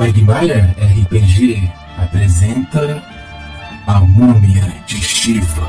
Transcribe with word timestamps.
Quagmire 0.00 0.54
RPG 0.78 1.68
apresenta 1.98 3.02
A 3.86 4.00
Múmia 4.00 4.82
de 4.86 4.94
Shiva. 4.94 5.66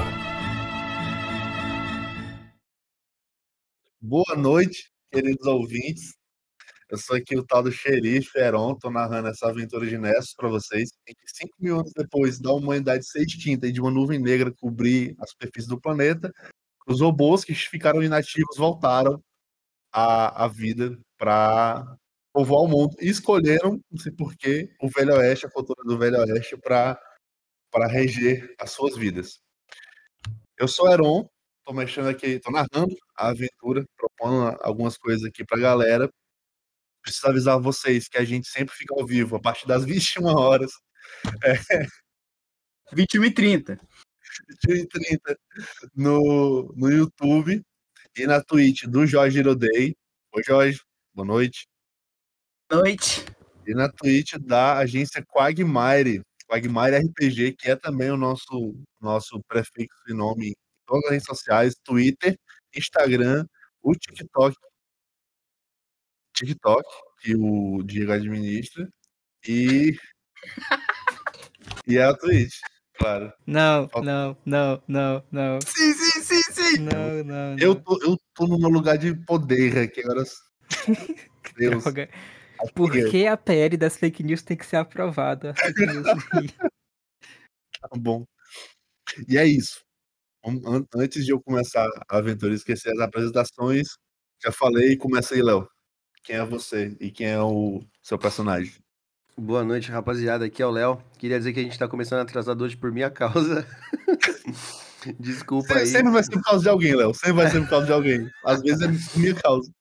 Boa 4.00 4.38
noite, 4.38 4.90
queridos 5.12 5.46
ouvintes. 5.46 6.16
Eu 6.90 6.98
sou 6.98 7.18
aqui 7.18 7.38
o 7.38 7.46
tal 7.46 7.62
do 7.62 7.74
xerife 7.74 8.40
Heron, 8.40 8.76
tô 8.76 8.90
narrando 8.90 9.28
essa 9.28 9.50
aventura 9.50 9.86
de 9.86 9.98
Nessus 9.98 10.34
para 10.34 10.48
vocês. 10.48 10.92
Que 11.06 11.14
cinco 11.26 11.54
mil 11.60 11.82
anos 11.82 11.92
depois 11.94 12.40
da 12.40 12.54
humanidade 12.54 13.06
ser 13.06 13.24
extinta 13.24 13.68
e 13.68 13.72
de 13.74 13.82
uma 13.82 13.92
nuvem 13.92 14.18
negra 14.18 14.50
cobrir 14.50 15.14
a 15.20 15.28
superfície 15.28 15.68
do 15.68 15.78
planeta, 15.78 16.32
os 16.88 17.02
robôs 17.02 17.44
que 17.44 17.54
ficaram 17.54 18.02
inativos 18.02 18.56
voltaram 18.56 19.22
à, 19.92 20.46
à 20.46 20.48
vida 20.48 20.98
para 21.18 21.98
povoar 22.34 22.64
o 22.64 22.68
mundo 22.68 22.96
e 23.00 23.10
escolheram, 23.10 23.80
não 23.92 24.00
sei 24.00 24.12
porquê, 24.12 24.74
o 24.82 24.90
Velho 24.90 25.16
Oeste, 25.16 25.46
a 25.46 25.52
cultura 25.52 25.84
do 25.84 25.98
Velho 25.98 26.20
Oeste, 26.20 26.58
para 26.58 26.98
reger 27.88 28.54
as 28.60 28.72
suas 28.72 28.98
vidas. 28.98 29.42
Eu 30.58 30.68
sou 30.68 30.92
Heron, 30.92 31.28
tô 31.66 31.74
mexendo 31.74 32.08
aqui, 32.10 32.40
tô 32.40 32.52
narrando 32.52 32.96
a 33.18 33.30
aventura, 33.30 33.86
propondo 33.98 34.58
algumas 34.62 34.98
coisas 34.98 35.26
aqui 35.26 35.44
pra 35.46 35.60
galera. 35.60 36.10
Preciso 37.02 37.28
avisar 37.28 37.60
vocês 37.60 38.08
que 38.08 38.18
a 38.18 38.24
gente 38.24 38.48
sempre 38.48 38.76
fica 38.76 38.94
ao 38.94 39.06
vivo 39.06 39.36
a 39.36 39.42
partir 39.42 39.68
das 39.68 39.84
21 39.86 40.26
horas. 40.26 40.72
É, 41.44 41.86
21 42.94 43.26
e 43.26 43.34
30. 43.34 43.80
21 44.68 44.76
e 44.76 44.88
30 44.88 45.40
no, 45.96 46.74
no 46.76 46.90
YouTube 46.92 47.62
e 48.16 48.28
na 48.28 48.42
Twitch 48.42 48.84
do 48.84 49.06
Jorge 49.06 49.40
Irodei. 49.40 49.96
Oi, 50.34 50.44
Jorge. 50.46 50.82
Boa 51.14 51.26
noite. 51.26 51.71
Noite. 52.72 53.26
E 53.68 53.74
na 53.74 53.90
Twitch 53.90 54.36
da 54.40 54.78
agência 54.78 55.22
Quagmire, 55.26 56.22
Quagmire 56.48 57.00
RPG, 57.06 57.52
que 57.52 57.70
é 57.70 57.76
também 57.76 58.10
o 58.10 58.16
nosso, 58.16 58.74
nosso 59.00 59.42
prefixo 59.46 60.02
e 60.08 60.14
nome 60.14 60.52
em 60.52 60.56
todas 60.86 61.04
as 61.04 61.12
redes 61.12 61.26
sociais, 61.26 61.76
Twitter, 61.84 62.40
Instagram, 62.74 63.46
o 63.82 63.94
TikTok, 63.94 64.56
TikTok, 66.34 66.84
que 67.20 67.36
o 67.36 67.84
Diego 67.84 68.14
administra, 68.14 68.88
e, 69.46 69.98
e 71.86 71.98
é 71.98 72.06
a 72.06 72.16
Twitch, 72.16 72.56
claro. 72.94 73.34
Não, 73.46 73.90
Falta- 73.90 74.06
não, 74.06 74.38
não, 74.46 74.84
não, 74.88 75.24
não. 75.30 75.60
Sim, 75.62 75.94
sim, 75.94 76.22
sim, 76.22 76.42
sim. 76.54 76.78
Não, 76.78 77.24
não. 77.26 77.58
Eu 77.60 77.76
não. 77.76 77.82
tô, 77.82 78.02
eu 78.02 78.18
tô 78.34 78.48
no 78.48 78.58
meu 78.58 78.70
lugar 78.70 78.98
de 78.98 79.14
poder 79.26 79.78
aqui, 79.78 80.00
agora... 80.00 80.24
Deus, 81.58 81.84
Por 82.74 82.92
que 82.92 83.28
a 83.28 83.38
PL 83.38 83.78
das 83.78 83.98
fake 83.98 84.24
news 84.24 84.42
tem 84.42 84.58
que 84.58 84.66
ser 84.66 84.78
aprovada? 84.78 85.54
Tá 87.82 87.98
bom. 87.98 88.24
E 89.28 89.40
é 89.40 89.46
isso. 89.46 89.82
Antes 90.96 91.26
de 91.26 91.32
eu 91.32 91.42
começar 91.42 91.88
a 92.08 92.18
aventura 92.18 92.54
e 92.54 92.56
esquecer 92.56 92.92
as 92.92 93.00
apresentações, 93.00 93.88
já 94.44 94.52
falei, 94.52 94.96
começa 94.96 95.34
aí, 95.34 95.42
Léo. 95.42 95.68
Quem 96.24 96.36
é 96.36 96.46
você 96.46 96.96
e 97.00 97.10
quem 97.10 97.28
é 97.28 97.42
o 97.42 97.84
seu 98.04 98.20
personagem? 98.20 98.74
Boa 99.36 99.64
noite, 99.64 99.90
rapaziada. 99.92 100.46
Aqui 100.46 100.62
é 100.62 100.66
o 100.66 100.70
Léo. 100.72 101.04
Queria 101.18 101.40
dizer 101.40 101.54
que 101.54 101.60
a 101.60 101.64
gente 101.64 101.80
tá 101.80 101.88
começando 101.88 102.20
atrasado 102.20 102.64
hoje 102.64 102.78
por 102.78 102.92
minha 102.92 103.10
causa. 103.10 103.66
Desculpa 105.20 105.70
Sempre, 105.70 105.82
aí. 105.82 105.88
sempre 105.88 106.12
vai 106.12 106.24
ser 106.24 106.32
por 106.34 106.44
causa 106.44 106.62
de 106.62 106.70
alguém, 106.70 106.96
Léo. 106.96 107.14
Sempre 107.16 107.34
vai 107.34 107.50
ser 107.50 107.62
por 107.62 107.70
causa 107.70 107.86
de 107.88 107.94
alguém. 107.94 108.30
Às 108.46 108.62
vezes 108.62 108.82
é 108.82 108.88
por 108.88 109.20
minha 109.20 109.34
causa. 109.34 109.72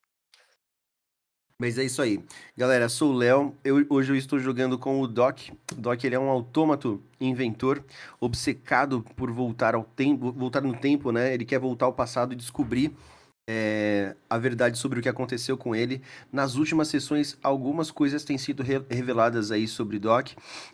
Mas 1.61 1.77
é 1.77 1.85
isso 1.85 2.01
aí. 2.01 2.19
Galera, 2.57 2.89
sou 2.89 3.13
o 3.13 3.15
Léo. 3.15 3.55
Eu, 3.63 3.85
hoje 3.91 4.11
eu 4.11 4.17
estou 4.17 4.39
jogando 4.39 4.79
com 4.79 4.99
o 4.99 5.07
Doc. 5.07 5.41
O 5.71 5.75
Doc 5.75 6.03
ele 6.03 6.15
é 6.15 6.19
um 6.19 6.31
autômato 6.31 7.03
inventor, 7.21 7.85
obcecado 8.19 9.05
por 9.15 9.31
voltar 9.31 9.75
ao 9.75 9.85
tempo, 9.85 10.33
voltar 10.33 10.63
no 10.63 10.75
tempo, 10.75 11.13
né? 11.13 11.35
Ele 11.35 11.45
quer 11.45 11.59
voltar 11.59 11.85
ao 11.85 11.93
passado 11.93 12.33
e 12.33 12.37
descobrir 12.37 12.97
é, 13.53 14.15
a 14.29 14.39
verdade 14.39 14.79
sobre 14.79 15.01
o 15.01 15.03
que 15.03 15.09
aconteceu 15.09 15.57
com 15.57 15.75
ele. 15.75 16.01
Nas 16.33 16.55
últimas 16.55 16.87
sessões, 16.87 17.37
algumas 17.43 17.91
coisas 17.91 18.23
têm 18.23 18.39
sido 18.39 18.63
re- 18.63 18.85
reveladas 18.89 19.51
aí 19.51 19.67
sobre 19.67 19.99
Doc. 19.99 20.29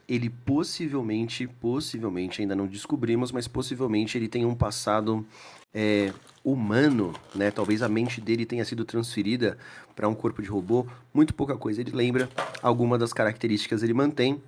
Ele 0.06 0.28
possivelmente, 0.28 1.46
possivelmente, 1.46 2.42
ainda 2.42 2.54
não 2.54 2.66
descobrimos, 2.66 3.32
mas 3.32 3.48
possivelmente 3.48 4.18
ele 4.18 4.28
tem 4.28 4.44
um 4.44 4.54
passado 4.54 5.26
é, 5.72 6.12
humano, 6.44 7.14
né? 7.34 7.50
Talvez 7.50 7.82
a 7.82 7.88
mente 7.88 8.20
dele 8.20 8.44
tenha 8.44 8.64
sido 8.66 8.84
transferida 8.84 9.56
para 9.94 10.06
um 10.06 10.14
corpo 10.14 10.42
de 10.42 10.48
robô. 10.48 10.86
Muito 11.14 11.32
pouca 11.32 11.56
coisa 11.56 11.80
ele 11.80 11.92
lembra. 11.92 12.28
Alguma 12.62 12.98
das 12.98 13.14
características 13.14 13.82
ele 13.82 13.94
mantém. 13.94 14.42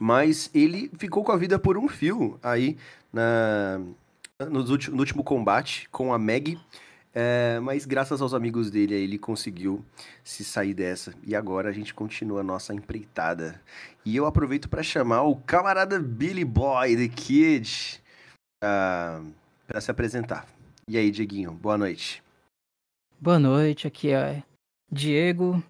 Mas 0.00 0.48
ele 0.54 0.90
ficou 0.96 1.22
com 1.22 1.32
a 1.32 1.36
vida 1.36 1.58
por 1.58 1.76
um 1.76 1.86
fio 1.86 2.38
aí 2.42 2.78
na, 3.12 3.78
nos 4.50 4.70
ulti- 4.70 4.90
no 4.90 5.00
último 5.00 5.22
combate 5.22 5.86
com 5.90 6.14
a 6.14 6.18
Meg. 6.18 6.58
É, 7.14 7.60
mas 7.60 7.84
graças 7.84 8.22
aos 8.22 8.32
amigos 8.32 8.70
dele, 8.70 8.94
ele 8.94 9.18
conseguiu 9.18 9.84
se 10.24 10.42
sair 10.42 10.72
dessa. 10.72 11.14
E 11.22 11.36
agora 11.36 11.68
a 11.68 11.72
gente 11.72 11.92
continua 11.92 12.40
a 12.40 12.44
nossa 12.44 12.72
empreitada. 12.72 13.60
E 14.04 14.16
eu 14.16 14.24
aproveito 14.24 14.68
para 14.68 14.82
chamar 14.82 15.22
o 15.22 15.36
camarada 15.36 16.00
Billy 16.00 16.44
Boy, 16.44 16.96
The 16.96 17.08
Kid, 17.08 18.02
para 18.60 19.80
se 19.80 19.90
apresentar. 19.90 20.46
E 20.88 20.96
aí, 20.96 21.10
Dieguinho, 21.10 21.52
boa 21.52 21.76
noite. 21.76 22.22
Boa 23.20 23.38
noite, 23.38 23.86
aqui 23.86 24.10
é 24.10 24.42
Diego. 24.90 25.62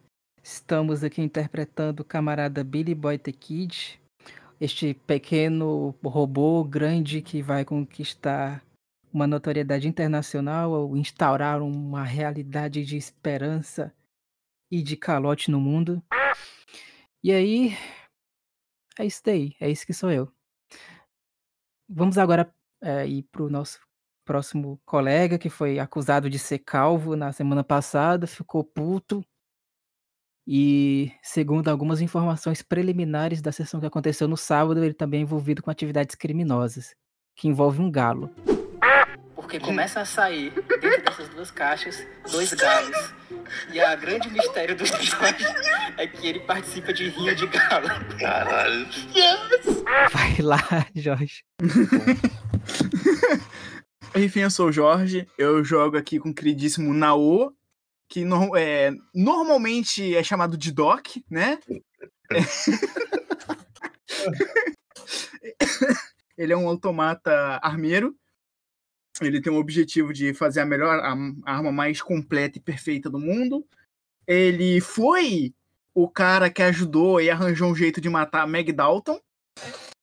Estamos 0.42 1.04
aqui 1.04 1.20
interpretando 1.22 2.00
o 2.00 2.04
camarada 2.04 2.64
Billy 2.64 2.94
Boy 2.94 3.19
The 3.19 3.32
Kid, 3.32 4.00
este 4.60 4.94
pequeno 5.06 5.94
robô 6.02 6.64
grande 6.64 7.20
que 7.20 7.42
vai 7.42 7.64
conquistar 7.64 8.62
uma 9.12 9.26
notoriedade 9.26 9.86
internacional 9.86 10.72
ou 10.72 10.96
instaurar 10.96 11.62
uma 11.62 12.02
realidade 12.02 12.84
de 12.84 12.96
esperança 12.96 13.92
e 14.70 14.82
de 14.82 14.96
calote 14.96 15.50
no 15.50 15.60
mundo. 15.60 16.02
E 17.22 17.30
aí, 17.30 17.76
é 18.98 19.04
isso 19.04 19.20
daí, 19.24 19.54
é 19.60 19.70
isso 19.70 19.86
que 19.86 19.92
sou 19.92 20.10
eu. 20.10 20.32
Vamos 21.88 22.16
agora 22.16 22.52
é, 22.80 23.06
ir 23.06 23.24
para 23.24 23.42
o 23.42 23.50
nosso 23.50 23.78
próximo 24.25 24.81
colega 24.84 25.38
que 25.38 25.50
foi 25.50 25.78
acusado 25.78 26.31
de 26.31 26.38
ser 26.38 26.60
calvo 26.60 27.14
na 27.14 27.32
semana 27.32 27.62
passada, 27.62 28.26
ficou 28.26 28.64
puto. 28.64 29.22
E, 30.46 31.12
segundo 31.22 31.69
algumas 31.69 32.00
informações 32.00 32.62
preliminares 32.62 33.40
da 33.40 33.52
sessão 33.52 33.78
que 33.78 33.87
aconteceu 33.87 34.26
no 34.26 34.37
sábado, 34.37 34.82
ele 34.82 34.94
também 34.94 35.20
é 35.20 35.22
envolvido 35.22 35.62
com 35.62 35.70
atividades 35.70 36.16
criminosas, 36.16 36.96
que 37.37 37.46
envolve 37.46 37.81
um 37.81 37.90
galo. 37.90 38.28
Porque 39.52 39.66
começa 39.66 40.00
a 40.00 40.04
sair, 40.06 40.50
dentro 40.81 41.04
dessas 41.04 41.28
duas 41.28 41.50
caixas, 41.50 42.06
dois 42.31 42.54
galos. 42.54 43.12
E 43.70 43.78
a 43.81 43.94
grande 43.94 44.31
mistério 44.31 44.75
do 44.75 44.87
Jorge 44.87 45.44
é 45.99 46.06
que 46.06 46.26
ele 46.26 46.40
participa 46.40 46.90
de 46.93 47.10
rinha 47.10 47.34
de 47.34 47.46
galo. 47.46 47.87
Caralho. 48.19 48.87
Vai 50.10 50.38
lá, 50.40 50.87
Jorge. 50.94 51.44
Enfim, 54.16 54.40
eu 54.40 54.50
sou 54.50 54.69
o 54.69 54.72
Jorge. 54.72 55.28
Eu 55.37 55.62
jogo 55.62 55.99
aqui 55.99 56.19
com 56.19 56.31
o 56.31 56.34
queridíssimo 56.34 56.94
Nao, 56.94 57.52
que 58.08 58.25
no- 58.25 58.56
é, 58.56 58.90
normalmente 59.14 60.16
é 60.16 60.22
chamado 60.25 60.56
de 60.56 60.72
Doc, 60.72 61.08
né? 61.31 61.58
Ele 66.38 66.52
é 66.52 66.56
um 66.56 66.69
automata 66.69 67.60
armeiro. 67.62 68.16
Ele 69.20 69.41
tem 69.41 69.53
o 69.53 69.59
objetivo 69.59 70.12
de 70.12 70.32
fazer 70.32 70.61
a 70.61 70.67
melhor, 70.67 70.99
a, 71.00 71.14
arma 71.44 71.70
mais 71.70 72.00
completa 72.00 72.59
e 72.59 72.61
perfeita 72.61 73.11
do 73.11 73.19
mundo. 73.19 73.67
Ele 74.26 74.81
foi 74.81 75.55
o 75.94 76.09
cara 76.09 76.50
que 76.50 76.62
ajudou 76.62 77.20
e 77.20 77.29
arranjou 77.29 77.70
um 77.70 77.76
jeito 77.76 78.00
de 78.00 78.09
matar 78.09 78.43
a 78.43 78.47
Meg 78.47 78.73
Dalton, 78.73 79.20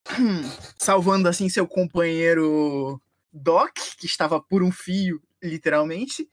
salvando 0.78 1.28
assim 1.28 1.50
seu 1.50 1.68
companheiro 1.68 3.02
Doc, 3.34 3.76
que 3.98 4.06
estava 4.06 4.40
por 4.40 4.62
um 4.62 4.72
fio, 4.72 5.22
literalmente. 5.42 6.30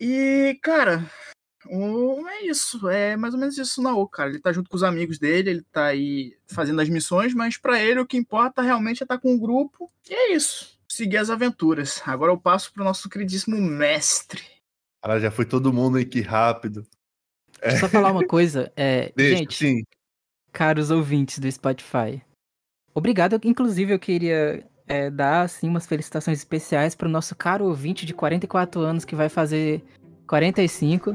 E, 0.00 0.56
cara, 0.62 1.10
o- 1.66 2.26
é 2.28 2.42
isso. 2.42 2.88
É 2.88 3.16
mais 3.16 3.34
ou 3.34 3.40
menos 3.40 3.58
isso 3.58 3.82
na 3.82 3.94
O, 3.96 4.06
cara. 4.06 4.30
Ele 4.30 4.40
tá 4.40 4.52
junto 4.52 4.70
com 4.70 4.76
os 4.76 4.82
amigos 4.84 5.18
dele, 5.18 5.50
ele 5.50 5.62
tá 5.72 5.86
aí 5.86 6.36
fazendo 6.46 6.80
as 6.80 6.88
missões, 6.88 7.34
mas 7.34 7.56
pra 7.56 7.82
ele 7.82 8.00
o 8.00 8.06
que 8.06 8.16
importa 8.16 8.62
realmente 8.62 9.02
é 9.02 9.04
estar 9.04 9.18
com 9.18 9.34
o 9.34 9.40
grupo. 9.40 9.90
E 10.08 10.14
é 10.14 10.32
isso. 10.34 10.77
Seguir 10.98 11.18
as 11.18 11.30
aventuras. 11.30 12.02
Agora 12.04 12.32
eu 12.32 12.36
passo 12.36 12.72
pro 12.72 12.82
nosso 12.82 13.08
queridíssimo 13.08 13.56
mestre. 13.56 14.42
Cara, 15.00 15.20
já 15.20 15.30
foi 15.30 15.44
todo 15.44 15.72
mundo 15.72 15.96
aí 15.96 16.04
que 16.04 16.20
rápido. 16.20 16.84
Deixa 17.60 17.76
eu 17.76 17.80
só 17.82 17.88
falar 17.88 18.10
uma 18.10 18.26
coisa. 18.26 18.72
É, 18.76 19.12
Deixa, 19.14 19.36
gente, 19.36 19.54
sim. 19.56 19.84
caros 20.52 20.90
ouvintes 20.90 21.38
do 21.38 21.48
Spotify. 21.52 22.20
Obrigado, 22.92 23.38
inclusive 23.44 23.94
eu 23.94 23.98
queria 24.00 24.66
é, 24.88 25.08
dar 25.08 25.42
assim, 25.42 25.68
umas 25.68 25.86
felicitações 25.86 26.38
especiais 26.38 26.96
para 26.96 27.06
o 27.06 27.12
nosso 27.12 27.36
caro 27.36 27.66
ouvinte 27.66 28.04
de 28.04 28.12
44 28.12 28.80
anos 28.80 29.04
que 29.04 29.14
vai 29.14 29.28
fazer 29.28 29.80
45. 30.26 31.14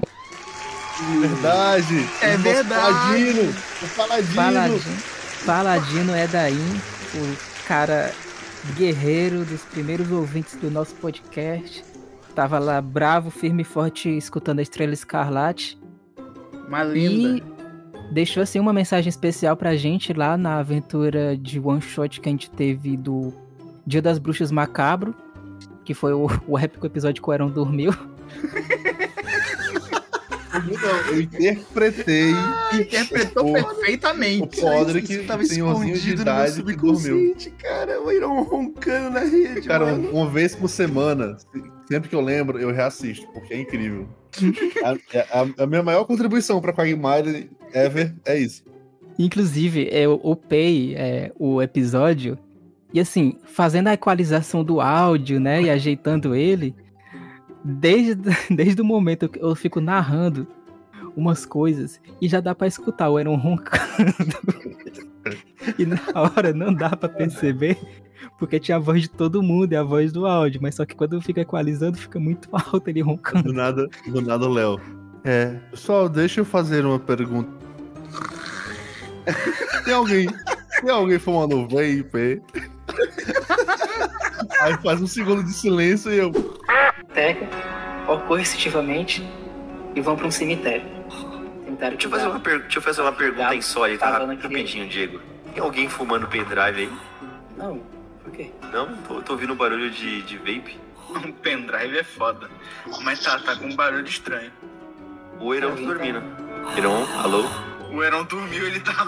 Verdade. 1.19 1.95
É 2.21 2.35
O 2.35 2.39
verdade. 2.39 2.69
Paladino. 2.69 3.51
O 3.81 3.95
Paladino. 3.97 4.33
Paladino, 4.33 4.79
Paladino 5.45 6.15
Edaim, 6.15 6.71
o 7.15 7.65
cara 7.67 8.13
guerreiro 8.71 9.45
dos 9.45 9.61
primeiros 9.63 10.11
ouvintes 10.11 10.55
do 10.55 10.71
nosso 10.71 10.95
podcast. 10.95 11.83
Tava 12.33 12.57
lá 12.57 12.81
bravo, 12.81 13.29
firme 13.29 13.61
e 13.61 13.65
forte, 13.65 14.09
escutando 14.09 14.59
a 14.59 14.61
Estrela 14.61 14.93
Escarlate. 14.93 15.77
Uma 16.67 16.83
linda. 16.83 17.37
E 17.37 18.11
deixou 18.11 18.41
assim 18.41 18.59
uma 18.59 18.73
mensagem 18.73 19.09
especial 19.09 19.55
pra 19.55 19.75
gente 19.75 20.13
lá 20.13 20.37
na 20.37 20.57
aventura 20.57 21.37
de 21.37 21.59
one 21.59 21.81
shot 21.81 22.19
que 22.19 22.29
a 22.29 22.31
gente 22.31 22.49
teve 22.49 22.97
do 22.97 23.33
Dia 23.85 24.01
das 24.01 24.17
Bruxas 24.17 24.51
Macabro, 24.51 25.13
que 25.83 25.93
foi 25.93 26.13
o, 26.13 26.27
o 26.47 26.57
épico 26.57 26.85
episódio 26.85 27.21
que 27.21 27.29
o 27.29 27.33
Eron 27.33 27.49
dormiu. 27.49 27.93
Não, 30.53 31.13
eu 31.13 31.21
interpretei 31.21 32.31
Interpretou 32.73 33.49
o- 33.49 33.53
perfeitamente. 33.53 34.59
o 34.59 34.61
Podrick, 34.61 35.11
Isso 35.13 35.23
tava 35.25 35.43
senhorzinho 35.45 35.93
de 35.93 35.99
escondido 35.99 36.19
no 36.19 36.25
meu 36.25 36.33
idade 36.33 36.55
que 36.55 36.61
dormiu. 36.75 36.87
subconsciente, 36.99 37.49
cara. 37.51 38.01
O 38.01 38.11
Iron 38.11 38.41
roncando 38.43 39.09
na 39.11 39.21
rede, 39.21 39.67
Cara, 39.67 39.85
mano. 39.85 40.09
uma 40.11 40.29
vez 40.29 40.55
por 40.55 40.67
semana, 40.69 41.37
sempre 41.87 42.09
que 42.09 42.15
eu 42.15 42.21
lembro, 42.21 42.59
eu 42.59 42.71
reassisto, 42.71 43.27
porque 43.33 43.53
é 43.53 43.59
incrível. 43.61 44.07
a, 44.83 44.91
a- 45.41 45.63
a 45.63 45.65
minha 45.67 45.83
maior 45.83 46.05
contribuição 46.05 46.59
pra 46.61 46.73
Quagmire 46.73 47.49
ever 47.73 48.13
é 48.25 48.37
isso. 48.37 48.63
Inclusive, 49.17 49.89
eu 49.91 50.19
upei 50.23 50.95
é, 50.95 51.31
o 51.37 51.61
episódio 51.61 52.37
e 52.93 52.99
assim, 52.99 53.37
fazendo 53.45 53.87
a 53.87 53.93
equalização 53.93 54.63
do 54.63 54.79
áudio, 54.79 55.39
né, 55.39 55.63
e 55.63 55.69
ajeitando 55.69 56.35
ele, 56.35 56.75
desde, 57.63 58.29
desde 58.53 58.81
o 58.81 58.85
momento 58.85 59.29
que 59.29 59.39
eu 59.41 59.55
fico 59.55 59.79
narrando 59.79 60.47
umas 61.15 61.45
coisas 61.45 62.01
e 62.21 62.27
já 62.27 62.39
dá 62.39 62.55
pra 62.55 62.67
escutar 62.67 63.09
o 63.09 63.17
Aaron 63.17 63.35
roncando. 63.35 64.13
e 65.77 65.85
na 65.85 65.99
hora 66.15 66.53
não 66.53 66.73
dá 66.73 66.95
pra 66.95 67.07
perceber, 67.07 67.77
porque 68.39 68.59
tinha 68.59 68.77
a 68.77 68.79
voz 68.79 69.03
de 69.03 69.09
todo 69.09 69.43
mundo 69.43 69.73
e 69.73 69.75
a 69.75 69.83
voz 69.83 70.11
do 70.11 70.25
áudio, 70.25 70.61
mas 70.61 70.75
só 70.75 70.85
que 70.85 70.95
quando 70.95 71.13
eu 71.13 71.21
fico 71.21 71.39
equalizando 71.39 71.97
fica 71.97 72.19
muito 72.19 72.49
alto 72.53 72.87
ele 72.87 73.01
roncando. 73.01 73.43
Do 73.43 73.53
nada, 73.53 73.87
do 74.07 74.21
nada, 74.21 74.49
Léo. 74.49 74.79
É, 75.23 75.57
pessoal, 75.71 76.09
deixa 76.09 76.41
eu 76.41 76.45
fazer 76.45 76.85
uma 76.85 76.99
pergunta. 76.99 77.49
Tem 79.85 79.93
alguém, 79.93 80.27
tem 80.81 80.89
alguém 80.89 81.17
fumando 81.17 81.61
vape? 81.67 82.41
Aí 84.61 84.77
faz 84.83 85.01
um 85.01 85.07
segundo 85.07 85.43
de 85.43 85.53
silêncio 85.53 86.11
e 86.11 86.17
eu. 86.17 86.31
Biblioteca, 87.13 87.47
ou 88.07 88.19
coercitivamente, 88.21 89.23
e 89.95 90.01
vão 90.01 90.15
para 90.15 90.27
um 90.27 90.31
cemitério. 90.31 90.85
Tentaram 91.65 91.91
Deixa 91.95 92.07
eu 92.07 92.11
fazer 92.11 92.27
uma, 92.27 92.39
per- 92.39 92.61
deixa 92.61 92.77
eu 92.79 92.81
fazer 92.81 93.01
uma 93.01 93.11
pergunta 93.11 93.43
Tava- 93.43 93.55
insólita 93.55 94.05
rapidinho, 94.05 94.87
Diego. 94.89 95.21
Tem 95.53 95.63
alguém 95.63 95.87
fumando 95.87 96.27
pendrive 96.27 96.81
aí? 96.81 96.91
Não, 97.55 97.81
por 98.23 98.31
quê? 98.31 98.49
Não? 98.71 98.95
Tô, 99.07 99.21
tô 99.21 99.33
ouvindo 99.33 99.53
barulho 99.55 99.89
de, 99.91 100.21
de 100.23 100.37
vape. 100.37 100.79
Um 101.15 101.31
pendrive 101.31 101.97
é 101.99 102.03
foda. 102.03 102.49
Mas 103.03 103.19
tá, 103.23 103.37
tá 103.39 103.55
com 103.55 103.67
um 103.67 103.75
barulho 103.75 104.07
estranho. 104.07 104.51
O 105.39 105.53
Heron 105.53 105.67
tá 105.67 105.71
Alguém 105.73 105.87
dormindo. 105.87 106.23
Heron, 106.75 107.05
alô? 107.23 107.43
O 107.93 108.03
Heron 108.03 108.23
dormiu, 108.25 108.65
ele 108.65 108.79
tá 108.79 108.91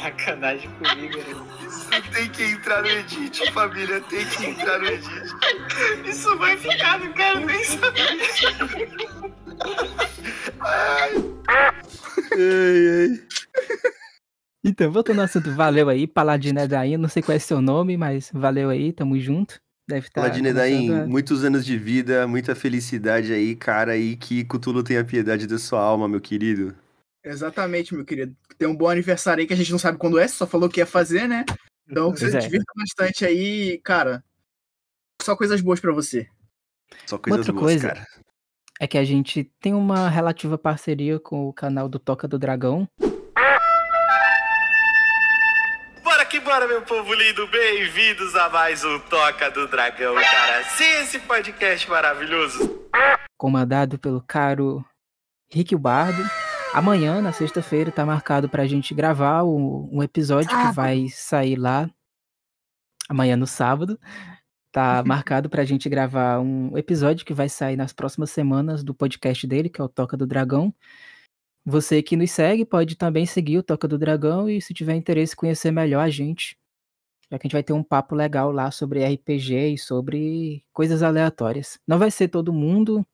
Sacanagem 0.00 0.70
comigo, 0.70 1.18
né? 1.18 1.34
Isso 1.66 1.88
tem 2.12 2.28
que 2.28 2.44
entrar 2.44 2.82
no 2.82 2.88
edit, 2.88 3.50
família. 3.50 4.00
Tem 4.02 4.24
que 4.24 4.46
entrar 4.46 4.78
no 4.78 4.86
edit. 4.86 5.34
Isso 6.04 6.38
vai 6.38 6.56
ficar, 6.56 7.00
não 7.00 7.12
quero 7.12 7.40
nem 7.44 7.64
saber. 7.64 8.28
Então, 14.66 14.90
voltando 14.90 15.18
ao 15.18 15.26
assunto, 15.26 15.52
valeu 15.52 15.90
aí, 15.90 16.06
Paladino 16.06 16.58
Edaim, 16.58 16.96
não 16.96 17.06
sei 17.06 17.22
qual 17.22 17.36
é 17.36 17.38
seu 17.38 17.60
nome, 17.60 17.98
mas 17.98 18.30
valeu 18.32 18.70
aí, 18.70 18.94
tamo 18.94 19.20
junto. 19.20 19.60
Deve 19.88 20.06
estar. 20.06 20.22
Paladino 20.22 20.48
Edaim, 20.48 20.86
começando 20.86 21.02
a- 21.02 21.06
muitos 21.06 21.44
anos 21.44 21.64
de 21.64 21.76
vida, 21.78 22.26
muita 22.26 22.54
felicidade 22.54 23.32
aí, 23.32 23.54
cara, 23.54 23.96
e 23.96 24.16
que 24.16 24.44
Cthulhu 24.44 24.82
tenha 24.82 25.04
piedade 25.04 25.46
da 25.46 25.58
sua 25.58 25.80
alma, 25.80 26.08
meu 26.08 26.20
querido. 26.20 26.74
Exatamente, 27.22 27.94
meu 27.94 28.04
querido. 28.04 28.34
Tem 28.58 28.68
um 28.68 28.76
bom 28.76 28.88
aniversário 28.88 29.40
aí 29.42 29.46
que 29.46 29.52
a 29.52 29.56
gente 29.56 29.70
não 29.72 29.78
sabe 29.78 29.98
quando 29.98 30.18
é, 30.18 30.26
só 30.28 30.46
falou 30.46 30.68
que 30.68 30.80
ia 30.80 30.86
fazer, 30.86 31.26
né? 31.28 31.44
Então 31.88 32.12
que 32.12 32.18
você 32.18 32.30
Pois 32.30 32.34
é. 32.34 32.38
divirta 32.38 32.72
bastante 32.76 33.24
aí, 33.24 33.78
cara. 33.78 34.24
Só 35.22 35.36
coisas 35.36 35.60
boas 35.60 35.80
pra 35.80 35.92
você. 35.92 36.26
Só 37.06 37.18
coisas 37.18 37.38
Outra 37.40 37.52
boas, 37.52 37.64
coisa. 37.72 37.88
cara. 37.88 38.06
É 38.80 38.86
que 38.86 38.98
a 38.98 39.04
gente 39.04 39.44
tem 39.60 39.72
uma 39.74 40.08
relativa 40.08 40.58
parceria 40.58 41.18
com 41.20 41.46
o 41.48 41.52
canal 41.52 41.88
do 41.88 41.98
Toca 41.98 42.26
do 42.26 42.38
Dragão. 42.38 42.88
Que 46.34 46.40
bora, 46.40 46.66
meu 46.66 46.82
povo 46.82 47.14
lindo. 47.14 47.46
Bem-vindos 47.46 48.34
a 48.34 48.48
mais 48.48 48.84
um 48.84 48.98
Toca 48.98 49.52
do 49.52 49.68
Dragão, 49.68 50.16
cara. 50.16 50.64
Sim, 50.64 50.90
esse 51.02 51.20
podcast 51.20 51.88
maravilhoso. 51.88 52.88
comandado 53.38 54.00
pelo 54.00 54.20
caro 54.20 54.84
Rick 55.48 55.76
Bardo. 55.76 56.20
Amanhã, 56.72 57.20
na 57.20 57.30
sexta-feira, 57.30 57.92
tá 57.92 58.04
marcado 58.04 58.48
pra 58.48 58.66
gente 58.66 58.92
gravar 58.92 59.42
o- 59.42 59.88
um 59.92 60.02
episódio 60.02 60.48
que 60.50 60.72
vai 60.74 61.06
sair 61.08 61.54
lá. 61.54 61.88
Amanhã 63.08 63.36
no 63.36 63.46
sábado. 63.46 63.96
Tá 64.72 65.04
marcado 65.06 65.48
pra 65.48 65.64
gente 65.64 65.88
gravar 65.88 66.40
um 66.40 66.76
episódio 66.76 67.24
que 67.24 67.32
vai 67.32 67.48
sair 67.48 67.76
nas 67.76 67.92
próximas 67.92 68.30
semanas 68.32 68.82
do 68.82 68.92
podcast 68.92 69.46
dele, 69.46 69.68
que 69.68 69.80
é 69.80 69.84
o 69.84 69.88
Toca 69.88 70.16
do 70.16 70.26
Dragão. 70.26 70.74
Você 71.66 72.02
que 72.02 72.16
nos 72.16 72.30
segue 72.30 72.64
pode 72.64 72.94
também 72.94 73.24
seguir 73.24 73.58
o 73.58 73.62
Toca 73.62 73.88
do 73.88 73.98
Dragão 73.98 74.50
e 74.50 74.60
se 74.60 74.74
tiver 74.74 74.94
interesse 74.94 75.34
conhecer 75.34 75.70
melhor 75.70 76.00
a 76.00 76.10
gente, 76.10 76.58
já 77.30 77.38
que 77.38 77.46
a 77.46 77.48
gente 77.48 77.54
vai 77.54 77.62
ter 77.62 77.72
um 77.72 77.82
papo 77.82 78.14
legal 78.14 78.52
lá 78.52 78.70
sobre 78.70 79.02
RPG 79.02 79.74
e 79.74 79.78
sobre 79.78 80.62
coisas 80.72 81.02
aleatórias. 81.02 81.78
Não 81.86 81.98
vai 81.98 82.10
ser 82.10 82.28
todo 82.28 82.52
mundo, 82.52 83.06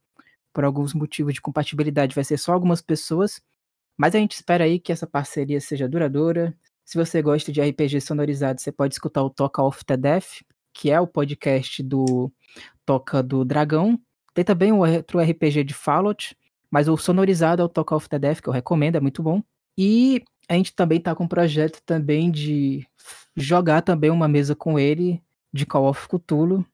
por 0.52 0.64
alguns 0.64 0.94
motivos 0.94 1.34
de 1.34 1.40
compatibilidade, 1.40 2.14
vai 2.14 2.24
ser 2.24 2.38
só 2.38 2.52
algumas 2.52 2.82
pessoas. 2.82 3.40
Mas 3.96 4.14
a 4.14 4.18
gente 4.18 4.32
espera 4.32 4.64
aí 4.64 4.80
que 4.80 4.92
essa 4.92 5.06
parceria 5.06 5.60
seja 5.60 5.88
duradoura. 5.88 6.52
Se 6.84 6.98
você 6.98 7.22
gosta 7.22 7.52
de 7.52 7.60
RPG 7.60 8.00
sonorizado, 8.00 8.60
você 8.60 8.72
pode 8.72 8.94
escutar 8.94 9.22
o 9.22 9.30
Toca 9.30 9.62
of 9.62 9.84
the 9.84 9.96
Death, 9.96 10.42
que 10.72 10.90
é 10.90 11.00
o 11.00 11.06
podcast 11.06 11.82
do 11.82 12.32
Toca 12.84 13.22
do 13.22 13.44
Dragão. 13.44 14.00
Tem 14.34 14.44
também 14.44 14.72
o 14.72 14.78
outro 14.78 15.20
RPG 15.20 15.64
de 15.64 15.74
Fallout, 15.74 16.36
mas 16.70 16.88
o 16.88 16.96
sonorizado 16.96 17.62
é 17.62 17.64
o 17.64 17.68
Toca 17.68 17.96
of 17.96 18.08
the 18.08 18.18
que 18.36 18.48
eu 18.48 18.52
recomendo, 18.52 18.96
é 18.96 19.00
muito 19.00 19.22
bom. 19.22 19.42
E 19.76 20.22
a 20.48 20.54
gente 20.54 20.74
também 20.74 21.00
tá 21.00 21.14
com 21.14 21.24
um 21.24 21.28
projeto 21.28 21.80
também 21.84 22.30
de 22.30 22.86
jogar 23.36 23.82
também 23.82 24.10
uma 24.10 24.28
mesa 24.28 24.54
com 24.54 24.78
ele 24.78 25.22
de 25.52 25.66
Call 25.66 25.88
of 25.88 26.08
Cthulhu, 26.08 26.64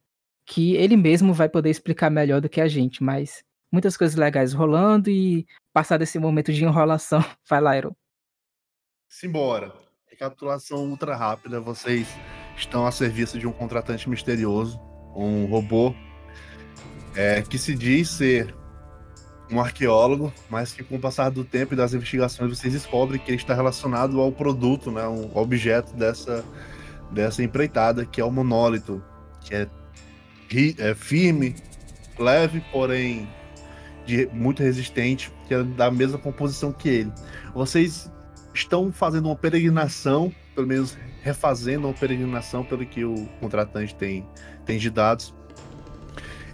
que 0.45 0.75
ele 0.75 0.97
mesmo 0.97 1.33
vai 1.33 1.49
poder 1.49 1.71
explicar 1.71 2.11
melhor 2.11 2.41
do 2.41 2.49
que 2.49 2.61
a 2.61 2.69
gente, 2.69 3.03
mas 3.03 3.43
muitas 3.73 3.97
coisas 3.97 4.17
legais 4.17 4.53
rolando 4.53 5.11
e 5.11 5.47
passar 5.73 5.99
desse 5.99 6.19
momento 6.19 6.53
de 6.53 6.65
enrolação. 6.65 7.23
Vai 7.49 7.61
lá, 7.61 7.77
Iron. 7.77 7.93
Simbora. 9.09 9.73
Recapitulação 10.09 10.89
ultra 10.89 11.15
rápida. 11.15 11.61
Vocês 11.61 12.09
estão 12.57 12.87
a 12.87 12.93
serviço 12.93 13.39
de 13.39 13.47
um 13.47 13.53
contratante 13.53 14.09
misterioso, 14.09 14.81
um 15.15 15.45
robô 15.47 15.95
é, 17.15 17.43
que 17.43 17.59
se 17.59 17.75
diz 17.75 18.09
ser 18.09 18.55
um 19.51 19.61
arqueólogo, 19.61 20.33
mas 20.51 20.73
que 20.73 20.83
com 20.83 20.97
o 20.97 21.01
passar 21.01 21.31
do 21.31 21.45
tempo 21.45 21.75
e 21.75 21.77
das 21.77 21.95
investigações 21.95 22.51
vocês 22.59 22.73
descobrem 22.73 23.21
que 23.21 23.31
ele 23.31 23.37
está 23.37 23.55
relacionado 23.55 24.21
ao 24.21 24.33
produto, 24.33 24.91
né, 24.91 25.07
um 25.07 25.31
objeto 25.37 25.95
dessa, 25.95 26.45
dessa 27.11 27.43
empreitada, 27.43 28.05
que 28.05 28.21
é 28.21 28.25
o 28.25 28.31
monólito, 28.31 29.03
que 29.41 29.55
é, 29.55 29.69
é 30.79 30.95
firme, 30.95 31.55
leve, 32.19 32.63
porém 32.73 33.29
de- 34.05 34.27
muito 34.33 34.63
resistente, 34.63 35.33
que 35.47 35.55
é 35.55 35.63
da 35.63 35.91
mesma 35.91 36.19
composição 36.19 36.73
que 36.73 36.89
ele. 36.89 37.13
Vocês 37.55 38.11
estão 38.53 38.91
fazendo 38.91 39.27
uma 39.27 39.37
peregrinação, 39.37 40.33
pelo 40.55 40.67
menos 40.67 40.97
refazendo 41.23 41.87
uma 41.87 41.95
peregrinação 41.95 42.65
pelo 42.65 42.85
que 42.87 43.05
o 43.05 43.27
contratante 43.41 43.95
tem, 43.95 44.27
tem 44.65 44.79
de 44.79 44.91
dados. 44.91 45.35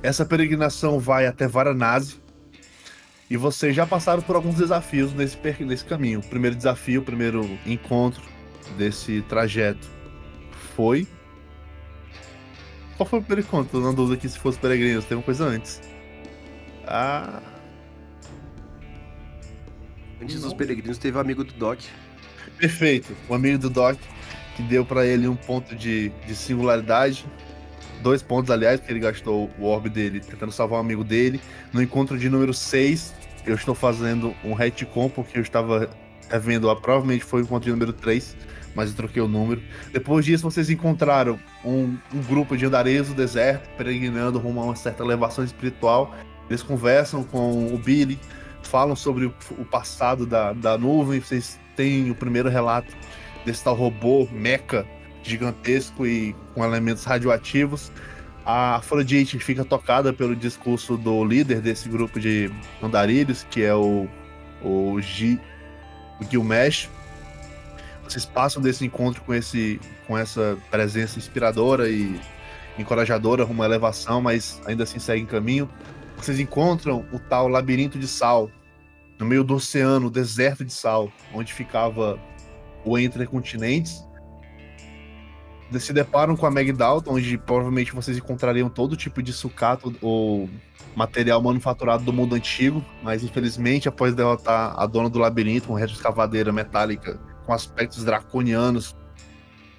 Essa 0.02 0.25
peregrinação 0.25 0.99
vai 0.99 1.26
até 1.26 1.46
Varanasi 1.46 2.22
e 3.32 3.36
vocês 3.38 3.74
já 3.74 3.86
passaram 3.86 4.20
por 4.20 4.36
alguns 4.36 4.56
desafios 4.56 5.14
nesse, 5.14 5.38
nesse 5.60 5.84
caminho. 5.86 6.20
O 6.20 6.22
primeiro 6.22 6.54
desafio, 6.54 7.00
o 7.00 7.02
primeiro 7.02 7.58
encontro 7.64 8.22
desse 8.76 9.22
trajeto 9.22 9.88
foi. 10.76 11.08
Qual 12.94 13.08
foi 13.08 13.20
o 13.20 13.22
primeiro 13.22 13.48
encontro? 13.48 13.80
Tô 13.80 13.86
na 13.86 13.96
dúvida 13.96 14.18
aqui 14.18 14.28
se 14.28 14.38
fosse 14.38 14.58
peregrinos, 14.58 15.06
tem 15.06 15.16
uma 15.16 15.22
coisa 15.22 15.46
antes. 15.46 15.80
Ah. 16.86 17.40
Antes 20.20 20.42
dos 20.42 20.52
peregrinos, 20.52 20.98
teve 20.98 21.16
o 21.16 21.20
amigo 21.20 21.42
do 21.42 21.54
Doc. 21.54 21.80
Perfeito. 22.58 23.16
O 23.30 23.34
amigo 23.34 23.56
do 23.56 23.70
Doc, 23.70 23.98
que 24.56 24.62
deu 24.62 24.84
pra 24.84 25.06
ele 25.06 25.26
um 25.26 25.36
ponto 25.36 25.74
de, 25.74 26.10
de 26.26 26.36
singularidade. 26.36 27.24
Dois 28.02 28.20
pontos, 28.20 28.50
aliás, 28.50 28.78
porque 28.78 28.92
ele 28.92 29.00
gastou 29.00 29.50
o 29.58 29.64
orbe 29.64 29.88
dele 29.88 30.20
tentando 30.20 30.52
salvar 30.52 30.80
um 30.80 30.82
amigo 30.82 31.02
dele. 31.02 31.40
No 31.72 31.82
encontro 31.82 32.18
de 32.18 32.28
número 32.28 32.52
6, 32.52 33.22
eu 33.46 33.54
estou 33.54 33.75
fazendo 33.75 34.34
um 34.44 34.52
retcon, 34.52 35.08
porque 35.08 35.38
eu 35.38 35.42
estava 35.42 35.90
revendo, 36.30 36.70
a, 36.70 36.76
provavelmente 36.76 37.25
foi 37.25 37.42
o 37.42 37.44
encontro 37.44 37.70
número 37.70 37.92
3, 37.92 38.37
mas 38.75 38.90
eu 38.90 38.96
troquei 38.96 39.20
o 39.20 39.28
número. 39.28 39.62
Depois 39.92 40.25
disso, 40.25 40.42
vocês 40.42 40.70
encontraram 40.70 41.38
um, 41.64 41.96
um 42.12 42.22
grupo 42.26 42.56
de 42.56 42.64
andareiros 42.64 43.08
do 43.08 43.14
deserto, 43.14 43.68
peregrinando 43.76 44.38
rumo 44.38 44.61
a 44.61 44.64
uma 44.64 44.76
certa 44.76 45.02
elevação 45.02 45.44
espiritual. 45.44 46.14
Eles 46.49 46.62
conversam 46.62 47.22
com 47.25 47.75
o 47.75 47.78
Billy, 47.78 48.18
falam 48.62 48.96
sobre 48.96 49.26
o, 49.26 49.34
o 49.58 49.64
passado 49.64 50.25
da, 50.25 50.52
da 50.52 50.78
nuvem. 50.78 51.20
Vocês 51.20 51.58
têm 51.76 52.11
o 52.11 52.14
primeiro 52.14 52.49
relato 52.49 52.94
desse 53.44 53.62
tal 53.64 53.75
robô 53.75 54.26
mecha 54.32 54.87
gigantesco 55.22 56.06
e 56.06 56.34
com 56.54 56.64
elementos 56.64 57.04
radioativos. 57.04 57.92
A 58.44 58.76
Afrodite 58.76 59.38
fica 59.38 59.64
tocada 59.64 60.12
pelo 60.12 60.34
discurso 60.34 60.96
do 60.96 61.25
líder 61.25 61.61
desse 61.61 61.88
grupo 61.88 62.18
de 62.18 62.50
andarilhos, 62.82 63.46
que 63.49 63.62
é 63.62 63.75
o, 63.75 64.08
o, 64.61 65.00
G, 65.00 65.38
o 66.20 66.25
Gilmesh. 66.28 66.90
Vocês 68.02 68.26
passam 68.26 68.61
desse 68.61 68.84
encontro 68.84 69.22
com, 69.22 69.32
esse, 69.32 69.80
com 70.06 70.18
essa 70.18 70.58
presença 70.70 71.18
inspiradora 71.18 71.88
e 71.88 72.20
encorajadora 72.76 73.44
rumo 73.44 73.62
à 73.62 73.66
elevação, 73.66 74.20
mas 74.20 74.61
ainda 74.66 74.82
assim 74.82 74.99
seguem 74.99 75.25
caminho. 75.25 75.70
Vocês 76.16 76.40
encontram 76.40 77.06
o 77.12 77.18
tal 77.20 77.46
labirinto 77.46 77.99
de 77.99 78.08
sal, 78.08 78.50
no 79.18 79.26
meio 79.26 79.44
do 79.44 79.54
oceano, 79.54 80.11
deserto 80.11 80.64
de 80.64 80.72
sal, 80.72 81.12
onde 81.32 81.52
ficava 81.52 82.18
o 82.84 82.99
Entre 82.99 83.25
Continentes 83.25 84.04
se 85.81 85.93
deparam 85.93 86.37
com 86.37 86.47
a 86.47 86.50
Meg 86.50 86.73
Dalton, 86.73 87.14
onde 87.14 87.38
provavelmente 87.38 87.93
vocês 87.93 88.17
encontrariam 88.17 88.69
todo 88.69 88.97
tipo 88.97 89.23
de 89.23 89.33
sucato 89.33 89.95
ou 90.00 90.49
material 90.95 91.43
manufaturado 91.43 92.05
do 92.05 92.12
mundo 92.12 92.35
antigo, 92.35 92.85
mas 93.02 93.23
infelizmente, 93.23 93.88
após 93.88 94.14
derrotar 94.14 94.75
a 94.79 94.87
dona 94.87 95.09
do 95.09 95.19
labirinto, 95.19 95.71
uma 95.71 95.79
retroescavadeira 95.79 96.52
metálica 96.52 97.19
com 97.45 97.52
aspectos 97.52 98.05
draconianos, 98.05 98.95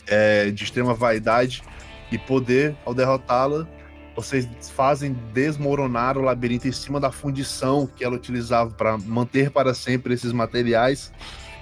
é, 0.07 0.51
de 0.51 0.63
extrema 0.63 0.93
vaidade 0.93 1.63
e 2.11 2.17
poder, 2.17 2.75
ao 2.85 2.93
derrotá-la, 2.93 3.67
vocês 4.15 4.47
fazem 4.75 5.13
desmoronar 5.33 6.17
o 6.17 6.21
labirinto 6.21 6.67
em 6.67 6.71
cima 6.71 6.99
da 6.99 7.11
fundição 7.11 7.87
que 7.87 8.03
ela 8.03 8.15
utilizava 8.15 8.69
para 8.71 8.97
manter 8.97 9.49
para 9.49 9.73
sempre 9.73 10.13
esses 10.13 10.31
materiais. 10.31 11.11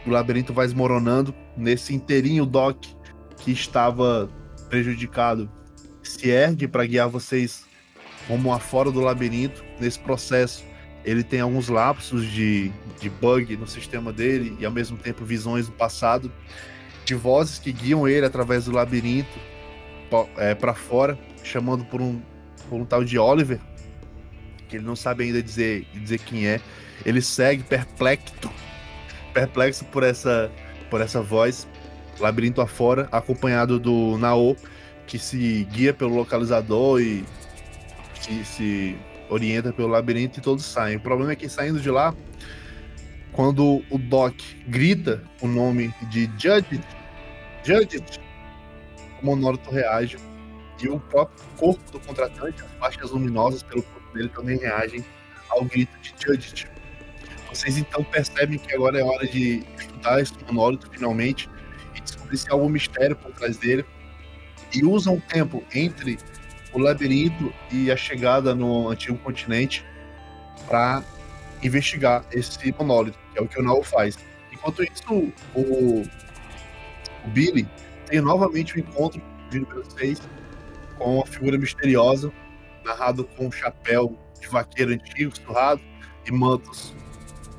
O 0.06 0.10
labirinto 0.10 0.54
vai 0.54 0.66
desmoronando. 0.66 1.34
Nesse 1.56 1.94
inteirinho, 1.94 2.46
Doc 2.46 2.84
que 3.42 3.52
estava 3.52 4.30
prejudicado 4.70 5.52
se 6.02 6.30
ergue 6.30 6.68
para 6.68 6.86
guiar 6.86 7.10
vocês 7.10 7.66
rumo 8.28 8.54
afora 8.54 8.92
do 8.92 9.02
labirinto. 9.02 9.64
Nesse 9.80 10.00
processo, 10.00 10.64
ele 11.04 11.24
tem 11.24 11.42
alguns 11.42 11.68
lapsos 11.68 12.26
de, 12.30 12.72
de 13.00 13.10
bug 13.10 13.58
no 13.58 13.68
sistema 13.68 14.14
dele 14.14 14.56
e 14.60 14.66
ao 14.66 14.72
mesmo 14.72 14.98
tempo 14.98 15.26
visões 15.26 15.68
do 15.68 15.74
passado, 15.74 16.32
de 17.04 17.16
vozes 17.16 17.60
que 17.60 17.72
guiam 17.72 18.08
ele 18.08 18.26
através 18.26 18.66
do 18.66 18.72
labirinto 18.72 19.40
é, 20.38 20.54
para 20.54 20.74
fora, 20.74 21.18
chamando 21.44 21.84
por 21.86 22.02
um, 22.02 22.22
por 22.70 22.80
um 22.80 22.86
tal 22.86 23.04
de 23.04 23.18
Oliver, 23.18 23.60
que 24.68 24.78
ele 24.78 24.86
não 24.86 24.96
sabe 24.96 25.24
ainda 25.24 25.42
dizer, 25.42 25.88
dizer 25.94 26.20
quem 26.20 26.48
é. 26.48 26.62
Ele 27.04 27.22
segue 27.22 27.64
perplexo, 27.64 28.34
perplexo 29.34 29.86
por 29.86 30.04
essa, 30.04 30.52
por 30.90 31.02
essa 31.02 31.22
voz 31.22 31.68
labirinto 32.22 32.62
afora, 32.62 33.08
acompanhado 33.12 33.80
do 33.80 34.18
Nao, 34.18 34.56
que 35.08 35.20
se 35.20 35.66
guia 35.72 35.94
pelo 35.94 36.16
localizador 36.16 37.02
e 37.02 37.26
se, 38.20 38.46
se 38.46 38.98
orienta 39.30 39.74
pelo 39.74 39.90
labirinto 39.90 40.40
e 40.40 40.42
todos 40.42 40.64
saem. 40.64 40.98
O 40.98 41.00
problema 41.02 41.32
é 41.32 41.36
que 41.36 41.50
saindo 41.50 41.80
de 41.80 41.90
lá, 41.90 42.14
quando 43.32 43.84
o 43.90 43.98
Doc 43.98 44.36
grita 44.68 45.24
o 45.42 45.48
nome 45.48 45.94
de 46.10 46.30
Judge, 46.38 46.82
Judge, 47.64 48.04
o 49.22 49.26
monólogo 49.26 49.72
reage 49.72 50.18
e 50.82 50.88
o 50.88 51.00
próprio 51.00 51.44
corpo 51.58 51.92
do 51.92 52.00
contratante, 52.00 52.64
as 52.64 52.72
faixas 52.80 53.12
luminosas 53.12 53.64
pelo 53.64 53.84
corpo 53.84 54.14
dele 54.14 54.30
também 54.30 54.58
reagem 54.58 55.06
ao 55.50 55.64
grito 55.64 55.92
de 56.02 56.14
Judge. 56.20 56.68
Vocês 57.50 57.78
então 57.78 58.04
percebem 58.04 58.58
que 58.58 58.74
agora 58.74 59.00
é 59.00 59.04
hora 59.04 59.28
de 59.28 59.64
estudar 59.78 60.22
esse 60.22 60.34
monólogo 60.48 60.84
finalmente 60.92 61.50
há 62.50 62.54
algum 62.54 62.70
mistério 62.70 63.16
por 63.16 63.32
trás 63.32 63.58
dele. 63.58 63.86
E 64.74 64.86
usam 64.86 65.16
o 65.16 65.22
tempo 65.22 65.64
entre 65.74 66.18
o 66.74 66.80
labirinto 66.80 67.54
e 67.72 67.92
a 67.92 67.98
chegada 67.98 68.56
no 68.56 68.90
antigo 68.90 69.18
continente 69.18 69.86
para 70.68 71.04
investigar 71.62 72.26
esse 72.32 72.74
monólito, 72.78 73.20
que 73.34 73.40
é 73.40 73.42
o 73.42 73.48
que 73.48 73.60
o 73.60 73.64
Nao 73.64 73.84
faz. 73.84 74.18
Enquanto 74.52 74.84
isso, 74.84 75.34
o, 75.54 76.04
o 77.24 77.28
Billy 77.28 77.68
tem 78.08 78.22
novamente 78.22 78.78
um 78.78 78.80
encontro 78.80 79.22
número 79.52 79.84
6 79.98 80.22
com 80.98 81.16
uma 81.18 81.26
figura 81.26 81.58
misteriosa, 81.58 82.32
narrado 82.86 83.26
com 83.36 83.48
um 83.48 83.52
chapéu 83.52 84.18
de 84.40 84.48
vaqueiro 84.48 84.92
antigo, 84.92 85.36
surrado, 85.36 85.82
e 86.26 86.32
mantos, 86.32 86.94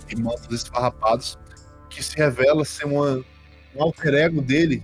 e 0.08 0.16
mantos 0.16 0.62
esfarrapados, 0.62 1.38
que 1.90 2.02
se 2.02 2.16
revela 2.16 2.64
ser 2.64 2.86
uma 2.86 3.24
um 3.74 3.82
alter 3.82 4.14
ego 4.14 4.40
dele 4.40 4.82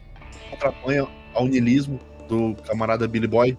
contraponha 0.50 1.06
ao 1.34 1.46
niilismo 1.46 1.98
do 2.28 2.54
camarada 2.66 3.06
Billy 3.06 3.26
Boy. 3.26 3.56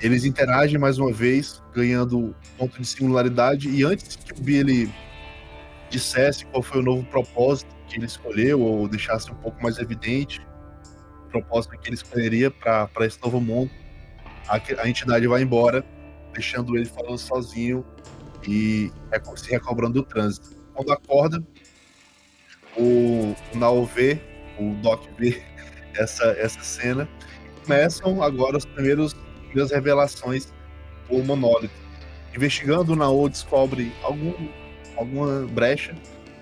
Eles 0.00 0.24
interagem 0.24 0.78
mais 0.78 0.98
uma 0.98 1.12
vez, 1.12 1.62
ganhando 1.74 2.34
ponto 2.56 2.80
de 2.80 2.86
singularidade. 2.86 3.68
E 3.68 3.84
antes 3.84 4.16
que 4.16 4.32
o 4.32 4.42
Billy 4.42 4.90
dissesse 5.90 6.46
qual 6.46 6.62
foi 6.62 6.80
o 6.80 6.82
novo 6.82 7.04
propósito 7.04 7.74
que 7.86 7.96
ele 7.96 8.06
escolheu, 8.06 8.60
ou 8.60 8.88
deixasse 8.88 9.30
um 9.30 9.34
pouco 9.34 9.62
mais 9.62 9.78
evidente 9.78 10.40
o 11.26 11.30
propósito 11.30 11.76
que 11.78 11.88
ele 11.88 11.96
escolheria 11.96 12.50
para 12.50 12.88
esse 13.00 13.20
novo 13.22 13.40
mundo, 13.40 13.70
a, 14.48 14.60
a 14.82 14.88
entidade 14.88 15.26
vai 15.26 15.42
embora, 15.42 15.84
deixando 16.32 16.76
ele 16.76 16.86
falando 16.86 17.18
sozinho 17.18 17.84
e 18.48 18.90
se 19.36 19.50
recobrando 19.50 19.94
do 19.94 20.02
trânsito. 20.02 20.56
Quando 20.74 20.92
acorda, 20.92 21.42
o, 22.80 23.36
Nao 23.54 23.84
vê, 23.84 24.18
o 24.58 24.74
Doc 24.76 25.04
vê 25.18 25.42
essa, 25.94 26.24
essa 26.38 26.62
cena. 26.62 27.08
Começam 27.64 28.22
agora 28.22 28.56
os 28.56 28.64
primeiros 28.64 29.14
primeiras 29.48 29.70
revelações 29.70 30.52
do 31.08 31.22
monólito. 31.24 31.74
Investigando, 32.34 32.92
o 32.92 32.96
Nao 32.96 33.28
descobre 33.28 33.92
algum, 34.02 34.32
alguma 34.96 35.46
brecha, 35.48 35.94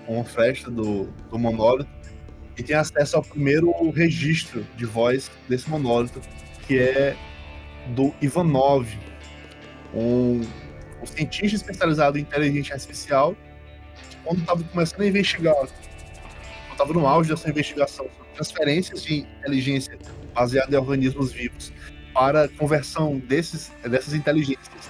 uma 0.07 0.23
fresta 0.23 0.69
do, 0.69 1.05
do 1.29 1.37
monólito 1.37 1.89
e 2.57 2.63
tem 2.63 2.75
acesso 2.75 3.17
ao 3.17 3.23
primeiro 3.23 3.71
registro 3.91 4.65
de 4.75 4.85
voz 4.85 5.31
desse 5.47 5.69
monólito, 5.69 6.21
que 6.67 6.77
é 6.77 7.15
do 7.95 8.13
Ivanov, 8.21 8.85
um, 9.93 10.41
um 11.01 11.05
cientista 11.05 11.55
especializado 11.55 12.17
em 12.17 12.21
inteligência 12.21 12.75
artificial, 12.75 13.35
quando 14.23 14.41
estava 14.41 14.63
começando 14.63 15.01
a 15.01 15.07
investigar 15.07 15.55
estava 16.79 16.93
no 16.93 17.05
auge 17.05 17.29
dessa 17.29 17.49
investigação 17.49 18.05
sobre 18.05 18.33
transferências 18.33 19.03
de 19.03 19.17
inteligência 19.17 19.99
baseada 20.33 20.73
em 20.73 20.79
organismos 20.79 21.33
vivos 21.33 21.73
para 22.13 22.47
conversão 22.47 23.19
desses, 23.19 23.69
dessas 23.83 24.13
inteligências. 24.13 24.89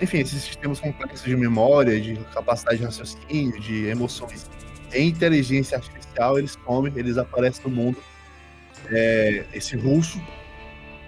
Enfim, 0.00 0.18
esses 0.18 0.42
sistemas 0.44 0.78
complexos 0.78 1.24
de 1.24 1.36
memória, 1.36 2.00
de 2.00 2.14
capacidade 2.32 2.78
de 2.78 2.84
raciocínio, 2.84 3.60
de 3.60 3.86
emoções 3.86 4.48
em 4.92 5.08
inteligência 5.08 5.76
artificial, 5.78 6.38
eles 6.38 6.54
comem, 6.56 6.92
eles 6.96 7.18
aparecem 7.18 7.62
no 7.64 7.70
mundo. 7.70 7.98
É, 8.88 9.44
esse 9.52 9.76
russo 9.76 10.20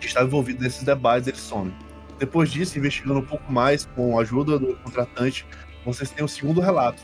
que 0.00 0.06
está 0.06 0.22
envolvido 0.22 0.62
nesses 0.62 0.82
debates, 0.82 1.28
ele 1.28 1.36
some. 1.36 1.72
Depois 2.18 2.50
disso, 2.50 2.76
investigando 2.76 3.20
um 3.20 3.24
pouco 3.24 3.50
mais 3.52 3.86
com 3.86 4.18
a 4.18 4.22
ajuda 4.22 4.58
do 4.58 4.76
contratante, 4.78 5.46
vocês 5.84 6.10
têm 6.10 6.24
o 6.24 6.28
segundo 6.28 6.60
relato, 6.60 7.02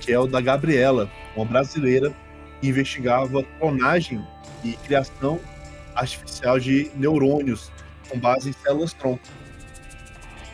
que 0.00 0.12
é 0.12 0.18
o 0.18 0.26
da 0.26 0.40
Gabriela, 0.40 1.10
uma 1.36 1.44
brasileira 1.44 2.14
investigava 2.62 3.42
clonagem 3.58 4.24
e 4.62 4.72
criação 4.72 5.40
artificial 5.94 6.58
de 6.58 6.90
neurônios 6.94 7.70
com 8.08 8.18
base 8.18 8.50
em 8.50 8.52
células-tronco. 8.52 9.22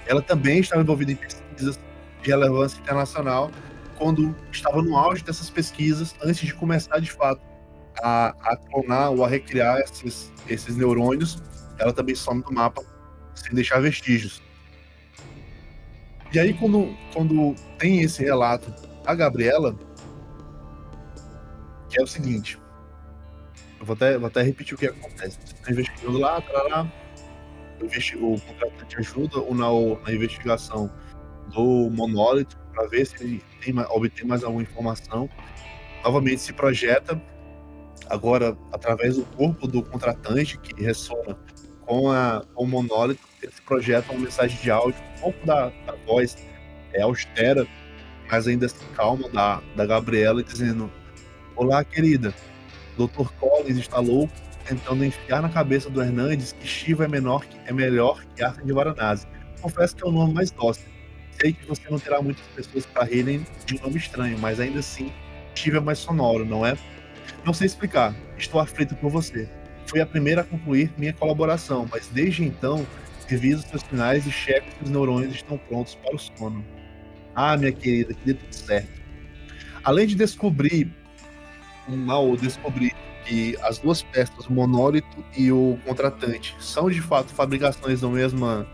Ela 0.07 0.23
também 0.23 0.61
estava 0.61 0.83
envolvida 0.83 1.13
em 1.13 1.17
pesquisas 1.17 1.79
de 2.23 2.31
relevância 2.31 2.79
internacional 2.79 3.51
quando 3.99 4.35
estava 4.53 4.83
no 4.83 4.97
auge 4.97 5.25
dessas 5.25 5.51
pesquisas, 5.51 6.15
antes 6.23 6.47
de 6.47 6.55
começar 6.55 6.99
de 7.01 7.11
fato 7.11 7.41
a, 8.03 8.35
a 8.41 8.57
clonar 8.57 9.11
ou 9.11 9.25
a 9.25 9.29
recriar 9.29 9.79
esses, 9.79 10.33
esses 10.49 10.77
neurônios, 10.77 11.43
ela 11.79 11.93
também 11.93 12.15
some 12.15 12.43
do 12.43 12.53
mapa 12.53 12.83
sem 13.35 13.55
deixar 13.55 13.81
vestígios. 13.81 14.43
E 16.33 16.39
aí, 16.39 16.53
quando, 16.55 16.95
quando 17.13 17.55
tem 17.79 18.03
esse 18.03 18.23
relato 18.23 18.73
da 19.05 19.15
Gabriela, 19.15 19.77
é 21.99 22.03
o 22.03 22.07
seguinte. 22.07 22.59
Eu 23.79 23.87
vou 23.87 23.95
até, 23.95 24.17
vou 24.19 24.27
até 24.29 24.43
repetir 24.43 24.75
o 24.75 24.79
que 24.79 24.87
acontece. 24.87 25.39
Você 25.45 25.55
está 25.55 25.71
investigando 25.71 26.19
lá, 26.19 26.41
tarará, 26.41 26.91
o, 27.81 27.85
investi- 27.85 28.17
o 28.17 28.41
contratante 28.41 28.97
ajuda 28.99 29.39
o 29.41 29.55
Nao 29.55 30.01
na 30.03 30.13
investigação 30.13 30.91
do 31.53 31.91
monólito 31.91 32.59
para 32.73 32.87
ver 32.89 33.07
se 33.07 33.23
ele 33.23 33.45
tem, 33.63 33.79
obtém 33.79 34.27
mais 34.27 34.43
alguma 34.43 34.63
informação. 34.63 35.29
Novamente 36.03 36.41
se 36.41 36.53
projeta, 36.53 37.21
agora 38.09 38.57
através 38.73 39.17
do 39.17 39.25
corpo 39.27 39.67
do 39.67 39.83
contratante 39.83 40.59
que 40.59 40.83
ressona 40.83 41.37
com, 41.83 42.11
a, 42.11 42.43
com 42.55 42.65
o 42.65 42.67
monólito, 42.67 43.21
ele 43.43 43.53
se 43.53 43.63
projeta 43.63 44.13
uma 44.13 44.23
mensagem 44.23 44.61
de 44.61 44.71
áudio, 44.71 45.01
um 45.17 45.21
pouco 45.21 45.47
da, 45.47 45.69
da 45.87 45.95
voz 46.07 46.37
é 46.93 47.03
austera, 47.03 47.67
mas 48.31 48.49
ainda 48.49 48.67
assim 48.67 48.85
calma 48.95 49.29
da, 49.29 49.63
da 49.77 49.87
Gabriela, 49.87 50.43
dizendo: 50.43 50.91
Olá, 51.57 51.83
querida. 51.85 52.35
Dr. 52.99 53.29
Collins 53.41 53.79
está 53.79 53.99
louco, 53.99 54.33
tentando 54.67 55.05
enfiar 55.05 55.41
na 55.43 55.49
cabeça 55.49 55.89
do 55.89 56.03
Hernandes 56.03 56.53
que 56.53 56.67
Shiva 56.67 57.05
é, 57.05 57.09
menor, 57.09 57.45
que- 57.45 57.57
é 57.67 57.73
melhor 57.73 58.23
que 58.35 58.43
Arthur 58.43 58.65
de 58.67 58.73
Varanasi. 58.73 59.27
Confesso 59.61 59.97
que 59.97 60.05
é 60.05 60.07
o 60.07 60.13
nome 60.13 60.35
mais 60.35 60.51
dócil. 60.51 60.85
Sei 61.41 61.53
que 61.53 61.67
você 61.67 61.83
não 61.91 61.99
terá 61.99 62.21
muitas 62.23 62.45
pessoas 62.55 62.87
para 62.87 63.05
rirem 63.05 63.47
de 63.67 63.77
um 63.77 63.81
nome 63.83 63.97
estranho, 63.97 64.39
mas 64.39 64.61
ainda 64.61 64.81
assim, 64.81 65.13
Shiva 65.55 65.79
é 65.79 65.81
mais 65.81 65.99
sonoro, 65.99 66.45
não 66.45 66.65
é? 66.65 66.77
Não 67.45 67.53
sei 67.53 67.67
explicar. 67.67 68.15
Estou 68.39 68.61
aflito 68.61 68.95
por 68.97 69.11
você. 69.11 69.49
Fui 69.87 70.01
a 70.01 70.07
primeira 70.07 70.41
a 70.41 70.45
concluir 70.45 70.93
minha 70.99 71.13
colaboração, 71.13 71.89
mas 71.91 72.09
desde 72.09 72.45
então, 72.45 72.87
reviso 73.29 73.67
seus 73.69 73.83
sinais 73.83 74.27
e 74.27 74.31
checo 74.31 74.67
se 74.79 74.85
os 74.85 74.91
neurônios 74.91 75.35
estão 75.35 75.57
prontos 75.59 75.95
para 75.95 76.15
o 76.15 76.19
sono. 76.19 76.65
Ah, 77.35 77.57
minha 77.57 77.73
querida, 77.73 78.15
que 78.15 78.25
dê 78.27 78.35
tudo 78.35 78.53
certo. 78.53 79.01
Além 79.85 80.07
de 80.07 80.15
descobrir 80.15 80.91
mal, 81.95 82.37
descobrir 82.37 82.95
que 83.25 83.57
as 83.63 83.79
duas 83.79 84.03
peças, 84.03 84.47
o 84.47 84.53
monólito 84.53 85.25
e 85.37 85.51
o 85.51 85.79
contratante, 85.85 86.57
são 86.61 86.89
de 86.89 87.01
fato 87.01 87.33
fabricações 87.33 88.01
do 88.01 88.11
mesmo, 88.11 88.67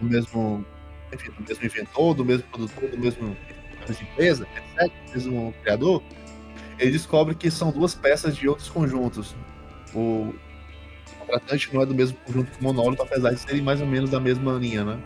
do 0.00 0.06
mesmo, 0.06 0.64
enfim, 1.12 1.30
do 1.30 1.48
mesmo 1.48 1.64
inventor, 1.64 2.14
do 2.14 2.24
mesmo 2.24 2.44
produtor, 2.44 2.90
do 2.90 2.98
mesmo 2.98 3.36
empresa, 4.02 4.46
do 5.06 5.12
mesmo 5.12 5.54
criador, 5.62 6.02
ele 6.78 6.90
descobre 6.90 7.34
que 7.34 7.50
são 7.50 7.70
duas 7.70 7.94
peças 7.94 8.36
de 8.36 8.48
outros 8.48 8.68
conjuntos. 8.68 9.34
O 9.94 10.34
contratante 11.20 11.72
não 11.72 11.82
é 11.82 11.86
do 11.86 11.94
mesmo 11.94 12.16
conjunto 12.18 12.50
que 12.50 12.60
o 12.60 12.64
monólito, 12.64 13.02
apesar 13.02 13.30
de 13.30 13.40
serem 13.40 13.62
mais 13.62 13.80
ou 13.80 13.86
menos 13.86 14.10
da 14.10 14.20
mesma 14.20 14.52
linha, 14.54 14.84
né? 14.84 14.98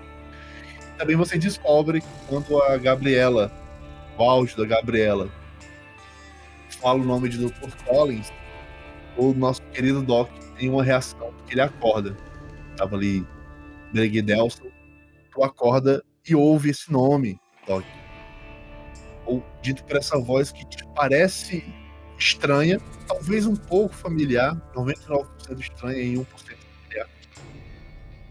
Também 0.99 1.17
você 1.17 1.39
descobre 1.39 2.01
que 2.01 2.07
quando 2.27 2.61
a 2.63 2.77
Gabriela, 2.77 3.51
o 4.19 4.23
áudio 4.23 4.57
da 4.57 4.65
Gabriela, 4.65 5.31
fala 6.81 7.01
o 7.01 7.05
nome 7.05 7.29
de 7.29 7.39
Dr. 7.39 7.71
Collins, 7.87 8.33
o 9.17 9.33
nosso 9.35 9.63
querido 9.73 10.03
Doc 10.03 10.31
tem 10.59 10.69
uma 10.69 10.83
reação, 10.83 11.33
porque 11.37 11.55
ele 11.55 11.61
acorda. 11.61 12.17
Tava 12.77 12.97
ali 12.97 13.27
Greg 13.93 14.23
Delson, 14.23 14.67
tu 15.31 15.45
acorda 15.45 16.03
e 16.29 16.35
ouve 16.35 16.71
esse 16.71 16.91
nome, 16.91 17.39
Doc. 17.67 17.85
Ou 19.27 19.45
dito 19.63 19.85
por 19.85 19.97
essa 19.97 20.19
voz 20.19 20.51
que 20.51 20.67
te 20.67 20.85
parece 20.95 21.65
estranha, 22.19 22.79
talvez 23.07 23.47
um 23.47 23.57
pouco 23.57 23.95
familiar, 23.95 24.55
99% 24.75 25.27
estranha 25.59 26.03
e 26.03 26.15
1% 26.15 26.27
familiar. 26.27 27.09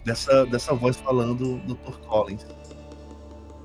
Dessa, 0.05 0.45
dessa 0.45 0.73
voz 0.73 0.97
falando 0.97 1.59
Dr. 1.59 1.97
Collins. 2.07 2.45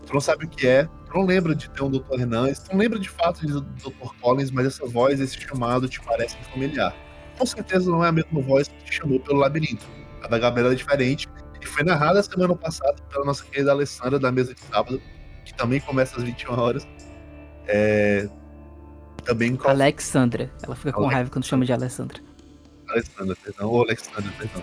Tu 0.06 0.12
não 0.12 0.20
sabe 0.20 0.44
o 0.44 0.48
que 0.48 0.66
é, 0.66 0.88
não 1.14 1.24
lembra 1.24 1.54
de 1.54 1.70
ter 1.70 1.82
um 1.82 1.90
Dr. 1.90 2.00
Tu 2.08 2.72
não 2.72 2.78
lembra 2.78 2.98
de 2.98 3.08
fato 3.08 3.46
de 3.46 3.52
Dr. 3.52 3.90
Collins, 4.20 4.50
mas 4.50 4.66
essa 4.66 4.84
voz, 4.86 5.20
esse 5.20 5.40
chamado 5.40 5.88
te 5.88 6.00
parece 6.00 6.36
familiar. 6.52 6.94
Com 7.38 7.46
certeza 7.46 7.90
não 7.90 8.04
é 8.04 8.08
a 8.08 8.12
mesma 8.12 8.40
voz 8.42 8.68
que 8.68 8.84
te 8.84 8.94
chamou 8.94 9.20
pelo 9.20 9.38
labirinto. 9.38 9.86
A 10.22 10.28
da 10.28 10.38
Gabriela 10.38 10.72
é 10.72 10.76
diferente 10.76 11.28
e 11.60 11.66
foi 11.66 11.84
narrada 11.84 12.22
semana 12.22 12.54
passada 12.56 12.96
pela 13.10 13.24
nossa 13.24 13.44
querida 13.44 13.70
Alessandra 13.70 14.18
da 14.18 14.32
mesa 14.32 14.54
de 14.54 14.60
sábado, 14.60 15.00
que 15.44 15.54
também 15.54 15.80
começa 15.80 16.16
às 16.16 16.22
21 16.22 16.58
horas. 16.58 16.86
É... 17.66 18.28
Também 19.24 19.56
com 19.56 19.68
Alexandra. 19.68 20.50
Ela 20.62 20.76
fica 20.76 20.92
com 20.92 21.06
raiva 21.06 21.30
quando 21.30 21.46
chama 21.46 21.64
de 21.64 21.72
Alessandra. 21.72 22.20
Alessandra, 22.88 23.36
perdão, 23.42 23.70
ou 23.70 23.82
Alexandra, 23.82 24.30
perdão. 24.38 24.62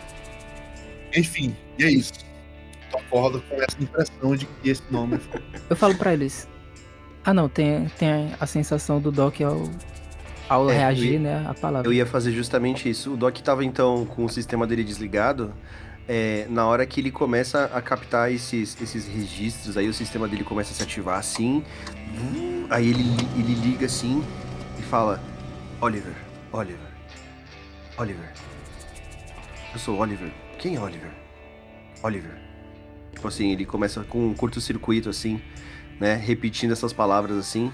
Enfim, 1.16 1.56
e 1.80 1.84
é 1.84 1.90
isso. 1.90 2.14
Acorda 2.94 3.40
com 3.50 3.56
essa 3.62 3.78
impressão 3.80 4.36
de 4.36 4.46
que 4.46 4.70
esse 4.70 4.84
nome 4.92 5.18
foi 5.18 5.42
Eu 5.70 5.76
falo 5.76 5.96
pra 5.96 6.14
eles. 6.14 6.48
Ah 7.24 7.34
não, 7.34 7.48
tem, 7.48 7.88
tem 8.00 8.32
a 8.40 8.46
sensação 8.48 9.00
do 9.00 9.12
Doc 9.12 9.40
ao, 9.42 9.70
ao 10.50 10.70
É, 10.70 10.74
reagir, 10.78 11.14
ia- 11.14 11.20
né? 11.20 11.46
A 11.48 11.54
palavra. 11.54 11.88
Eu 11.88 11.94
ia 11.94 12.06
fazer 12.06 12.32
justamente 12.32 12.90
isso. 12.90 13.14
O 13.14 13.18
Doc 13.18 13.38
tava 13.40 13.64
então 13.64 14.06
com 14.06 14.26
o 14.26 14.30
sistema 14.30 14.66
dele 14.66 14.84
desligado. 14.84 15.54
é, 16.10 16.46
na 16.50 16.66
hora 16.66 16.86
que 16.86 17.00
ele 17.00 17.12
começa 17.12 17.66
a 17.74 17.82
captar 17.82 18.32
esses, 18.32 18.76
esses 18.82 19.08
registros, 19.08 19.78
aí 19.78 19.88
o 19.88 19.94
sistema 19.94 20.28
dele 20.28 20.44
começa 20.44 20.72
a 20.72 20.76
se 20.76 20.82
ativar 20.84 21.18
assim. 21.20 21.64
Aí 22.70 22.90
ele, 22.90 23.04
ele 23.38 23.54
liga 23.54 23.86
assim 23.86 24.24
e 24.80 24.82
fala: 24.82 25.22
Oliver, 25.80 26.16
Oliver, 26.52 26.90
Oliver. 27.98 28.30
Eu 29.74 29.80
sou 29.80 29.98
Oliver. 30.00 30.32
Quem 30.58 30.76
é 30.76 30.82
Oliver? 30.82 31.12
Oliver. 32.04 32.41
Tipo 33.14 33.28
assim, 33.28 33.52
ele 33.52 33.66
começa 33.66 34.04
com 34.04 34.28
um 34.30 34.34
curto-circuito 34.34 35.10
assim, 35.10 35.42
né? 36.00 36.16
Repetindo 36.16 36.72
essas 36.72 36.92
palavras 36.94 37.38
assim. 37.38 37.72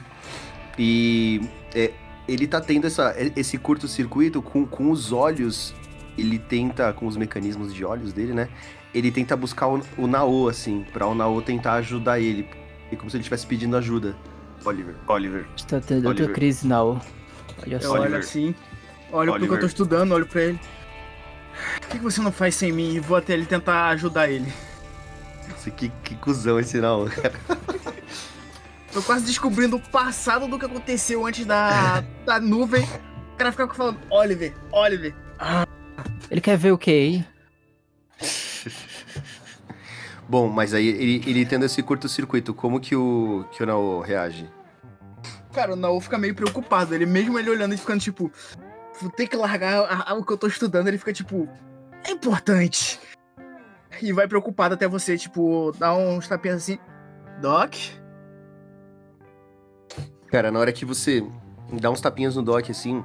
E 0.77 1.41
é, 1.73 1.91
ele 2.27 2.47
tá 2.47 2.59
tendo 2.61 2.85
essa, 2.87 3.15
esse 3.35 3.57
curto-circuito 3.57 4.41
com, 4.41 4.65
com 4.65 4.91
os 4.91 5.11
olhos. 5.11 5.73
Ele 6.17 6.39
tenta, 6.39 6.91
com 6.93 7.05
os 7.05 7.15
mecanismos 7.15 7.73
de 7.73 7.85
olhos 7.85 8.11
dele, 8.11 8.33
né? 8.33 8.49
Ele 8.93 9.11
tenta 9.11 9.35
buscar 9.35 9.67
o, 9.67 9.81
o 9.97 10.07
Nao, 10.07 10.47
assim, 10.49 10.83
pra 10.91 11.05
o 11.05 11.13
Nao 11.13 11.41
tentar 11.41 11.73
ajudar 11.73 12.19
ele. 12.19 12.47
É 12.91 12.95
como 12.95 13.09
se 13.09 13.17
ele 13.17 13.21
estivesse 13.21 13.45
pedindo 13.45 13.77
ajuda. 13.77 14.15
Oliver, 14.65 14.95
Oliver. 15.07 15.45
Está 15.55 15.79
tendo 15.79 16.07
outra 16.07 16.23
Oliver. 16.23 16.33
crise, 16.35 16.65
não. 16.67 16.99
Olha 17.63 17.75
Eu 17.75 17.81
só. 17.81 17.91
olho 17.91 18.01
Oliver. 18.03 18.19
assim, 18.19 18.55
olho 19.11 19.31
pro 19.31 19.39
que 19.41 19.45
eu 19.45 19.51
Oliver. 19.51 19.59
tô 19.59 19.65
estudando, 19.67 20.11
olho 20.13 20.25
pra 20.25 20.41
ele. 20.41 20.59
Por 21.81 21.89
que 21.89 21.97
que 21.99 22.03
você 22.03 22.21
não 22.21 22.31
faz 22.31 22.55
sem 22.55 22.71
mim? 22.71 22.95
E 22.95 22.99
vou 22.99 23.15
até 23.17 23.33
ele 23.33 23.45
tentar 23.45 23.89
ajudar 23.89 24.29
ele. 24.29 24.51
Nossa, 25.67 25.71
que, 25.71 25.89
que 26.03 26.15
cuzão 26.15 26.59
esse 26.59 26.79
Nao. 26.79 27.05
Tô 28.93 29.01
quase 29.03 29.25
descobrindo 29.25 29.75
o 29.75 29.79
passado 29.79 30.47
do 30.47 30.57
que 30.57 30.65
aconteceu 30.65 31.25
antes 31.25 31.45
da, 31.45 32.01
da 32.25 32.39
nuvem. 32.39 32.83
O 33.33 33.37
cara 33.37 33.51
fica 33.51 33.67
falando, 33.73 33.99
Oliver, 34.09 34.53
Oliver. 34.71 35.13
Ele 36.31 36.41
quer 36.41 36.57
ver 36.57 36.71
o 36.71 36.77
que 36.77 36.91
aí? 36.91 37.25
Bom, 40.27 40.49
mas 40.49 40.73
aí 40.73 40.87
ele, 40.87 41.23
ele 41.29 41.45
tendo 41.45 41.65
esse 41.65 41.81
curto-circuito, 41.83 42.53
como 42.53 42.79
que 42.79 42.95
o, 42.95 43.45
que 43.51 43.63
o 43.63 43.65
Nao 43.65 44.01
reage? 44.01 44.49
Cara, 45.53 45.73
o 45.73 45.75
Naô 45.75 45.99
fica 46.01 46.17
meio 46.17 46.35
preocupado. 46.35 46.93
Ele 46.93 47.05
mesmo 47.05 47.37
ele 47.39 47.49
olhando 47.49 47.73
e 47.73 47.77
ficando 47.77 47.99
tipo, 48.01 48.31
vou 49.01 49.09
ter 49.11 49.27
que 49.27 49.35
largar 49.35 49.79
a- 49.85 50.11
a- 50.11 50.13
o 50.15 50.23
que 50.25 50.31
eu 50.33 50.37
tô 50.37 50.47
estudando. 50.47 50.87
Ele 50.87 50.97
fica 50.97 51.13
tipo, 51.13 51.47
é 52.03 52.11
importante. 52.11 52.99
E 54.01 54.11
vai 54.13 54.27
preocupado 54.27 54.73
até 54.75 54.87
você, 54.87 55.17
tipo, 55.17 55.71
dar 55.77 55.93
uns 55.95 56.27
tapinhas 56.27 56.57
assim. 56.63 56.79
Doc? 57.41 57.75
Cara, 60.27 60.51
na 60.51 60.59
hora 60.59 60.71
que 60.73 60.85
você 60.85 61.25
dá 61.79 61.89
uns 61.89 62.01
tapinhas 62.01 62.35
no 62.35 62.41
dock 62.43 62.69
assim, 62.69 63.03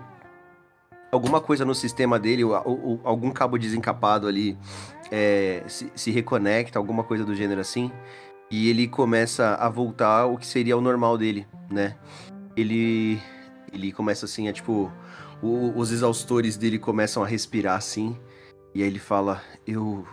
alguma 1.10 1.40
coisa 1.40 1.64
no 1.64 1.74
sistema 1.74 2.18
dele, 2.18 2.42
ou, 2.44 2.52
ou- 2.64 3.00
algum 3.04 3.30
cabo 3.30 3.58
desencapado 3.58 4.26
ali, 4.26 4.58
é, 5.10 5.62
se, 5.68 5.92
se 5.94 6.10
reconecta, 6.10 6.78
alguma 6.78 7.04
coisa 7.04 7.24
do 7.24 7.34
gênero 7.34 7.60
assim, 7.60 7.92
e 8.50 8.68
ele 8.68 8.88
começa 8.88 9.54
a 9.54 9.68
voltar 9.68 10.22
ao 10.22 10.36
que 10.36 10.46
seria 10.46 10.76
o 10.76 10.80
normal 10.80 11.16
dele, 11.16 11.46
né? 11.70 11.96
Ele, 12.56 13.20
ele 13.72 13.92
começa 13.92 14.24
assim, 14.26 14.48
a 14.48 14.52
tipo, 14.52 14.90
o- 15.40 15.72
os 15.78 15.92
exaustores 15.92 16.56
dele 16.56 16.78
começam 16.78 17.22
a 17.22 17.26
respirar 17.26 17.76
assim, 17.76 18.18
e 18.74 18.82
aí 18.82 18.88
ele 18.88 18.98
fala: 18.98 19.40
Eu 19.66 20.04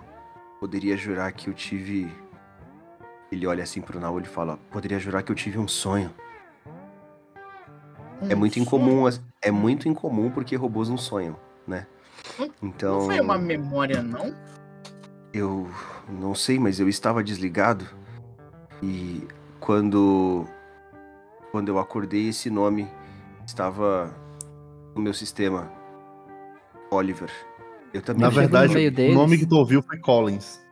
poderia 0.60 0.98
jurar 0.98 1.32
que 1.32 1.50
eu 1.50 1.54
tive. 1.54 2.12
Ele 3.32 3.46
olha 3.48 3.64
assim 3.64 3.82
pro 3.82 4.00
Naul 4.00 4.22
e 4.22 4.26
fala: 4.26 4.58
Poderia 4.72 5.00
jurar 5.00 5.24
que 5.24 5.32
eu 5.32 5.36
tive 5.36 5.58
um 5.58 5.68
sonho. 5.68 6.14
É 8.30 8.36
muito 8.36 8.60
incomum, 8.60 9.06
as- 9.06 9.22
é 9.42 9.50
muito 9.50 9.88
incomum 9.88 10.30
porque 10.30 10.56
robôs 10.56 10.90
não 10.90 10.98
sonham, 10.98 11.38
né? 11.66 11.88
Então, 12.62 13.00
Não 13.00 13.06
foi 13.06 13.20
uma 13.22 13.38
memória, 13.38 14.02
não? 14.04 14.36
eu 15.34 15.70
não 16.10 16.36
sei, 16.36 16.60
mas 16.60 16.80
eu 16.80 16.90
estava 16.90 17.24
desligado 17.24 17.86
e 18.84 19.26
quando 19.60 20.46
quando 21.52 21.70
eu 21.70 21.80
acordei 21.80 22.28
esse 22.30 22.50
nome 22.50 22.88
estava 23.46 24.14
no 24.96 25.02
meu 25.02 25.14
sistema. 25.14 25.72
Oliver. 26.92 27.32
Eu 27.94 28.02
também 28.02 28.22
Na 28.22 28.28
no 28.30 28.34
verdade, 28.36 28.74
meio 28.74 28.90
o 28.90 28.94
deles. 28.94 29.16
nome 29.16 29.38
que 29.38 29.46
tu 29.46 29.56
ouviu 29.56 29.82
foi 29.82 29.98
Collins. 29.98 30.64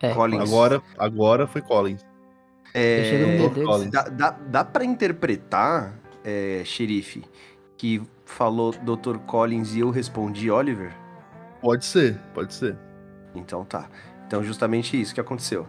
É, 0.00 0.12
Collins. 0.14 0.42
Agora, 0.42 0.82
agora 0.98 1.46
foi 1.46 1.60
Collins. 1.62 2.02
no 2.02 2.10
é. 2.74 3.64
Collins. 3.64 3.90
dá, 3.90 4.02
dá, 4.04 4.30
dá 4.30 4.64
para 4.64 4.84
interpretar, 4.84 5.94
é, 6.24 6.62
xerife, 6.64 7.24
que 7.76 8.02
falou 8.24 8.72
Dr. 8.72 9.18
Collins 9.26 9.74
e 9.74 9.80
eu 9.80 9.90
respondi 9.90 10.50
Oliver? 10.50 10.92
Pode 11.60 11.84
ser, 11.84 12.18
pode 12.34 12.52
ser. 12.52 12.76
Então 13.34 13.64
tá. 13.64 13.88
Então, 14.26 14.42
justamente 14.42 15.00
isso 15.00 15.14
que 15.14 15.20
aconteceu. 15.20 15.66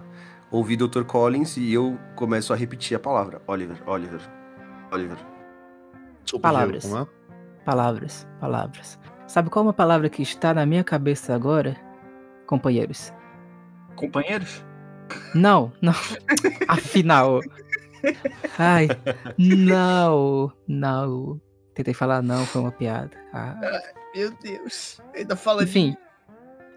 Ouvi 0.52 0.76
Dr. 0.78 1.04
Collins 1.04 1.58
e 1.58 1.74
eu 1.74 1.98
começo 2.16 2.54
a 2.54 2.56
repetir 2.56 2.96
a 2.96 3.00
palavra. 3.00 3.42
Oliver, 3.48 3.78
Oliver, 3.88 4.22
Oliver. 4.92 5.18
Desculpa, 6.24 6.48
Palavras. 6.50 6.84
Diego, 6.84 6.98
é? 6.98 7.08
Palavras, 7.66 8.28
palavras. 8.40 9.00
Sabe 9.28 9.50
qual 9.50 9.66
é 9.66 9.68
uma 9.68 9.74
palavra 9.74 10.10
que 10.10 10.22
está 10.22 10.54
na 10.54 10.66
minha 10.66 10.84
cabeça 10.84 11.34
agora, 11.34 11.76
companheiros? 12.46 13.12
Companheiros? 13.96 14.64
Não, 15.34 15.72
não. 15.82 15.94
Afinal. 16.68 17.40
Ai, 18.58 18.88
não, 19.38 20.52
não. 20.68 21.42
Tentei 21.74 21.94
falar 21.94 22.22
não, 22.22 22.46
foi 22.46 22.62
uma 22.62 22.72
piada. 22.72 23.12
Ah. 23.34 23.56
Meu 24.16 24.32
Deus. 24.42 25.02
Ainda 25.14 25.36
fala 25.36 25.66
de 25.66 25.70
Enfim, 25.70 25.98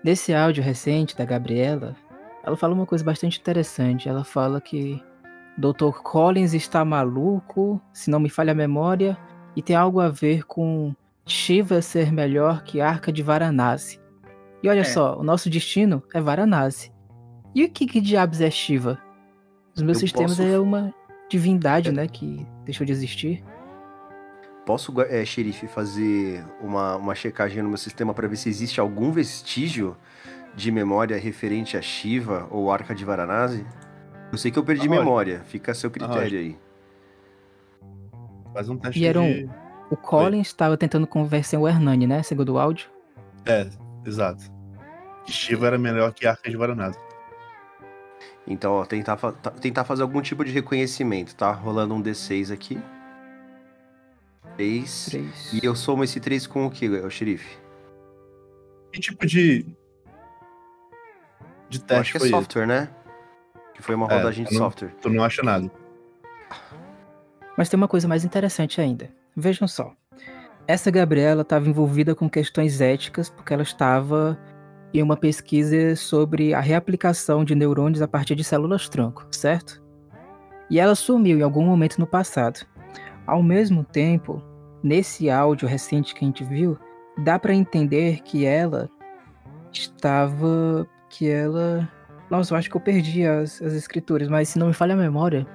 nesse 0.02 0.34
áudio 0.34 0.62
recente 0.62 1.16
da 1.16 1.24
Gabriela, 1.24 1.94
ela 2.42 2.56
fala 2.56 2.74
uma 2.74 2.86
coisa 2.86 3.04
bastante 3.04 3.38
interessante. 3.38 4.08
Ela 4.08 4.24
fala 4.24 4.60
que 4.60 5.02
Dr. 5.56 5.90
Collins 6.02 6.54
está 6.54 6.84
maluco, 6.84 7.80
se 7.92 8.10
não 8.10 8.18
me 8.18 8.30
falha 8.30 8.52
a 8.52 8.56
memória, 8.56 9.18
e 9.54 9.62
tem 9.62 9.76
algo 9.76 10.00
a 10.00 10.08
ver 10.08 10.44
com 10.46 10.94
Shiva 11.28 11.80
ser 11.82 12.10
melhor 12.12 12.62
que 12.64 12.80
Arca 12.80 13.12
de 13.12 13.22
Varanasi. 13.22 14.00
E 14.62 14.68
olha 14.68 14.80
É. 14.80 14.84
só, 14.84 15.16
o 15.18 15.22
nosso 15.22 15.48
destino 15.50 16.02
é 16.12 16.20
Varanasi. 16.20 16.90
E 17.54 17.64
o 17.64 17.70
que, 17.70 17.86
que 17.86 18.00
diabos 18.00 18.40
é 18.40 18.50
Shiva? 18.50 18.98
Os 19.76 19.82
meus 19.82 19.98
Eu 19.98 20.00
sistemas 20.00 20.36
posso- 20.36 20.42
é 20.48 20.58
uma 20.58 20.92
divindade, 21.30 21.92
né, 21.92 22.06
que 22.08 22.46
deixou 22.64 22.84
de 22.86 22.92
existir. 22.92 23.44
Posso, 24.66 24.92
é, 25.02 25.24
xerife, 25.24 25.66
fazer 25.66 26.44
uma, 26.60 26.96
uma 26.96 27.14
checagem 27.14 27.62
no 27.62 27.68
meu 27.68 27.78
sistema 27.78 28.12
para 28.12 28.26
ver 28.28 28.36
se 28.36 28.48
existe 28.48 28.80
algum 28.80 29.10
vestígio 29.12 29.96
de 30.54 30.70
memória 30.72 31.16
referente 31.18 31.76
a 31.76 31.82
Shiva 31.82 32.46
ou 32.50 32.70
Arca 32.70 32.94
de 32.94 33.04
Varanasi? 33.04 33.64
Eu 34.32 34.36
sei 34.36 34.50
que 34.50 34.58
eu 34.58 34.64
perdi 34.64 34.86
Ah, 34.86 34.90
memória, 34.90 35.40
fica 35.46 35.72
a 35.72 35.74
seu 35.74 35.90
critério 35.90 36.38
aí. 36.38 36.56
Faz 38.52 38.68
um 38.68 38.76
teste 38.76 39.00
E 39.00 39.06
era 39.06 39.20
um- 39.20 39.26
de... 39.46 39.50
O 39.90 39.96
Collins 39.96 40.48
estava 40.48 40.76
tentando 40.76 41.06
conversar 41.06 41.58
o 41.58 41.66
Hernani, 41.68 42.06
né, 42.06 42.22
segundo 42.22 42.54
o 42.54 42.58
áudio. 42.58 42.88
É, 43.46 43.68
exato. 44.04 44.44
Que 45.24 45.32
Shiva 45.32 45.66
era 45.66 45.78
melhor 45.78 46.12
que 46.12 46.26
Arca 46.26 46.50
de 46.50 46.56
Varanasi. 46.56 46.98
Então, 48.46 48.72
ó, 48.72 48.84
tentar, 48.84 49.16
fa- 49.16 49.32
tentar 49.32 49.84
fazer 49.84 50.02
algum 50.02 50.20
tipo 50.22 50.44
de 50.44 50.50
reconhecimento, 50.50 51.34
tá? 51.34 51.50
Rolando 51.52 51.94
um 51.94 52.02
D6 52.02 52.50
aqui. 52.52 52.80
3. 54.56 55.06
Três. 55.06 55.52
E 55.52 55.64
eu 55.64 55.74
somo 55.74 56.02
esse 56.04 56.18
3 56.18 56.46
com 56.46 56.66
o 56.66 56.70
que, 56.70 56.88
o 56.88 57.10
xerife? 57.10 57.58
Que 58.92 59.00
tipo 59.00 59.26
de... 59.26 59.66
De 61.68 61.78
Eu 61.78 61.96
acho 61.98 62.12
teste 62.12 62.18
que 62.18 62.24
é 62.24 62.28
software, 62.30 62.66
né? 62.66 62.88
Que 63.74 63.82
foi 63.82 63.94
uma 63.94 64.06
É, 64.10 64.16
rodagem 64.16 64.44
de 64.44 64.54
eu 64.54 64.58
não- 64.58 64.66
software. 64.66 64.94
Tu 65.00 65.10
não 65.10 65.22
acha 65.22 65.42
nada. 65.42 65.70
Mas 67.56 67.68
tem 67.68 67.76
uma 67.76 67.88
coisa 67.88 68.08
mais 68.08 68.24
interessante 68.24 68.80
ainda. 68.80 69.10
Vejam 69.40 69.68
só. 69.68 69.92
Essa 70.66 70.90
Gabriela 70.90 71.42
estava 71.42 71.68
envolvida 71.68 72.12
com 72.12 72.28
questões 72.28 72.80
éticas 72.80 73.30
porque 73.30 73.54
ela 73.54 73.62
estava 73.62 74.36
em 74.92 75.00
uma 75.00 75.16
pesquisa 75.16 75.94
sobre 75.94 76.52
a 76.52 76.60
reaplicação 76.60 77.44
de 77.44 77.54
neurônios 77.54 78.02
a 78.02 78.08
partir 78.08 78.34
de 78.34 78.42
células 78.42 78.88
tronco, 78.88 79.28
certo? 79.30 79.80
E 80.68 80.80
ela 80.80 80.96
sumiu 80.96 81.38
em 81.38 81.42
algum 81.42 81.64
momento 81.64 82.00
no 82.00 82.06
passado. 82.06 82.66
Ao 83.28 83.40
mesmo 83.40 83.84
tempo, 83.84 84.42
nesse 84.82 85.30
áudio 85.30 85.68
recente 85.68 86.16
que 86.16 86.24
a 86.24 86.26
gente 86.26 86.42
viu, 86.42 86.76
dá 87.18 87.38
para 87.38 87.54
entender 87.54 88.22
que 88.22 88.44
ela 88.44 88.90
estava 89.72 90.84
que 91.08 91.30
ela 91.30 91.88
nossa, 92.28 92.52
eu 92.52 92.58
acho 92.58 92.68
que 92.68 92.76
eu 92.76 92.80
perdi 92.80 93.24
as, 93.24 93.62
as 93.62 93.72
escrituras, 93.72 94.28
mas 94.28 94.48
se 94.48 94.58
não 94.58 94.66
me 94.66 94.74
falha 94.74 94.94
a 94.94 94.96
memória, 94.96 95.46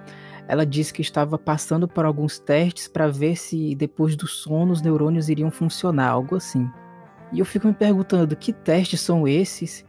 ela 0.48 0.66
disse 0.66 0.94
que 0.94 1.02
estava 1.02 1.38
passando 1.38 1.88
por 1.88 2.06
alguns 2.06 2.38
testes 2.40 2.88
para 2.88 3.08
ver 3.08 3.36
se 3.36 3.76
depois 3.76 4.16
do 4.16 4.28
sono 4.28 4.72
os 4.72 4.82
neurônios 4.82 5.30
iriam 5.30 5.50
funcionar, 5.50 6.10
algo 6.10 6.36
assim. 6.36 6.70
E 7.32 7.40
eu 7.40 7.46
fico 7.46 7.68
me 7.68 7.74
perguntando 7.74 8.36
que 8.36 8.54
testes 8.54 9.02
são 9.02 9.28
esses? 9.28 9.86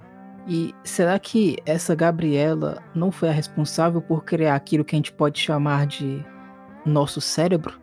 E 0.47 0.75
será 0.85 1.19
que 1.19 1.57
essa 1.65 1.95
Gabriela 1.95 2.83
não 2.95 3.11
foi 3.11 3.31
a 3.31 3.33
responsável 3.33 4.01
por 4.01 4.25
criar 4.25 4.55
aquilo 4.55 4.85
que 4.85 4.95
a 4.95 4.99
gente 4.99 5.13
pode 5.13 5.41
chamar 5.41 5.87
de 5.87 6.25
nosso 6.85 7.21
cérebro? 7.21 7.81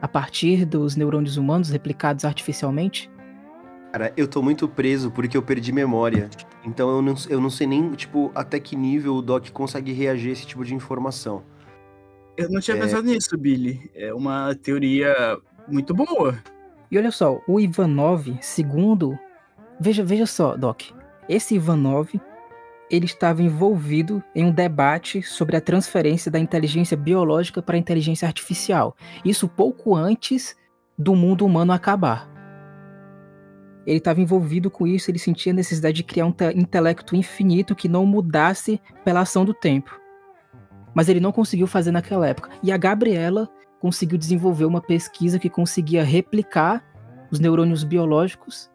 A 0.00 0.08
partir 0.08 0.64
dos 0.64 0.96
neurônios 0.96 1.36
humanos 1.36 1.70
replicados 1.70 2.24
artificialmente? 2.24 3.10
Cara, 3.92 4.12
eu 4.16 4.28
tô 4.28 4.42
muito 4.42 4.68
preso 4.68 5.10
porque 5.10 5.36
eu 5.36 5.42
perdi 5.42 5.72
memória. 5.72 6.28
Então 6.64 6.90
eu 6.90 7.02
não, 7.02 7.14
eu 7.28 7.40
não 7.40 7.50
sei 7.50 7.66
nem, 7.66 7.90
tipo, 7.92 8.30
até 8.34 8.60
que 8.60 8.76
nível 8.76 9.16
o 9.16 9.22
Doc 9.22 9.48
consegue 9.50 9.92
reagir 9.92 10.30
a 10.30 10.32
esse 10.32 10.46
tipo 10.46 10.64
de 10.64 10.74
informação. 10.74 11.42
Eu 12.38 12.48
não 12.50 12.60
tinha 12.60 12.76
É. 12.76 12.80
pensado 12.80 13.02
nisso, 13.06 13.36
Billy. 13.36 13.90
É 13.94 14.14
uma 14.14 14.54
teoria 14.54 15.14
muito 15.66 15.92
boa. 15.92 16.38
E 16.90 16.96
olha 16.96 17.10
só, 17.10 17.40
o 17.46 17.58
Ivanov, 17.60 18.26
segundo. 18.40 19.18
Veja, 19.80 20.02
veja 20.04 20.24
só, 20.24 20.56
Doc. 20.56 20.82
Esse 21.28 21.56
Ivanov, 21.56 22.08
ele 22.90 23.04
estava 23.04 23.42
envolvido 23.42 24.22
em 24.34 24.46
um 24.46 24.50
debate 24.52 25.20
sobre 25.22 25.56
a 25.56 25.60
transferência 25.60 26.30
da 26.30 26.38
inteligência 26.38 26.96
biológica 26.96 27.60
para 27.60 27.76
a 27.76 27.78
inteligência 27.78 28.26
artificial. 28.26 28.96
Isso 29.24 29.46
pouco 29.48 29.94
antes 29.94 30.56
do 30.96 31.14
mundo 31.14 31.44
humano 31.44 31.72
acabar. 31.72 32.28
Ele 33.86 33.98
estava 33.98 34.20
envolvido 34.20 34.70
com 34.70 34.86
isso, 34.86 35.10
ele 35.10 35.18
sentia 35.18 35.52
a 35.52 35.56
necessidade 35.56 35.96
de 35.96 36.02
criar 36.04 36.26
um 36.26 36.32
te- 36.32 36.52
intelecto 36.56 37.16
infinito 37.16 37.74
que 37.74 37.88
não 37.88 38.06
mudasse 38.06 38.80
pela 39.04 39.20
ação 39.20 39.44
do 39.44 39.52
tempo. 39.54 39.98
Mas 40.98 41.08
ele 41.08 41.20
não 41.20 41.30
conseguiu 41.30 41.68
fazer 41.68 41.92
naquela 41.92 42.26
época. 42.26 42.50
E 42.60 42.72
a 42.72 42.76
Gabriela 42.76 43.48
conseguiu 43.78 44.18
desenvolver 44.18 44.64
uma 44.64 44.80
pesquisa 44.80 45.38
que 45.38 45.48
conseguia 45.48 46.02
replicar 46.02 46.84
os 47.30 47.38
neurônios 47.38 47.84
biológicos. 47.84 48.68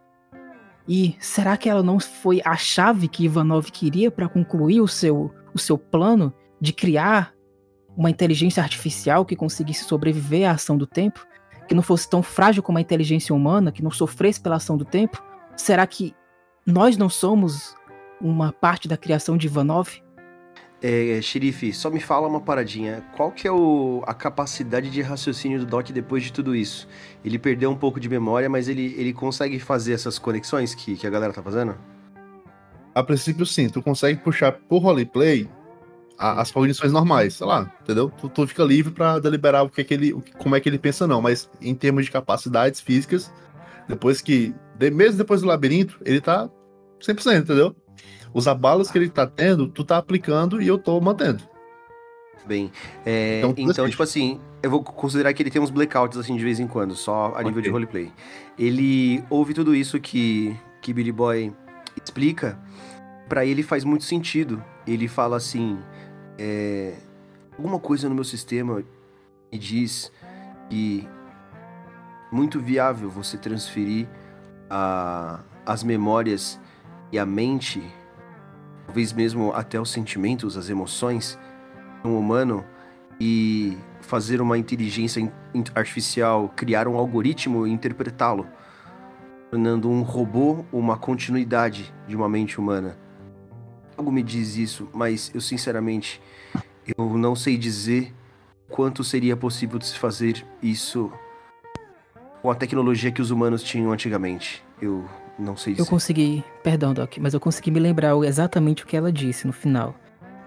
E 0.87 1.17
será 1.19 1.57
que 1.57 1.67
ela 1.67 1.83
não 1.83 1.99
foi 1.99 2.41
a 2.45 2.55
chave 2.55 3.09
que 3.09 3.25
Ivanov 3.25 3.69
queria 3.69 4.09
para 4.09 4.29
concluir 4.29 4.79
o 4.79 4.87
seu, 4.87 5.35
o 5.53 5.59
seu 5.59 5.77
plano 5.77 6.33
de 6.61 6.71
criar 6.71 7.33
uma 7.93 8.09
inteligência 8.09 8.63
artificial 8.63 9.25
que 9.25 9.35
conseguisse 9.35 9.83
sobreviver 9.83 10.49
à 10.49 10.53
ação 10.53 10.77
do 10.77 10.87
tempo? 10.87 11.27
Que 11.67 11.75
não 11.75 11.83
fosse 11.83 12.09
tão 12.09 12.23
frágil 12.23 12.63
como 12.63 12.77
a 12.77 12.81
inteligência 12.81 13.35
humana, 13.35 13.69
que 13.69 13.83
não 13.83 13.91
sofresse 13.91 14.39
pela 14.39 14.55
ação 14.55 14.77
do 14.77 14.85
tempo? 14.85 15.21
Será 15.57 15.85
que 15.85 16.15
nós 16.65 16.95
não 16.95 17.09
somos 17.09 17.75
uma 18.21 18.53
parte 18.53 18.87
da 18.87 18.95
criação 18.95 19.35
de 19.35 19.47
Ivanov? 19.47 20.01
É, 20.85 21.21
xerife, 21.21 21.71
só 21.71 21.89
me 21.89 22.01
fala 22.01 22.27
uma 22.27 22.41
paradinha. 22.41 23.05
Qual 23.15 23.31
que 23.31 23.47
é 23.47 23.51
o, 23.51 24.03
a 24.05 24.13
capacidade 24.13 24.89
de 24.91 25.01
raciocínio 25.01 25.59
do 25.59 25.65
Doc 25.65 25.89
depois 25.91 26.23
de 26.23 26.33
tudo 26.33 26.53
isso? 26.53 26.89
Ele 27.23 27.39
perdeu 27.39 27.71
um 27.71 27.75
pouco 27.75 28.01
de 28.01 28.09
memória, 28.09 28.49
mas 28.49 28.67
ele, 28.67 28.93
ele 28.97 29.13
consegue 29.13 29.59
fazer 29.59 29.93
essas 29.93 30.19
conexões 30.19 30.75
que, 30.75 30.97
que 30.97 31.07
a 31.07 31.09
galera 31.09 31.31
tá 31.31 31.41
fazendo? 31.41 31.73
A 32.93 33.01
princípio, 33.01 33.45
sim, 33.45 33.69
tu 33.69 33.81
consegue 33.81 34.19
puxar 34.19 34.51
por 34.51 34.79
roleplay 34.79 35.49
a- 36.17 36.41
as 36.41 36.51
cognições 36.51 36.91
normais, 36.91 37.35
sei 37.35 37.47
lá, 37.47 37.71
entendeu? 37.81 38.11
Tu, 38.19 38.27
tu 38.27 38.45
fica 38.45 38.63
livre 38.65 38.91
pra 38.91 39.19
deliberar 39.19 39.63
o 39.63 39.69
que, 39.69 39.79
é 39.79 39.83
que 39.85 39.93
ele, 39.93 40.11
como 40.37 40.53
é 40.53 40.59
que 40.59 40.67
ele 40.67 40.77
pensa, 40.77 41.07
não. 41.07 41.21
Mas 41.21 41.49
em 41.61 41.73
termos 41.73 42.03
de 42.03 42.11
capacidades 42.11 42.81
físicas, 42.81 43.31
depois 43.87 44.19
que. 44.21 44.53
de- 44.77 44.91
mesmo 44.91 45.17
depois 45.17 45.39
do 45.39 45.47
labirinto, 45.47 45.97
ele 46.03 46.19
tá 46.19 46.49
100%, 46.99 47.43
entendeu? 47.43 47.73
Os 48.33 48.47
abalos 48.47 48.89
que 48.89 48.97
ele 48.97 49.09
tá 49.09 49.27
tendo, 49.27 49.67
tu 49.67 49.83
tá 49.83 49.97
aplicando 49.97 50.61
e 50.61 50.67
eu 50.67 50.77
tô 50.77 50.99
mantendo. 50.99 51.43
Bem, 52.45 52.71
é, 53.05 53.39
Então, 53.39 53.53
então, 53.57 53.89
tipo 53.89 54.03
assim, 54.03 54.39
eu 54.61 54.69
vou 54.69 54.83
considerar 54.83 55.33
que 55.33 55.41
ele 55.41 55.49
tem 55.49 55.61
uns 55.61 55.69
blackouts 55.69 56.17
assim 56.17 56.35
de 56.35 56.43
vez 56.43 56.59
em 56.59 56.67
quando, 56.67 56.93
só 56.95 57.33
a 57.35 57.43
nível 57.43 57.59
Ok. 57.59 57.61
de 57.63 57.69
roleplay. 57.69 58.11
Ele 58.59 59.23
ouve 59.29 59.53
tudo 59.53 59.73
isso 59.73 59.99
que, 59.99 60.53
que 60.81 60.91
Billy 60.93 61.11
Boy 61.11 61.53
explica, 62.01 62.59
pra 63.29 63.45
ele 63.45 63.63
faz 63.63 63.85
muito 63.85 64.03
sentido. 64.03 64.61
Ele 64.85 65.07
fala 65.07 65.37
assim: 65.37 65.79
é, 66.37 66.95
alguma 67.57 67.79
coisa 67.79 68.09
no 68.09 68.15
meu 68.15 68.25
sistema 68.25 68.83
me 69.51 69.57
diz 69.57 70.11
que 70.69 71.07
é 72.31 72.35
muito 72.35 72.59
viável 72.59 73.09
você 73.09 73.37
transferir 73.37 74.05
a, 74.69 75.39
as 75.65 75.81
memórias 75.83 76.59
e 77.11 77.17
a 77.17 77.25
mente, 77.25 77.81
talvez 78.93 79.11
mesmo 79.11 79.51
até 79.53 79.81
os 79.81 79.89
sentimentos, 79.89 80.55
as 80.55 80.69
emoções, 80.69 81.39
um 82.05 82.15
humano 82.15 82.63
e 83.19 83.75
fazer 84.01 84.39
uma 84.39 84.55
inteligência 84.55 85.19
in- 85.19 85.31
in- 85.51 85.63
artificial, 85.73 86.47
criar 86.55 86.87
um 86.87 86.95
algoritmo 86.95 87.65
e 87.65 87.71
interpretá-lo, 87.71 88.45
tornando 89.49 89.89
um 89.89 90.03
robô 90.03 90.63
uma 90.71 90.95
continuidade 90.95 91.91
de 92.07 92.15
uma 92.15 92.29
mente 92.29 92.59
humana. 92.59 92.95
Algo 93.97 94.11
me 94.11 94.21
diz 94.21 94.57
isso, 94.57 94.87
mas 94.93 95.31
eu 95.33 95.41
sinceramente 95.41 96.21
eu 96.95 97.17
não 97.17 97.35
sei 97.35 97.57
dizer 97.57 98.13
quanto 98.69 99.03
seria 99.03 99.35
possível 99.35 99.79
de 99.79 99.87
se 99.87 99.97
fazer 99.97 100.45
isso 100.61 101.11
com 102.43 102.51
a 102.51 102.53
tecnologia 102.53 103.11
que 103.11 103.23
os 103.23 103.31
humanos 103.31 103.63
tinham 103.63 103.91
antigamente. 103.91 104.63
Eu 104.79 105.03
Não 105.37 105.57
sei 105.57 105.73
Eu 105.77 105.85
se. 105.85 105.89
consegui, 105.89 106.43
perdão, 106.63 106.93
Doc, 106.93 107.17
mas 107.19 107.33
eu 107.33 107.39
consegui 107.39 107.71
me 107.71 107.79
lembrar 107.79 108.15
exatamente 108.23 108.83
o 108.83 108.87
que 108.87 108.95
ela 108.95 109.11
disse 109.11 109.47
no 109.47 109.53
final. 109.53 109.95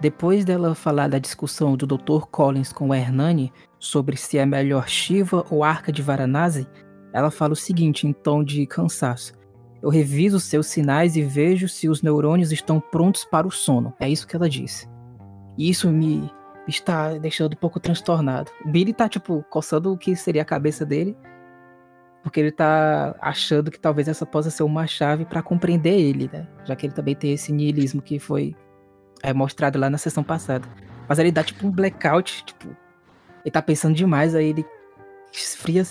Depois 0.01 0.45
dela 0.45 0.75
falar 0.75 1.09
da 1.09 1.19
discussão 1.19 1.77
do 1.77 1.87
Dr. 1.87 2.27
Collins 2.31 2.73
com 2.73 2.89
o 2.89 2.95
Hernani 2.95 3.53
sobre 3.79 4.17
se 4.17 4.39
é 4.39 4.45
melhor 4.45 4.89
Shiva 4.89 5.45
ou 5.51 5.65
Arca 5.65 5.91
de 5.91 6.03
Varanasi, 6.03 6.67
ela 7.13 7.31
fala 7.31 7.55
o 7.55 7.57
seguinte 7.57 8.07
em 8.07 8.13
tom 8.13 8.45
de 8.45 8.67
cansaço. 8.67 9.33
Eu 9.83 9.89
reviso 9.89 10.39
seus 10.39 10.67
sinais 10.67 11.17
e 11.17 11.23
vejo 11.23 11.69
se 11.69 11.89
os 11.89 12.03
neurônios 12.03 12.53
estão 12.53 12.81
prontos 12.81 13.25
para 13.25 13.47
o 13.47 13.51
sono. 13.51 13.95
É 13.99 14.09
isso 14.09 14.27
que 14.27 14.37
ela 14.37 14.49
disse. 14.49 14.89
E 15.57 15.71
isso 15.71 15.91
me 15.91 16.31
está 16.69 17.17
deixando 17.17 17.55
um 17.55 17.57
pouco 17.57 17.81
transtornado. 17.81 18.51
O 18.65 18.69
Billy 18.69 18.93
tá, 18.93 19.09
tipo, 19.09 19.45
coçando 19.49 19.93
o 19.93 19.97
que 19.97 20.15
seria 20.17 20.43
a 20.43 20.47
cabeça 20.47 20.85
dele 20.85 21.17
porque 22.27 22.41
ele 22.41 22.51
tá 22.51 23.15
achando 23.21 23.71
que 23.71 23.79
talvez 23.79 24.09
essa 24.09 24.27
possa 24.27 24.51
ser 24.51 24.65
uma 24.65 24.85
chave 24.85 25.25
pra 25.25 25.41
compreender 25.41 25.97
ele, 25.97 26.29
né? 26.33 26.45
Já 26.65 26.75
que 26.75 26.85
ele 26.85 26.93
também 26.93 27.15
tem 27.15 27.33
esse 27.33 27.53
niilismo 27.53 28.03
que 28.03 28.19
foi 28.19 28.53
é, 29.23 29.33
mostrado 29.33 29.79
lá 29.79 29.89
na 29.89 29.97
sessão 29.97 30.25
passada. 30.25 30.67
Mas 31.09 31.21
ele 31.21 31.31
dá 31.31 31.45
tipo 31.45 31.65
um 31.65 31.71
blackout, 31.71 32.45
tipo, 32.45 32.67
ele 33.45 33.53
tá 33.53 33.63
pensando 33.63 33.95
demais, 33.95 34.35
aí 34.35 34.47
ele 34.49 34.67
esfria 35.33 35.85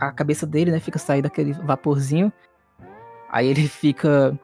a 0.00 0.10
cabeça 0.10 0.44
dele, 0.44 0.72
né? 0.72 0.80
Fica 0.80 0.98
saindo 0.98 1.26
aquele 1.26 1.52
vaporzinho. 1.52 2.32
Aí 3.30 3.46
ele 3.46 3.68
fica. 3.68 4.36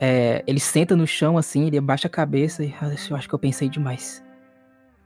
é, 0.00 0.42
ele 0.44 0.58
senta 0.58 0.96
no 0.96 1.06
chão 1.06 1.38
assim, 1.38 1.68
ele 1.68 1.78
abaixa 1.78 2.08
a 2.08 2.10
cabeça 2.10 2.64
e 2.64 2.74
"Ah, 2.80 2.90
eu 3.08 3.14
acho 3.14 3.28
que 3.28 3.34
eu 3.34 3.38
pensei 3.38 3.68
demais. 3.68 4.24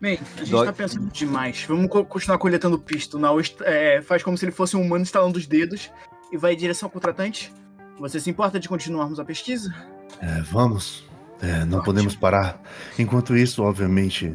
Bem, 0.02 0.18
a 0.36 0.42
gente 0.44 0.64
tá 0.64 0.72
pensando 0.72 1.08
demais. 1.12 1.64
Vamos 1.68 1.88
co- 1.88 2.04
continuar 2.04 2.36
coletando 2.36 2.76
pista. 2.76 3.16
O 3.16 3.20
Nao 3.20 3.38
est- 3.38 3.60
é, 3.62 4.02
faz 4.02 4.20
como 4.22 4.36
se 4.36 4.44
ele 4.44 4.50
fosse 4.50 4.76
um 4.76 4.82
humano 4.82 5.02
instalando 5.02 5.38
os 5.38 5.46
dedos 5.46 5.90
e 6.32 6.36
vai 6.36 6.54
em 6.54 6.56
direção 6.56 6.88
ao 6.88 6.90
contratante. 6.90 7.52
Você 8.00 8.18
se 8.18 8.28
importa 8.28 8.58
de 8.58 8.68
continuarmos 8.68 9.20
a 9.20 9.24
pesquisa? 9.24 9.72
É, 10.20 10.40
vamos. 10.42 11.04
É, 11.40 11.58
não 11.60 11.78
Ótimo. 11.78 11.82
podemos 11.84 12.16
parar. 12.16 12.60
Enquanto 12.98 13.36
isso, 13.36 13.62
obviamente, 13.62 14.34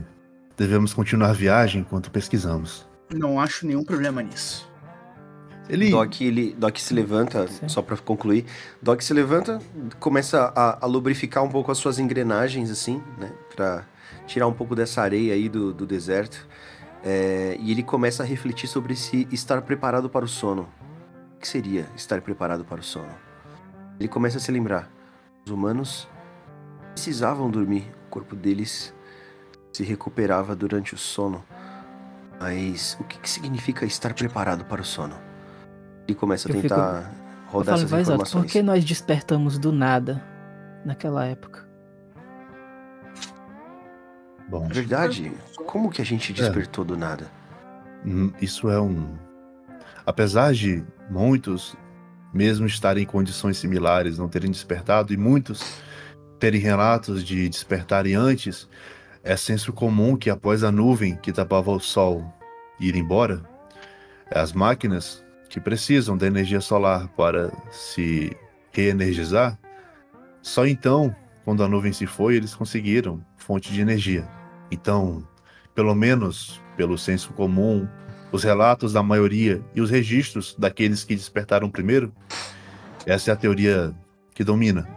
devemos 0.56 0.94
continuar 0.94 1.32
a 1.32 1.34
viagem 1.34 1.82
enquanto 1.82 2.10
pesquisamos. 2.10 2.88
Não 3.14 3.38
acho 3.38 3.68
nenhum 3.68 3.84
problema 3.84 4.24
nisso. 4.24 4.66
Ele. 5.70 5.90
Doc, 5.92 6.22
ele, 6.22 6.56
Doc 6.58 6.78
se 6.78 6.94
levanta, 6.94 7.46
Certo. 7.46 7.70
só 7.70 7.82
pra 7.82 7.98
concluir. 7.98 8.46
Doc 8.82 9.02
se 9.02 9.14
levanta, 9.14 9.60
começa 10.00 10.54
a, 10.56 10.86
a 10.86 10.88
lubrificar 10.88 11.44
um 11.44 11.50
pouco 11.50 11.70
as 11.74 11.78
suas 11.78 12.00
engrenagens, 12.00 12.72
assim, 12.72 13.04
né? 13.18 13.34
Pra 13.54 13.84
tirar 14.26 14.48
um 14.48 14.54
pouco 14.54 14.76
dessa 14.76 15.02
areia 15.02 15.34
aí 15.34 15.50
do, 15.50 15.74
do 15.74 15.86
deserto. 15.86 16.48
É, 17.04 17.56
e 17.60 17.72
ele 17.72 17.84
começa 17.84 18.24
a 18.24 18.26
refletir 18.26 18.68
sobre 18.68 18.96
se 18.96 19.28
estar 19.32 19.62
preparado 19.62 20.10
para 20.10 20.26
o 20.26 20.28
sono. 20.28 20.68
O 21.36 21.40
que 21.40 21.48
seria 21.48 21.88
estar 21.96 22.22
preparado 22.22 22.66
para 22.66 22.80
o 22.80 22.84
sono? 22.84 23.14
Ele 24.00 24.10
começa 24.10 24.38
a 24.38 24.42
se 24.42 24.52
lembrar. 24.52 24.90
Os 25.46 25.52
humanos 25.52 26.08
precisavam 26.94 27.50
dormir. 27.50 27.92
O 28.08 28.10
corpo 28.10 28.36
deles 28.36 28.94
se 29.72 29.84
recuperava 29.84 30.56
durante 30.56 30.96
o 30.96 30.98
sono. 30.98 31.44
Mas 32.40 32.98
o 33.00 33.04
que, 33.04 33.20
que 33.20 33.30
significa 33.30 33.86
estar 33.86 34.14
preparado 34.14 34.66
para 34.66 34.82
o 34.82 34.86
sono? 34.86 35.16
Ele 36.08 36.16
começa 36.16 36.50
a 36.50 36.52
tentar 36.52 37.12
Eu 37.46 37.52
rodar 37.52 37.76
falo 37.78 37.86
essas 37.86 38.02
informações. 38.02 38.44
por 38.46 38.52
que 38.52 38.62
nós 38.62 38.84
despertamos 38.84 39.58
do 39.58 39.72
nada 39.72 40.24
naquela 40.86 41.26
época? 41.26 41.67
Bom, 44.48 44.68
É 44.70 44.74
Verdade. 44.74 45.32
Como 45.66 45.90
que 45.90 46.02
a 46.02 46.06
gente 46.06 46.32
despertou 46.34 46.86
do 46.86 46.98
nada? 46.98 47.30
hum, 48.06 48.32
isso 48.42 48.70
é 48.70 48.80
um. 48.80 49.16
Apesar 50.06 50.54
de 50.54 50.84
muitos, 51.10 51.76
mesmo 52.34 52.66
estarem 52.66 53.04
em 53.04 53.08
condições 53.08 53.58
similares, 53.58 54.18
não 54.18 54.30
terem 54.30 54.50
despertado, 54.50 55.14
e 55.14 55.18
muitos 55.18 55.82
terem 56.40 56.62
relatos 56.62 57.24
de 57.26 57.50
despertarem 57.50 58.16
antes, 58.16 58.70
é 59.24 59.36
senso 59.36 59.74
comum 59.74 60.16
que 60.16 60.30
após 60.30 60.64
a 60.64 60.72
nuvem 60.72 61.18
que 61.18 61.34
tapava 61.34 61.72
o 61.72 61.80
sol 61.80 62.24
ir 62.80 62.96
embora, 62.96 63.42
as 64.32 64.54
máquinas 64.54 65.26
que 65.50 65.60
precisam 65.60 66.16
da 66.18 66.28
energia 66.28 66.62
solar 66.62 67.08
para 67.10 67.52
se 67.72 68.36
reenergizar, 68.72 69.58
só 70.42 70.66
então, 70.66 71.14
quando 71.44 71.64
a 71.64 71.68
nuvem 71.68 71.92
se 71.92 72.06
foi, 72.06 72.36
eles 72.36 72.54
conseguiram 72.54 73.22
fonte 73.36 73.74
de 73.74 73.82
energia. 73.82 74.37
Então, 74.72 75.26
pelo 75.74 75.94
menos 75.96 76.62
pelo 76.76 76.98
senso 76.98 77.34
comum, 77.34 77.88
os 78.32 78.44
relatos 78.44 78.94
da 78.94 79.02
maioria 79.02 79.64
e 79.74 79.82
os 79.82 79.90
registros 79.90 80.56
daqueles 80.58 81.04
que 81.04 81.16
despertaram 81.16 81.70
primeiro, 81.70 82.14
essa 83.06 83.32
é 83.32 83.34
a 83.34 83.38
teoria 83.38 83.96
que 84.34 84.44
domina. 84.44 84.88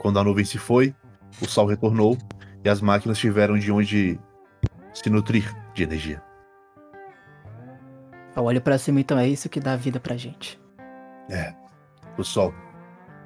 Quando 0.00 0.18
a 0.18 0.24
nuvem 0.24 0.44
se 0.44 0.58
foi, 0.58 0.94
o 1.40 1.46
sol 1.46 1.66
retornou 1.66 2.18
e 2.64 2.68
as 2.68 2.80
máquinas 2.80 3.18
tiveram 3.18 3.58
de 3.58 3.70
onde 3.70 4.18
se 4.92 5.08
nutrir 5.08 5.54
de 5.74 5.82
energia. 5.82 6.22
Eu 8.34 8.44
olho 8.44 8.60
pra 8.60 8.78
cima, 8.78 9.00
então 9.00 9.18
é 9.18 9.28
isso 9.28 9.48
que 9.48 9.60
dá 9.60 9.76
vida 9.76 10.00
pra 10.00 10.16
gente. 10.16 10.60
É, 11.28 11.54
o 12.16 12.24
sol. 12.24 12.54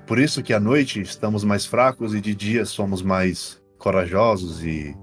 Por 0.07 0.19
isso 0.19 0.43
que 0.43 0.53
à 0.53 0.61
noite 0.61 1.01
estamos 1.01 1.45
mais 1.45 1.65
fracos 1.65 2.15
e 2.15 2.21
de 2.21 2.35
dia 2.35 2.65
somos 2.65 3.03
mais 3.03 3.63
corajosos 3.79 4.65
e 4.65 4.97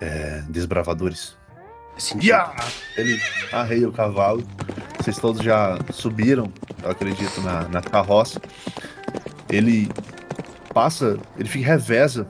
é, 0.00 0.42
desbravadores. 0.48 1.36
Ya! 2.22 2.54
Ele 2.96 3.20
arreia 3.52 3.88
o 3.88 3.92
cavalo. 3.92 4.42
Vocês 4.98 5.18
todos 5.18 5.42
já 5.42 5.78
subiram, 5.92 6.52
eu 6.82 6.90
acredito, 6.90 7.40
na, 7.40 7.68
na 7.68 7.82
carroça. 7.82 8.40
Ele 9.50 9.90
passa, 10.72 11.18
ele 11.36 11.48
fica 11.48 11.66
reveza 11.66 12.26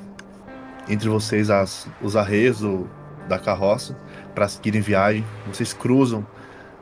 entre 0.89 1.09
vocês 1.09 1.51
as, 1.51 1.87
os 2.01 2.17
arreios 2.17 2.61
do- 2.61 2.89
da 3.29 3.39
carroça 3.39 3.95
para 4.35 4.49
seguirem 4.49 4.81
viagem. 4.81 5.25
Vocês 5.47 5.73
cruzam 5.75 6.27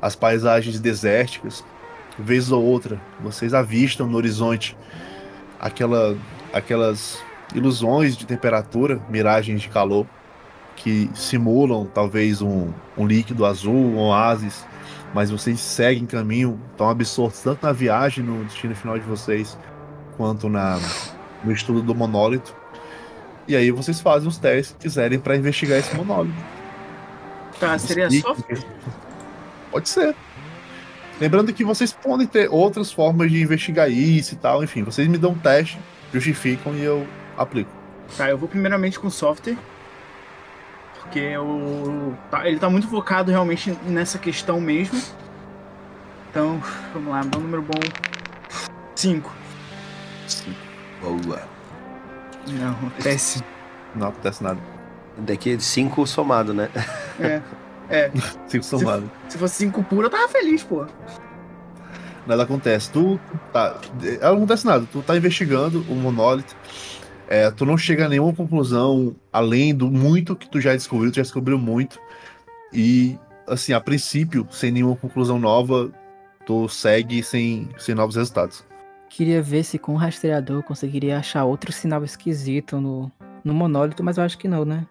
as 0.01 0.14
paisagens 0.14 0.79
desérticas. 0.79 1.64
Vez 2.18 2.53
ou 2.53 2.64
outra, 2.64 3.01
vocês 3.20 3.53
avistam 3.53 4.07
no 4.07 4.16
horizonte 4.16 4.77
aquela, 5.61 6.16
aquelas 6.53 7.22
ilusões 7.55 8.16
de 8.16 8.27
temperatura, 8.27 9.01
miragens 9.09 9.61
de 9.61 9.68
calor 9.68 10.07
que 10.76 11.10
simulam 11.14 11.86
talvez 11.86 12.40
um, 12.42 12.70
um 12.96 13.06
líquido 13.06 13.44
azul, 13.44 13.74
um 13.74 13.98
oásis, 13.98 14.64
mas 15.14 15.30
vocês 15.30 15.58
seguem 15.58 16.06
caminho, 16.06 16.60
estão 16.70 16.88
absortos 16.88 17.40
tanto 17.40 17.64
na 17.64 17.72
viagem, 17.72 18.22
no 18.22 18.44
destino 18.44 18.74
final 18.74 18.98
de 18.98 19.04
vocês, 19.04 19.58
quanto 20.16 20.48
na, 20.48 20.78
no 21.42 21.50
estudo 21.50 21.82
do 21.82 21.94
monólito. 21.94 22.54
E 23.48 23.56
aí 23.56 23.70
vocês 23.70 24.00
fazem 24.00 24.28
os 24.28 24.38
testes 24.38 24.72
que 24.72 24.82
quiserem 24.82 25.18
para 25.18 25.36
investigar 25.36 25.78
esse 25.78 25.94
monólito. 25.96 26.36
Tá, 27.58 27.78
seria 27.78 28.06
Explique 28.06 28.56
só. 28.56 28.64
Pode 29.70 29.88
ser. 29.88 30.14
Lembrando 31.20 31.52
que 31.52 31.64
vocês 31.64 31.92
podem 31.92 32.26
ter 32.26 32.50
outras 32.50 32.92
formas 32.92 33.30
de 33.30 33.40
investigar 33.40 33.90
isso 33.90 34.34
e 34.34 34.36
tal. 34.36 34.62
Enfim, 34.62 34.82
vocês 34.82 35.08
me 35.08 35.16
dão 35.16 35.30
um 35.30 35.38
teste, 35.38 35.78
justificam 36.12 36.74
e 36.74 36.82
eu 36.82 37.06
aplico. 37.36 37.70
Tá, 38.16 38.28
eu 38.28 38.36
vou 38.36 38.48
primeiramente 38.48 38.98
com 38.98 39.08
software. 39.08 39.56
Porque 41.07 41.37
o. 41.38 42.14
tá- 42.31 42.47
ele 42.49 42.59
tá 42.59 42.69
muito 42.69 42.88
focado 42.88 43.31
realmente 43.31 43.77
nessa 43.85 44.19
questão 44.19 44.61
mesmo. 44.61 45.01
Então, 46.31 46.61
vamos 46.92 47.09
lá, 47.11 47.23
meu 47.23 47.40
número 47.40 47.62
bom. 47.62 47.81
5. 48.95 49.33
Boa. 51.01 51.42
Não, 52.49 52.71
acontece. 52.73 53.42
Não 53.95 54.09
acontece 54.09 54.42
nada. 54.42 54.59
Daqui 55.19 55.55
é 55.55 55.59
5 55.59 56.07
somado, 56.07 56.53
né? 56.53 56.69
É. 57.19 57.40
É. 57.88 58.11
Cinco 58.49 58.64
somado. 58.64 59.11
Se 59.29 59.38
fosse 59.38 59.55
5 59.57 59.83
puro, 59.85 60.07
eu 60.07 60.11
tava 60.11 60.29
feliz, 60.29 60.62
pô. 60.62 60.87
Nada 62.27 62.42
acontece. 62.42 62.90
Tu 62.90 63.19
tá. 63.53 63.77
Não 64.21 64.35
acontece 64.35 64.66
nada. 64.66 64.87
Tu 64.90 65.01
tá 65.03 65.16
investigando 65.16 65.85
o 65.88 65.95
monólito. 65.95 66.55
É, 67.28 67.50
tu 67.50 67.66
não 67.66 67.76
chega 67.76 68.06
a 68.06 68.08
nenhuma 68.08 68.32
conclusão 68.32 69.14
além 69.32 69.74
do 69.74 69.90
muito 69.90 70.36
que 70.36 70.48
tu 70.48 70.60
já 70.60 70.74
descobriu. 70.74 71.10
Tu 71.10 71.16
já 71.16 71.22
descobriu 71.22 71.58
muito. 71.58 71.98
E, 72.72 73.18
assim, 73.48 73.72
a 73.72 73.80
princípio, 73.80 74.46
sem 74.50 74.70
nenhuma 74.70 74.96
conclusão 74.96 75.38
nova, 75.38 75.90
tu 76.44 76.68
segue 76.68 77.22
sem, 77.22 77.68
sem 77.78 77.94
novos 77.94 78.16
resultados. 78.16 78.64
Queria 79.08 79.42
ver 79.42 79.64
se 79.64 79.78
com 79.78 79.94
o 79.94 79.96
rastreador 79.96 80.58
eu 80.58 80.62
conseguiria 80.62 81.18
achar 81.18 81.44
outro 81.44 81.72
sinal 81.72 82.04
esquisito 82.04 82.80
no, 82.80 83.10
no 83.42 83.54
monólito, 83.54 84.04
mas 84.04 84.18
eu 84.18 84.24
acho 84.24 84.38
que 84.38 84.48
não, 84.48 84.64
né? 84.64 84.86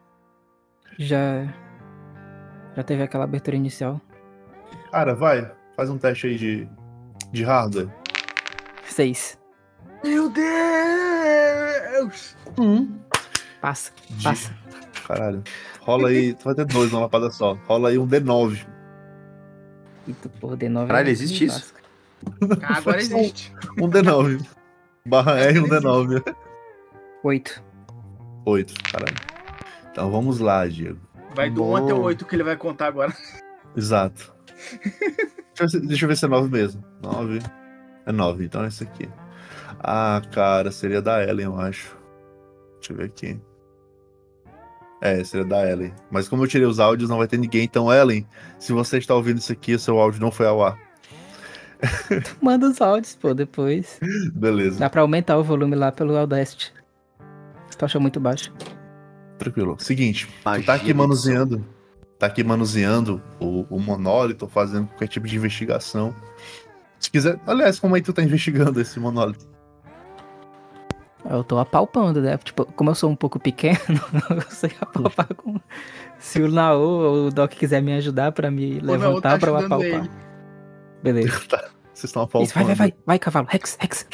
Já. 0.97 1.53
Já 2.75 2.83
teve 2.83 3.03
aquela 3.03 3.23
abertura 3.23 3.55
inicial. 3.55 4.01
Cara, 4.91 5.13
vai. 5.13 5.49
Faz 5.75 5.89
um 5.89 5.97
teste 5.97 6.27
aí 6.27 6.37
de, 6.37 6.67
de 7.31 7.43
hardware. 7.43 7.87
Seis. 8.85 9.37
Meu 10.03 10.29
Deus! 10.29 10.45
Passa, 13.61 13.91
De- 14.09 14.23
passa. 14.23 14.53
Caralho. 15.07 15.43
Rola 15.81 16.09
aí. 16.09 16.33
Tu 16.33 16.43
vai 16.43 16.55
ter 16.55 16.65
dois 16.65 16.91
numa 16.91 17.03
lapada 17.03 17.29
só. 17.31 17.53
Rola 17.67 17.89
aí 17.89 17.97
um 17.97 18.07
D9. 18.07 18.65
Eita, 20.07 20.29
porra, 20.39 20.55
D9. 20.57 20.87
Caralho, 20.87 21.07
é 21.09 21.11
existe 21.11 21.45
isso? 21.45 21.73
Ah, 22.63 22.77
agora 22.77 22.99
existe. 22.99 23.53
Um 23.79 23.89
D9. 23.89 24.45
Barra 25.07 25.39
R, 25.39 25.59
um 25.59 25.67
D9. 25.67 26.35
Oito. 27.23 27.63
8, 28.45 28.73
caralho. 28.91 29.15
Então 29.91 30.11
vamos 30.11 30.39
lá, 30.39 30.67
Diego. 30.67 30.99
Vai 31.35 31.49
do 31.49 31.63
1 31.63 31.75
até 31.77 31.93
o 31.93 31.97
Bom. 31.97 32.03
8 32.03 32.25
que 32.25 32.35
ele 32.35 32.43
vai 32.43 32.55
contar 32.55 32.87
agora. 32.87 33.11
Exato. 33.75 34.33
deixa, 34.83 34.93
eu 35.59 35.65
ver 35.65 35.69
se- 35.69 35.79
deixa 35.81 36.05
eu 36.05 36.09
ver 36.09 36.15
se 36.17 36.25
é 36.25 36.27
9 36.27 36.49
mesmo. 36.49 36.83
9. 37.01 37.39
É 38.05 38.11
9, 38.11 38.45
então 38.45 38.63
é 38.63 38.67
esse 38.67 38.83
aqui. 38.83 39.09
Ah, 39.87 40.19
cara, 40.33 40.71
seria 40.71 40.99
da 41.01 41.23
Ellen, 41.23 41.45
eu 41.45 41.59
acho. 41.59 41.95
Deixa 42.79 42.93
eu 42.93 42.97
ver 42.97 43.05
aqui. 43.05 43.39
É, 44.99 45.23
seria 45.23 45.45
da 45.45 45.69
Ellen. 45.69 45.93
Mas 46.09 46.27
como 46.27 46.43
eu 46.43 46.47
tirei 46.47 46.65
os 46.65 46.79
áudios, 46.79 47.07
não 47.09 47.17
vai 47.19 47.27
ter 47.27 47.37
ninguém. 47.37 47.63
Então, 47.63 47.93
Ellen, 47.93 48.25
se 48.57 48.73
você 48.73 48.97
está 48.97 49.13
ouvindo 49.13 49.37
isso 49.37 49.51
aqui, 49.51 49.75
o 49.75 49.79
seu 49.79 49.99
áudio 49.99 50.19
não 50.19 50.31
foi 50.31 50.47
ao 50.47 50.63
ar. 50.63 50.79
Tu 52.09 52.35
manda 52.41 52.67
os 52.67 52.81
áudios, 52.81 53.15
pô, 53.15 53.33
depois. 53.33 53.99
Beleza, 54.33 54.79
Dá 54.79 54.89
pra 54.89 55.01
aumentar 55.01 55.37
o 55.37 55.43
volume 55.43 55.75
lá 55.75 55.91
pelo 55.91 56.17
Audacity. 56.17 56.73
Se 57.69 57.77
tu 57.77 57.85
achou 57.85 58.01
muito 58.01 58.19
baixo. 58.19 58.51
tranquilo. 59.37 59.75
Seguinte, 59.79 60.25
tu 60.25 60.33
Magia 60.45 60.65
tá 60.65 60.73
aqui 60.73 60.93
manuseando. 60.93 61.63
Tá 62.17 62.25
aqui 62.27 62.43
manuseando 62.43 63.21
o, 63.39 63.67
o 63.69 63.79
monólito, 63.79 64.47
fazendo 64.47 64.87
qualquer 64.87 65.09
tipo 65.09 65.27
de 65.27 65.35
investigação. 65.35 66.15
Se 66.97 67.11
quiser. 67.11 67.39
Aliás, 67.45 67.77
como 67.77 67.95
é 67.95 67.99
que 67.99 68.05
tu 68.05 68.13
tá 68.13 68.23
investigando 68.23 68.81
esse 68.81 68.99
monólito? 68.99 69.45
Eu 71.29 71.43
tô 71.43 71.57
apalpando, 71.57 72.21
né? 72.21 72.37
Tipo, 72.37 72.65
como 72.73 72.89
eu 72.91 72.95
sou 72.95 73.09
um 73.09 73.15
pouco 73.15 73.39
pequeno, 73.39 73.77
eu 74.29 74.41
sei 74.49 74.71
apalpar 74.79 75.27
com. 75.35 75.59
Se 76.19 76.41
o 76.41 76.49
Nao 76.49 76.79
ou 76.79 77.27
o 77.27 77.31
Doc 77.31 77.51
quiser 77.51 77.81
me 77.81 77.93
ajudar 77.93 78.31
pra 78.31 78.49
me 78.51 78.79
Nao 78.81 78.91
levantar 78.95 79.31
tá 79.33 79.37
pra 79.39 79.49
eu 79.49 79.57
apalpar. 79.57 79.87
ele. 79.87 80.09
Beleza. 81.03 81.29
Vocês 81.93 82.09
estão 82.09 82.23
Isso, 82.23 82.53
vai, 82.53 82.63
apalpando. 82.63 82.65
vai, 82.65 82.75
vai, 82.75 82.93
vai, 83.05 83.19
cavalo. 83.19 83.47
Rex, 83.49 83.77
Rex. 83.79 84.05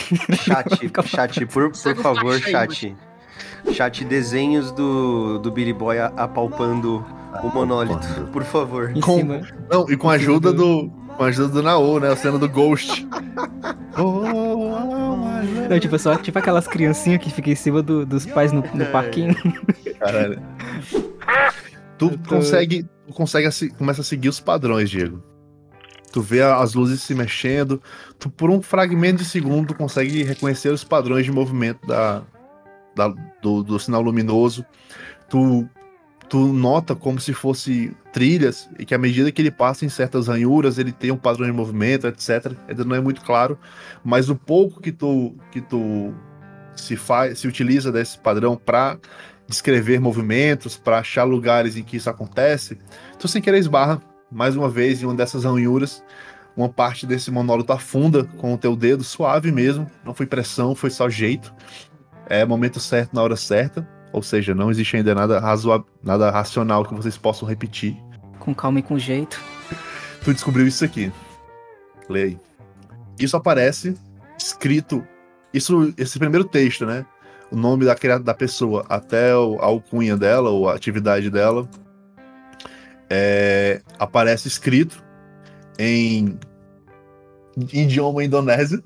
Chat, 0.44 0.92
chat, 1.08 1.46
por, 1.48 1.72
por 1.72 1.92
o 1.92 1.96
favor, 1.96 2.40
chat 2.40 2.96
chat. 3.74 4.06
Desenhos 4.06 4.72
do, 4.72 5.40
do 5.40 5.52
Billy 5.52 5.74
Boy 5.74 6.00
apalpando 6.00 7.04
o 7.44 7.48
monólito. 7.50 7.96
Apalpando. 7.98 8.28
Por 8.28 8.44
favor. 8.44 8.94
Com- 9.02 9.18
cima. 9.18 9.42
Não, 9.70 9.90
e 9.90 9.98
com 9.98 10.10
a 10.10 10.14
ajuda 10.14 10.54
do- 10.54 10.84
do. 10.84 11.02
Com 11.18 11.24
a 11.24 11.28
ajuda 11.28 11.50
do 11.50 11.64
Nao, 11.64 12.00
né? 12.00 12.10
A 12.12 12.16
cena 12.16 12.38
do 12.38 12.48
Ghost. 12.48 13.08
Oh, 13.98 14.04
oh, 14.04 15.11
Não, 15.70 15.80
tipo, 15.80 15.98
só 16.00 16.16
tipo 16.16 16.38
aquelas 16.40 16.68
criancinhas 16.68 17.22
que 17.22 17.30
ficam 17.32 17.52
em 17.54 17.56
cima 17.56 17.82
do- 17.82 18.06
dos 18.06 18.26
pais 18.26 18.52
no, 18.52 18.62
no 18.74 18.86
parquinho. 18.88 19.36
Caralho. 20.00 20.42
Tu 21.98 22.06
Eu 22.10 22.18
tô- 22.18 22.30
consegue. 22.36 22.84
Tu 23.08 23.14
consegue 23.14 23.48
começa 23.78 24.02
a 24.02 24.04
seguir 24.04 24.30
os 24.30 24.40
padrões, 24.40 24.90
Diego. 24.90 25.22
Tu 26.12 26.22
vê 26.22 26.42
as 26.42 26.74
luzes 26.74 27.02
se 27.02 27.14
mexendo. 27.16 27.82
Tu, 28.20 28.30
por 28.30 28.50
um 28.50 28.62
fragmento 28.62 29.20
de 29.24 29.26
segundo, 29.26 29.74
consegue 29.74 30.24
reconhecer 30.24 30.70
os 30.70 30.84
padrões 30.84 31.26
de 31.26 31.32
movimento 31.32 31.86
da, 31.88 32.22
da- 32.96 33.14
do, 33.42 33.64
do 33.64 33.80
sinal 33.80 34.02
luminoso. 34.02 34.66
Tu, 35.30 35.68
tu 36.32 36.54
nota 36.54 36.96
como 36.96 37.20
se 37.20 37.34
fosse 37.34 37.94
trilhas, 38.14 38.70
e 38.80 38.86
que 38.86 38.96
à 38.96 38.98
medida 38.98 39.30
que 39.34 39.42
ele 39.42 39.52
passa 39.52 39.84
em 39.84 39.90
certas 39.90 40.30
ranhuras, 40.30 40.78
ele 40.78 40.94
tem 40.94 41.12
um 41.12 41.18
padrão 41.18 41.46
de 41.46 41.52
movimento, 41.52 42.08
etc. 42.08 42.54
Ainda 42.70 42.86
não 42.86 42.96
é 42.96 43.02
muito 43.02 43.20
claro. 43.20 43.60
Mas 44.02 44.30
o 44.30 44.36
pouco 44.36 44.80
que 44.80 44.94
tu, 44.94 45.36
que 45.52 45.60
tu 45.60 46.14
se 46.74 46.96
faz, 46.96 47.40
se 47.40 47.50
utiliza 47.50 47.92
desse 47.92 48.18
padrão 48.18 48.56
para 48.56 48.98
descrever 49.46 50.00
movimentos, 50.00 50.78
para 50.78 51.00
achar 51.00 51.26
lugares 51.26 51.76
em 51.76 51.84
que 51.84 51.98
isso 51.98 52.10
acontece, 52.10 52.78
tu 53.20 53.28
sem 53.28 53.42
querer 53.42 53.58
esbarra 53.58 54.02
mais 54.32 54.56
uma 54.56 54.70
vez 54.70 55.04
em 55.04 55.06
uma 55.06 55.16
dessas 55.16 55.44
ranhuras. 55.44 56.02
Uma 56.56 56.70
parte 56.70 57.06
desse 57.06 57.30
monólito 57.30 57.74
afunda 57.74 58.24
com 58.24 58.54
o 58.54 58.58
teu 58.58 58.74
dedo, 58.74 59.04
suave 59.04 59.52
mesmo. 59.52 59.92
Não 60.06 60.14
foi 60.14 60.26
pressão, 60.26 60.76
foi 60.76 60.92
só 60.92 61.10
jeito. 61.10 61.54
É 62.30 62.46
momento 62.46 62.80
certo 62.80 63.14
na 63.14 63.22
hora 63.22 63.36
certa. 63.36 63.86
Ou 64.14 64.22
seja, 64.22 64.54
não 64.54 64.70
existe 64.70 64.98
ainda 64.98 65.16
nada, 65.16 65.40
razoável, 65.40 65.86
nada 66.04 66.30
racional 66.30 66.84
que 66.86 66.94
vocês 66.94 67.18
possam 67.18 67.48
repetir. 67.48 67.96
Com 68.40 68.54
calma 68.54 68.80
e 68.80 68.84
com 68.84 68.98
jeito. 69.00 69.40
Tu 70.24 70.34
descobriu 70.34 70.68
isso 70.68 70.84
aqui. 70.84 71.12
Aí. 72.10 72.38
Isso 73.18 73.38
aparece 73.38 73.96
escrito. 74.38 75.06
Isso, 75.54 75.94
esse 75.98 76.20
primeiro 76.20 76.44
texto, 76.46 76.86
né? 76.86 77.06
O 77.50 77.56
nome 77.56 77.86
da, 77.86 77.96
da 78.18 78.34
pessoa 78.34 78.86
até 78.90 79.36
o- 79.36 79.60
a 79.60 79.66
alcunha 79.66 80.18
dela, 80.18 80.50
ou 80.50 80.68
a 80.70 80.74
atividade 80.76 81.30
dela, 81.30 81.68
é, 83.10 83.82
aparece 84.00 84.48
escrito 84.48 85.04
em 85.78 86.38
idioma 87.74 88.24
indonésio. 88.24 88.84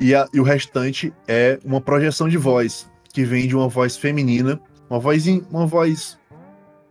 E, 0.00 0.14
a- 0.14 0.26
e 0.32 0.40
o 0.40 0.42
restante 0.44 1.12
é 1.26 1.58
uma 1.64 1.80
projeção 1.80 2.28
de 2.28 2.36
voz, 2.36 2.88
que 3.12 3.24
vem 3.24 3.46
de 3.48 3.56
uma 3.56 3.68
voz 3.68 3.96
feminina, 3.96 4.60
uma 4.88 4.98
voz, 5.00 5.26
in- 5.26 5.44
uma 5.50 5.66
voz 5.66 6.18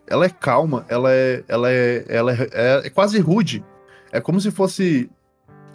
ela 0.07 0.25
é 0.25 0.29
calma, 0.29 0.85
ela 0.87 1.11
é, 1.11 1.43
ela 1.47 1.71
é, 1.71 2.05
ela 2.07 2.31
é, 2.33 2.49
é, 2.53 2.87
é 2.87 2.89
quase 2.89 3.19
rude. 3.19 3.63
É 4.11 4.21
como 4.21 4.39
se 4.39 4.49
fosse, 4.51 5.09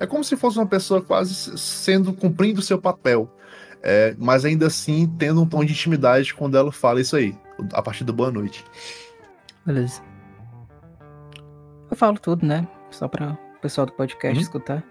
é 0.00 0.06
como 0.06 0.24
se 0.24 0.36
fosse 0.36 0.58
uma 0.58 0.66
pessoa 0.66 1.02
quase 1.02 1.34
sendo 1.58 2.12
cumprindo 2.14 2.62
seu 2.62 2.78
papel, 2.80 3.30
É, 3.84 4.14
mas 4.16 4.44
ainda 4.44 4.68
assim 4.68 5.06
tendo 5.18 5.42
um 5.42 5.46
tom 5.46 5.64
de 5.64 5.72
intimidade 5.72 6.32
quando 6.34 6.56
ela 6.56 6.70
fala 6.70 7.00
isso 7.00 7.16
aí, 7.16 7.36
a 7.72 7.82
partir 7.82 8.04
do 8.04 8.12
boa 8.12 8.30
noite. 8.30 8.64
Beleza. 9.66 10.00
Eu 11.90 11.96
falo 11.96 12.16
tudo, 12.18 12.46
né? 12.46 12.66
Só 12.92 13.08
para 13.08 13.32
o 13.32 13.60
pessoal 13.60 13.86
do 13.86 13.92
podcast 13.92 14.36
Uhum. 14.36 14.40
escutar. 14.42 14.84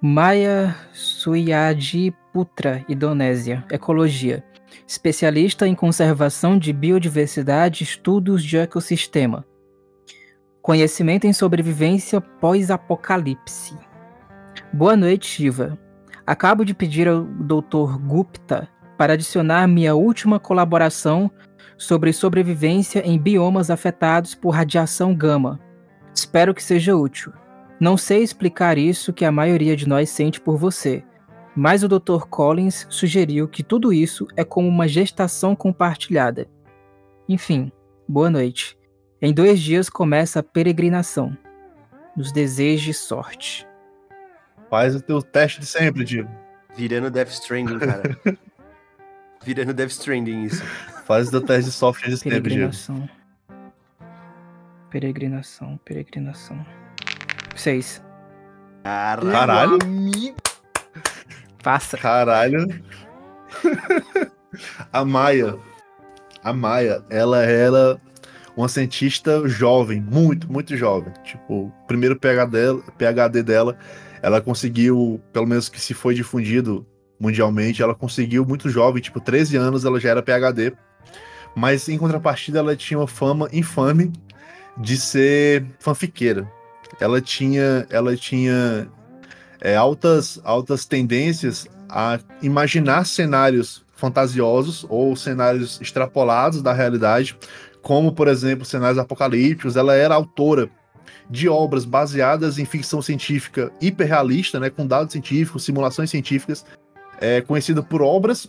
Maya 0.00 0.74
Suyadi 0.92 2.14
Putra, 2.32 2.84
Indonésia, 2.88 3.64
Ecologia. 3.70 4.42
Especialista 4.86 5.66
em 5.66 5.74
conservação 5.74 6.58
de 6.58 6.72
biodiversidade 6.72 7.82
e 7.82 7.86
estudos 7.86 8.42
de 8.42 8.56
ecossistema. 8.56 9.44
Conhecimento 10.62 11.26
em 11.26 11.32
sobrevivência 11.32 12.20
pós-apocalipse. 12.20 13.76
Boa 14.72 14.96
noite, 14.96 15.26
Shiva. 15.26 15.78
Acabo 16.26 16.64
de 16.64 16.74
pedir 16.74 17.08
ao 17.08 17.24
Dr. 17.24 17.98
Gupta 17.98 18.68
para 18.98 19.14
adicionar 19.14 19.66
minha 19.66 19.94
última 19.94 20.38
colaboração 20.38 21.30
sobre 21.78 22.12
sobrevivência 22.12 23.00
em 23.06 23.18
biomas 23.18 23.70
afetados 23.70 24.34
por 24.34 24.50
radiação 24.50 25.14
gama. 25.14 25.60
Espero 26.14 26.52
que 26.52 26.62
seja 26.62 26.96
útil. 26.96 27.32
Não 27.80 27.96
sei 27.96 28.22
explicar 28.22 28.76
isso 28.76 29.12
que 29.12 29.24
a 29.24 29.30
maioria 29.30 29.76
de 29.76 29.88
nós 29.88 30.10
sente 30.10 30.40
por 30.40 30.56
você, 30.58 31.04
mas 31.58 31.82
o 31.82 31.88
Dr. 31.88 32.20
Collins 32.30 32.86
sugeriu 32.88 33.48
que 33.48 33.64
tudo 33.64 33.92
isso 33.92 34.28
é 34.36 34.44
como 34.44 34.68
uma 34.68 34.86
gestação 34.86 35.56
compartilhada. 35.56 36.46
Enfim, 37.28 37.72
boa 38.08 38.30
noite. 38.30 38.78
Em 39.20 39.34
dois 39.34 39.58
dias 39.58 39.90
começa 39.90 40.38
a 40.38 40.42
peregrinação. 40.42 41.36
Nos 42.16 42.30
deseje 42.30 42.94
sorte. 42.94 43.66
Faz 44.70 44.94
o 44.94 45.00
teu 45.00 45.20
teste 45.20 45.58
de 45.58 45.66
sempre, 45.66 46.04
Diego. 46.04 46.30
Virando 46.76 47.10
Death 47.10 47.30
Stranding, 47.30 47.78
cara. 47.80 48.16
Virando 49.42 49.74
Death 49.74 49.90
Stranding 49.90 50.44
isso. 50.44 50.62
Faz 51.06 51.26
o 51.26 51.32
teu 51.32 51.40
teste 51.40 51.70
de 51.70 51.76
software 51.76 52.10
de 52.10 52.18
sempre, 52.18 52.40
Diego. 52.54 52.70
Peregrinação. 52.70 53.10
Peregrinação, 54.90 55.80
peregrinação. 55.84 56.66
Seis. 57.56 58.00
Caralho. 58.84 59.32
Caralho. 59.32 59.78
Faça. 61.68 61.98
Caralho. 61.98 62.66
a 64.90 65.04
Maia. 65.04 65.54
A 66.42 66.50
Maia, 66.50 67.04
ela 67.10 67.42
era 67.44 68.00
uma 68.56 68.68
cientista 68.68 69.46
jovem, 69.46 70.00
muito, 70.00 70.50
muito 70.50 70.74
jovem. 70.78 71.12
Tipo, 71.22 71.66
o 71.66 71.72
primeiro 71.86 72.18
PhD 72.18 73.42
dela, 73.42 73.76
ela 74.22 74.40
conseguiu, 74.40 75.20
pelo 75.30 75.46
menos 75.46 75.68
que 75.68 75.78
se 75.78 75.92
foi 75.92 76.14
difundido 76.14 76.86
mundialmente, 77.20 77.82
ela 77.82 77.94
conseguiu 77.94 78.46
muito 78.46 78.70
jovem, 78.70 79.02
tipo, 79.02 79.20
13 79.20 79.58
anos 79.58 79.84
ela 79.84 80.00
já 80.00 80.08
era 80.08 80.22
PhD. 80.22 80.72
Mas 81.54 81.86
em 81.86 81.98
contrapartida, 81.98 82.60
ela 82.60 82.74
tinha 82.74 82.98
uma 82.98 83.06
fama 83.06 83.46
infame 83.52 84.10
de 84.78 84.96
ser 84.96 85.66
fanfiqueira. 85.78 86.50
Ela 86.98 87.20
tinha, 87.20 87.86
ela 87.90 88.16
tinha 88.16 88.88
é, 89.60 89.76
altas, 89.76 90.40
altas 90.44 90.84
tendências 90.84 91.66
a 91.88 92.18
imaginar 92.42 93.06
cenários 93.06 93.84
fantasiosos 93.94 94.86
ou 94.88 95.16
cenários 95.16 95.80
extrapolados 95.80 96.62
da 96.62 96.72
realidade, 96.72 97.36
como, 97.82 98.12
por 98.12 98.28
exemplo, 98.28 98.64
cenários 98.64 98.98
apocalípticos. 98.98 99.76
Ela 99.76 99.94
era 99.94 100.14
autora 100.14 100.70
de 101.28 101.48
obras 101.48 101.84
baseadas 101.84 102.58
em 102.58 102.64
ficção 102.64 103.02
científica 103.02 103.72
hiperrealista, 103.80 104.60
né, 104.60 104.70
com 104.70 104.86
dados 104.86 105.12
científicos, 105.12 105.64
simulações 105.64 106.10
científicas, 106.10 106.64
é, 107.20 107.40
conhecida 107.40 107.82
por 107.82 108.00
obras 108.00 108.48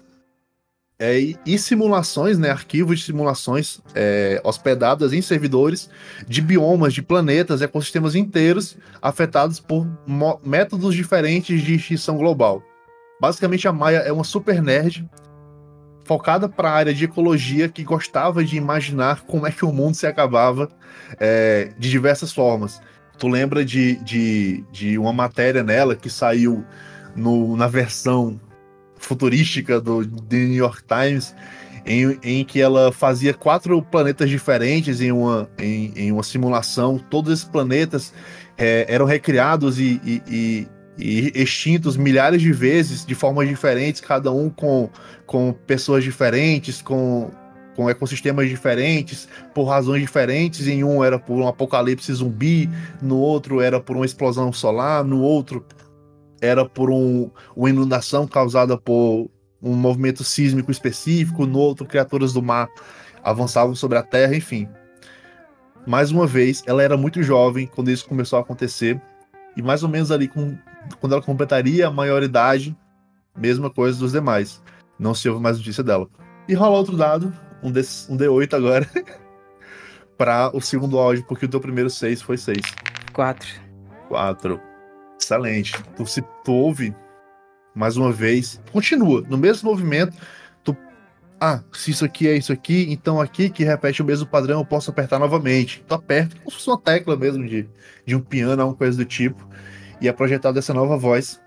é, 1.00 1.18
e, 1.46 1.58
simulações, 1.58 2.38
né, 2.38 2.50
arquivos 2.50 3.00
de 3.00 3.06
simulações 3.06 3.80
é, 3.96 4.42
hospedadas 4.44 5.14
em 5.14 5.22
servidores 5.22 5.90
de 6.28 6.42
biomas, 6.42 6.94
de 6.94 7.02
planetas, 7.02 7.62
ecossistemas 7.62 8.16
inteiros 8.16 8.78
afetados 9.02 9.62
por 9.62 9.88
métodos 10.44 10.94
diferentes 10.94 11.64
de 11.64 11.76
extinção 11.76 12.18
global. 12.18 12.62
Basicamente, 13.22 13.66
a 13.66 13.72
Maia 13.72 14.00
é 14.00 14.12
uma 14.12 14.26
super 14.26 14.62
nerd 14.62 15.10
focada 16.04 16.50
para 16.50 16.70
a 16.70 16.74
área 16.74 16.94
de 16.94 17.06
ecologia 17.06 17.70
que 17.70 17.84
gostava 17.84 18.44
de 18.44 18.58
imaginar 18.58 19.22
como 19.22 19.48
é 19.48 19.52
que 19.52 19.64
o 19.64 19.72
mundo 19.72 19.96
se 19.96 20.08
acabava 20.08 20.70
é, 21.18 21.72
de 21.78 21.90
diversas 21.90 22.34
formas. 22.34 22.82
Tu 23.18 23.28
lembra 23.28 23.64
de, 23.64 23.96
de, 23.98 24.64
de 24.72 24.98
uma 24.98 25.14
matéria 25.14 25.64
nela 25.64 25.96
que 25.96 26.10
saiu 26.10 26.66
no, 27.16 27.56
na 27.56 27.68
versão 27.68 28.40
futurística 29.00 29.82
do 29.82 30.06
The 30.06 30.38
New 30.38 30.56
York 30.56 30.84
Times, 30.84 31.36
em, 31.86 32.20
em 32.22 32.46
que 32.46 32.62
ela 32.62 32.92
fazia 32.92 33.34
quatro 33.34 33.82
planetas 33.82 34.30
diferentes 34.30 35.02
em 35.02 35.12
uma, 35.12 35.50
em, 35.58 35.92
em 35.96 36.12
uma 36.12 36.24
simulação. 36.24 37.00
Todos 37.10 37.34
esses 37.34 37.46
planetas 37.46 38.14
é, 38.58 38.86
eram 38.88 39.06
recriados 39.06 39.80
e, 39.80 40.00
e, 40.06 40.22
e 40.28 40.68
e 41.00 41.32
extintos 41.34 41.96
milhares 41.96 42.42
de 42.42 42.52
vezes 42.52 43.06
de 43.06 43.16
formas 43.16 43.48
diferentes, 43.48 44.02
cada 44.02 44.32
um 44.32 44.50
com, 44.50 44.90
com 45.26 45.54
pessoas 45.66 46.04
diferentes, 46.04 46.82
com, 46.82 47.32
com 47.76 47.90
ecossistemas 47.90 48.50
diferentes, 48.50 49.28
por 49.54 49.64
razões 49.64 50.02
diferentes. 50.02 50.68
Em 50.68 50.84
um 50.84 51.04
era 51.04 51.18
por 51.18 51.38
um 51.38 51.48
apocalipse 51.48 52.14
zumbi, 52.14 52.70
no 53.02 53.18
outro 53.18 53.62
era 53.62 53.80
por 53.80 53.96
uma 53.96 54.06
explosão 54.06 54.52
solar, 54.52 55.04
no 55.04 55.22
outro 55.22 55.66
era 56.42 56.66
por 56.66 56.90
um, 56.90 57.30
uma 57.56 57.70
inundação 57.70 58.28
causada 58.28 58.78
por 58.78 59.30
um 59.62 59.74
movimento 59.76 60.24
sísmico 60.24 60.72
específico, 60.72 61.46
no 61.46 61.60
outro 61.60 61.86
criaturas 61.86 62.34
do 62.34 62.42
mar 62.42 62.70
avançavam 63.24 63.76
sobre 63.76 63.98
a 63.98 64.04
Terra, 64.04 64.36
enfim. 64.36 64.68
Mais 65.86 66.12
uma 66.12 66.28
vez, 66.28 66.64
ela 66.66 66.84
era 66.84 66.98
muito 66.98 67.22
jovem 67.24 67.68
quando 67.68 67.92
isso 67.92 68.08
começou 68.08 68.38
a 68.38 68.42
acontecer, 68.42 69.02
e 69.56 69.62
mais 69.62 69.84
ou 69.84 69.90
menos 69.90 70.12
ali 70.12 70.28
com 70.28 70.58
quando 71.00 71.14
ela 71.14 71.22
completaria 71.22 71.88
a 71.88 71.92
maioridade, 71.92 72.76
mesma 73.36 73.70
coisa 73.70 74.00
dos 74.00 74.14
demais. 74.14 74.62
Não 74.98 75.14
se 75.14 75.28
ouve 75.30 75.42
mais 75.42 75.58
notícia 75.58 75.84
dela. 75.84 76.08
E 76.48 76.54
rola 76.54 76.78
outro 76.78 76.98
dado, 76.98 77.34
um, 77.62 77.72
D, 77.72 77.82
um 78.10 78.18
D8 78.18 78.54
agora, 78.54 78.90
para 80.18 80.56
o 80.56 80.62
segundo 80.62 80.98
áudio, 80.98 81.26
porque 81.28 81.46
o 81.46 81.50
teu 81.50 81.60
primeiro 81.60 81.90
6 81.90 82.22
foi 82.22 82.38
6. 82.38 82.58
4. 83.14 83.48
4. 84.08 84.69
Excelente. 85.20 85.74
Tu, 85.96 86.06
se 86.06 86.22
tu 86.44 86.54
ouve 86.54 86.96
mais 87.76 87.98
uma 87.98 88.12
vez, 88.12 88.60
continua 88.72 89.22
no 89.30 89.38
mesmo 89.38 89.70
movimento. 89.70 90.16
Tu, 90.64 90.76
ah, 91.40 91.62
se 91.74 91.92
isso 91.92 92.06
aqui 92.06 92.28
é 92.28 92.36
isso 92.36 92.52
aqui, 92.52 92.88
então 92.90 93.20
aqui 93.22 93.50
que 93.50 93.64
repete 93.64 94.02
o 94.02 94.06
mesmo 94.06 94.28
padrão, 94.28 94.60
eu 94.60 94.66
posso 94.66 94.90
apertar 94.90 95.20
novamente. 95.20 95.84
Tu 95.88 95.94
aperta 95.94 96.36
como 96.38 96.50
se 96.50 96.58
fosse 96.58 96.70
uma 96.70 96.80
tecla 96.80 97.16
mesmo 97.16 97.46
de, 97.46 97.70
de 98.06 98.16
um 98.16 98.22
piano, 98.22 98.62
alguma 98.62 98.78
coisa 98.78 98.98
do 98.98 99.06
tipo 99.06 99.50
e 100.02 100.08
é 100.08 100.14
projetada 100.14 100.60
essa 100.60 100.74
nova 100.74 100.98
voz. 100.98 101.42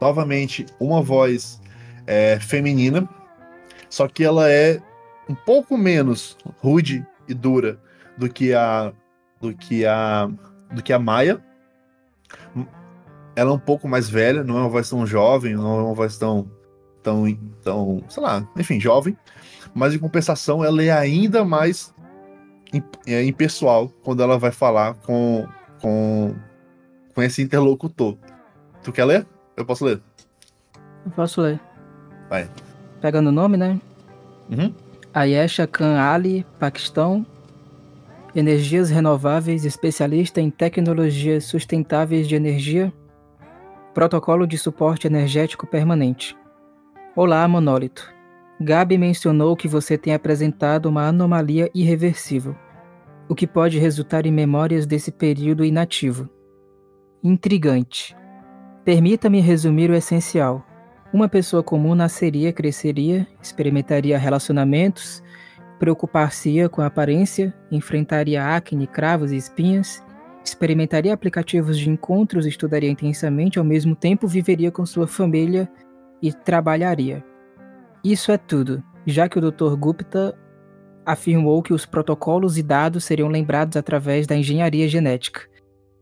Novamente, 0.00 0.66
uma 0.78 1.02
voz 1.02 1.60
é, 2.06 2.38
feminina, 2.40 3.08
só 3.88 4.08
que 4.08 4.24
ela 4.24 4.50
é 4.50 4.80
um 5.28 5.34
pouco 5.34 5.76
menos 5.76 6.36
rude 6.58 7.04
e 7.28 7.34
dura 7.34 7.78
do 8.16 8.28
que 8.28 8.54
a 8.54 8.92
do 9.40 9.54
que 9.54 9.84
a 9.84 10.30
do 10.72 10.82
que 10.82 10.92
a 10.92 10.98
Maia. 10.98 11.42
Ela 13.36 13.50
é 13.50 13.54
um 13.54 13.58
pouco 13.58 13.88
mais 13.88 14.08
velha, 14.08 14.42
não 14.42 14.58
é 14.58 14.60
uma 14.60 14.68
voz 14.68 14.88
tão 14.88 15.06
jovem, 15.06 15.54
não 15.54 15.80
é 15.80 15.82
uma 15.84 15.94
voz 15.94 16.16
tão 16.18 16.50
tão 17.02 17.24
tão, 17.62 18.02
sei 18.08 18.22
lá, 18.22 18.46
enfim, 18.56 18.78
jovem, 18.78 19.16
mas 19.74 19.94
em 19.94 19.98
compensação 19.98 20.64
ela 20.64 20.82
é 20.82 20.90
ainda 20.90 21.44
mais 21.44 21.94
é, 23.06 23.24
impessoal 23.24 23.88
quando 24.02 24.22
ela 24.22 24.38
vai 24.38 24.52
falar 24.52 24.94
com 24.94 25.46
com 25.80 26.34
com 27.14 27.22
esse 27.22 27.42
interlocutor. 27.42 28.16
Tu 28.82 28.92
quer 28.92 29.04
ler? 29.04 29.26
Eu 29.56 29.64
posso 29.64 29.84
ler? 29.84 30.00
Eu 31.04 31.10
posso 31.12 31.40
ler. 31.40 31.60
Vai. 32.28 32.48
Pegando 33.00 33.28
o 33.28 33.32
nome, 33.32 33.56
né? 33.56 33.80
Uhum. 34.50 34.72
Ayesha 35.12 35.66
Khan 35.66 35.98
Ali, 36.00 36.46
Paquistão. 36.58 37.26
Energias 38.34 38.90
renováveis, 38.90 39.64
especialista 39.64 40.40
em 40.40 40.50
tecnologias 40.50 41.44
sustentáveis 41.44 42.28
de 42.28 42.36
energia. 42.36 42.92
Protocolo 43.92 44.46
de 44.46 44.56
suporte 44.56 45.08
energético 45.08 45.66
permanente. 45.66 46.36
Olá, 47.16 47.46
Monólito. 47.48 48.08
Gabi 48.60 48.96
mencionou 48.96 49.56
que 49.56 49.66
você 49.66 49.98
tem 49.98 50.14
apresentado 50.14 50.86
uma 50.86 51.08
anomalia 51.08 51.68
irreversível, 51.74 52.54
o 53.28 53.34
que 53.34 53.48
pode 53.48 53.78
resultar 53.78 54.26
em 54.26 54.30
memórias 54.30 54.86
desse 54.86 55.10
período 55.10 55.64
inativo 55.64 56.28
intrigante. 57.22 58.16
Permita-me 58.84 59.40
resumir 59.40 59.90
o 59.90 59.94
essencial. 59.94 60.64
Uma 61.12 61.28
pessoa 61.28 61.62
comum 61.62 61.94
nasceria, 61.94 62.52
cresceria, 62.52 63.26
experimentaria 63.42 64.16
relacionamentos, 64.16 65.22
preocupar-se-ia 65.78 66.68
com 66.68 66.80
a 66.80 66.86
aparência, 66.86 67.52
enfrentaria 67.70 68.54
acne, 68.54 68.86
cravos 68.86 69.32
e 69.32 69.36
espinhas, 69.36 70.02
experimentaria 70.44 71.12
aplicativos 71.12 71.78
de 71.78 71.88
encontros, 71.88 72.46
estudaria 72.46 72.90
intensamente, 72.90 73.58
ao 73.58 73.64
mesmo 73.64 73.94
tempo 73.94 74.26
viveria 74.26 74.70
com 74.70 74.84
sua 74.86 75.06
família 75.06 75.70
e 76.22 76.32
trabalharia. 76.32 77.24
Isso 78.02 78.32
é 78.32 78.38
tudo, 78.38 78.82
já 79.06 79.28
que 79.28 79.38
o 79.38 79.50
Dr. 79.50 79.74
Gupta 79.76 80.36
afirmou 81.04 81.62
que 81.62 81.72
os 81.72 81.84
protocolos 81.86 82.56
e 82.58 82.62
dados 82.62 83.04
seriam 83.04 83.28
lembrados 83.28 83.76
através 83.76 84.26
da 84.26 84.36
engenharia 84.36 84.88
genética. 84.88 85.42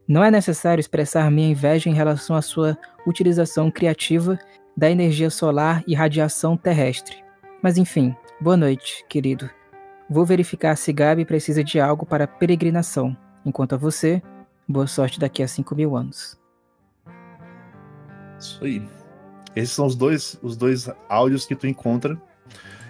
Não 0.07 0.25
é 0.25 0.31
necessário 0.31 0.81
expressar 0.81 1.31
minha 1.31 1.51
inveja 1.51 1.91
em 1.91 1.95
relação 1.95 2.35
à 2.35 2.43
sua 2.43 2.79
utilização 3.07 3.71
criativa 3.71 4.39
da 4.77 4.91
energia 4.91 5.29
solar 5.29 5.83
e 5.87 5.95
radiação 5.95 6.57
terrestre. 6.57 7.17
Mas 7.63 7.77
enfim, 7.77 8.15
boa 8.41 8.57
noite, 8.57 9.05
querido. 9.09 9.51
Vou 10.09 10.25
verificar 10.25 10.77
se 10.77 10.93
Gabi 10.93 11.25
precisa 11.25 11.63
de 11.63 11.79
algo 11.79 12.07
para 12.07 12.27
peregrinação. 12.27 13.17
Enquanto 13.49 13.75
a 13.75 13.79
você, 13.79 14.23
boa 14.69 14.87
sorte 14.87 15.19
daqui 15.19 15.43
a 15.43 15.49
5 15.49 15.75
mil 15.75 15.97
anos. 15.97 16.39
Isso 18.39 18.63
aí. 18.63 18.87
Esses 19.57 19.75
são 19.75 19.87
os 19.87 19.97
dois, 19.97 20.39
os 20.43 20.57
dois 20.57 20.89
áudios 21.09 21.47
que 21.47 21.57
tu 21.57 21.67
encontra. 21.67 22.21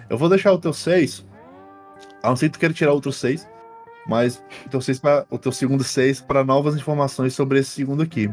Eu 0.09 0.17
vou 0.17 0.27
deixar 0.27 0.51
o 0.51 0.59
teu 0.59 0.73
6. 0.73 1.25
A 2.21 2.29
não 2.29 2.35
ser 2.35 2.47
que 2.47 2.57
tu 2.57 2.59
queira 2.59 2.73
tirar 2.73 2.91
outro 2.91 3.13
6 3.13 3.47
mas 4.09 4.43
o 4.65 4.69
teu, 4.69 4.81
seis 4.81 4.99
pra, 4.99 5.23
o 5.29 5.37
teu 5.37 5.51
segundo 5.51 5.83
6 5.83 6.21
para 6.21 6.43
novas 6.43 6.75
informações 6.75 7.35
sobre 7.35 7.59
esse 7.59 7.69
segundo 7.69 8.01
aqui. 8.01 8.27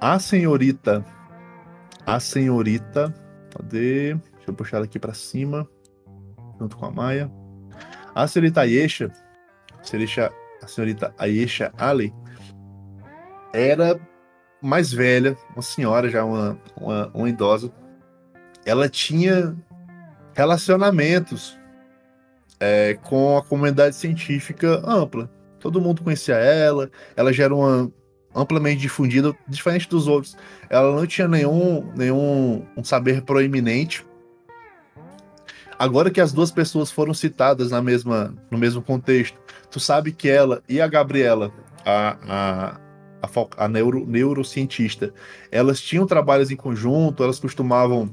A 0.00 0.18
senhorita. 0.18 1.04
A 2.06 2.18
senhorita. 2.18 3.14
Cadê? 3.50 4.14
Deixa 4.14 4.48
eu 4.48 4.54
puxar 4.54 4.78
ela 4.78 4.86
aqui 4.86 4.98
para 4.98 5.12
cima. 5.12 5.68
Junto 6.58 6.78
com 6.78 6.86
a 6.86 6.90
Maia. 6.90 7.30
A 8.14 8.26
senhorita 8.26 8.62
Ayesha. 8.62 9.12
Senhorita, 9.82 10.32
a 10.62 10.66
senhorita 10.66 11.14
Ayesha 11.18 11.72
Ali. 11.76 12.12
Era 13.52 13.98
mais 14.60 14.92
velha, 14.92 15.36
uma 15.54 15.62
senhora 15.62 16.08
já, 16.08 16.24
uma, 16.24 16.58
uma, 16.76 17.10
uma 17.14 17.28
idosa. 17.28 17.72
Ela 18.64 18.88
tinha 18.88 19.56
relacionamentos 20.34 21.58
é, 22.60 22.94
com 23.02 23.36
a 23.36 23.42
comunidade 23.42 23.96
científica 23.96 24.82
ampla. 24.84 25.30
Todo 25.60 25.80
mundo 25.80 26.02
conhecia 26.02 26.36
ela, 26.36 26.90
ela 27.16 27.32
já 27.32 27.44
era 27.44 27.54
uma 27.54 27.90
amplamente 28.34 28.80
difundida, 28.80 29.34
diferente 29.48 29.88
dos 29.88 30.06
outros. 30.06 30.36
Ela 30.68 30.94
não 30.94 31.06
tinha 31.06 31.26
nenhum, 31.26 31.92
nenhum 31.96 32.64
um 32.76 32.84
saber 32.84 33.22
proeminente. 33.22 34.06
Agora 35.78 36.10
que 36.10 36.20
as 36.20 36.32
duas 36.32 36.50
pessoas 36.50 36.90
foram 36.90 37.14
citadas 37.14 37.70
na 37.70 37.80
mesma, 37.80 38.34
no 38.50 38.58
mesmo 38.58 38.82
contexto, 38.82 39.38
tu 39.70 39.80
sabe 39.80 40.12
que 40.12 40.28
ela 40.28 40.62
e 40.68 40.80
a 40.80 40.86
Gabriela, 40.86 41.52
a, 41.84 42.16
a, 42.28 42.80
a, 43.22 43.64
a 43.64 43.68
neuro, 43.68 44.06
neurocientista, 44.06 45.12
elas 45.50 45.80
tinham 45.80 46.06
trabalhos 46.06 46.50
em 46.50 46.56
conjunto, 46.56 47.22
elas 47.22 47.38
costumavam 47.38 48.10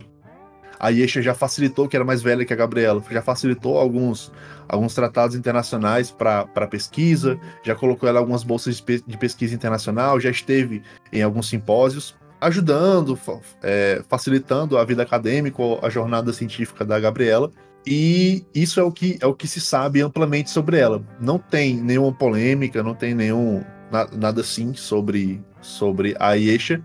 a 0.80 0.89
Yesha 0.89 1.22
já 1.22 1.34
facilitou, 1.34 1.88
que 1.88 1.95
era 1.95 2.06
mais 2.06 2.22
velha 2.22 2.45
que 2.45 2.53
a 2.53 2.56
Gabriela, 2.56 3.01
já 3.10 3.22
facilitou 3.22 3.78
alguns, 3.78 4.32
alguns 4.68 4.93
tratados 4.93 5.36
internacionais 5.36 6.12
para 6.12 6.45
pesquisa, 6.70 7.39
já 7.64 7.76
colocou 7.76 8.08
ela 8.08 8.20
algumas 8.20 8.43
bolsas 8.43 8.82
de, 8.82 9.01
de, 9.01 9.18
pesquisa 9.18 9.56
internacional, 9.56 10.20
já 10.20 10.30
esteve 10.30 10.84
em 11.12 11.22
alguns 11.22 11.49
simpósios, 11.49 12.16
ajudando, 12.41 13.18
é, 13.64 14.03
facilitando 14.08 14.78
a 14.78 14.84
vida 14.84 15.03
acadêmica, 15.03 15.64
a 15.82 15.89
jornada 15.89 16.32
científica 16.34 16.86
da 16.86 16.99
Gabriela. 16.99 17.51
E 17.88 18.45
isso 18.53 18.79
é 18.79 18.83
o 18.83 18.91
que 18.91 19.17
é 19.21 19.25
o 19.27 19.33
que 19.33 19.47
se 19.47 19.61
sabe 19.61 20.01
amplamente 20.01 20.49
sobre 20.49 20.77
ela. 20.77 21.03
Não 21.19 21.38
tem 21.38 21.75
nenhuma 21.75 22.11
polêmica, 22.11 22.81
não 22.81 22.95
tem 22.95 23.13
nenhum 23.13 23.63
nada 23.91 24.41
assim 24.41 24.73
sobre 24.73 25.43
sobre 25.61 26.15
a 26.19 26.33
Yesha, 26.33 26.81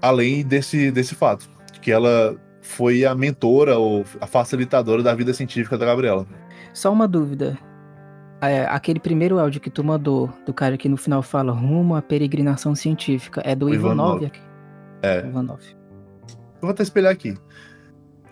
além 0.00 0.44
desse 0.44 0.90
desse 0.90 1.14
fato 1.14 1.50
que 1.80 1.90
ela 1.90 2.36
foi 2.62 3.04
a 3.04 3.14
mentora 3.14 3.76
ou 3.76 4.04
a 4.20 4.26
facilitadora 4.26 5.02
da 5.02 5.14
vida 5.14 5.34
científica 5.34 5.76
da 5.76 5.84
Gabriela. 5.84 6.26
Só 6.72 6.92
uma 6.92 7.08
dúvida. 7.08 7.58
É, 8.40 8.64
aquele 8.64 8.98
primeiro 8.98 9.38
áudio 9.38 9.60
que 9.60 9.70
tu 9.70 9.84
mandou, 9.84 10.30
do 10.46 10.52
cara 10.52 10.76
que 10.76 10.88
no 10.88 10.96
final 10.96 11.22
fala 11.22 11.52
rumo 11.52 11.94
à 11.94 12.02
peregrinação 12.02 12.74
científica, 12.74 13.40
é 13.44 13.54
do 13.54 13.66
o 13.66 13.74
Ivanov? 13.74 14.22
Ivanov. 14.22 14.32
É. 15.02 15.26
Ivanov. 15.26 15.62
vou 16.60 16.70
até 16.70 16.82
espelhar 16.82 17.12
aqui. 17.12 17.36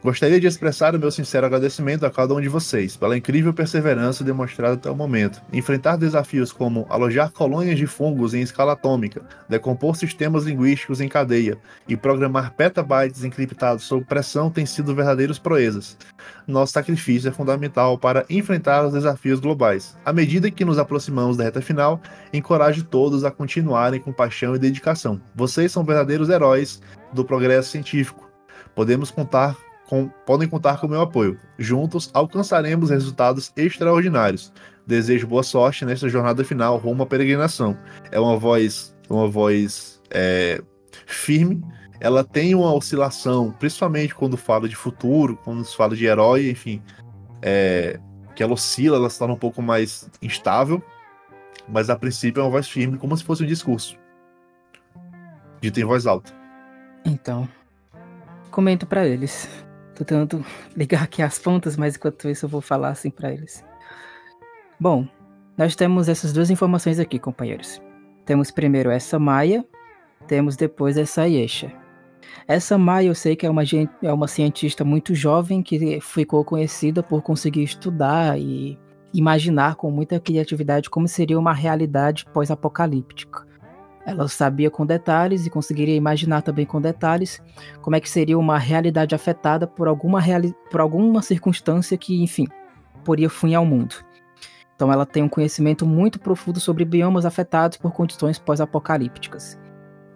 Gostaria 0.03 0.41
de 0.41 0.47
expressar 0.47 0.97
o 0.97 0.99
meu 0.99 1.11
sincero 1.11 1.45
agradecimento 1.45 2.07
a 2.07 2.11
cada 2.11 2.33
um 2.33 2.41
de 2.41 2.49
vocês 2.49 2.97
pela 2.97 3.19
incrível 3.19 3.53
perseverança 3.53 4.25
demonstrada 4.25 4.73
até 4.73 4.91
o 4.91 4.97
momento. 4.97 5.43
Enfrentar 5.53 5.97
desafios 5.97 6.53
como 6.53 6.87
alojar 6.89 7.31
colônias 7.31 7.77
de 7.77 7.87
fungos 7.87 8.33
em 8.33 8.41
escala 8.41 8.73
atômica, 8.73 9.21
decompor 9.47 9.95
sistemas 9.95 10.45
linguísticos 10.45 11.03
em 11.03 11.09
cadeia 11.09 11.59
e 11.87 11.99
programar 11.99 12.55
petabytes 12.55 13.25
encriptados 13.25 13.85
sob 13.85 14.03
pressão 14.07 14.51
têm 14.51 14.65
sido 14.65 14.95
verdadeiros 14.95 15.39
proezas. 15.39 15.99
Nosso 16.47 16.73
sacrifício 16.73 17.29
é 17.29 17.33
fundamental 17.33 17.99
para 17.99 18.25
enfrentar 18.31 18.87
os 18.87 18.95
desafios 18.95 19.39
globais. 19.39 19.95
À 20.03 20.15
medida 20.15 20.51
que 20.51 20.65
nos 20.65 20.79
aproximamos 20.79 21.37
da 21.37 21.45
reta 21.45 21.61
final, 21.61 22.01
encoraje 22.33 22.83
todos 22.83 23.23
a 23.23 23.31
continuarem 23.31 24.01
com 24.01 24.15
paixão 24.15 24.57
e 24.57 24.59
dedicação. 24.59 25.21
Vocês 25.35 25.71
são 25.71 25.85
verdadeiros 25.85 26.31
heróis 26.31 26.81
do 27.13 27.23
progresso 27.23 27.69
científico. 27.69 28.27
Podemos 28.75 29.11
contar 29.11 29.57
com, 29.91 30.09
podem 30.25 30.49
contar 30.49 30.79
com 30.79 30.87
o 30.87 30.91
meu 30.91 31.01
apoio. 31.01 31.37
Juntos 31.59 32.11
alcançaremos 32.15 32.91
resultados 32.91 33.53
extraordinários. 33.57 34.53
Desejo 34.87 35.27
boa 35.27 35.43
sorte 35.43 35.85
nesta 35.85 36.09
jornada 36.09 36.45
final 36.45 36.77
rumo 36.77 37.03
à 37.03 37.07
peregrinação. 37.07 37.77
É 38.13 38.21
uma 38.21 38.37
voz, 38.37 38.97
uma 39.09 39.27
voz 39.29 40.01
é, 40.09 40.63
firme. 41.07 41.61
Ela 41.99 42.23
tem 42.23 42.55
uma 42.55 42.73
oscilação, 42.73 43.51
principalmente 43.59 44.15
quando 44.15 44.37
fala 44.37 44.69
de 44.69 44.77
futuro, 44.77 45.37
quando 45.45 45.65
se 45.65 45.77
fala 45.77 45.97
de 45.97 46.07
herói, 46.07 46.49
enfim, 46.51 46.81
é, 47.43 47.99
que 48.37 48.45
ela 48.45 48.53
oscila, 48.53 48.97
ela 48.97 49.11
se 49.11 49.19
torna 49.19 49.35
um 49.35 49.39
pouco 49.39 49.61
mais 49.61 50.09
instável. 50.23 50.81
Mas 51.69 51.91
a 51.91 51.97
princípio 51.97 52.41
é 52.41 52.45
uma 52.45 52.51
voz 52.51 52.69
firme, 52.69 52.97
como 52.97 53.17
se 53.17 53.25
fosse 53.25 53.43
um 53.43 53.47
discurso. 53.47 53.99
Dito 55.61 55.81
em 55.81 55.85
voz 55.85 56.07
alta. 56.07 56.33
Então, 57.05 57.49
comento 58.53 58.87
para 58.87 59.07
eles. 59.07 59.49
Tentando 60.05 60.45
ligar 60.75 61.03
aqui 61.03 61.23
as 61.23 61.39
pontas, 61.39 61.77
mas 61.77 61.97
enquanto 61.97 62.29
isso 62.29 62.47
eu 62.47 62.49
vou 62.49 62.61
falar 62.61 62.89
assim 62.89 63.11
para 63.11 63.31
eles. 63.31 63.63
Bom, 64.79 65.07
nós 65.59 65.77
temos 65.77 66.09
essas 66.09 66.33
duas 66.33 66.51
informações 66.51 66.99
aqui, 66.99 67.19
companheiros. 67.19 67.83
Temos 68.25 68.51
primeiro 68.51 68.91
essa 68.91 69.19
Maia, 69.19 69.63
temos 70.27 70.57
depois 70.57 70.97
essa 70.97 71.29
Yesha. 71.29 71.71
Essa 72.49 72.79
Maia 72.79 73.09
eu 73.09 73.15
sei 73.15 73.37
que 73.37 73.45
é 73.45 73.51
uma, 73.51 73.63
é 74.03 74.13
uma 74.13 74.27
cientista 74.27 74.85
muito 74.85 75.15
jovem 75.15 75.63
que 75.63 76.01
ficou 76.01 76.45
conhecida 76.45 77.03
por 77.03 77.21
conseguir 77.21 77.63
estudar 77.63 78.41
e 78.41 78.79
imaginar 79.13 79.75
com 79.75 79.91
muita 79.91 80.19
criatividade 80.19 80.89
como 80.89 81.07
seria 81.07 81.39
uma 81.39 81.53
realidade 81.53 82.25
pós-apocalíptica. 82.33 83.50
Ela 84.11 84.27
sabia 84.27 84.71
com 84.71 84.85
detalhes 84.85 85.47
e 85.47 85.51
conseguiria 85.51 85.95
imaginar 85.95 86.43
também 86.43 86.67
com 86.67 86.81
detalhes 86.81 87.41
como 87.81 87.95
é 87.95 88.01
que 88.01 88.11
seria 88.11 88.37
uma 88.37 88.59
realidade 88.59 89.15
afetada 89.15 89.69
por 89.69 89.87
alguma, 89.87 90.21
reali 90.21 90.53
por 90.69 90.81
alguma 90.81 91.23
circunstância 91.23 91.97
que, 91.97 92.21
enfim, 92.23 92.49
poria 93.05 93.31
fim 93.31 93.55
ao 93.55 93.65
mundo. 93.65 93.95
Então 94.75 94.93
ela 94.93 95.07
tem 95.07 95.23
um 95.23 95.29
conhecimento 95.29 95.87
muito 95.87 96.19
profundo 96.19 96.59
sobre 96.59 96.85
biomas 96.85 97.25
afetados 97.25 97.79
por 97.79 97.93
condições 97.93 98.37
pós-apocalípticas. 98.37 99.57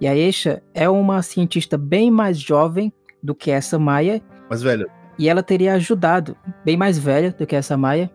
E 0.00 0.08
a 0.08 0.16
Esha 0.16 0.60
é 0.74 0.88
uma 0.88 1.22
cientista 1.22 1.78
bem 1.78 2.10
mais 2.10 2.36
jovem 2.36 2.92
do 3.22 3.32
que 3.32 3.50
essa 3.50 3.78
Maia. 3.78 4.20
Mais 4.50 4.60
velha. 4.60 4.86
E 5.16 5.28
ela 5.28 5.42
teria 5.42 5.74
ajudado, 5.74 6.36
bem 6.64 6.76
mais 6.76 6.98
velha 6.98 7.30
do 7.30 7.46
que 7.46 7.54
essa 7.54 7.76
Maia, 7.76 8.10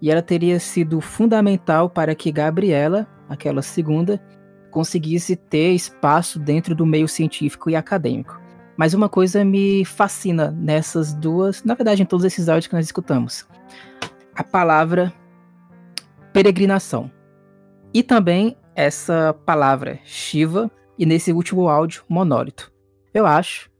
e 0.00 0.10
ela 0.10 0.20
teria 0.20 0.60
sido 0.60 1.00
fundamental 1.00 1.88
para 1.88 2.14
que 2.14 2.30
Gabriela, 2.30 3.06
aquela 3.28 3.62
segunda, 3.62 4.20
conseguisse 4.72 5.36
ter 5.36 5.72
espaço 5.72 6.40
dentro 6.40 6.74
do 6.74 6.84
meio 6.84 7.06
científico 7.06 7.70
e 7.70 7.76
acadêmico. 7.76 8.40
Mas 8.76 8.94
uma 8.94 9.08
coisa 9.08 9.44
me 9.44 9.84
fascina 9.84 10.50
nessas 10.50 11.12
duas, 11.12 11.62
na 11.62 11.74
verdade, 11.74 12.02
em 12.02 12.06
todos 12.06 12.24
esses 12.24 12.48
áudios 12.48 12.66
que 12.66 12.74
nós 12.74 12.86
escutamos: 12.86 13.46
a 14.34 14.42
palavra 14.42 15.12
peregrinação. 16.32 17.10
E 17.94 18.02
também 18.02 18.56
essa 18.74 19.36
palavra 19.44 20.00
Shiva, 20.04 20.70
e 20.98 21.04
nesse 21.04 21.32
último 21.32 21.68
áudio, 21.68 22.02
monólito. 22.08 22.72
Eu 23.12 23.26
acho 23.26 23.70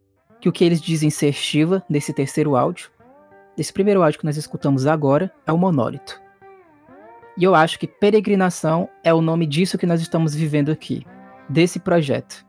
que 0.41 0.49
o 0.49 0.53
que 0.53 0.65
eles 0.65 0.81
dizem 0.81 1.09
ser 1.09 1.33
Shiva, 1.33 1.83
nesse 1.89 2.13
terceiro 2.13 2.55
áudio, 2.55 2.91
desse 3.57 3.73
primeiro 3.73 4.03
áudio 4.03 4.21
que 4.21 4.27
nós 4.27 4.37
escutamos 4.37 4.87
agora, 4.87 5.33
é 5.47 5.53
o 5.53 5.59
monólito. 5.59 6.22
E 7.37 7.45
eu 7.45 7.55
acho 7.55 7.79
que 7.79 7.87
peregrinação 7.87 8.89
é 9.03 9.13
o 9.13 9.23
nome 9.23 9.47
disso 9.47 9.79
que 9.79 9.87
nós 9.87 10.01
estamos 10.01 10.35
vivendo 10.35 10.71
aqui, 10.71 11.07
desse 11.49 11.79
projeto. 11.79 12.45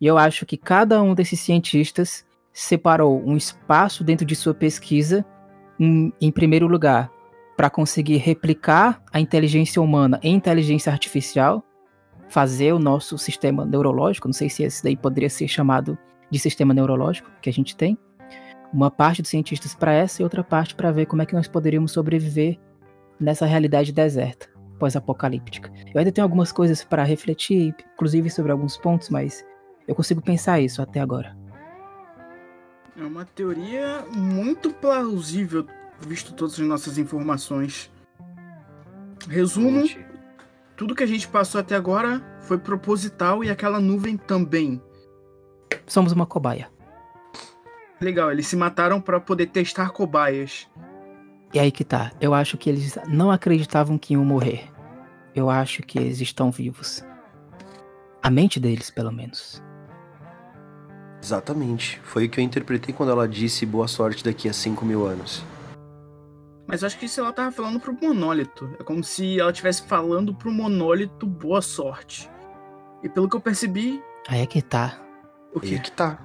E 0.00 0.06
eu 0.06 0.16
acho 0.16 0.46
que 0.46 0.56
cada 0.56 1.02
um 1.02 1.14
desses 1.14 1.40
cientistas 1.40 2.24
separou 2.52 3.22
um 3.24 3.36
espaço 3.36 4.04
dentro 4.04 4.26
de 4.26 4.36
sua 4.36 4.54
pesquisa, 4.54 5.24
em, 5.78 6.12
em 6.20 6.30
primeiro 6.30 6.66
lugar, 6.66 7.10
para 7.56 7.70
conseguir 7.70 8.16
replicar 8.16 9.02
a 9.12 9.20
inteligência 9.20 9.80
humana 9.80 10.20
em 10.22 10.34
inteligência 10.34 10.92
artificial, 10.92 11.62
fazer 12.28 12.72
o 12.72 12.78
nosso 12.78 13.18
sistema 13.18 13.64
neurológico, 13.64 14.28
não 14.28 14.32
sei 14.32 14.48
se 14.48 14.62
esse 14.62 14.82
daí 14.82 14.96
poderia 14.96 15.30
ser 15.30 15.48
chamado 15.48 15.98
de 16.30 16.38
sistema 16.38 16.72
neurológico 16.72 17.30
que 17.40 17.50
a 17.50 17.52
gente 17.52 17.76
tem. 17.76 17.98
Uma 18.72 18.90
parte 18.90 19.20
dos 19.20 19.30
cientistas 19.30 19.74
para 19.74 19.92
essa 19.92 20.22
e 20.22 20.24
outra 20.24 20.42
parte 20.42 20.74
para 20.74 20.90
ver 20.90 21.06
como 21.06 21.20
é 21.20 21.26
que 21.26 21.34
nós 21.34 21.46
poderíamos 21.46 21.92
sobreviver 21.92 22.58
nessa 23.22 23.46
realidade 23.46 23.92
deserta, 23.92 24.48
pós-apocalíptica. 24.78 25.72
Eu 25.94 25.98
ainda 25.98 26.12
tenho 26.12 26.24
algumas 26.24 26.52
coisas 26.52 26.84
para 26.84 27.04
refletir, 27.04 27.74
inclusive 27.94 28.28
sobre 28.30 28.52
alguns 28.52 28.76
pontos, 28.76 29.08
mas 29.08 29.44
eu 29.86 29.94
consigo 29.94 30.20
pensar 30.20 30.60
isso 30.60 30.82
até 30.82 31.00
agora. 31.00 31.36
É 32.96 33.02
uma 33.02 33.24
teoria 33.24 34.04
muito 34.14 34.70
plausível, 34.70 35.66
visto 36.00 36.34
todas 36.34 36.54
as 36.54 36.66
nossas 36.66 36.98
informações. 36.98 37.90
Resumo: 39.28 39.88
tudo 40.76 40.94
que 40.94 41.02
a 41.02 41.06
gente 41.06 41.26
passou 41.28 41.60
até 41.60 41.74
agora 41.74 42.20
foi 42.40 42.58
proposital 42.58 43.42
e 43.42 43.50
aquela 43.50 43.80
nuvem 43.80 44.16
também. 44.16 44.82
Somos 45.86 46.12
uma 46.12 46.26
cobaia. 46.26 46.70
Legal, 48.00 48.32
eles 48.32 48.48
se 48.48 48.56
mataram 48.56 49.00
para 49.00 49.20
poder 49.20 49.46
testar 49.46 49.90
cobaias. 49.90 50.68
E 51.52 51.58
aí 51.58 51.70
que 51.70 51.84
tá. 51.84 52.12
Eu 52.20 52.32
acho 52.32 52.56
que 52.56 52.70
eles 52.70 52.96
não 53.06 53.30
acreditavam 53.30 53.98
que 53.98 54.14
iam 54.14 54.24
morrer. 54.24 54.70
Eu 55.34 55.50
acho 55.50 55.82
que 55.82 55.98
eles 55.98 56.20
estão 56.20 56.50
vivos. 56.50 57.04
A 58.22 58.30
mente 58.30 58.58
deles, 58.58 58.90
pelo 58.90 59.12
menos. 59.12 59.62
Exatamente. 61.22 62.00
Foi 62.02 62.26
o 62.26 62.28
que 62.28 62.40
eu 62.40 62.44
interpretei 62.44 62.94
quando 62.94 63.10
ela 63.10 63.28
disse 63.28 63.66
boa 63.66 63.86
sorte 63.86 64.24
daqui 64.24 64.48
a 64.48 64.52
5 64.52 64.84
mil 64.84 65.06
anos. 65.06 65.44
Mas 66.66 66.82
acho 66.82 66.98
que 66.98 67.06
isso 67.06 67.20
ela 67.20 67.32
tava 67.32 67.52
falando 67.52 67.78
pro 67.78 67.96
monólito. 68.00 68.74
É 68.80 68.82
como 68.82 69.04
se 69.04 69.38
ela 69.38 69.50
estivesse 69.50 69.82
falando 69.82 70.34
pro 70.34 70.50
monólito 70.50 71.26
boa 71.26 71.60
sorte. 71.60 72.30
E 73.02 73.08
pelo 73.08 73.28
que 73.28 73.36
eu 73.36 73.40
percebi. 73.40 74.02
Aí 74.28 74.40
é 74.40 74.46
que 74.46 74.62
tá. 74.62 74.98
O 75.54 75.60
quê? 75.60 75.74
Aí 75.74 75.80
que 75.80 75.92
tá. 75.92 76.18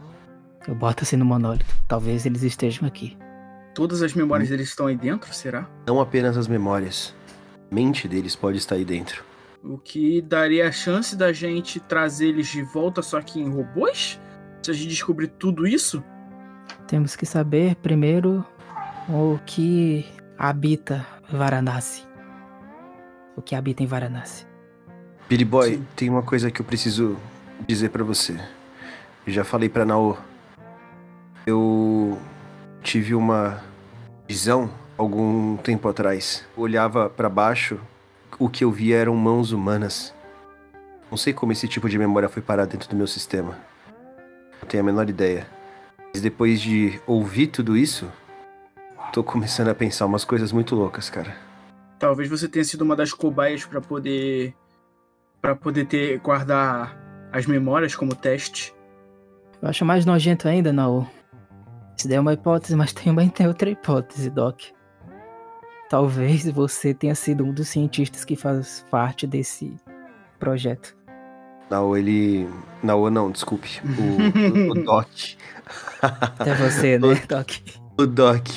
Eu 0.68 0.76
boto 0.76 1.04
assim 1.04 1.18
no 1.18 1.26
monólito. 1.26 1.76
Talvez 1.88 2.26
eles 2.26 2.44
estejam 2.44 2.88
aqui. 2.88 3.18
Todas 3.78 4.02
as 4.02 4.16
memórias 4.16 4.50
deles 4.50 4.70
estão 4.70 4.88
aí 4.88 4.98
dentro, 4.98 5.32
será? 5.32 5.70
Não 5.86 6.02
apenas 6.02 6.36
as 6.36 6.48
memórias. 6.48 7.14
A 7.72 7.76
mente 7.76 8.08
deles 8.08 8.36
pode 8.36 8.58
estar 8.58 8.74
aí 8.74 8.84
dentro. 8.84 9.24
O 9.64 9.78
que 9.78 10.20
daria 10.20 10.68
a 10.68 10.72
chance 10.72 11.16
da 11.16 11.32
gente 11.32 11.80
trazer 11.80 12.30
eles 12.30 12.48
de 12.48 12.64
volta, 12.64 13.04
só 13.04 13.22
que 13.22 13.40
em 13.40 13.48
robôs? 13.48 14.20
Se 14.64 14.72
a 14.72 14.74
gente 14.74 14.88
descobrir 14.88 15.28
tudo 15.28 15.68
isso? 15.68 16.04
Temos 16.88 17.16
que 17.16 17.24
saber 17.24 17.76
primeiro 17.76 18.44
o 19.08 19.40
que 19.46 20.08
habita 20.40 21.06
Varanasi. 21.32 22.02
O 23.36 23.44
que 23.44 23.54
habita 23.54 23.84
em 23.84 23.86
Varanasi. 23.86 24.48
Billy 25.30 25.46
Boy, 25.46 25.76
Sim. 25.76 25.88
tem 25.96 26.10
uma 26.10 26.24
coisa 26.24 26.50
que 26.50 26.62
eu 26.62 26.66
preciso 26.66 27.16
dizer 27.68 27.92
pra 27.92 28.04
você. 28.04 28.40
Eu 29.28 29.32
já 29.32 29.44
falei 29.44 29.70
pra 29.70 29.86
Nao. 29.86 30.18
Eu 31.46 32.18
tive 32.82 33.14
uma 33.14 33.67
visão 34.28 34.70
algum 34.98 35.56
tempo 35.58 35.88
atrás. 35.88 36.46
Eu 36.56 36.64
olhava 36.64 37.10
pra 37.10 37.30
baixo, 37.30 37.80
o 38.38 38.50
que 38.50 38.64
eu 38.64 38.72
via 38.72 38.98
eram 38.98 39.16
mãos 39.16 39.52
humanas. 39.52 40.14
Não 41.10 41.18
sei 41.18 41.34
como 41.34 41.54
esse 41.54 41.68
tipo 41.68 41.88
de 41.88 41.98
memória 41.98 42.28
foi 42.28 42.42
parar 42.42 42.66
dentro 42.66 42.90
do 42.90 42.96
meu 42.96 43.08
sistema. 43.08 43.58
Não 44.62 44.68
tenho 44.68 44.84
a 44.84 44.86
menor 44.86 45.10
ideia. 45.10 45.48
Mas 46.14 46.22
depois 46.22 46.60
de 46.60 47.00
ouvir 47.08 47.48
tudo 47.48 47.78
isso, 47.78 48.12
tô 49.14 49.24
começando 49.24 49.70
a 49.70 49.76
pensar 49.76 50.06
umas 50.06 50.26
coisas 50.26 50.52
muito 50.52 50.76
loucas, 50.76 51.10
cara. 51.10 51.36
Talvez 51.98 52.30
você 52.30 52.48
tenha 52.48 52.66
sido 52.66 52.82
uma 52.82 52.96
das 52.96 53.14
cobaias 53.14 53.66
para 53.66 53.80
poder 53.80 54.54
para 55.42 55.56
poder 55.56 55.86
ter 55.86 56.20
guardar 56.20 56.98
as 57.32 57.46
memórias 57.46 57.96
como 57.96 58.14
teste. 58.14 58.74
Eu 59.62 59.70
acho 59.70 59.86
mais 59.86 60.06
nojento 60.06 60.48
ainda, 60.48 60.74
não. 60.74 61.08
Isso 61.98 62.08
daí 62.08 62.18
é 62.18 62.20
uma 62.20 62.34
hipótese, 62.34 62.76
mas 62.76 62.94
também 62.94 63.28
tem 63.28 63.48
outra 63.48 63.72
hipótese, 63.72 64.30
Doc. 64.30 64.62
Talvez 65.90 66.48
você 66.48 66.94
tenha 66.94 67.16
sido 67.16 67.44
um 67.44 67.52
dos 67.52 67.70
cientistas 67.70 68.24
que 68.24 68.36
faz 68.36 68.86
parte 68.92 69.26
desse 69.26 69.76
projeto. 70.38 70.96
Nao, 71.72 71.98
ele. 71.98 72.48
Nao, 72.84 73.10
não, 73.10 73.32
desculpe. 73.32 73.82
O, 73.84 74.68
o, 74.68 74.72
o 74.72 74.74
Doc. 74.86 75.08
Até 76.02 76.54
você, 76.54 77.00
né, 77.00 77.16
Doc? 77.28 77.50
O 77.98 78.06
Doc. 78.06 78.48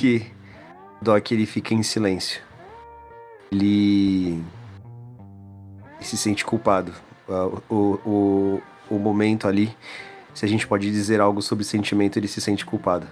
O 1.01 1.05
Doc, 1.05 1.33
ele 1.33 1.47
fica 1.47 1.73
em 1.73 1.83
silêncio. 1.83 2.43
Ele. 3.51 4.45
ele 5.97 6.05
se 6.05 6.19
sente 6.19 6.45
culpado. 6.45 6.93
O, 7.27 7.75
o, 7.75 8.01
o, 8.05 8.63
o 8.91 8.99
momento 8.99 9.49
ali, 9.49 9.75
se 10.35 10.45
a 10.45 10.49
gente 10.49 10.67
pode 10.67 10.91
dizer 10.91 11.23
algo 11.23 11.41
sobre 11.41 11.65
sentimento, 11.65 12.19
ele 12.19 12.29
se 12.29 12.41
sente 12.41 12.67
culpado. 12.67 13.07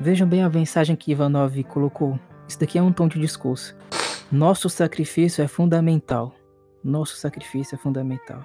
Vejam 0.00 0.28
bem 0.28 0.42
a 0.42 0.48
mensagem 0.48 0.96
que 0.96 1.12
Ivanov 1.12 1.62
colocou. 1.64 2.18
Isso 2.48 2.58
daqui 2.58 2.78
é 2.78 2.82
um 2.82 2.92
tom 2.92 3.08
de 3.08 3.18
discurso. 3.18 3.76
Nosso 4.30 4.68
sacrifício 4.68 5.42
é 5.42 5.48
fundamental. 5.48 6.34
Nosso 6.82 7.16
sacrifício 7.16 7.76
é 7.76 7.78
fundamental. 7.78 8.44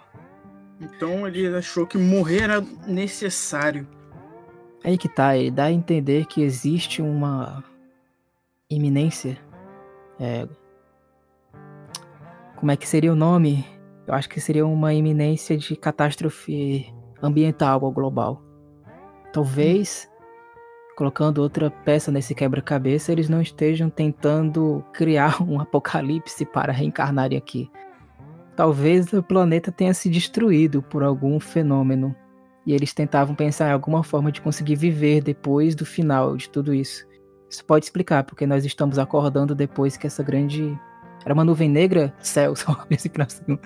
Então 0.79 1.27
ele 1.27 1.47
achou 1.47 1.85
que 1.85 1.97
morrer 1.97 2.43
era 2.43 2.61
necessário. 2.87 3.87
Aí 4.83 4.97
que 4.97 5.09
tá, 5.09 5.35
ele 5.35 5.51
dá 5.51 5.65
a 5.65 5.71
entender 5.71 6.25
que 6.25 6.41
existe 6.41 7.01
uma 7.01 7.63
iminência. 8.69 9.37
É... 10.19 10.47
Como 12.55 12.71
é 12.71 12.77
que 12.77 12.87
seria 12.87 13.11
o 13.11 13.15
nome? 13.15 13.65
Eu 14.07 14.13
acho 14.13 14.29
que 14.29 14.39
seria 14.39 14.65
uma 14.65 14.93
iminência 14.93 15.57
de 15.57 15.75
catástrofe 15.75 16.93
ambiental 17.21 17.81
ou 17.83 17.91
global. 17.91 18.41
Talvez, 19.33 20.09
colocando 20.99 21.37
outra 21.37 21.71
peça 21.71 22.11
nesse 22.11 22.35
quebra-cabeça, 22.35 23.09
eles 23.13 23.29
não 23.29 23.41
estejam 23.41 23.89
tentando 23.89 24.83
criar 24.91 25.41
um 25.47 25.57
apocalipse 25.61 26.43
para 26.43 26.73
reencarnarem 26.73 27.37
aqui. 27.37 27.71
Talvez 28.53 29.13
o 29.13 29.23
planeta 29.23 29.71
tenha 29.71 29.93
se 29.93 30.09
destruído 30.09 30.81
por 30.81 31.01
algum 31.01 31.39
fenômeno 31.39 32.13
e 32.67 32.73
eles 32.73 32.93
tentavam 32.93 33.33
pensar 33.33 33.69
em 33.69 33.71
alguma 33.71 34.03
forma 34.03 34.29
de 34.29 34.41
conseguir 34.41 34.75
viver 34.75 35.21
depois 35.21 35.73
do 35.73 35.85
final 35.85 36.35
de 36.35 36.49
tudo 36.49 36.73
isso. 36.73 37.07
Isso 37.49 37.63
pode 37.63 37.85
explicar 37.85 38.25
porque 38.25 38.45
nós 38.45 38.65
estamos 38.65 38.99
acordando 38.99 39.55
depois 39.55 39.95
que 39.95 40.05
essa 40.05 40.21
grande 40.21 40.77
era 41.23 41.33
uma 41.33 41.45
nuvem 41.45 41.69
negra, 41.69 42.13
céu, 42.19 42.53
só 42.59 42.85
esse 42.89 43.07
próximo. 43.07 43.57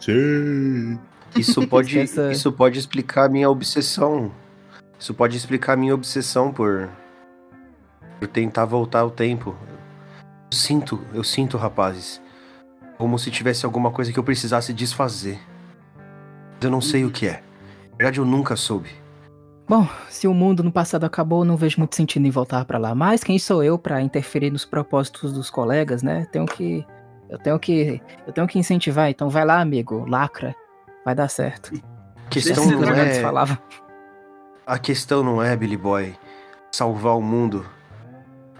Sim. 0.00 0.98
Isso 1.38 1.64
pode, 1.70 2.00
Essa- 2.00 2.32
isso 2.32 2.50
pode 2.50 2.80
explicar 2.80 3.26
a 3.26 3.28
minha 3.28 3.48
obsessão. 3.48 4.32
Isso 5.04 5.12
pode 5.12 5.36
explicar 5.36 5.74
a 5.74 5.76
minha 5.76 5.94
obsessão 5.94 6.50
por, 6.50 6.88
por 8.18 8.26
tentar 8.26 8.64
voltar 8.64 9.00
ao 9.00 9.10
tempo. 9.10 9.54
Eu 10.50 10.56
sinto, 10.56 10.98
eu 11.12 11.22
sinto, 11.22 11.58
rapazes, 11.58 12.22
como 12.96 13.18
se 13.18 13.30
tivesse 13.30 13.66
alguma 13.66 13.90
coisa 13.90 14.10
que 14.10 14.18
eu 14.18 14.24
precisasse 14.24 14.72
desfazer. 14.72 15.38
Mas 16.54 16.62
Eu 16.62 16.70
não 16.70 16.80
sei 16.80 17.04
o 17.04 17.10
que 17.10 17.26
é. 17.26 17.42
Na 17.90 17.96
verdade, 17.98 18.18
eu 18.18 18.24
nunca 18.24 18.56
soube. 18.56 18.88
Bom, 19.68 19.86
se 20.08 20.26
o 20.26 20.32
mundo 20.32 20.64
no 20.64 20.72
passado 20.72 21.04
acabou, 21.04 21.44
não 21.44 21.58
vejo 21.58 21.78
muito 21.80 21.94
sentido 21.94 22.26
em 22.26 22.30
voltar 22.30 22.64
pra 22.64 22.78
lá. 22.78 22.94
Mas 22.94 23.22
quem 23.22 23.38
sou 23.38 23.62
eu 23.62 23.78
pra 23.78 24.00
interferir 24.00 24.50
nos 24.50 24.64
propósitos 24.64 25.34
dos 25.34 25.50
colegas, 25.50 26.02
né? 26.02 26.26
Tenho 26.32 26.46
que 26.46 26.82
eu 27.28 27.38
tenho 27.38 27.58
que 27.58 28.00
eu 28.26 28.32
tenho 28.32 28.46
que 28.46 28.58
incentivar, 28.58 29.10
então 29.10 29.28
vai 29.28 29.44
lá, 29.44 29.60
amigo, 29.60 30.06
lacra. 30.08 30.56
Vai 31.04 31.14
dar 31.14 31.28
certo. 31.28 31.78
Questão 32.30 32.64
não 32.64 32.88
é, 32.88 33.20
falavam. 33.20 33.58
A 34.66 34.78
questão 34.78 35.22
não 35.22 35.42
é, 35.42 35.56
Billy 35.56 35.76
Boy, 35.76 36.14
salvar 36.72 37.16
o 37.16 37.22
mundo. 37.22 37.64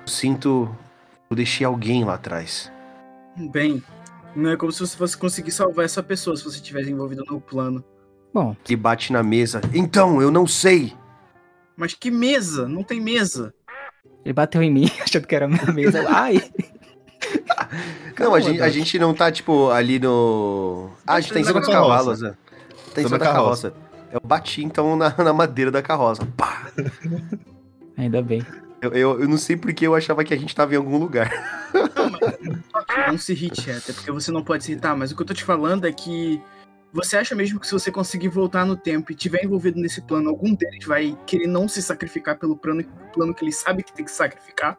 Eu 0.02 0.08
sinto, 0.08 0.74
eu 1.30 1.36
deixei 1.36 1.66
alguém 1.66 2.04
lá 2.04 2.14
atrás. 2.14 2.70
Bem, 3.36 3.82
não 4.34 4.50
é 4.50 4.56
como 4.56 4.70
se 4.70 4.80
você 4.80 4.96
fosse 4.96 5.16
conseguir 5.16 5.50
salvar 5.50 5.84
essa 5.84 6.02
pessoa 6.02 6.36
se 6.36 6.44
você 6.44 6.60
tivesse 6.60 6.90
envolvido 6.90 7.24
no 7.28 7.40
plano. 7.40 7.84
Bom, 8.32 8.56
Ele 8.66 8.76
bate 8.76 9.12
na 9.12 9.22
mesa. 9.22 9.60
Então, 9.72 10.20
eu 10.20 10.30
não 10.30 10.46
sei. 10.46 10.92
Mas 11.76 11.94
que 11.94 12.10
mesa? 12.10 12.68
Não 12.68 12.82
tem 12.82 13.00
mesa. 13.00 13.54
ele 14.24 14.32
bateu 14.32 14.62
em 14.62 14.70
mim, 14.70 14.90
achando 15.02 15.26
que 15.26 15.34
era 15.34 15.46
a 15.46 15.48
minha 15.48 15.72
mesa. 15.72 16.04
Ai, 16.08 16.40
Não, 18.18 18.34
a 18.34 18.40
gente, 18.40 18.60
a 18.60 18.68
gente 18.68 18.98
não 18.98 19.12
tá, 19.14 19.32
tipo, 19.32 19.70
ali 19.70 19.98
no. 19.98 20.90
Ah, 21.06 21.14
a 21.14 21.20
gente 21.20 21.32
tá 21.32 21.40
em 21.40 21.44
cima 21.44 21.60
dos 21.60 21.68
carroça. 21.68 21.88
cavalos, 21.90 22.20
né? 22.20 22.34
Tá 22.94 23.00
em 23.00 23.04
cima 23.04 23.18
da 23.18 23.24
carroça. 23.24 23.74
Eu 24.14 24.20
bati, 24.24 24.62
então, 24.62 24.94
na, 24.94 25.10
na 25.18 25.32
madeira 25.32 25.72
da 25.72 25.82
carroça. 25.82 26.24
Pá! 26.36 26.70
ainda 27.96 28.22
bem. 28.22 28.46
Eu, 28.80 28.92
eu, 28.92 29.20
eu 29.22 29.28
não 29.28 29.36
sei 29.36 29.56
porque 29.56 29.84
eu 29.84 29.94
achava 29.94 30.22
que 30.22 30.32
a 30.32 30.36
gente 30.36 30.54
tava 30.54 30.72
em 30.72 30.76
algum 30.76 30.98
lugar. 30.98 31.28
Não 33.08 33.18
se 33.18 33.32
irrite, 33.32 33.72
até 33.72 33.92
porque 33.92 34.12
você 34.12 34.30
não 34.30 34.44
pode 34.44 34.62
se 34.62 34.70
irritar, 34.70 34.96
mas 34.96 35.10
o 35.10 35.16
que 35.16 35.22
eu 35.22 35.26
tô 35.26 35.34
te 35.34 35.42
falando 35.42 35.84
é 35.84 35.92
que 35.92 36.40
você 36.92 37.16
acha 37.16 37.34
mesmo 37.34 37.58
que 37.58 37.66
se 37.66 37.72
você 37.72 37.90
conseguir 37.90 38.28
voltar 38.28 38.64
no 38.64 38.76
tempo 38.76 39.10
e 39.10 39.16
tiver 39.16 39.44
envolvido 39.44 39.80
nesse 39.80 40.00
plano, 40.00 40.30
algum 40.30 40.54
deles 40.54 40.86
vai 40.86 41.18
querer 41.26 41.48
não 41.48 41.66
se 41.66 41.82
sacrificar 41.82 42.38
pelo 42.38 42.56
plano, 42.56 42.84
plano 43.12 43.34
que 43.34 43.44
ele 43.44 43.50
sabe 43.50 43.82
que 43.82 43.92
tem 43.92 44.04
que 44.04 44.12
sacrificar? 44.12 44.78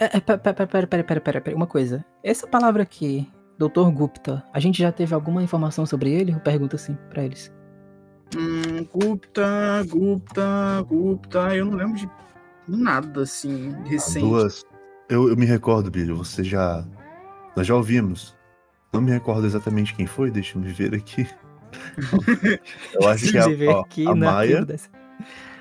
É, 0.00 0.16
é, 0.16 0.20
pera, 0.20 0.38
pera, 0.38 0.54
pera, 0.54 0.86
pera, 0.88 1.04
pera, 1.04 1.20
pera, 1.20 1.40
pera, 1.40 1.56
uma 1.56 1.68
coisa. 1.68 2.04
Essa 2.24 2.48
palavra 2.48 2.82
aqui, 2.82 3.30
Dr. 3.56 3.88
Gupta, 3.92 4.42
a 4.52 4.58
gente 4.58 4.82
já 4.82 4.90
teve 4.90 5.14
alguma 5.14 5.40
informação 5.40 5.86
sobre 5.86 6.10
ele? 6.10 6.32
Eu 6.32 6.40
pergunto 6.40 6.74
assim 6.74 6.98
pra 7.10 7.22
eles. 7.22 7.52
Hum, 8.36 8.86
Gupta, 8.92 9.84
Gupta, 9.88 10.82
Gupta, 10.88 11.54
eu 11.56 11.66
não 11.66 11.74
lembro 11.76 11.96
de 11.96 12.08
nada 12.66 13.22
assim 13.22 13.74
recente. 13.84 14.26
Duas. 14.26 14.64
Eu, 15.08 15.28
eu 15.28 15.36
me 15.36 15.44
recordo, 15.44 15.90
Billy, 15.90 16.12
você 16.12 16.42
já. 16.42 16.84
Nós 17.56 17.66
já 17.66 17.74
ouvimos. 17.74 18.34
Não 18.92 19.00
me 19.00 19.10
recordo 19.10 19.46
exatamente 19.46 19.94
quem 19.94 20.06
foi, 20.06 20.30
deixa 20.30 20.56
eu 20.58 20.62
me 20.62 20.72
ver 20.72 20.94
aqui. 20.94 21.26
Eu 22.92 23.08
acho 23.08 23.30
que 23.30 23.38
é 23.38 23.40
a, 23.40 23.76
ó, 23.76 23.80
aqui 23.80 24.06
a 24.06 24.14
Maia. 24.14 24.66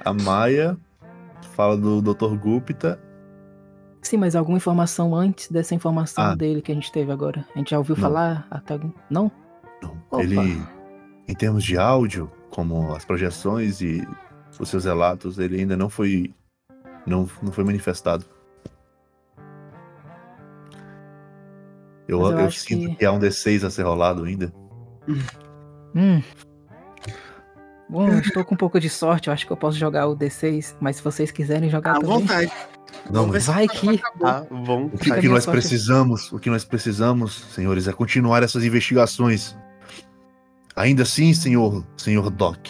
A 0.03 0.13
Maia 0.13 0.78
fala 1.55 1.78
do 1.78 2.01
Dr. 2.01 2.36
Gupta. 2.38 2.99
Sim, 4.01 4.17
mas 4.17 4.36
alguma 4.36 4.57
informação 4.57 5.15
antes 5.15 5.49
dessa 5.49 5.74
informação 5.76 6.24
Ah. 6.24 6.36
dele 6.36 6.61
que 6.61 6.72
a 6.72 6.76
gente 6.76 6.91
teve 6.91 7.11
agora? 7.11 7.45
A 7.55 7.57
gente 7.57 7.72
já 7.72 7.78
ouviu 7.78 7.95
Não. 7.95 8.01
falar 8.01 8.45
até 8.51 8.74
algum... 8.74 8.91
Não? 9.09 9.32
Não, 9.82 9.97
Opa. 10.11 10.24
ele, 10.24 10.61
em 11.32 11.36
termos 11.36 11.64
de 11.64 11.78
áudio, 11.78 12.30
como 12.50 12.94
as 12.94 13.06
projeções 13.06 13.80
e 13.80 14.06
os 14.60 14.68
seus 14.68 14.84
relatos, 14.84 15.40
ele 15.40 15.62
ainda 15.62 15.78
não 15.78 15.90
foi. 15.90 16.34
Não, 17.08 17.28
não 17.42 17.52
foi 17.54 17.64
manifestado. 17.64 18.26
Eu, 22.08 22.22
eu 22.22 22.40
eu 22.40 22.52
sinto 22.52 22.90
que- 22.90 22.96
que... 22.98 23.06
há 23.06 23.12
um 23.14 23.20
D6 23.20 23.64
a 23.66 23.70
ser 23.70 23.84
rolado 23.84 24.24
ainda. 24.26 24.54
Hum. 25.94 26.24
Bom, 27.90 28.08
estou 28.24 28.46
com 28.46 28.56
um 28.56 28.58
pouco 28.58 28.80
de 28.80 28.90
sorte, 28.90 29.28
eu 29.28 29.34
acho 29.34 29.46
que 29.46 29.52
eu 29.52 29.58
posso 29.58 29.78
jogar 29.78 30.08
o 30.08 30.16
D6, 30.16 30.74
mas 30.80 30.96
se 30.96 31.04
vocês 31.04 31.32
quiserem 31.32 31.70
jogar 31.70 31.98
À 31.98 32.00
também... 32.00 32.10
vontade. 32.20 32.52
Não, 33.10 33.28
mas 33.28 33.48
Vai 33.48 33.68
que-. 33.68 34.02
Ah, 34.24 34.46
o 34.50 34.90
que, 34.98 35.12
que 35.20 35.28
nós 35.28 35.44
sorte. 35.44 35.60
precisamos, 35.60 36.32
o 36.32 36.40
que 36.40 36.50
nós 36.50 36.64
precisamos, 36.64 37.42
senhores, 37.54 37.90
é 37.90 37.92
continuar 37.92 38.42
essas 38.42 38.64
investigações. 38.64 39.58
Ainda 40.76 41.03
assim, 41.03 41.34
senhor, 41.34 41.86
senhor 41.97 42.30
Doc, 42.30 42.67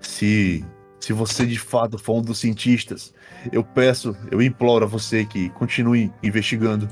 se 0.00 0.64
se 0.98 1.14
você 1.14 1.46
de 1.46 1.58
fato 1.58 1.98
for 1.98 2.18
um 2.18 2.22
dos 2.22 2.38
cientistas, 2.38 3.14
eu 3.50 3.64
peço, 3.64 4.14
eu 4.30 4.42
imploro 4.42 4.84
a 4.84 4.88
você 4.88 5.24
que 5.24 5.48
continue 5.50 6.12
investigando. 6.22 6.86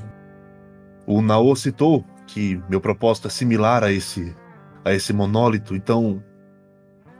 O 1.05 1.21
Nao 1.21 1.55
citou 1.55 2.03
que 2.25 2.59
meu 2.67 2.81
propósito 2.81 3.27
é 3.27 3.31
similar 3.31 3.83
a 3.83 3.91
esse 3.91 4.35
a 4.83 4.93
esse 4.93 5.13
monólito, 5.13 5.75
então 5.75 6.23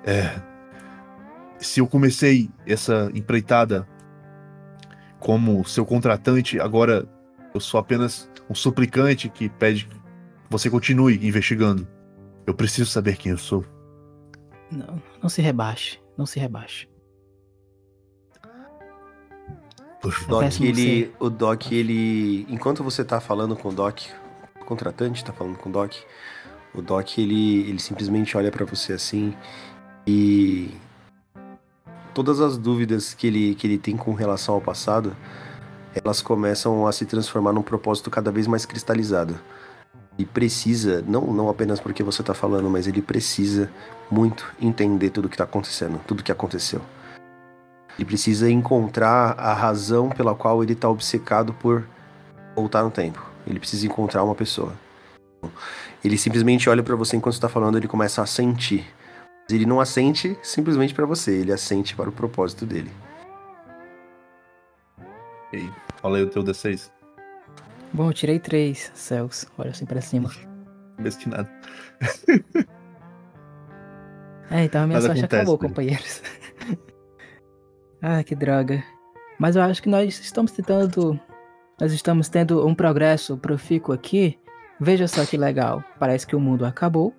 é 0.03 0.41
se 1.59 1.79
eu 1.79 1.87
comecei 1.87 2.49
essa 2.65 3.11
empreitada 3.13 3.87
como 5.19 5.65
seu 5.65 5.85
contratante, 5.85 6.59
agora 6.59 7.07
eu 7.53 7.59
sou 7.59 7.79
apenas 7.79 8.29
um 8.49 8.55
suplicante 8.55 9.29
que 9.29 9.49
pede 9.49 9.85
que 9.85 9.95
você 10.49 10.69
continue 10.69 11.15
investigando. 11.27 11.87
Eu 12.49 12.53
preciso 12.55 12.89
saber 12.89 13.15
quem 13.15 13.31
eu 13.31 13.37
sou. 13.37 13.63
Não, 14.71 14.99
não 15.21 15.29
se 15.29 15.39
rebaixe, 15.39 15.99
não 16.17 16.25
se 16.25 16.39
rebaixe. 16.39 16.89
Favor. 20.01 20.27
Doc, 20.27 20.59
ele. 20.59 21.13
O 21.19 21.29
Doc, 21.29 21.71
ele. 21.71 22.47
Enquanto 22.49 22.83
você 22.83 23.05
tá 23.05 23.21
falando 23.21 23.55
com 23.55 23.69
o 23.69 23.71
Doc, 23.71 23.99
o 24.59 24.65
contratante 24.65 25.23
tá 25.23 25.31
falando 25.31 25.59
com 25.59 25.69
o 25.69 25.71
Doc, 25.71 25.93
o 26.73 26.81
Doc, 26.81 27.19
ele, 27.19 27.69
ele 27.69 27.77
simplesmente 27.77 28.35
olha 28.35 28.49
pra 28.49 28.65
você 28.65 28.93
assim 28.93 29.31
e. 30.07 30.71
Todas 32.15 32.41
as 32.41 32.57
dúvidas 32.57 33.13
que 33.13 33.27
ele, 33.27 33.53
que 33.53 33.67
ele 33.67 33.77
tem 33.77 33.95
com 33.95 34.15
relação 34.15 34.55
ao 34.55 34.61
passado, 34.61 35.15
elas 35.93 36.19
começam 36.19 36.87
a 36.87 36.91
se 36.91 37.05
transformar 37.05 37.53
num 37.53 37.61
propósito 37.61 38.09
cada 38.09 38.31
vez 38.31 38.47
mais 38.47 38.65
cristalizado. 38.65 39.39
E 40.19 40.25
precisa, 40.25 41.01
não, 41.07 41.21
não 41.33 41.47
apenas 41.47 41.79
porque 41.79 42.03
você 42.03 42.21
tá 42.21 42.33
falando, 42.33 42.69
mas 42.69 42.85
ele 42.87 43.01
precisa 43.01 43.71
muito 44.11 44.45
entender 44.61 45.11
tudo 45.11 45.29
que 45.29 45.37
tá 45.37 45.45
acontecendo, 45.45 45.97
tudo 46.05 46.21
que 46.21 46.31
aconteceu. 46.31 46.81
Ele 47.97 48.05
precisa 48.05 48.51
encontrar 48.51 49.39
a 49.39 49.53
razão 49.53 50.09
pela 50.09 50.35
qual 50.35 50.61
ele 50.61 50.75
tá 50.75 50.89
obcecado 50.89 51.53
por 51.53 51.87
voltar 52.53 52.83
no 52.83 52.91
tempo. 52.91 53.25
Ele 53.47 53.59
precisa 53.59 53.85
encontrar 53.85 54.21
uma 54.23 54.35
pessoa. 54.35 54.73
Ele 56.03 56.17
simplesmente 56.17 56.69
olha 56.69 56.83
pra 56.83 56.97
você 56.97 57.15
enquanto 57.15 57.35
você 57.35 57.41
tá 57.41 57.47
falando, 57.47 57.77
ele 57.77 57.87
começa 57.87 58.21
a 58.21 58.25
sentir 58.25 58.85
Ele 59.49 59.65
não 59.65 59.79
assente 59.79 60.37
simplesmente 60.43 60.93
pra 60.93 61.05
você, 61.05 61.31
ele 61.31 61.53
assente 61.53 61.95
para 61.95 62.09
o 62.09 62.11
propósito 62.11 62.65
dele. 62.65 62.91
Fala 66.01 66.17
aí 66.17 66.23
o 66.23 66.29
teu 66.29 66.43
D6. 66.43 66.98
Bom, 67.93 68.09
eu 68.09 68.13
tirei 68.13 68.39
três 68.39 68.91
céus. 68.93 69.45
Olha 69.57 69.71
assim 69.71 69.85
pra 69.85 70.01
cima. 70.01 70.29
Nada. 71.27 71.49
É, 74.51 74.63
então 74.63 74.81
a 74.81 74.87
minha 74.87 74.99
Nada 74.99 75.07
sorte 75.07 75.19
acontece, 75.19 75.41
acabou, 75.41 75.57
filho. 75.57 75.69
companheiros. 75.69 76.23
ah, 78.01 78.23
que 78.23 78.33
droga. 78.33 78.83
Mas 79.37 79.55
eu 79.55 79.61
acho 79.61 79.81
que 79.81 79.89
nós 79.89 80.19
estamos 80.19 80.51
tentando. 80.51 81.19
Nós 81.79 81.93
estamos 81.93 82.29
tendo 82.29 82.65
um 82.65 82.73
progresso 82.73 83.37
profícuo 83.37 83.93
aqui. 83.93 84.39
Veja 84.79 85.07
só 85.07 85.25
que 85.25 85.37
legal. 85.37 85.83
Parece 85.99 86.25
que 86.25 86.35
o 86.35 86.39
mundo 86.39 86.65
acabou. 86.65 87.13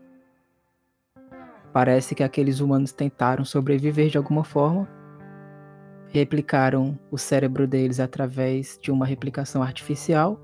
Parece 1.73 2.17
que 2.17 2.25
aqueles 2.25 2.59
humanos 2.59 2.93
tentaram 2.93 3.45
sobreviver 3.45 4.09
de 4.09 4.19
alguma 4.19 4.43
forma. 4.43 4.89
Replicaram 6.09 6.99
o 7.13 7.17
cérebro 7.17 7.67
deles 7.67 8.01
através 8.01 8.77
de 8.83 8.91
uma 8.91 9.07
replicação 9.07 9.63
artificial. 9.63 10.39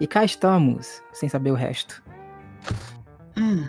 E 0.00 0.06
cá 0.06 0.24
estamos, 0.24 1.02
sem 1.12 1.28
saber 1.28 1.50
o 1.50 1.54
resto. 1.54 2.02
Hum, 3.36 3.66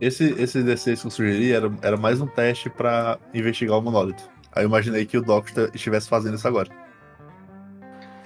Esse, 0.00 0.24
esse 0.40 0.62
D6 0.62 1.00
que 1.00 1.06
eu 1.06 1.10
sugeri 1.10 1.52
era, 1.52 1.70
era 1.82 1.96
mais 1.96 2.20
um 2.20 2.26
teste 2.26 2.68
pra 2.70 3.18
investigar 3.34 3.78
o 3.78 3.82
monólito. 3.82 4.22
Aí 4.52 4.64
eu 4.64 4.68
imaginei 4.68 5.04
que 5.06 5.18
o 5.18 5.22
Doc 5.22 5.48
esta- 5.48 5.70
estivesse 5.74 6.08
fazendo 6.08 6.34
isso 6.36 6.46
agora. 6.48 6.70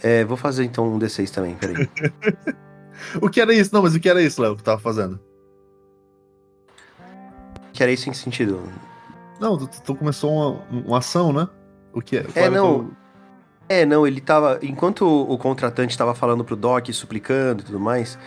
É, 0.02 0.24
vou 0.24 0.36
fazer 0.36 0.64
então 0.64 0.86
um 0.94 0.98
D6 0.98 1.30
também, 1.30 1.54
peraí. 1.56 1.88
O 3.22 3.30
que 3.30 3.40
era 3.40 3.54
isso? 3.54 3.72
Não, 3.74 3.80
mas 3.82 3.94
o 3.94 4.00
que 4.00 4.08
era 4.10 4.20
isso, 4.22 4.42
Léo, 4.42 4.54
que 4.56 4.62
tava 4.62 4.78
fazendo? 4.78 5.18
que 7.72 7.82
era 7.82 7.90
isso 7.90 8.10
em 8.10 8.12
sentido? 8.12 8.62
Não, 9.40 9.56
tu, 9.56 9.66
tu 9.82 9.94
começou 9.94 10.30
uma, 10.30 10.80
uma 10.86 10.98
ação, 10.98 11.32
né? 11.32 11.48
O 11.94 12.02
que 12.02 12.18
é? 12.18 12.26
É, 12.34 12.48
o 12.48 12.50
não. 12.52 12.90
É, 13.70 13.86
não, 13.86 14.04
ele 14.04 14.20
tava. 14.20 14.58
Enquanto 14.62 15.06
o 15.06 15.38
contratante 15.38 15.96
tava 15.96 16.12
falando 16.12 16.44
pro 16.44 16.56
Doc, 16.56 16.88
suplicando 16.92 17.62
e 17.62 17.64
tudo 17.64 17.78
mais, 17.78 18.18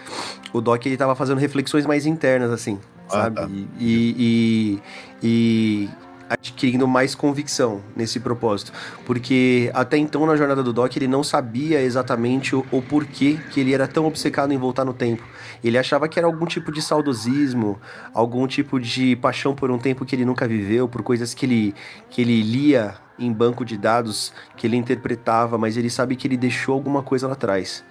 o 0.54 0.62
Doc 0.62 0.86
ele 0.86 0.96
tava 0.96 1.16
fazendo 1.16 1.38
reflexões 1.38 1.86
mais 1.86 2.06
internas, 2.06 2.50
assim, 2.50 2.80
Ah, 3.10 3.24
sabe? 3.24 3.36
tá. 3.36 3.50
E, 3.78 4.16
e, 4.18 4.82
e 5.22 5.90
adquirindo 6.30 6.88
mais 6.88 7.14
convicção 7.14 7.82
nesse 7.94 8.22
propósito. 8.22 8.72
Porque 9.06 9.70
até 9.74 9.98
então, 9.98 10.26
na 10.26 10.38
jornada 10.38 10.64
do 10.64 10.72
Doc, 10.72 10.96
ele 10.96 11.10
não 11.10 11.26
sabia 11.26 11.82
exatamente 11.82 12.56
o, 12.56 12.66
o 12.72 12.82
porquê 12.82 13.38
que 13.52 13.60
ele 13.60 13.74
era 13.74 13.86
tão 13.86 14.06
obcecado 14.06 14.54
em 14.54 14.58
voltar 14.58 14.86
no 14.86 14.94
tempo. 14.94 15.24
Ele 15.62 15.78
achava 15.78 16.08
que 16.08 16.18
era 16.18 16.26
algum 16.26 16.46
tipo 16.46 16.72
de 16.72 16.82
saudosismo, 16.82 17.78
algum 18.14 18.48
tipo 18.48 18.80
de 18.80 19.18
paixão 19.18 19.54
por 19.54 19.70
um 19.70 19.78
tempo 19.78 20.06
que 20.06 20.16
ele 20.16 20.24
nunca 20.24 20.48
viveu, 20.48 20.88
por 20.88 21.04
coisas 21.04 21.34
que 21.34 21.46
ele, 21.46 21.76
que 22.10 22.22
ele 22.22 22.42
lia 22.42 22.96
em 23.18 23.32
banco 23.32 23.64
de 23.64 23.78
dados, 23.78 24.34
que 24.58 24.68
ele 24.68 24.78
interpretava, 24.78 25.58
mas 25.58 25.78
ele 25.78 25.90
sabe 25.90 26.16
que 26.16 26.28
ele 26.28 26.38
deixou 26.38 26.74
alguma 26.74 27.04
coisa 27.04 27.28
lá 27.28 27.34
atrás. 27.34 27.84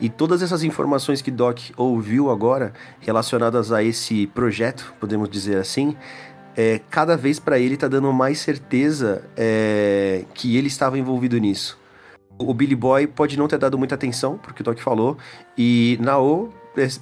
E 0.00 0.08
todas 0.08 0.42
essas 0.42 0.62
informações 0.62 1.22
que 1.22 1.30
Doc 1.30 1.58
ouviu 1.76 2.30
agora, 2.30 2.72
relacionadas 3.00 3.72
a 3.72 3.82
esse 3.82 4.26
projeto, 4.28 4.94
podemos 5.00 5.28
dizer 5.28 5.56
assim, 5.56 5.96
é, 6.56 6.80
cada 6.90 7.16
vez 7.16 7.38
para 7.38 7.58
ele 7.58 7.76
tá 7.76 7.88
dando 7.88 8.12
mais 8.12 8.38
certeza 8.38 9.24
é, 9.36 10.24
que 10.34 10.56
ele 10.56 10.68
estava 10.68 10.98
envolvido 10.98 11.38
nisso. 11.38 11.78
O 12.38 12.52
Billy 12.52 12.76
Boy 12.76 13.06
pode 13.06 13.38
não 13.38 13.48
ter 13.48 13.58
dado 13.58 13.78
muita 13.78 13.94
atenção, 13.94 14.38
porque 14.38 14.60
o 14.60 14.64
Doc 14.64 14.78
falou, 14.78 15.16
e 15.56 15.98
Nao 16.00 16.50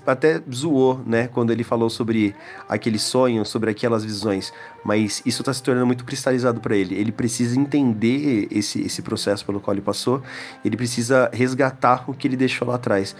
até 0.07 0.41
zoou, 0.53 1.01
né, 1.05 1.29
quando 1.29 1.51
ele 1.51 1.65
falou 1.65 1.91
sobre 1.91 2.35
aquele 2.69 2.99
sonho, 2.99 3.45
sobre 3.45 3.71
aquelas 3.71 4.05
visões, 4.05 4.53
mas 4.85 5.23
isso 5.27 5.43
tá 5.43 5.53
se 5.53 5.63
tornando 5.63 5.87
muito 5.87 6.05
cristalizado 6.05 6.61
para 6.61 6.77
ele. 6.77 6.95
Ele 6.95 7.13
precisa 7.13 7.59
entender 7.59 8.49
esse, 8.51 8.81
esse 8.83 9.03
processo 9.03 9.45
pelo 9.45 9.61
qual 9.61 9.75
ele 9.75 9.83
passou, 9.83 10.23
ele 10.65 10.77
precisa 10.77 11.31
resgatar 11.33 12.09
o 12.09 12.15
que 12.15 12.29
ele 12.29 12.37
deixou 12.37 12.69
lá 12.69 12.77
atrás, 12.77 13.17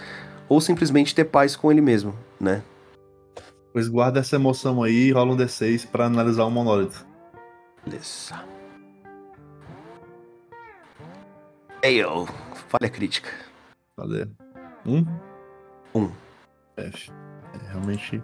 ou 0.47 0.61
simplesmente 0.61 1.13
ter 1.13 1.25
paz 1.25 1.55
com 1.55 1.71
ele 1.71 1.81
mesmo, 1.81 2.15
né? 2.39 2.61
Pois 3.73 3.89
guarda 3.89 4.21
essa 4.21 4.37
emoção 4.37 4.81
aí 4.81 5.07
e 5.07 5.11
rola 5.11 5.33
um 5.33 5.37
D6 5.37 5.87
pra 5.87 6.05
analisar 6.05 6.45
o 6.45 6.51
monólito. 6.51 7.05
Beleza. 7.83 8.41
Fail. 11.81 12.25
Falha 12.69 12.89
crítica. 12.89 13.29
Cadê? 13.97 14.27
Um? 14.85 15.05
Um. 15.93 16.24
F. 16.77 17.11
É, 17.53 17.71
realmente. 17.71 18.21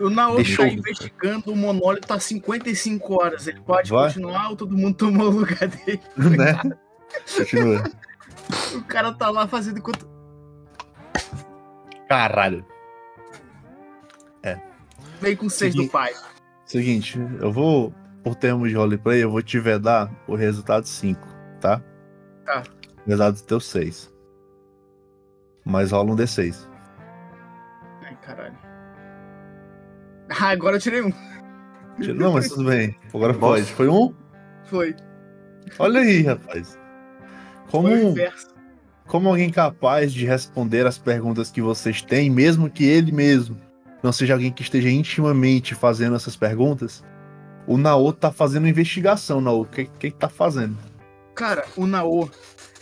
o 0.00 0.08
Naoki 0.08 0.42
Deixou- 0.44 0.66
tá 0.66 0.72
investigando 0.72 1.52
o 1.52 1.56
monólito 1.56 2.12
há 2.12 2.18
55 2.20 3.22
horas. 3.22 3.46
Ele 3.46 3.60
pode 3.60 3.90
Vai. 3.90 4.06
continuar 4.08 4.50
ou 4.50 4.56
todo 4.56 4.76
mundo 4.76 4.96
tomou 4.96 5.26
o 5.28 5.30
lugar 5.40 5.68
dele? 5.68 6.00
né? 6.16 6.58
Continua. 7.36 7.84
O 8.74 8.82
cara 8.84 9.12
tá 9.12 9.30
lá 9.30 9.46
fazendo 9.46 9.78
enquanto. 9.78 10.08
Caralho. 12.08 12.64
Vem 15.20 15.36
com 15.36 15.48
seis 15.50 15.74
do 15.74 15.82
Seguinte. 15.82 15.92
pai. 15.92 16.12
Seguinte, 16.64 17.18
eu 17.40 17.52
vou, 17.52 17.92
por 18.24 18.34
termos 18.34 18.70
de 18.70 18.74
roleplay, 18.74 19.22
eu 19.22 19.30
vou 19.30 19.42
te 19.42 19.60
vedar 19.60 20.10
o 20.26 20.34
resultado 20.34 20.86
5, 20.86 21.20
tá? 21.60 21.82
Tá. 22.46 22.62
O 23.04 23.08
resultado 23.08 23.36
do 23.36 23.42
teu 23.42 23.60
6. 23.60 24.10
Mas 25.64 25.92
rola 25.92 26.10
um 26.12 26.16
D6. 26.16 26.66
Ah, 30.30 30.50
agora 30.50 30.76
eu 30.76 30.80
tirei 30.80 31.02
um. 31.02 31.12
Não, 32.14 32.32
mas 32.32 32.48
tudo 32.48 32.64
bem. 32.64 32.96
Agora 33.12 33.32
Nossa. 33.32 33.40
pode. 33.40 33.72
Foi 33.72 33.88
um? 33.88 34.14
Foi. 34.64 34.94
Olha 35.78 36.00
aí, 36.00 36.22
rapaz. 36.22 36.78
Como, 37.70 37.90
como 39.06 39.28
alguém 39.28 39.50
capaz 39.50 40.12
de 40.12 40.24
responder 40.24 40.86
as 40.86 40.98
perguntas 40.98 41.50
que 41.50 41.60
vocês 41.60 42.00
têm, 42.02 42.30
mesmo 42.30 42.70
que 42.70 42.84
ele 42.84 43.12
mesmo 43.12 43.60
não 44.02 44.12
seja 44.12 44.34
alguém 44.34 44.50
que 44.50 44.62
esteja 44.62 44.88
intimamente 44.88 45.74
fazendo 45.74 46.16
essas 46.16 46.36
perguntas, 46.36 47.04
o 47.66 47.76
Nao 47.76 48.12
tá 48.12 48.32
fazendo 48.32 48.66
investigação, 48.66 49.40
Nao. 49.40 49.62
O 49.62 49.66
que, 49.66 49.84
que 49.84 50.10
tá 50.10 50.28
fazendo? 50.28 50.76
Cara, 51.34 51.64
o 51.76 51.86
Nao, 51.86 52.30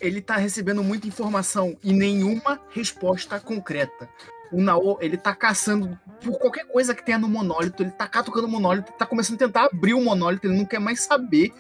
ele 0.01 0.21
tá 0.21 0.37
recebendo 0.37 0.83
muita 0.83 1.09
informação 1.09 1.77
e 1.83 1.93
nenhuma 1.93 2.61
resposta 2.71 3.41
concreta. 3.41 4.09
O 4.53 4.61
Nao, 4.61 4.99
ele 5.01 5.17
tá 5.17 5.35
caçando 5.35 5.99
por 6.21 6.39
qualquer 6.39 6.67
coisa 6.67 6.95
que 6.95 7.05
tenha 7.05 7.19
no 7.19 7.29
monólito, 7.29 7.83
ele 7.83 7.91
tá 7.91 8.07
catucando 8.07 8.47
o 8.47 8.51
monólito, 8.51 8.93
tá 8.93 9.07
começando 9.07 9.37
a 9.37 9.47
tentar 9.47 9.65
abrir 9.67 9.95
o 9.95 10.03
monólito, 10.03 10.47
ele 10.47 10.57
não 10.57 10.65
quer 10.65 10.81
mais 10.81 11.01
saber. 11.01 11.53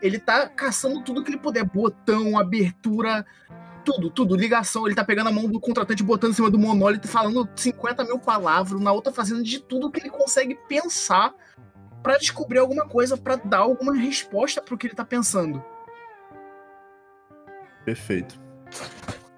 Ele 0.00 0.18
tá 0.18 0.48
caçando 0.48 1.02
tudo 1.02 1.24
que 1.24 1.30
ele 1.30 1.38
puder, 1.38 1.64
botão, 1.64 2.38
abertura, 2.38 3.24
tudo, 3.84 4.10
tudo, 4.10 4.36
ligação. 4.36 4.86
Ele 4.86 4.94
tá 4.94 5.04
pegando 5.04 5.28
a 5.28 5.32
mão 5.32 5.48
do 5.48 5.58
contratante, 5.58 6.02
botando 6.02 6.32
em 6.32 6.34
cima 6.34 6.50
do 6.50 6.58
monólito, 6.58 7.08
falando 7.08 7.48
50 7.56 8.04
mil 8.04 8.18
palavras. 8.18 8.78
O 8.78 8.82
Nao 8.82 9.00
tá 9.00 9.10
fazendo 9.10 9.42
de 9.42 9.58
tudo 9.58 9.90
que 9.90 10.00
ele 10.00 10.10
consegue 10.10 10.54
pensar 10.68 11.32
pra 12.02 12.18
descobrir 12.18 12.58
alguma 12.58 12.86
coisa, 12.86 13.16
pra 13.16 13.36
dar 13.36 13.58
alguma 13.58 13.94
resposta 13.94 14.60
pro 14.60 14.76
que 14.76 14.86
ele 14.86 14.94
tá 14.94 15.04
pensando. 15.04 15.64
Perfeito. 17.84 18.38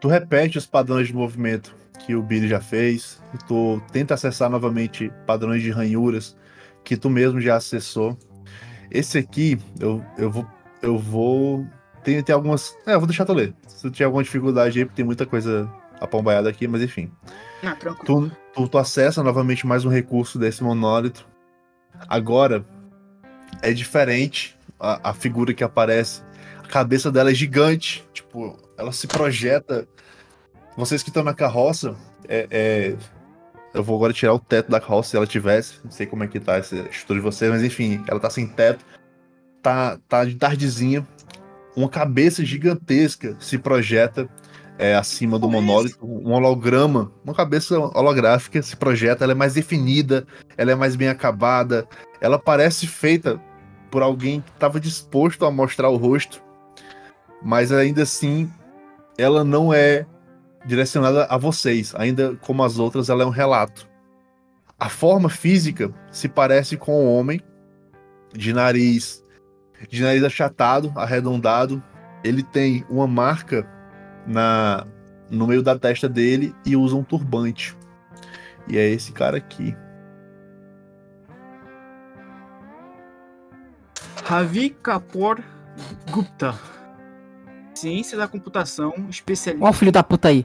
Tu 0.00 0.08
repete 0.08 0.58
os 0.58 0.66
padrões 0.66 1.06
de 1.06 1.14
movimento 1.14 1.77
que 1.98 2.14
o 2.14 2.22
Billy 2.22 2.48
já 2.48 2.60
fez. 2.60 3.20
Tu 3.46 3.82
tenta 3.92 4.14
acessar 4.14 4.48
novamente 4.48 5.12
padrões 5.26 5.62
de 5.62 5.70
ranhuras 5.70 6.36
que 6.84 6.96
tu 6.96 7.10
mesmo 7.10 7.40
já 7.40 7.56
acessou. 7.56 8.16
Esse 8.90 9.18
aqui, 9.18 9.58
eu, 9.78 10.04
eu 10.16 10.30
vou. 10.30 10.46
Eu 10.80 10.98
vou. 10.98 11.66
Tem, 12.02 12.22
tem 12.22 12.34
algumas. 12.34 12.76
É, 12.86 12.94
eu 12.94 13.00
vou 13.00 13.06
deixar 13.06 13.24
tu 13.24 13.34
ler. 13.34 13.54
Se 13.66 13.82
tu 13.82 13.90
tiver 13.90 14.06
alguma 14.06 14.22
dificuldade 14.22 14.78
aí, 14.78 14.84
porque 14.84 14.96
tem 14.96 15.04
muita 15.04 15.26
coisa 15.26 15.70
apombaiada 16.00 16.48
aqui, 16.48 16.66
mas 16.66 16.82
enfim. 16.82 17.10
Ah, 17.62 17.74
tranquilo. 17.74 18.30
Tu, 18.30 18.36
tu, 18.54 18.68
tu 18.68 18.78
acessa 18.78 19.22
novamente 19.22 19.66
mais 19.66 19.84
um 19.84 19.90
recurso 19.90 20.38
desse 20.38 20.62
monólito. 20.62 21.26
Agora 22.08 22.64
é 23.62 23.72
diferente 23.72 24.56
a, 24.78 25.10
a 25.10 25.14
figura 25.14 25.52
que 25.52 25.64
aparece. 25.64 26.22
A 26.64 26.68
cabeça 26.68 27.10
dela 27.10 27.30
é 27.30 27.34
gigante. 27.34 28.06
Tipo, 28.12 28.56
ela 28.76 28.92
se 28.92 29.06
projeta. 29.06 29.86
Vocês 30.78 31.02
que 31.02 31.10
estão 31.10 31.24
na 31.24 31.34
carroça, 31.34 31.96
é, 32.28 32.46
é- 32.52 32.96
eu 33.74 33.82
vou 33.82 33.96
agora 33.96 34.12
tirar 34.12 34.32
o 34.32 34.38
teto 34.38 34.70
da 34.70 34.80
carroça 34.80 35.10
se 35.10 35.16
ela 35.16 35.26
tivesse. 35.26 35.80
Não 35.82 35.90
sei 35.90 36.06
como 36.06 36.22
é 36.22 36.28
que 36.28 36.38
tá 36.38 36.54
essa 36.54 36.76
estrutura 36.76 37.18
de 37.18 37.24
vocês, 37.24 37.50
mas 37.50 37.64
enfim, 37.64 38.00
ela 38.06 38.20
tá 38.20 38.30
sem 38.30 38.46
teto. 38.46 38.84
Tá, 39.60 39.98
tá 40.08 40.24
de 40.24 40.36
tardezinha. 40.36 41.04
Uma 41.74 41.88
cabeça 41.88 42.44
gigantesca 42.44 43.36
se 43.40 43.58
projeta 43.58 44.28
é, 44.78 44.94
acima 44.94 45.36
do 45.36 45.48
é 45.48 45.50
monólito. 45.50 45.98
Um 46.00 46.30
holograma, 46.30 47.10
uma 47.24 47.34
cabeça 47.34 47.76
holográfica 47.76 48.62
se 48.62 48.76
projeta. 48.76 49.24
Ela 49.24 49.32
é 49.32 49.34
mais 49.34 49.54
definida, 49.54 50.24
ela 50.56 50.70
é 50.70 50.76
mais 50.76 50.94
bem 50.94 51.08
acabada. 51.08 51.88
Ela 52.20 52.38
parece 52.38 52.86
feita 52.86 53.42
por 53.90 54.00
alguém 54.00 54.42
que 54.42 54.50
estava 54.50 54.78
disposto 54.78 55.44
a 55.44 55.50
mostrar 55.50 55.88
o 55.88 55.96
rosto, 55.96 56.40
mas 57.42 57.72
ainda 57.72 58.02
assim 58.04 58.48
ela 59.18 59.42
não 59.42 59.74
é 59.74 60.06
direcionada 60.64 61.24
a 61.24 61.36
vocês. 61.36 61.94
Ainda 61.96 62.36
como 62.36 62.62
as 62.62 62.78
outras, 62.78 63.08
ela 63.08 63.22
é 63.22 63.26
um 63.26 63.30
relato. 63.30 63.88
A 64.78 64.88
forma 64.88 65.28
física 65.28 65.92
se 66.10 66.28
parece 66.28 66.76
com 66.76 66.92
o 66.92 67.12
homem, 67.12 67.40
de 68.32 68.52
nariz, 68.52 69.24
de 69.88 70.02
nariz 70.02 70.22
achatado, 70.22 70.92
arredondado. 70.96 71.82
Ele 72.22 72.42
tem 72.42 72.84
uma 72.88 73.06
marca 73.06 73.66
na 74.26 74.86
no 75.30 75.46
meio 75.46 75.62
da 75.62 75.78
testa 75.78 76.08
dele 76.08 76.54
e 76.64 76.74
usa 76.74 76.96
um 76.96 77.04
turbante. 77.04 77.76
E 78.66 78.78
é 78.78 78.88
esse 78.88 79.12
cara 79.12 79.36
aqui. 79.36 79.76
Ravi 84.24 84.70
Kapoor 84.70 85.40
Gupta. 86.10 86.54
Ciência 87.78 88.18
da 88.18 88.26
computação, 88.26 88.92
especialista. 89.08 89.64
Ó 89.64 89.72
filho 89.72 89.92
da 89.92 90.02
puta 90.02 90.26
aí. 90.28 90.44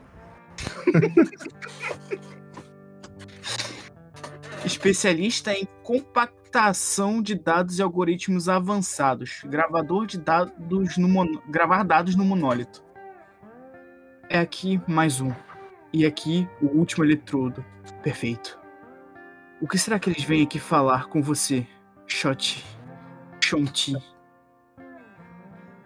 especialista 4.64 5.52
em 5.52 5.66
compactação 5.82 7.20
de 7.20 7.34
dados 7.34 7.80
e 7.80 7.82
algoritmos 7.82 8.48
avançados, 8.48 9.42
gravador 9.46 10.06
de 10.06 10.16
dados 10.18 10.96
no 10.96 11.42
gravar 11.50 11.82
dados 11.82 12.14
no 12.14 12.24
monólito. 12.24 12.84
É 14.30 14.38
aqui 14.38 14.80
mais 14.86 15.20
um. 15.20 15.32
E 15.92 16.06
aqui 16.06 16.48
o 16.62 16.66
último 16.66 17.04
eletrodo. 17.04 17.64
Perfeito. 18.00 18.56
O 19.60 19.66
que 19.66 19.76
será 19.76 19.98
que 19.98 20.08
eles 20.08 20.22
vêm 20.22 20.44
aqui 20.44 20.60
falar 20.60 21.08
com 21.08 21.20
você, 21.20 21.66
Shot? 22.06 22.64
Shonti? 23.42 24.13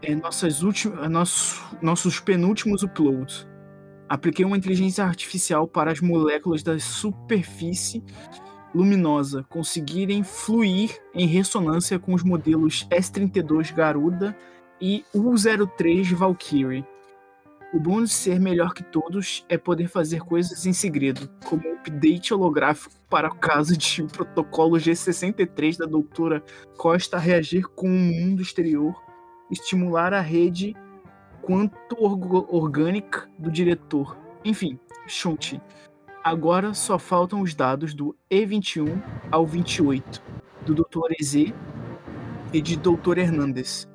É 0.01 0.15
nossas 0.15 0.63
últimas, 0.63 1.05
é 1.05 1.09
nosso, 1.09 1.77
nossos 1.83 2.21
penúltimos 2.21 2.83
uploads. 2.83 3.47
Apliquei 4.09 4.45
uma 4.45 4.57
inteligência 4.57 5.05
artificial 5.05 5.67
para 5.67 5.91
as 5.91 6.01
moléculas 6.01 6.63
da 6.63 6.79
superfície 6.79 8.03
luminosa 8.75 9.45
conseguirem 9.49 10.23
fluir 10.23 10.97
em 11.15 11.27
ressonância 11.27 11.99
com 11.99 12.15
os 12.15 12.23
modelos 12.23 12.87
S32 12.91 13.75
Garuda 13.75 14.37
e 14.81 15.05
U03 15.15 16.15
Valkyrie. 16.15 16.85
O 17.75 17.79
bom 17.79 18.03
de 18.03 18.09
ser 18.09 18.41
melhor 18.41 18.73
que 18.73 18.83
todos 18.83 19.45
é 19.49 19.59
poder 19.59 19.89
fazer 19.89 20.21
coisas 20.21 20.65
em 20.65 20.73
segredo, 20.73 21.29
como 21.45 21.63
o 21.69 21.75
update 21.75 22.33
holográfico 22.33 22.95
para 23.11 23.29
o 23.29 23.35
caso 23.35 23.77
de 23.77 24.03
o 24.03 24.07
protocolo 24.07 24.77
G63 24.77 25.77
da 25.77 25.85
doutora 25.85 26.43
Costa 26.79 27.19
reagir 27.19 27.65
com 27.69 27.87
o 27.87 27.91
mundo 27.91 28.41
exterior, 28.41 29.08
estimular 29.51 30.13
a 30.13 30.21
rede 30.21 30.77
quanto 31.43 31.97
orgânica 31.99 33.29
do 33.39 33.51
diretor. 33.51 34.17
Enfim, 34.45 34.79
Shunti. 35.07 35.61
Agora 36.23 36.75
só 36.75 36.99
faltam 36.99 37.41
os 37.41 37.55
dados 37.55 37.95
do 37.95 38.15
E21 38.31 39.03
ao 39.31 39.47
28, 39.47 40.23
do 40.67 40.75
Dr. 40.75 41.13
EZ 41.19 41.53
e 42.53 42.61
de 42.61 42.77
Dr. 42.77 43.19
Hernandes. 43.19 43.89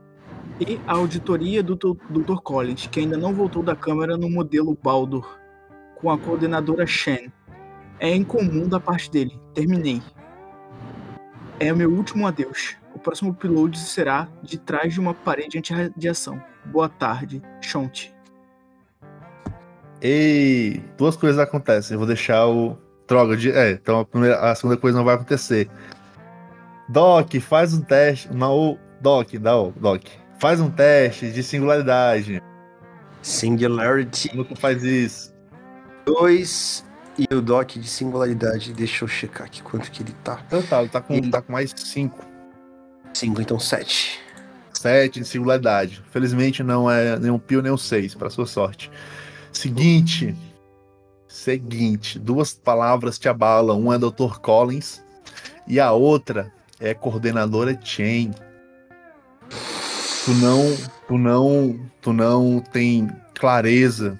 E 0.59 0.79
a 0.87 0.93
auditoria 0.93 1.61
do 1.61 1.75
Dr. 1.75 2.41
Collins, 2.43 2.87
que 2.87 2.99
ainda 2.99 3.17
não 3.17 3.33
voltou 3.33 3.61
da 3.61 3.75
câmera 3.75 4.17
no 4.17 4.29
modelo 4.29 4.77
Baldur, 4.81 5.39
com 5.95 6.09
a 6.09 6.17
coordenadora 6.17 6.87
Shen. 6.87 7.31
É 7.99 8.15
incomum 8.15 8.67
da 8.67 8.79
parte 8.79 9.09
dele. 9.09 9.39
Terminei. 9.53 10.01
É 11.59 11.71
o 11.71 11.77
meu 11.77 11.91
último 11.91 12.27
adeus. 12.27 12.75
O 12.93 12.99
próximo 12.99 13.31
upload 13.31 13.77
será 13.77 14.27
de 14.41 14.57
trás 14.57 14.93
de 14.93 14.99
uma 14.99 15.13
parede 15.13 15.57
anti-radiação. 15.57 16.41
Boa 16.65 16.87
tarde, 16.87 17.41
Shonti. 17.61 18.13
Ei, 20.01 20.83
duas 20.97 21.15
coisas 21.15 21.39
acontecem. 21.39 21.95
Eu 21.95 21.99
vou 21.99 22.07
deixar 22.07 22.45
o. 22.47 22.77
Droga, 23.07 23.35
de... 23.35 23.51
é, 23.51 23.71
então 23.71 23.99
a, 23.99 24.05
primeira, 24.05 24.39
a 24.39 24.55
segunda 24.55 24.77
coisa 24.77 24.97
não 24.97 25.05
vai 25.05 25.15
acontecer. 25.15 25.69
Doc, 26.89 27.33
faz 27.39 27.73
um 27.73 27.81
teste. 27.81 28.33
Não, 28.33 28.77
Doc, 29.01 29.33
dá 29.35 29.57
o 29.57 29.71
Doc. 29.71 30.03
Faz 30.39 30.59
um 30.59 30.69
teste 30.69 31.31
de 31.31 31.41
singularidade. 31.41 32.41
Singularity. 33.21 34.29
Como 34.29 34.45
que 34.45 34.55
faz 34.55 34.83
isso? 34.83 35.33
2 36.05 36.85
e 37.17 37.33
o 37.33 37.41
Doc 37.41 37.71
de 37.71 37.87
singularidade. 37.87 38.73
Deixa 38.73 39.05
eu 39.05 39.07
checar 39.07 39.47
aqui 39.47 39.63
quanto 39.63 39.89
que 39.89 40.03
ele 40.03 40.13
tá. 40.23 40.41
Então 40.47 40.61
tá, 40.61 40.81
ele 40.81 40.89
tá 40.89 41.01
com, 41.01 41.21
tá 41.29 41.41
com 41.41 41.53
mais 41.53 41.73
5. 41.75 42.32
5, 43.13 43.41
então 43.41 43.59
7. 43.59 44.19
7 44.73 45.19
de 45.19 45.25
singularidade. 45.25 46.03
Felizmente 46.11 46.63
não 46.63 46.89
é 46.89 47.17
nenhum 47.17 47.39
pio 47.39 47.61
nem 47.61 47.71
um 47.71 47.77
6, 47.77 48.15
para 48.15 48.29
sua 48.29 48.45
sorte. 48.45 48.91
Seguinte. 49.51 50.35
Seguinte. 51.27 52.19
Duas 52.19 52.53
palavras 52.53 53.17
te 53.17 53.29
abalam. 53.29 53.79
Uma 53.79 53.95
é 53.95 53.99
Dr. 53.99 54.39
Collins 54.41 55.01
e 55.67 55.79
a 55.79 55.91
outra 55.91 56.51
é 56.79 56.93
coordenadora 56.93 57.79
Chain. 57.81 58.31
Tu 60.25 60.31
não, 60.35 60.77
tu 61.07 61.17
não, 61.17 61.79
tu 62.01 62.13
não 62.13 62.59
tem 62.59 63.09
clareza. 63.33 64.19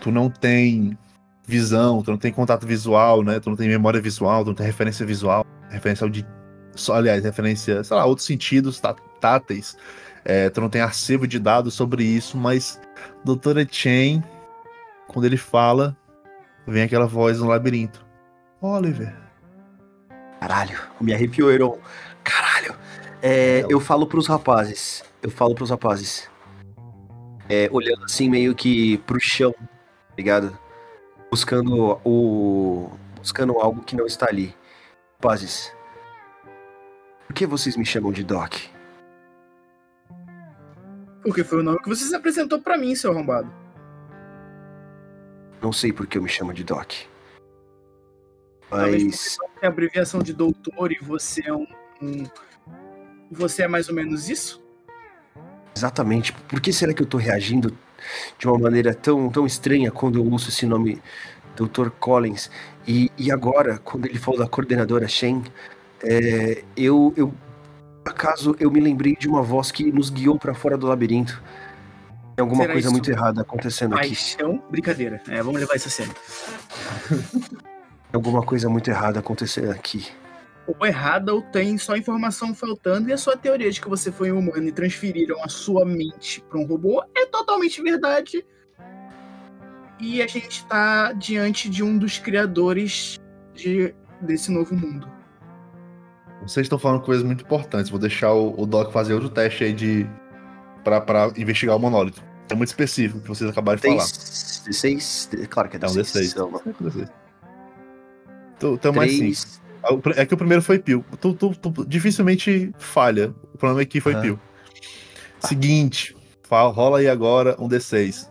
Tu 0.00 0.10
não 0.10 0.30
tem 0.30 0.96
visão, 1.44 2.02
tu 2.02 2.10
não 2.10 2.18
tem 2.18 2.32
contato 2.32 2.66
visual, 2.66 3.22
né? 3.22 3.40
Tu 3.40 3.48
não 3.48 3.56
tem 3.56 3.68
memória 3.68 4.00
visual, 4.00 4.44
tu 4.44 4.48
não 4.48 4.54
tem 4.54 4.66
referência 4.66 5.04
visual, 5.04 5.44
referência 5.70 6.08
de 6.08 6.24
só, 6.80 6.94
aliás, 6.94 7.24
referência, 7.24 7.82
sei 7.82 7.96
lá, 7.96 8.04
outros 8.04 8.26
sentidos 8.26 8.80
tá, 8.80 8.94
táteis. 9.20 9.76
É, 10.24 10.50
tu 10.50 10.60
não 10.60 10.68
tem 10.68 10.80
acervo 10.80 11.26
de 11.26 11.38
dados 11.38 11.74
sobre 11.74 12.04
isso, 12.04 12.36
mas 12.36 12.80
Doutora 13.24 13.66
Chen, 13.70 14.22
quando 15.06 15.24
ele 15.24 15.36
fala, 15.36 15.96
vem 16.66 16.82
aquela 16.82 17.06
voz 17.06 17.40
no 17.40 17.46
labirinto. 17.46 18.04
Oliver. 18.60 19.14
Caralho, 20.40 20.78
me 21.00 21.14
arrepiou, 21.14 21.50
Heron. 21.50 21.78
Caralho. 22.22 22.76
É, 23.22 23.64
eu 23.68 23.80
falo 23.80 24.06
pros 24.06 24.26
rapazes. 24.26 25.02
Eu 25.22 25.30
falo 25.30 25.54
pros 25.54 25.70
rapazes. 25.70 26.28
É, 27.48 27.68
olhando 27.72 28.04
assim 28.04 28.28
meio 28.28 28.54
que 28.54 28.98
pro 28.98 29.18
chão, 29.18 29.52
tá 29.52 30.14
ligado? 30.16 30.56
Buscando 31.30 31.98
o. 32.04 32.90
Buscando 33.16 33.58
algo 33.58 33.82
que 33.82 33.96
não 33.96 34.06
está 34.06 34.26
ali. 34.28 34.54
Rapazes. 35.20 35.72
Por 37.28 37.34
que 37.34 37.46
vocês 37.46 37.76
me 37.76 37.84
chamam 37.84 38.10
de 38.10 38.24
Doc? 38.24 38.54
Porque 41.22 41.44
foi 41.44 41.60
o 41.60 41.62
nome 41.62 41.78
que 41.80 41.88
você 41.88 42.04
se 42.04 42.14
apresentou 42.16 42.60
para 42.60 42.78
mim, 42.78 42.94
seu 42.94 43.12
arrombado. 43.12 43.52
Não 45.60 45.72
sei 45.72 45.92
por 45.92 46.06
que 46.06 46.16
eu 46.16 46.22
me 46.22 46.28
chamo 46.28 46.54
de 46.54 46.64
Doc. 46.64 46.92
Mas. 48.70 49.36
É 49.60 49.66
a 49.66 49.68
abreviação 49.68 50.20
de 50.22 50.32
doutor 50.32 50.90
e 50.90 50.98
você 51.02 51.42
é 51.46 51.52
um, 51.52 51.66
um- 52.00 52.24
Você 53.30 53.62
é 53.62 53.68
mais 53.68 53.88
ou 53.90 53.94
menos 53.94 54.30
isso? 54.30 54.62
Exatamente. 55.76 56.32
Por 56.32 56.60
que 56.60 56.72
será 56.72 56.94
que 56.94 57.02
eu 57.02 57.06
tô 57.06 57.18
reagindo 57.18 57.76
de 58.38 58.48
uma 58.48 58.58
maneira 58.58 58.94
tão, 58.94 59.28
tão 59.30 59.44
estranha 59.46 59.90
quando 59.92 60.18
eu 60.18 60.24
ouço 60.32 60.48
esse 60.48 60.64
nome 60.64 61.00
Dr. 61.56 61.90
Collins? 61.90 62.50
E, 62.86 63.12
e 63.18 63.30
agora, 63.30 63.78
quando 63.78 64.06
ele 64.06 64.18
falou 64.18 64.40
da 64.40 64.48
coordenadora 64.48 65.06
Shen, 65.06 65.42
é, 66.02 66.64
eu, 66.76 67.12
eu. 67.16 67.32
por 68.04 68.12
Acaso 68.12 68.56
eu 68.58 68.70
me 68.70 68.80
lembrei 68.80 69.16
de 69.16 69.28
uma 69.28 69.42
voz 69.42 69.70
que 69.70 69.90
nos 69.92 70.10
guiou 70.10 70.38
pra 70.38 70.54
fora 70.54 70.76
do 70.76 70.86
labirinto. 70.86 71.42
Tem 72.34 72.42
alguma 72.42 72.62
Será 72.62 72.72
coisa 72.74 72.86
isso? 72.86 72.92
muito 72.92 73.10
errada 73.10 73.40
acontecendo 73.40 73.94
aqui. 73.96 74.08
Paixão? 74.08 74.62
Brincadeira. 74.70 75.20
É, 75.28 75.42
vamos 75.42 75.60
levar 75.60 75.74
isso 75.74 75.88
a 75.88 75.90
sério. 75.90 76.14
Tem 77.08 78.14
alguma 78.14 78.42
coisa 78.42 78.68
muito 78.68 78.88
errada 78.88 79.18
acontecendo 79.18 79.70
aqui. 79.70 80.06
Ou 80.66 80.86
errada, 80.86 81.34
ou 81.34 81.42
tem 81.42 81.76
só 81.78 81.96
informação 81.96 82.54
faltando, 82.54 83.08
e 83.08 83.12
a 83.12 83.16
sua 83.16 83.36
teoria 83.36 83.70
de 83.70 83.80
que 83.80 83.88
você 83.88 84.12
foi 84.12 84.30
um 84.30 84.38
humano 84.38 84.68
e 84.68 84.72
transferiram 84.72 85.42
a 85.42 85.48
sua 85.48 85.84
mente 85.84 86.40
para 86.48 86.58
um 86.58 86.64
robô 86.64 87.02
é 87.16 87.26
totalmente 87.26 87.82
verdade. 87.82 88.46
E 89.98 90.22
a 90.22 90.26
gente 90.26 90.64
tá 90.66 91.12
diante 91.12 91.68
de 91.68 91.82
um 91.82 91.98
dos 91.98 92.18
criadores 92.18 93.18
de, 93.54 93.94
desse 94.20 94.52
novo 94.52 94.76
mundo. 94.76 95.17
Vocês 96.42 96.64
estão 96.64 96.78
falando 96.78 97.00
coisas 97.02 97.24
muito 97.24 97.44
importantes. 97.44 97.90
Vou 97.90 97.98
deixar 97.98 98.32
o, 98.32 98.54
o 98.60 98.66
Doc 98.66 98.92
fazer 98.92 99.14
outro 99.14 99.28
teste 99.28 99.64
aí 99.64 99.72
de. 99.72 100.06
Pra, 100.84 101.00
pra 101.00 101.30
investigar 101.36 101.76
o 101.76 101.78
monólito. 101.78 102.22
É 102.48 102.54
muito 102.54 102.68
específico 102.68 103.20
que 103.20 103.28
vocês 103.28 103.50
acabaram 103.50 103.76
de 103.76 103.82
falar. 103.88 104.00
6, 104.00 104.62
16, 104.66 105.30
claro 105.50 105.68
que 105.68 105.76
é 105.76 105.80
É 105.82 105.86
um 105.86 105.92
16. 105.92 106.34
D6. 106.34 107.08
Então, 108.56 108.74
então 108.74 108.92
mais 108.92 109.10
cinco. 109.12 109.22
3, 109.22 109.60
Ah, 110.16 110.20
É 110.22 110.26
que 110.26 110.34
o 110.34 110.36
primeiro 110.36 110.62
foi 110.62 110.78
Pio. 110.78 111.04
Tu, 111.20 111.34
tu- 111.34 111.54
tu 111.54 111.84
dificilmente 111.86 112.72
falha. 112.78 113.34
O 113.54 113.58
problema 113.58 113.82
é 113.82 113.84
que 113.84 114.00
foi 114.00 114.14
Aham. 114.14 114.22
Pio. 114.22 114.40
Seguinte, 115.40 116.16
fa- 116.42 116.66
rola 116.68 116.98
aí 116.98 117.08
agora 117.08 117.54
um 117.58 117.68
D6. 117.68 118.28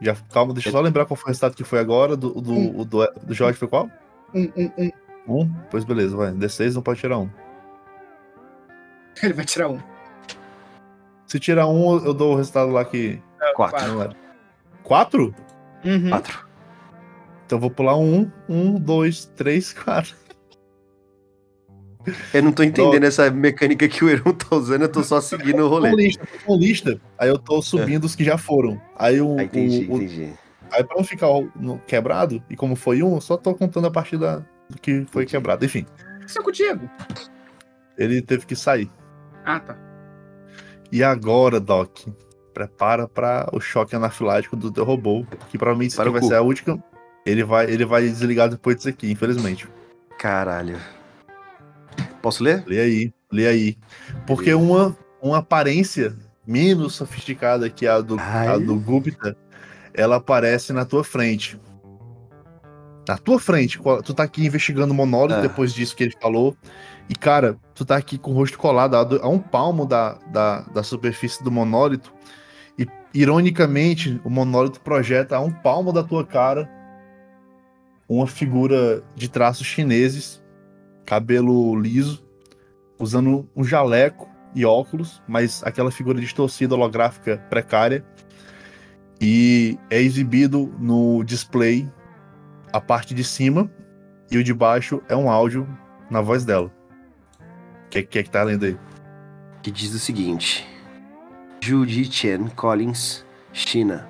Já, 0.00 0.14
calma, 0.32 0.52
deixa 0.54 0.68
eu 0.68 0.72
só 0.72 0.80
lembrar 0.80 1.04
qual 1.06 1.16
foi 1.16 1.24
o 1.24 1.28
resultado 1.28 1.54
que 1.54 1.64
foi 1.64 1.78
agora. 1.78 2.16
Do, 2.16 2.30
do, 2.40 2.52
Um. 2.52 2.80
o 2.80 2.84
do, 2.84 3.06
do 3.22 3.34
Jorge 3.34 3.58
foi 3.58 3.68
qual? 3.68 3.88
Um, 4.34 4.50
um, 4.56 4.70
um. 4.78 4.90
Um? 5.26 5.50
Pois 5.70 5.84
beleza, 5.84 6.16
vai. 6.16 6.32
D6 6.32 6.74
não 6.74 6.82
pode 6.82 7.00
tirar 7.00 7.18
um. 7.18 7.28
Ele 9.22 9.32
vai 9.32 9.44
tirar 9.44 9.68
um. 9.68 9.80
Se 11.26 11.38
tirar 11.38 11.66
um, 11.68 12.04
eu 12.04 12.12
dou 12.12 12.32
o 12.34 12.36
resultado 12.36 12.70
lá 12.72 12.84
que. 12.84 13.20
4. 13.54 13.88
Não 13.88 14.02
era. 14.02 14.16
Quatro? 14.82 15.34
Uhum. 15.84 16.10
4. 16.10 16.46
Então 17.46 17.56
eu 17.56 17.60
vou 17.60 17.70
pular 17.70 17.96
um. 17.96 18.30
Um, 18.48 18.74
dois, 18.78 19.26
três, 19.36 19.72
quatro. 19.74 20.14
Eu 22.34 22.42
não 22.42 22.50
tô 22.50 22.64
entendendo 22.64 23.04
essa 23.04 23.30
mecânica 23.30 23.88
que 23.88 24.04
o 24.04 24.10
Heron 24.10 24.32
tá 24.32 24.56
usando, 24.56 24.82
eu 24.82 24.88
tô 24.90 25.04
só 25.04 25.20
seguindo 25.20 25.60
o 25.64 25.68
Com 25.68 25.74
rolê. 25.76 25.90
lista, 25.92 26.26
com 26.44 26.56
lista. 26.56 27.00
Aí 27.16 27.28
eu 27.28 27.38
tô 27.38 27.62
subindo 27.62 28.04
os 28.04 28.16
que 28.16 28.24
já 28.24 28.36
foram. 28.36 28.80
Aí 28.96 29.20
o. 29.20 29.38
Ah, 29.38 29.44
entendi, 29.44 29.86
o- 29.88 29.94
o- 29.94 29.96
entendi. 30.02 30.32
aí 30.72 30.82
pra 30.82 30.96
não 30.96 31.04
ficar 31.04 31.28
quebrado, 31.86 32.42
e 32.50 32.56
como 32.56 32.74
foi 32.74 33.04
um, 33.04 33.14
eu 33.14 33.20
só 33.20 33.36
tô 33.36 33.54
contando 33.54 33.86
a 33.86 33.90
partir 33.90 34.16
da, 34.18 34.44
que 34.80 35.06
foi 35.10 35.26
quebrado. 35.26 35.64
Enfim, 35.64 35.86
Isso 36.26 36.38
é 36.38 36.42
com 36.42 36.48
o 36.50 36.52
Diego. 36.52 36.88
ele 37.98 38.22
teve 38.22 38.46
que 38.46 38.56
sair. 38.56 38.90
Ah, 39.44 39.60
tá. 39.60 39.76
E 40.90 41.02
agora, 41.02 41.58
Doc, 41.58 42.00
prepara 42.52 43.08
para 43.08 43.48
o 43.52 43.60
choque 43.60 43.96
anafilático 43.96 44.56
do 44.56 44.70
teu 44.70 44.84
robô, 44.84 45.24
que 45.50 45.56
provavelmente 45.58 45.90
isso 45.92 45.96
Para 45.96 46.10
vai 46.10 46.20
cu. 46.20 46.28
ser 46.28 46.34
a 46.34 46.42
última. 46.42 46.82
Ele 47.24 47.42
vai, 47.44 47.70
ele 47.70 47.84
vai 47.84 48.02
desligar 48.02 48.48
depois 48.48 48.76
disso 48.76 48.88
aqui, 48.88 49.10
infelizmente. 49.10 49.66
Caralho. 50.18 50.76
Posso 52.20 52.42
ler? 52.44 52.62
Lê 52.66 52.80
aí, 52.80 53.14
lê 53.30 53.46
aí. 53.46 53.78
Porque 54.26 54.52
uma, 54.54 54.96
uma 55.20 55.38
aparência 55.38 56.16
menos 56.46 56.94
sofisticada 56.94 57.68
que 57.70 57.86
a 57.86 58.00
do, 58.00 58.16
Ai. 58.18 58.48
a 58.48 58.58
do 58.58 58.74
Gupta, 58.78 59.36
ela 59.94 60.16
aparece 60.16 60.72
na 60.72 60.84
tua 60.84 61.02
frente. 61.04 61.58
Na 63.08 63.18
tua 63.18 63.38
frente. 63.40 63.80
Tu 64.04 64.14
tá 64.14 64.22
aqui 64.22 64.46
investigando 64.46 64.92
o 64.92 64.96
monólito 64.96 65.38
Ah. 65.38 65.42
depois 65.42 65.72
disso 65.74 65.96
que 65.96 66.04
ele 66.04 66.14
falou. 66.20 66.56
E, 67.08 67.14
cara, 67.14 67.56
tu 67.74 67.84
tá 67.84 67.96
aqui 67.96 68.16
com 68.16 68.30
o 68.30 68.34
rosto 68.34 68.56
colado 68.58 68.96
a, 68.96 69.02
do- 69.04 69.20
a 69.22 69.28
um 69.28 69.38
palmo 69.40 69.84
da, 69.84 70.14
da, 70.32 70.60
da 70.60 70.82
superfície 70.82 71.42
do 71.42 71.50
monólito. 71.50 72.12
E, 72.78 72.86
ironicamente, 73.12 74.20
o 74.24 74.30
monólito 74.30 74.80
projeta 74.80 75.36
a 75.36 75.40
um 75.40 75.50
palmo 75.50 75.92
da 75.92 76.02
tua 76.04 76.24
cara 76.24 76.70
uma 78.08 78.26
figura 78.26 79.02
de 79.16 79.28
traços 79.28 79.66
chineses, 79.66 80.42
cabelo 81.06 81.74
liso, 81.74 82.22
usando 83.00 83.48
um 83.56 83.64
jaleco 83.64 84.28
e 84.54 84.64
óculos, 84.66 85.22
mas 85.26 85.62
aquela 85.64 85.90
figura 85.90 86.20
distorcida 86.20 86.74
holográfica 86.74 87.38
precária. 87.48 88.04
E 89.20 89.78
é 89.88 90.00
exibido 90.00 90.74
no 90.78 91.22
display 91.24 91.88
a 92.72 92.80
parte 92.80 93.14
de 93.14 93.22
cima 93.22 93.70
e 94.30 94.38
o 94.38 94.44
de 94.44 94.54
baixo 94.54 95.02
é 95.08 95.16
um 95.16 95.30
áudio 95.30 95.68
na 96.10 96.20
voz 96.20 96.44
dela. 96.44 96.72
O 97.86 97.88
que, 97.90 98.02
que 98.02 98.18
é 98.18 98.22
que 98.22 98.30
tá 98.30 98.42
lendo 98.42 98.64
aí? 98.64 98.76
que 99.62 99.70
diz 99.70 99.94
o 99.94 99.98
seguinte: 99.98 100.66
Ju 101.60 101.86
Ji 101.86 102.04
Chen 102.10 102.48
Collins, 102.48 103.24
China. 103.52 104.08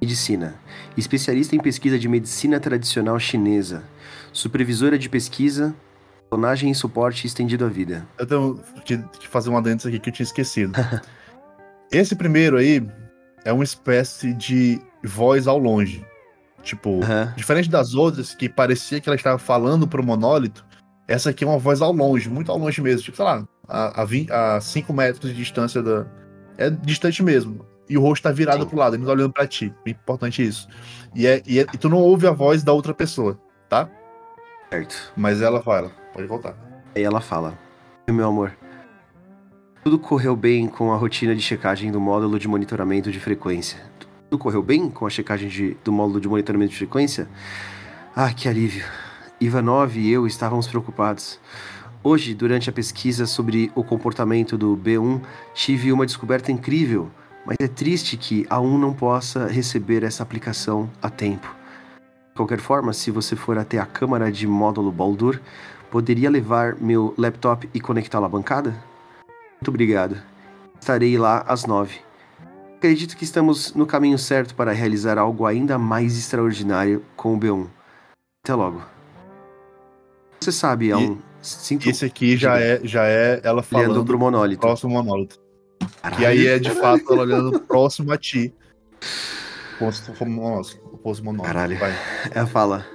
Medicina. 0.00 0.54
Especialista 0.98 1.56
em 1.56 1.58
pesquisa 1.58 1.98
de 1.98 2.08
medicina 2.08 2.60
tradicional 2.60 3.18
chinesa. 3.18 3.82
Supervisora 4.32 4.98
de 4.98 5.08
pesquisa, 5.08 5.74
clonagem 6.28 6.70
e 6.70 6.74
suporte 6.74 7.26
estendido 7.26 7.64
à 7.64 7.68
vida. 7.68 8.06
Eu 8.18 8.26
tenho 8.26 8.60
que, 8.84 9.28
fazer 9.28 9.48
um 9.48 9.56
adendo 9.56 9.88
aqui 9.88 9.98
que 9.98 10.10
eu 10.10 10.12
tinha 10.12 10.24
esquecido. 10.24 10.74
Esse 11.90 12.14
primeiro 12.14 12.58
aí 12.58 12.86
é 13.46 13.52
uma 13.52 13.64
espécie 13.64 14.34
de 14.34 14.78
voz 15.02 15.46
ao 15.46 15.58
longe. 15.58 16.04
Tipo, 16.64 17.02
Aham. 17.02 17.32
diferente 17.36 17.68
das 17.68 17.94
outras 17.94 18.34
que 18.34 18.48
parecia 18.48 19.00
que 19.00 19.08
ela 19.08 19.14
estava 19.16 19.38
falando 19.38 19.86
pro 19.86 20.02
monólito, 20.04 20.64
essa 21.06 21.30
aqui 21.30 21.44
é 21.44 21.46
uma 21.46 21.58
voz 21.58 21.82
ao 21.82 21.92
longe, 21.92 22.28
muito 22.30 22.50
ao 22.50 22.58
longe 22.58 22.80
mesmo. 22.80 23.02
Tipo, 23.02 23.16
sei 23.18 23.24
lá, 23.26 23.46
a 23.68 24.60
5 24.60 24.92
metros 24.92 25.30
de 25.30 25.36
distância 25.36 25.82
da. 25.82 26.06
É 26.56 26.70
distante 26.70 27.22
mesmo. 27.22 27.66
E 27.88 27.98
o 27.98 28.00
rosto 28.00 28.22
tá 28.22 28.32
virado 28.32 28.62
Sim. 28.62 28.68
pro 28.70 28.78
lado, 28.78 28.94
ele 28.96 29.02
não 29.02 29.08
tá 29.08 29.12
olhando 29.14 29.32
pra 29.32 29.46
ti. 29.46 29.74
É 29.86 29.90
importante 29.90 30.42
isso. 30.42 30.66
E, 31.14 31.26
é, 31.26 31.42
e, 31.46 31.58
é- 31.60 31.66
e 31.70 31.76
tu 31.76 31.90
não 31.90 31.98
ouve 31.98 32.26
a 32.26 32.30
voz 32.30 32.62
da 32.62 32.72
outra 32.72 32.94
pessoa, 32.94 33.38
tá? 33.68 33.86
Certo. 34.70 35.12
Mas 35.14 35.42
ela 35.42 35.62
fala, 35.62 35.90
pode 36.14 36.26
voltar. 36.26 36.56
Aí 36.96 37.02
ela 37.02 37.20
fala: 37.20 37.58
Meu 38.08 38.26
amor, 38.26 38.56
tudo 39.84 39.98
correu 39.98 40.34
bem 40.34 40.66
com 40.66 40.90
a 40.92 40.96
rotina 40.96 41.34
de 41.34 41.42
checagem 41.42 41.92
do 41.92 42.00
módulo 42.00 42.38
de 42.38 42.48
monitoramento 42.48 43.12
de 43.12 43.20
frequência. 43.20 43.78
Tudo 44.34 44.42
correu 44.42 44.64
bem 44.64 44.90
com 44.90 45.06
a 45.06 45.10
checagem 45.10 45.48
de- 45.48 45.76
do 45.84 45.92
módulo 45.92 46.20
de 46.20 46.26
monitoramento 46.26 46.72
de 46.72 46.76
frequência? 46.78 47.28
Ah, 48.16 48.32
que 48.32 48.48
alívio. 48.48 48.84
Ivanov 49.40 49.96
e 49.96 50.10
eu 50.10 50.26
estávamos 50.26 50.66
preocupados. 50.66 51.38
Hoje, 52.02 52.34
durante 52.34 52.68
a 52.68 52.72
pesquisa 52.72 53.26
sobre 53.26 53.70
o 53.76 53.84
comportamento 53.84 54.58
do 54.58 54.76
B1, 54.76 55.20
tive 55.54 55.92
uma 55.92 56.04
descoberta 56.04 56.50
incrível, 56.50 57.08
mas 57.46 57.56
é 57.60 57.68
triste 57.68 58.16
que 58.16 58.44
a 58.50 58.58
1 58.58 58.76
não 58.76 58.92
possa 58.92 59.46
receber 59.46 60.02
essa 60.02 60.24
aplicação 60.24 60.90
a 61.00 61.08
tempo. 61.08 61.46
De 62.30 62.34
qualquer 62.34 62.58
forma, 62.58 62.92
se 62.92 63.12
você 63.12 63.36
for 63.36 63.56
até 63.56 63.78
a 63.78 63.86
câmara 63.86 64.32
de 64.32 64.48
módulo 64.48 64.90
Baldur, 64.90 65.40
Poderia 65.92 66.28
levar 66.28 66.74
meu 66.80 67.14
laptop 67.16 67.70
e 67.72 67.80
conectá-lo 67.80 68.24
à 68.24 68.28
bancada? 68.28 68.74
Muito 69.52 69.68
obrigado. 69.68 70.20
Estarei 70.80 71.16
lá 71.16 71.44
às 71.46 71.66
nove. 71.66 72.03
Acredito 72.84 73.16
que 73.16 73.24
estamos 73.24 73.72
no 73.72 73.86
caminho 73.86 74.18
certo 74.18 74.54
para 74.54 74.70
realizar 74.70 75.16
algo 75.16 75.46
ainda 75.46 75.78
mais 75.78 76.18
extraordinário 76.18 77.02
com 77.16 77.34
o 77.34 77.40
B1. 77.40 77.66
Até 78.44 78.54
logo. 78.54 78.82
Você 80.38 80.52
sabe, 80.52 80.90
é 80.90 80.92
E- 80.92 80.96
um. 80.96 81.18
Sinto 81.40 81.88
Esse 81.88 82.04
aqui 82.04 82.36
já 82.36 82.60
é, 82.60 82.80
já 82.84 83.06
é 83.06 83.40
ela 83.42 83.62
olhando 83.62 83.64
falando 83.64 84.04
pro 84.04 84.18
monólito. 84.18 84.60
próximo 84.60 84.92
monólito. 84.92 85.40
Que 86.14 86.26
aí 86.26 86.46
é 86.46 86.58
de 86.58 86.72
fato 86.72 87.10
ela 87.10 87.22
olhando 87.22 87.58
próximo 87.58 88.12
a 88.12 88.18
ti. 88.18 88.52
Monólito. 89.80 90.82
Posto 91.02 91.24
monólito. 91.24 91.46
Caralho. 91.46 91.78
Vai. 91.78 91.94
Ela 92.32 92.46
fala: 92.46 92.86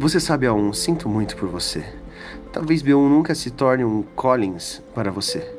Você 0.00 0.18
sabe, 0.18 0.46
A1, 0.46 0.74
sinto 0.74 1.08
muito 1.08 1.36
por 1.36 1.48
você. 1.48 1.84
Talvez 2.52 2.82
B1 2.82 3.08
nunca 3.08 3.36
se 3.36 3.52
torne 3.52 3.84
um 3.84 4.02
Collins 4.16 4.82
para 4.92 5.12
você. 5.12 5.55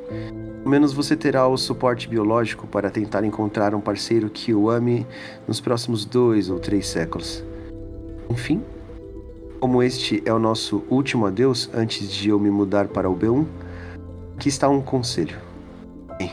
Ao 0.64 0.70
menos 0.70 0.92
você 0.92 1.16
terá 1.16 1.46
o 1.46 1.56
suporte 1.56 2.08
biológico 2.08 2.66
para 2.66 2.90
tentar 2.90 3.24
encontrar 3.24 3.74
um 3.74 3.80
parceiro 3.80 4.28
que 4.28 4.52
o 4.52 4.70
ame 4.70 5.06
nos 5.46 5.60
próximos 5.60 6.04
dois 6.04 6.50
ou 6.50 6.58
três 6.58 6.86
séculos. 6.86 7.44
Enfim, 8.28 8.62
como 9.60 9.82
este 9.82 10.22
é 10.24 10.32
o 10.32 10.38
nosso 10.38 10.84
último 10.90 11.26
adeus 11.26 11.70
antes 11.72 12.10
de 12.10 12.28
eu 12.28 12.38
me 12.38 12.50
mudar 12.50 12.88
para 12.88 13.08
o 13.08 13.16
B1, 13.16 13.46
aqui 14.36 14.48
está 14.48 14.68
um 14.68 14.80
conselho. 14.80 15.38
Bem, 16.18 16.32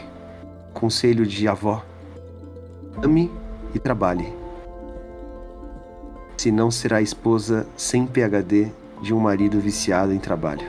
conselho 0.73 1.25
de 1.25 1.47
avó. 1.47 1.83
Ame 3.03 3.31
e 3.73 3.79
trabalhe 3.79 4.45
se 6.45 6.51
não 6.51 6.69
será 6.69 7.01
esposa 7.01 7.65
sem 7.75 8.05
PhD 8.05 8.71
de 9.01 9.13
um 9.13 9.19
marido 9.19 9.59
viciado 9.59 10.13
em 10.13 10.19
trabalho. 10.19 10.67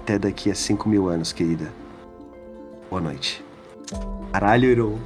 Até 0.00 0.18
daqui 0.18 0.52
a 0.52 0.54
5 0.54 0.88
mil 0.88 1.08
anos, 1.08 1.32
querida. 1.32 1.81
Boa 2.92 3.00
noite. 3.00 3.42
Caralho, 4.34 4.70
Heron. 4.70 4.98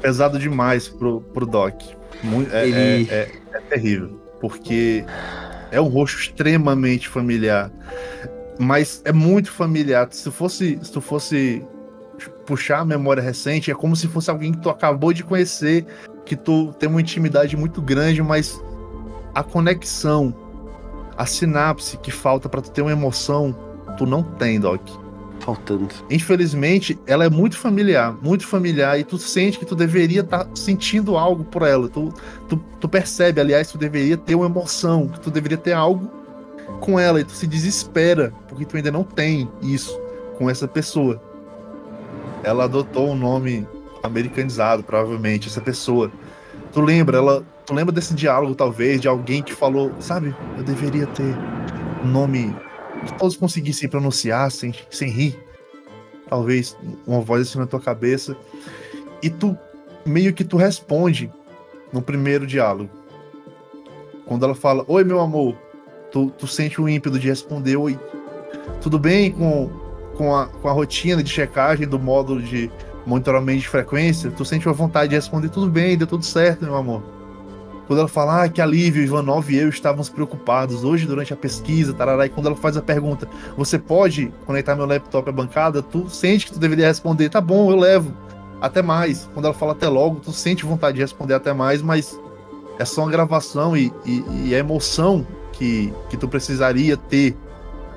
Pesado 0.00 0.38
demais 0.38 0.86
pro, 0.86 1.20
pro 1.20 1.44
Doc. 1.44 1.74
Muito, 2.22 2.54
é, 2.54 2.68
Ele- 2.68 3.08
é, 3.10 3.14
é- 3.16 3.32
é 3.52 3.60
terrível. 3.62 4.20
Porque 4.40 5.04
é 5.72 5.80
um 5.80 5.88
rosto 5.88 6.20
extremamente 6.20 7.08
familiar. 7.08 7.72
Mas 8.60 9.02
é 9.04 9.10
muito 9.10 9.50
familiar. 9.50 10.06
Se 10.12 10.30
fosse, 10.30 10.78
se 10.80 10.92
tu 10.92 11.00
fosse 11.00 11.66
puxar 12.46 12.78
a 12.78 12.84
memória 12.84 13.20
recente, 13.20 13.72
é 13.72 13.74
como 13.74 13.96
se 13.96 14.06
fosse 14.06 14.30
alguém 14.30 14.52
que 14.52 14.58
tu 14.58 14.70
acabou 14.70 15.12
de 15.12 15.24
conhecer, 15.24 15.84
que 16.24 16.36
tu 16.36 16.72
tem 16.78 16.88
uma 16.88 17.00
intimidade 17.00 17.56
muito 17.56 17.82
grande, 17.82 18.22
mas 18.22 18.56
a 19.34 19.42
conexão, 19.42 20.32
a 21.18 21.26
sinapse 21.26 21.96
que 21.96 22.12
falta 22.12 22.48
pra 22.48 22.62
tu 22.62 22.70
ter 22.70 22.82
uma 22.82 22.92
emoção, 22.92 23.52
tu 23.98 24.06
não 24.06 24.22
tem, 24.22 24.60
Doc. 24.60 24.80
Faltando. 25.40 25.88
Infelizmente, 26.10 26.98
ela 27.06 27.24
é 27.24 27.30
muito 27.30 27.56
familiar, 27.56 28.16
muito 28.22 28.46
familiar, 28.46 28.98
e 28.98 29.04
tu 29.04 29.18
sente 29.18 29.58
que 29.58 29.64
tu 29.64 29.76
deveria 29.76 30.22
estar 30.22 30.48
sentindo 30.54 31.16
algo 31.16 31.44
por 31.44 31.62
ela. 31.62 31.88
Tu, 31.88 32.12
tu, 32.48 32.56
tu 32.80 32.88
percebe, 32.88 33.40
aliás, 33.40 33.70
tu 33.70 33.78
deveria 33.78 34.16
ter 34.16 34.34
uma 34.34 34.46
emoção, 34.46 35.08
que 35.08 35.20
tu 35.20 35.30
deveria 35.30 35.58
ter 35.58 35.72
algo 35.72 36.10
com 36.80 36.98
ela, 36.98 37.20
e 37.20 37.24
tu 37.24 37.32
se 37.32 37.46
desespera, 37.46 38.32
porque 38.48 38.64
tu 38.64 38.76
ainda 38.76 38.90
não 38.90 39.04
tem 39.04 39.48
isso 39.62 39.98
com 40.36 40.50
essa 40.50 40.66
pessoa. 40.66 41.20
Ela 42.42 42.64
adotou 42.64 43.10
um 43.10 43.16
nome 43.16 43.66
americanizado, 44.02 44.82
provavelmente, 44.82 45.48
essa 45.48 45.60
pessoa. 45.60 46.10
Tu 46.72 46.80
lembra, 46.80 47.18
ela. 47.18 47.44
Tu 47.64 47.74
lembra 47.74 47.92
desse 47.92 48.14
diálogo, 48.14 48.54
talvez, 48.54 49.00
de 49.00 49.08
alguém 49.08 49.42
que 49.42 49.52
falou, 49.52 49.92
sabe, 49.98 50.32
eu 50.56 50.62
deveria 50.62 51.04
ter 51.08 51.36
um 52.04 52.06
nome 52.06 52.54
que 53.06 53.18
todos 53.18 53.36
conseguissem 53.36 53.88
pronunciar 53.88 54.50
sem, 54.50 54.74
sem 54.90 55.08
rir. 55.08 55.38
Talvez 56.28 56.76
uma 57.06 57.20
voz 57.20 57.42
assim 57.42 57.58
na 57.58 57.66
tua 57.66 57.80
cabeça. 57.80 58.36
E 59.22 59.30
tu 59.30 59.56
meio 60.04 60.32
que 60.32 60.44
tu 60.44 60.56
responde 60.56 61.32
no 61.92 62.02
primeiro 62.02 62.46
diálogo. 62.46 62.90
Quando 64.26 64.44
ela 64.44 64.54
fala, 64.54 64.84
oi 64.88 65.04
meu 65.04 65.20
amor, 65.20 65.56
tu, 66.10 66.30
tu 66.30 66.46
sente 66.46 66.80
o 66.80 66.88
ímpeto 66.88 67.18
de 67.18 67.28
responder, 67.28 67.76
oi, 67.76 67.98
tudo 68.80 68.98
bem 68.98 69.30
com, 69.30 69.70
com, 70.16 70.34
a, 70.34 70.46
com 70.46 70.68
a 70.68 70.72
rotina 70.72 71.22
de 71.22 71.30
checagem 71.30 71.86
do 71.86 71.98
módulo 71.98 72.42
de 72.42 72.70
monitoramento 73.06 73.60
de 73.60 73.68
frequência? 73.68 74.30
Tu 74.30 74.44
sente 74.44 74.66
uma 74.66 74.74
vontade 74.74 75.10
de 75.10 75.14
responder, 75.14 75.48
tudo 75.48 75.70
bem, 75.70 75.96
deu 75.96 76.06
tudo 76.06 76.24
certo, 76.24 76.64
meu 76.64 76.74
amor. 76.74 77.15
Quando 77.86 78.00
ela 78.00 78.08
fala 78.08 78.42
ah, 78.42 78.48
que 78.48 78.60
alívio, 78.60 79.02
Ivanov 79.02 79.48
e 79.48 79.56
eu 79.56 79.68
estávamos 79.68 80.08
preocupados 80.08 80.82
hoje 80.82 81.06
durante 81.06 81.32
a 81.32 81.36
pesquisa, 81.36 81.94
tarará, 81.94 82.26
e 82.26 82.28
quando 82.28 82.46
ela 82.46 82.56
faz 82.56 82.76
a 82.76 82.82
pergunta, 82.82 83.28
você 83.56 83.78
pode 83.78 84.32
conectar 84.44 84.74
meu 84.74 84.86
laptop 84.86 85.28
à 85.28 85.32
bancada? 85.32 85.82
Tu 85.82 86.08
sente 86.10 86.46
que 86.46 86.52
tu 86.52 86.58
deveria 86.58 86.88
responder, 86.88 87.28
tá 87.28 87.40
bom, 87.40 87.70
eu 87.70 87.76
levo. 87.76 88.12
Até 88.60 88.82
mais. 88.82 89.28
Quando 89.32 89.44
ela 89.44 89.54
fala 89.54 89.72
até 89.72 89.86
logo, 89.86 90.18
tu 90.18 90.32
sente 90.32 90.64
vontade 90.64 90.96
de 90.96 91.02
responder 91.02 91.34
até 91.34 91.52
mais, 91.52 91.80
mas 91.80 92.18
é 92.78 92.84
só 92.84 93.02
uma 93.02 93.10
gravação 93.10 93.76
e, 93.76 93.92
e, 94.04 94.48
e 94.48 94.54
a 94.54 94.58
emoção 94.58 95.24
que, 95.52 95.92
que 96.10 96.16
tu 96.16 96.26
precisaria 96.26 96.96
ter, 96.96 97.36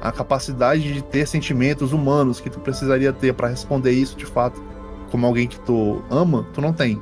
a 0.02 0.12
capacidade 0.12 0.94
de 0.94 1.02
ter 1.02 1.28
sentimentos 1.28 1.94
humanos 1.94 2.40
que 2.40 2.50
tu 2.50 2.60
precisaria 2.60 3.12
ter 3.12 3.34
para 3.34 3.48
responder 3.48 3.92
isso 3.92 4.16
de 4.16 4.26
fato, 4.26 4.62
como 5.10 5.26
alguém 5.26 5.48
que 5.48 5.60
tu 5.60 6.02
ama, 6.10 6.46
tu 6.54 6.62
não 6.62 6.72
tem 6.72 7.02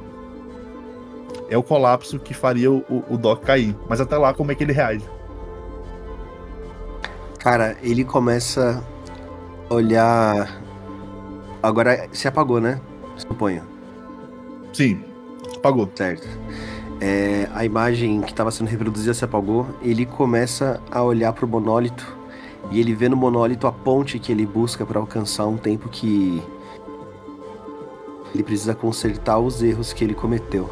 é 1.49 1.57
o 1.57 1.63
colapso 1.63 2.19
que 2.19 2.33
faria 2.33 2.71
o, 2.71 3.03
o 3.09 3.17
Doc 3.17 3.43
cair. 3.43 3.75
Mas 3.87 4.01
até 4.01 4.17
lá, 4.17 4.33
como 4.33 4.51
é 4.51 4.55
que 4.55 4.63
ele 4.63 4.73
reage? 4.73 5.05
Cara, 7.39 7.77
ele 7.81 8.03
começa 8.03 8.83
a 9.69 9.73
olhar. 9.73 10.61
Agora 11.63 12.07
se 12.11 12.27
apagou, 12.27 12.59
né? 12.59 12.79
Suponho. 13.15 13.63
Sim, 14.73 15.01
apagou. 15.55 15.89
Certo. 15.95 16.27
É, 16.99 17.47
a 17.53 17.63
imagem 17.63 18.21
que 18.21 18.31
estava 18.31 18.51
sendo 18.51 18.67
reproduzida 18.67 19.13
se 19.13 19.23
apagou. 19.23 19.67
Ele 19.81 20.05
começa 20.05 20.81
a 20.91 21.01
olhar 21.01 21.31
para 21.31 21.45
o 21.45 21.47
monólito 21.47 22.17
e 22.71 22.79
ele 22.79 22.93
vê 22.93 23.07
no 23.07 23.15
monólito 23.15 23.65
a 23.67 23.71
ponte 23.71 24.19
que 24.19 24.31
ele 24.31 24.45
busca 24.45 24.85
para 24.85 24.99
alcançar 24.99 25.45
um 25.47 25.57
tempo 25.57 25.87
que 25.87 26.43
ele 28.33 28.43
precisa 28.43 28.75
consertar 28.75 29.39
os 29.39 29.63
erros 29.63 29.93
que 29.93 30.03
ele 30.03 30.13
cometeu. 30.13 30.69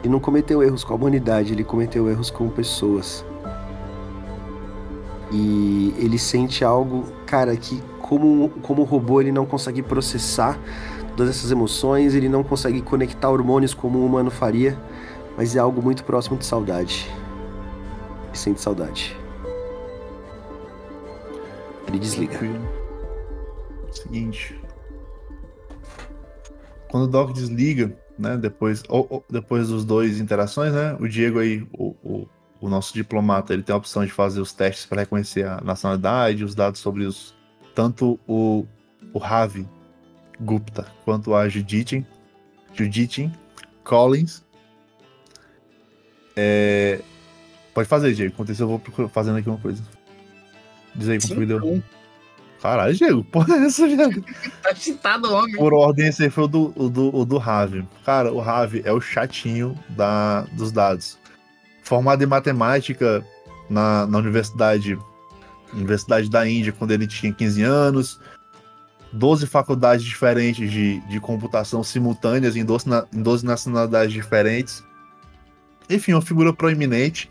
Ele 0.00 0.08
não 0.08 0.20
cometeu 0.20 0.62
erros 0.62 0.84
com 0.84 0.92
a 0.92 0.96
humanidade, 0.96 1.52
ele 1.52 1.64
cometeu 1.64 2.08
erros 2.08 2.30
com 2.30 2.48
pessoas. 2.48 3.24
E 5.32 5.94
ele 5.98 6.18
sente 6.18 6.64
algo, 6.64 7.04
cara, 7.26 7.56
que 7.56 7.82
como, 8.00 8.48
como 8.62 8.84
robô 8.84 9.20
ele 9.20 9.32
não 9.32 9.44
consegue 9.44 9.82
processar 9.82 10.58
todas 11.16 11.36
essas 11.36 11.50
emoções, 11.50 12.14
ele 12.14 12.28
não 12.28 12.42
consegue 12.42 12.80
conectar 12.80 13.28
hormônios 13.28 13.74
como 13.74 13.98
um 13.98 14.06
humano 14.06 14.30
faria, 14.30 14.78
mas 15.36 15.56
é 15.56 15.58
algo 15.58 15.82
muito 15.82 16.04
próximo 16.04 16.38
de 16.38 16.46
saudade. 16.46 17.10
Ele 18.28 18.36
sente 18.36 18.60
saudade. 18.60 19.16
Ele 21.88 21.98
desliga. 21.98 22.38
Seguinte. 23.90 24.60
Quando 26.90 27.04
o 27.04 27.08
Doc 27.08 27.32
desliga, 27.32 27.96
né? 28.18 28.36
Depois, 28.36 28.82
ou, 28.88 29.06
ou, 29.08 29.24
depois 29.30 29.68
dos 29.68 29.84
dois 29.84 30.20
interações, 30.20 30.72
né? 30.72 30.96
O 30.98 31.08
Diego 31.08 31.38
aí, 31.38 31.66
o, 31.72 31.94
o, 32.02 32.28
o, 32.60 32.68
nosso 32.68 32.92
diplomata, 32.92 33.52
ele 33.52 33.62
tem 33.62 33.72
a 33.72 33.76
opção 33.78 34.04
de 34.04 34.12
fazer 34.12 34.40
os 34.40 34.52
testes 34.52 34.86
para 34.86 35.02
reconhecer 35.02 35.46
a 35.46 35.60
nacionalidade, 35.60 36.44
os 36.44 36.54
dados 36.54 36.80
sobre 36.80 37.04
os 37.04 37.36
tanto 37.74 38.18
o, 38.26 38.66
o 39.12 39.18
Ravi 39.18 39.64
Gupta 40.40 40.86
quanto 41.04 41.32
a 41.32 41.48
Juditin, 41.48 42.04
Juditin 42.74 43.32
Collins. 43.84 44.44
É... 46.36 47.00
Pode 47.72 47.88
fazer, 47.88 48.12
Diego. 48.14 48.32
Enquanto 48.32 48.50
eu 48.58 48.66
vou 48.66 49.08
fazendo 49.08 49.38
aqui 49.38 49.48
uma 49.48 49.58
coisa. 49.58 49.82
Diz 50.94 51.08
aí 51.08 51.18
me 51.36 51.46
deu. 51.46 51.82
Caralho, 52.60 52.94
Diego, 52.94 53.24
porra 53.24 53.54
é 53.54 53.66
essa, 53.66 53.86
Diego? 53.86 54.24
tá 54.62 54.74
chitado, 54.74 55.32
homem. 55.32 55.54
Por 55.54 55.72
ordem, 55.72 56.08
esse 56.08 56.24
aí 56.24 56.30
foi 56.30 56.44
o 56.44 56.48
do, 56.48 56.72
o 56.74 56.88
do, 56.88 57.16
o 57.16 57.24
do 57.24 57.38
Ravi. 57.38 57.86
Cara, 58.04 58.32
o 58.32 58.40
Ravi 58.40 58.82
é 58.84 58.92
o 58.92 59.00
chatinho 59.00 59.78
da, 59.90 60.42
dos 60.52 60.72
dados. 60.72 61.18
Formado 61.82 62.22
em 62.22 62.26
matemática 62.26 63.24
na, 63.70 64.06
na 64.06 64.18
universidade, 64.18 64.98
universidade 65.72 66.28
da 66.28 66.48
Índia 66.48 66.72
quando 66.72 66.90
ele 66.90 67.06
tinha 67.06 67.32
15 67.32 67.62
anos. 67.62 68.20
12 69.12 69.46
faculdades 69.46 70.04
diferentes 70.04 70.70
de, 70.70 71.00
de 71.08 71.18
computação 71.20 71.82
simultâneas 71.82 72.56
em 72.56 72.64
12, 72.64 72.86
em 73.12 73.22
12 73.22 73.46
nacionalidades 73.46 74.12
diferentes. 74.12 74.84
Enfim, 75.88 76.12
uma 76.12 76.22
figura 76.22 76.52
proeminente. 76.52 77.28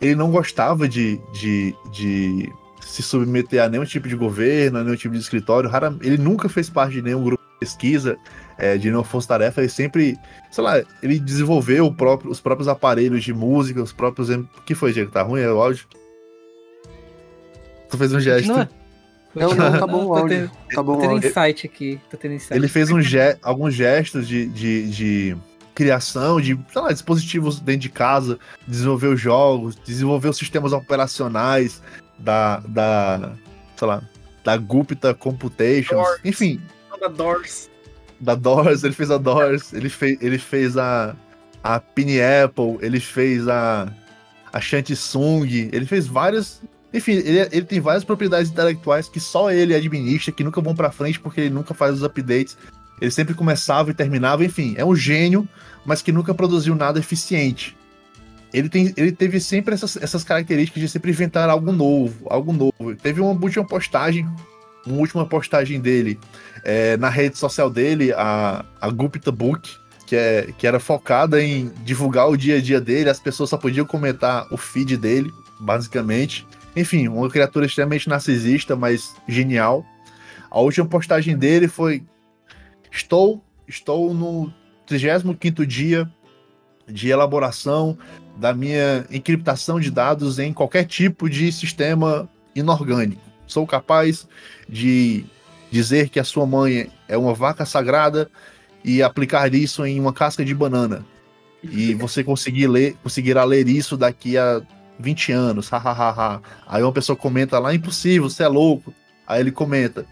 Ele 0.00 0.14
não 0.14 0.30
gostava 0.30 0.88
de, 0.88 1.18
de, 1.32 1.74
de 1.92 2.52
se 2.88 3.02
submeter 3.02 3.62
a 3.62 3.68
nenhum 3.68 3.84
tipo 3.84 4.08
de 4.08 4.16
governo, 4.16 4.78
a 4.78 4.84
nenhum 4.84 4.96
tipo 4.96 5.14
de 5.14 5.20
escritório. 5.20 5.68
Rara, 5.68 5.94
ele 6.00 6.16
nunca 6.16 6.48
fez 6.48 6.70
parte 6.70 6.94
de 6.94 7.02
nenhum 7.02 7.22
grupo 7.22 7.42
de 7.42 7.58
pesquisa, 7.60 8.16
é, 8.56 8.78
de 8.78 8.88
nenhuma 8.88 9.04
força-tarefa. 9.04 9.60
Ele 9.60 9.68
sempre, 9.68 10.16
sei 10.50 10.64
lá, 10.64 10.82
ele 11.02 11.18
desenvolveu 11.18 11.92
próprio, 11.92 12.30
os 12.30 12.40
próprios 12.40 12.66
aparelhos 12.66 13.22
de 13.22 13.34
música, 13.34 13.82
os 13.82 13.92
próprios. 13.92 14.30
O 14.30 14.46
que 14.64 14.74
foi, 14.74 14.92
Diego? 14.92 15.10
Tá 15.10 15.22
ruim 15.22 15.42
é 15.42 15.50
o 15.50 15.60
áudio? 15.60 15.86
Tu 17.90 17.98
fez 17.98 18.12
um 18.12 18.20
gesto. 18.20 18.48
Não, 18.48 18.68
não, 19.34 19.54
não 19.54 19.78
tá 19.78 19.86
bom 19.86 20.06
o 20.06 20.14
áudio. 20.16 20.48
Tendo, 20.48 20.74
tá 20.74 20.82
bom 20.82 20.94
tô 20.94 21.00
tendo 21.02 21.10
áudio. 21.12 21.28
insight 21.28 21.66
aqui. 21.66 22.00
Tô 22.10 22.16
tendo 22.16 22.34
insight. 22.34 22.54
Ele 22.54 22.68
fez 22.68 22.90
um 22.90 23.02
ge 23.02 23.36
alguns 23.42 23.74
gestos 23.74 24.26
de, 24.26 24.46
de, 24.46 24.88
de 24.88 25.36
criação 25.74 26.40
de 26.40 26.58
lá, 26.74 26.90
dispositivos 26.90 27.60
dentro 27.60 27.82
de 27.82 27.88
casa, 27.90 28.38
desenvolveu 28.66 29.16
jogos, 29.16 29.76
desenvolveu 29.76 30.32
sistemas 30.32 30.72
operacionais, 30.72 31.82
da, 32.18 32.58
da 32.66 33.32
sei 33.76 33.88
lá, 33.88 34.02
da 34.44 34.56
Gupta 34.56 35.14
Computations, 35.14 35.90
Doors. 35.90 36.20
enfim. 36.24 36.60
Da 37.00 37.08
Doors. 37.08 37.70
Da 38.20 38.34
Doors, 38.34 38.82
ele 38.82 38.94
fez 38.94 39.10
a 39.10 39.18
Doors, 39.18 39.72
ele 39.72 39.88
fez, 39.88 40.18
ele 40.20 40.38
fez 40.38 40.76
a, 40.76 41.14
a 41.62 41.78
Pineapple, 41.78 42.78
ele 42.80 42.98
fez 42.98 43.46
a, 43.46 43.92
a 44.52 44.60
Shantisung, 44.60 45.70
ele 45.72 45.86
fez 45.86 46.06
várias. 46.06 46.60
Enfim, 46.92 47.12
ele, 47.12 47.40
ele 47.52 47.64
tem 47.64 47.80
várias 47.80 48.02
propriedades 48.02 48.50
intelectuais 48.50 49.08
que 49.08 49.20
só 49.20 49.50
ele 49.52 49.74
administra, 49.74 50.32
que 50.32 50.42
nunca 50.42 50.60
vão 50.60 50.74
pra 50.74 50.90
frente 50.90 51.20
porque 51.20 51.42
ele 51.42 51.50
nunca 51.54 51.74
faz 51.74 51.94
os 51.94 52.02
updates. 52.02 52.56
Ele 53.00 53.12
sempre 53.12 53.34
começava 53.34 53.90
e 53.90 53.94
terminava, 53.94 54.44
enfim, 54.44 54.74
é 54.76 54.84
um 54.84 54.96
gênio, 54.96 55.48
mas 55.86 56.02
que 56.02 56.10
nunca 56.10 56.34
produziu 56.34 56.74
nada 56.74 56.98
eficiente 56.98 57.77
ele, 58.52 58.68
tem, 58.68 58.92
ele 58.96 59.12
teve 59.12 59.40
sempre 59.40 59.74
essas, 59.74 59.96
essas 59.96 60.24
características 60.24 60.82
de 60.82 60.88
sempre 60.88 61.10
inventar 61.10 61.48
algo 61.48 61.72
novo, 61.72 62.26
algo 62.30 62.52
novo. 62.52 62.94
Teve 63.02 63.20
uma 63.20 63.30
última 63.30 63.66
postagem, 63.66 64.26
uma 64.86 64.98
última 64.98 65.26
postagem 65.26 65.80
dele 65.80 66.18
é, 66.64 66.96
na 66.96 67.08
rede 67.08 67.36
social 67.36 67.68
dele, 67.68 68.12
a, 68.12 68.64
a 68.80 68.88
Gupta 68.90 69.30
Book, 69.30 69.70
que, 70.06 70.16
é, 70.16 70.48
que 70.56 70.66
era 70.66 70.80
focada 70.80 71.42
em 71.42 71.70
divulgar 71.84 72.28
o 72.28 72.36
dia 72.36 72.56
a 72.56 72.60
dia 72.60 72.80
dele, 72.80 73.10
as 73.10 73.20
pessoas 73.20 73.50
só 73.50 73.58
podiam 73.58 73.84
comentar 73.84 74.46
o 74.50 74.56
feed 74.56 74.96
dele, 74.96 75.30
basicamente. 75.60 76.46
Enfim, 76.74 77.08
uma 77.08 77.28
criatura 77.28 77.66
extremamente 77.66 78.08
narcisista, 78.08 78.74
mas 78.74 79.14
genial. 79.28 79.84
A 80.50 80.60
última 80.60 80.86
postagem 80.86 81.36
dele 81.36 81.68
foi: 81.68 82.02
Estou, 82.90 83.44
estou 83.66 84.14
no 84.14 84.52
35 84.86 85.66
dia 85.66 86.10
de 86.86 87.10
elaboração 87.10 87.98
da 88.38 88.54
minha 88.54 89.04
encriptação 89.10 89.80
de 89.80 89.90
dados 89.90 90.38
em 90.38 90.52
qualquer 90.52 90.84
tipo 90.84 91.28
de 91.28 91.50
sistema 91.50 92.28
inorgânico. 92.54 93.20
Sou 93.46 93.66
capaz 93.66 94.28
de 94.68 95.24
dizer 95.70 96.08
que 96.08 96.20
a 96.20 96.24
sua 96.24 96.46
mãe 96.46 96.88
é 97.08 97.16
uma 97.16 97.34
vaca 97.34 97.66
sagrada 97.66 98.30
e 98.84 99.02
aplicar 99.02 99.52
isso 99.52 99.84
em 99.84 99.98
uma 99.98 100.12
casca 100.12 100.44
de 100.44 100.54
banana. 100.54 101.04
E 101.64 101.94
você 101.98 102.22
conseguir 102.22 102.68
ler, 102.68 102.96
conseguirá 103.02 103.42
ler 103.42 103.66
isso 103.68 103.96
daqui 103.96 104.38
a 104.38 104.62
20 105.00 105.32
anos. 105.32 105.68
Hahaha. 105.68 106.40
Aí 106.66 106.82
uma 106.82 106.92
pessoa 106.92 107.16
comenta 107.16 107.58
lá, 107.58 107.74
impossível, 107.74 108.30
você 108.30 108.44
é 108.44 108.48
louco. 108.48 108.94
Aí 109.26 109.40
ele 109.40 109.50
comenta. 109.50 110.06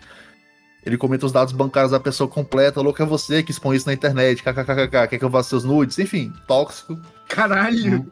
Ele 0.85 0.97
comenta 0.97 1.27
os 1.27 1.33
dados 1.33 1.53
bancários 1.53 1.93
da 1.93 2.01
pessoa 2.01 2.29
completa, 2.29 2.81
louco 2.81 3.03
é 3.03 3.07
você 3.07 3.43
que 3.43 3.51
expõe 3.51 3.77
isso 3.77 3.89
na 3.89 3.93
internet, 3.93 4.41
kkkk, 4.41 5.09
quer 5.09 5.19
que 5.19 5.25
eu 5.25 5.29
vá 5.29 5.43
seus 5.43 5.65
nudes? 5.65 5.99
Enfim, 5.99 6.33
tóxico. 6.47 6.97
Caralho! 7.29 8.07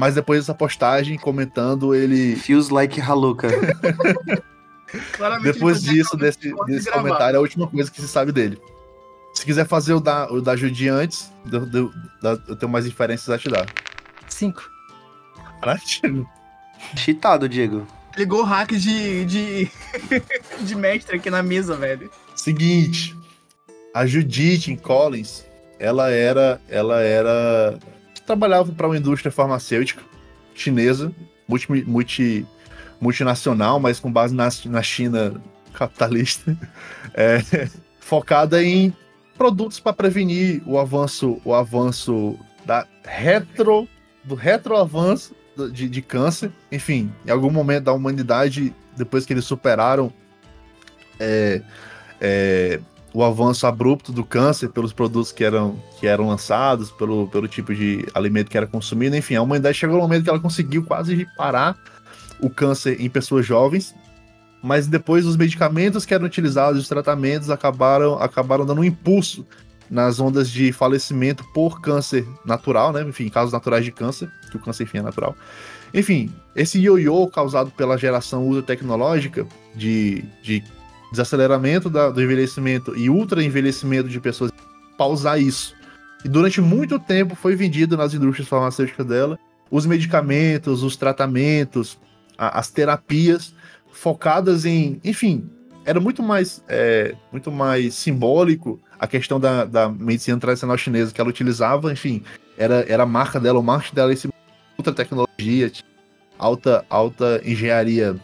Mas 0.00 0.14
depois 0.14 0.40
dessa 0.40 0.54
postagem, 0.54 1.18
comentando, 1.18 1.94
ele. 1.94 2.34
Feels 2.36 2.70
like 2.70 2.98
Haluka. 3.00 3.48
Depois 5.42 5.82
disso, 5.82 6.16
desse, 6.16 6.52
desse 6.66 6.90
comentário, 6.90 7.36
é 7.36 7.38
a 7.38 7.40
última 7.40 7.66
coisa 7.68 7.90
que 7.90 8.00
se 8.00 8.08
sabe 8.08 8.32
dele. 8.32 8.58
Se 9.34 9.44
quiser 9.44 9.64
fazer 9.66 9.92
o 9.94 10.00
da, 10.00 10.26
o 10.32 10.40
da 10.40 10.56
Judy 10.56 10.88
antes, 10.88 11.30
eu, 11.52 11.68
eu- 11.72 11.92
eu 12.48 12.56
tenho 12.56 12.72
mais 12.72 12.86
inferências 12.86 13.28
a 13.30 13.38
te 13.38 13.48
dar. 13.48 13.66
Cinco. 14.28 14.68
Caralho. 15.60 16.26
Cheatado, 16.96 17.48
Diego. 17.48 17.86
Ligou 18.16 18.40
o 18.40 18.44
hack 18.44 18.70
de, 18.72 19.24
de, 19.26 19.70
de 20.62 20.74
mestre 20.74 21.16
aqui 21.16 21.30
na 21.30 21.42
mesa, 21.42 21.76
velho. 21.76 22.10
Seguinte, 22.34 23.14
a 23.94 24.04
Judith 24.06 24.76
Collins, 24.78 25.44
ela 25.78 26.10
era, 26.10 26.60
ela 26.68 27.00
era 27.00 27.78
trabalhava 28.26 28.72
para 28.72 28.86
uma 28.86 28.96
indústria 28.96 29.30
farmacêutica 29.30 30.02
chinesa, 30.54 31.12
multi, 31.48 31.84
multi, 31.86 32.46
multinacional, 33.00 33.80
mas 33.80 33.98
com 33.98 34.12
base 34.12 34.34
na, 34.34 34.48
na 34.66 34.82
China 34.82 35.40
capitalista, 35.72 36.56
é, 37.14 37.68
focada 38.00 38.62
em 38.62 38.94
produtos 39.36 39.80
para 39.80 39.92
prevenir 39.92 40.62
o 40.66 40.78
avanço, 40.78 41.40
o 41.44 41.54
avanço 41.54 42.38
da 42.64 42.86
retro 43.04 43.88
do 44.22 44.34
retroavanço 44.34 45.34
de, 45.72 45.88
de 45.88 46.02
câncer. 46.02 46.52
Enfim, 46.70 47.10
em 47.26 47.30
algum 47.30 47.50
momento 47.50 47.84
da 47.84 47.92
humanidade, 47.92 48.74
depois 48.96 49.24
que 49.24 49.32
eles 49.32 49.44
superaram 49.44 50.12
é, 51.18 51.62
é, 52.20 52.80
o 53.12 53.24
avanço 53.24 53.66
abrupto 53.66 54.12
do 54.12 54.24
câncer 54.24 54.68
pelos 54.68 54.92
produtos 54.92 55.32
que 55.32 55.42
eram, 55.42 55.82
que 55.98 56.06
eram 56.06 56.28
lançados, 56.28 56.90
pelo, 56.90 57.26
pelo 57.28 57.48
tipo 57.48 57.74
de 57.74 58.06
alimento 58.14 58.50
que 58.50 58.56
era 58.56 58.66
consumido, 58.66 59.16
enfim, 59.16 59.34
a 59.34 59.42
humanidade 59.42 59.76
chegou 59.76 59.96
no 59.96 60.02
momento 60.02 60.24
que 60.24 60.30
ela 60.30 60.38
conseguiu 60.38 60.84
quase 60.84 61.26
parar 61.36 61.76
o 62.40 62.48
câncer 62.48 63.00
em 63.00 63.10
pessoas 63.10 63.44
jovens, 63.44 63.94
mas 64.62 64.86
depois 64.86 65.26
os 65.26 65.36
medicamentos 65.36 66.04
que 66.04 66.14
eram 66.14 66.26
utilizados, 66.26 66.80
os 66.80 66.88
tratamentos 66.88 67.50
acabaram, 67.50 68.14
acabaram 68.14 68.64
dando 68.64 68.80
um 68.80 68.84
impulso 68.84 69.46
nas 69.90 70.20
ondas 70.20 70.48
de 70.48 70.72
falecimento 70.72 71.44
por 71.52 71.80
câncer 71.80 72.26
natural, 72.44 72.92
né? 72.92 73.02
Enfim, 73.02 73.28
casos 73.28 73.52
naturais 73.52 73.84
de 73.84 73.90
câncer, 73.90 74.30
que 74.50 74.56
o 74.56 74.60
câncer 74.60 74.84
enfim 74.84 74.98
é 74.98 75.02
natural. 75.02 75.34
Enfim, 75.92 76.32
esse 76.54 76.78
ioiô 76.78 77.26
causado 77.26 77.70
pela 77.72 77.98
geração 77.98 78.46
ultra 78.46 78.62
tecnológica 78.62 79.44
de, 79.74 80.24
de 80.42 80.62
desaceleramento 81.10 81.90
da- 81.90 82.10
do 82.10 82.22
envelhecimento 82.22 82.96
e 82.96 83.10
ultra 83.10 83.42
envelhecimento 83.42 84.08
de 84.08 84.20
pessoas, 84.20 84.50
pausar 84.96 85.40
isso. 85.40 85.74
E 86.24 86.28
durante 86.28 86.60
muito 86.60 86.98
tempo 86.98 87.34
foi 87.34 87.56
vendido 87.56 87.96
nas 87.96 88.12
indústrias 88.14 88.48
farmacêuticas 88.48 89.06
dela 89.06 89.38
os 89.70 89.86
medicamentos, 89.86 90.82
os 90.82 90.96
tratamentos, 90.96 91.98
a- 92.36 92.58
as 92.58 92.70
terapias 92.70 93.54
focadas 93.92 94.64
em, 94.64 95.00
enfim, 95.04 95.48
era 95.84 95.98
muito 96.00 96.22
mais, 96.22 96.62
é, 96.68 97.14
muito 97.32 97.50
mais 97.50 97.94
simbólico 97.94 98.78
a 98.98 99.06
questão 99.06 99.40
da, 99.40 99.64
da 99.64 99.88
medicina 99.88 100.38
tradicional 100.38 100.76
chinesa 100.76 101.12
que 101.12 101.20
ela 101.20 101.30
utilizava, 101.30 101.90
enfim, 101.92 102.22
era, 102.58 102.84
era 102.86 103.04
a 103.04 103.06
marca 103.06 103.40
dela, 103.40 103.58
o 103.58 103.62
marketing 103.62 103.94
dela, 103.94 104.12
esse 104.12 104.28
ultra 104.78 104.92
tecnologia, 104.92 105.72
alta, 106.38 106.84
alta 106.90 107.40
engenharia, 107.44 108.14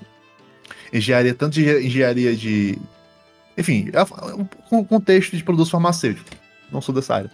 engenharia, 0.92 1.34
tanto 1.34 1.54
de 1.54 1.86
engenharia 1.86 2.34
de, 2.34 2.78
enfim, 3.56 3.90
a- 3.94 4.74
um 4.74 4.84
contexto 4.84 5.36
de 5.36 5.42
produtos 5.42 5.70
farmacêuticos, 5.70 6.32
não 6.70 6.80
sou 6.80 6.94
dessa 6.94 7.14
área. 7.14 7.30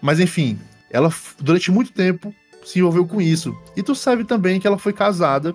Mas 0.00 0.20
enfim, 0.20 0.58
ela 0.90 1.12
durante 1.40 1.70
muito 1.70 1.92
tempo 1.92 2.34
se 2.64 2.78
envolveu 2.78 3.06
com 3.06 3.20
isso. 3.20 3.56
E 3.76 3.82
tu 3.82 3.94
sabe 3.94 4.24
também 4.24 4.60
que 4.60 4.66
ela 4.66 4.78
foi 4.78 4.92
casada 4.92 5.54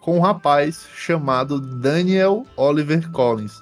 com 0.00 0.16
um 0.16 0.20
rapaz 0.20 0.86
chamado 0.96 1.60
Daniel 1.60 2.46
Oliver 2.56 3.10
Collins. 3.10 3.52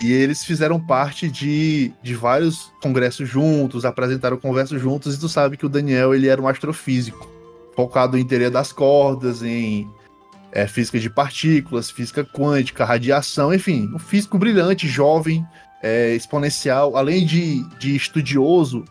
E 0.00 0.12
eles 0.12 0.44
fizeram 0.44 0.80
parte 0.80 1.28
de, 1.28 1.92
de 2.02 2.14
vários 2.14 2.72
congressos 2.82 3.28
juntos, 3.28 3.84
apresentaram 3.84 4.36
conversas 4.36 4.80
juntos, 4.80 5.14
e 5.14 5.20
tu 5.20 5.28
sabe 5.28 5.56
que 5.56 5.66
o 5.66 5.68
Daniel 5.68 6.12
ele 6.12 6.26
era 6.26 6.42
um 6.42 6.48
astrofísico, 6.48 7.28
focado 7.76 8.18
em 8.18 8.24
teoria 8.26 8.50
das 8.50 8.72
cordas, 8.72 9.42
em 9.42 9.88
é, 10.52 10.66
física 10.66 11.00
de 11.00 11.08
partículas, 11.08 11.90
física 11.90 12.24
quântica, 12.24 12.84
radiação, 12.84 13.52
enfim, 13.52 13.90
um 13.94 13.98
físico 13.98 14.38
brilhante, 14.38 14.86
jovem, 14.86 15.44
é, 15.82 16.14
exponencial, 16.14 16.96
além 16.96 17.26
de, 17.26 17.64
de 17.78 17.96
estudioso, 17.96 18.84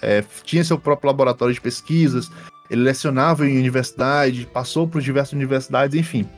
é, 0.00 0.24
tinha 0.44 0.64
seu 0.64 0.78
próprio 0.78 1.08
laboratório 1.08 1.52
de 1.52 1.60
pesquisas, 1.60 2.30
ele 2.70 2.82
lecionava 2.82 3.46
em 3.46 3.58
universidade, 3.58 4.46
passou 4.46 4.86
por 4.86 5.02
diversas 5.02 5.32
universidades, 5.32 5.98
enfim. 5.98 6.28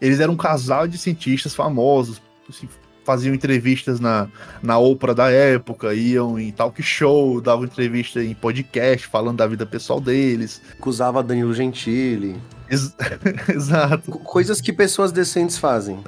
Eles 0.00 0.20
eram 0.20 0.34
um 0.34 0.36
casal 0.36 0.86
de 0.88 0.98
cientistas 0.98 1.54
famosos, 1.54 2.20
assim, 2.48 2.68
faziam 3.06 3.32
entrevistas 3.34 4.00
na, 4.00 4.28
na 4.62 4.76
Oprah 4.78 5.14
da 5.14 5.30
época, 5.30 5.94
iam 5.94 6.38
em 6.38 6.50
talk 6.50 6.82
show, 6.82 7.40
davam 7.40 7.64
entrevista 7.64 8.22
em 8.22 8.34
podcast, 8.34 9.06
falando 9.06 9.36
da 9.38 9.46
vida 9.46 9.64
pessoal 9.64 10.00
deles. 10.00 10.60
Acusava 10.78 11.22
Danilo 11.22 11.54
Gentili. 11.54 12.36
Ex- 12.68 12.94
Exato. 13.48 14.10
Co- 14.10 14.18
Coisas 14.18 14.60
que 14.60 14.72
pessoas 14.72 15.12
decentes 15.12 15.56
fazem. 15.56 15.98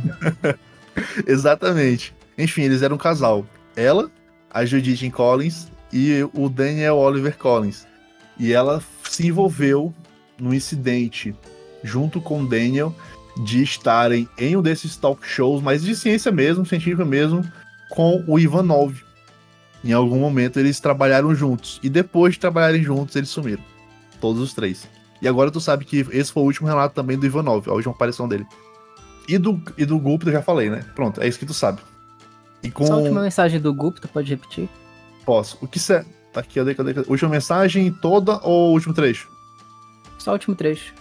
Exatamente. 1.27 2.15
Enfim, 2.37 2.63
eles 2.63 2.83
eram 2.83 2.97
um 2.97 2.99
casal. 2.99 3.47
Ela, 3.77 4.11
a 4.51 4.65
Judith 4.65 5.09
Collins 5.11 5.69
e 5.93 6.29
o 6.35 6.49
Daniel 6.49 6.97
Oliver 6.97 7.37
Collins. 7.37 7.87
E 8.39 8.53
ela 8.53 8.83
se 9.09 9.27
envolveu 9.27 9.95
num 10.39 10.53
incidente 10.53 11.35
junto 11.83 12.21
com 12.21 12.43
o 12.43 12.47
Daniel 12.49 12.95
de 13.39 13.63
estarem 13.63 14.29
em 14.37 14.57
um 14.57 14.63
desses 14.63 14.97
talk 14.97 15.27
shows, 15.27 15.63
mas 15.63 15.83
de 15.83 15.95
ciência 15.95 16.33
mesmo, 16.33 16.67
científica 16.67 17.05
mesmo, 17.05 17.45
com 17.91 18.23
o 18.27 18.39
Ivanov. 18.39 18.95
Em 19.85 19.93
algum 19.93 20.19
momento 20.19 20.59
eles 20.59 20.81
trabalharam 20.81 21.35
juntos. 21.35 21.79
E 21.83 21.89
depois 21.89 22.35
de 22.35 22.41
trabalharem 22.41 22.83
juntos, 22.83 23.15
eles 23.15 23.29
sumiram. 23.29 23.63
Todos 24.21 24.43
os 24.43 24.53
três. 24.53 24.89
E 25.23 25.29
agora 25.29 25.51
tu 25.51 25.61
sabe 25.61 25.85
que 25.85 26.07
esse 26.11 26.33
foi 26.33 26.43
o 26.43 26.47
último 26.47 26.69
relato 26.69 26.95
também 26.95 27.19
do 27.19 27.27
Ivanov, 27.27 27.69
a 27.69 27.73
última 27.73 27.95
aparição 27.95 28.29
dele. 28.29 28.47
E 29.29 29.37
do, 29.37 29.61
e 29.77 29.85
do 29.85 29.99
Gupta 29.99 30.31
eu 30.31 30.33
já 30.33 30.43
falei, 30.43 30.71
né? 30.71 30.85
Pronto, 30.95 31.21
é 31.21 31.29
isso 31.29 31.39
que 31.39 31.47
tu 31.47 31.55
sabe. 31.55 31.81
E 32.63 32.71
com. 32.71 32.87
Só 32.87 32.95
a 32.95 32.97
última 32.97 33.23
mensagem 33.23 33.61
do 33.61 33.73
Gupta, 33.75 34.09
pode 34.09 34.31
repetir? 34.31 34.69
Posso. 35.25 35.59
O 35.61 35.69
que 35.69 35.79
você. 35.79 36.05
Tá 36.33 36.41
aqui, 36.41 36.55
cadê, 36.55 36.75
cadê, 36.75 36.95
cadê? 36.95 37.11
Última 37.11 37.31
mensagem 37.31 37.93
toda 37.93 38.39
ou 38.43 38.73
último 38.73 38.95
trecho? 38.95 39.31
Só 40.19 40.31
o 40.31 40.35
último 40.35 40.55
trecho. 40.55 40.95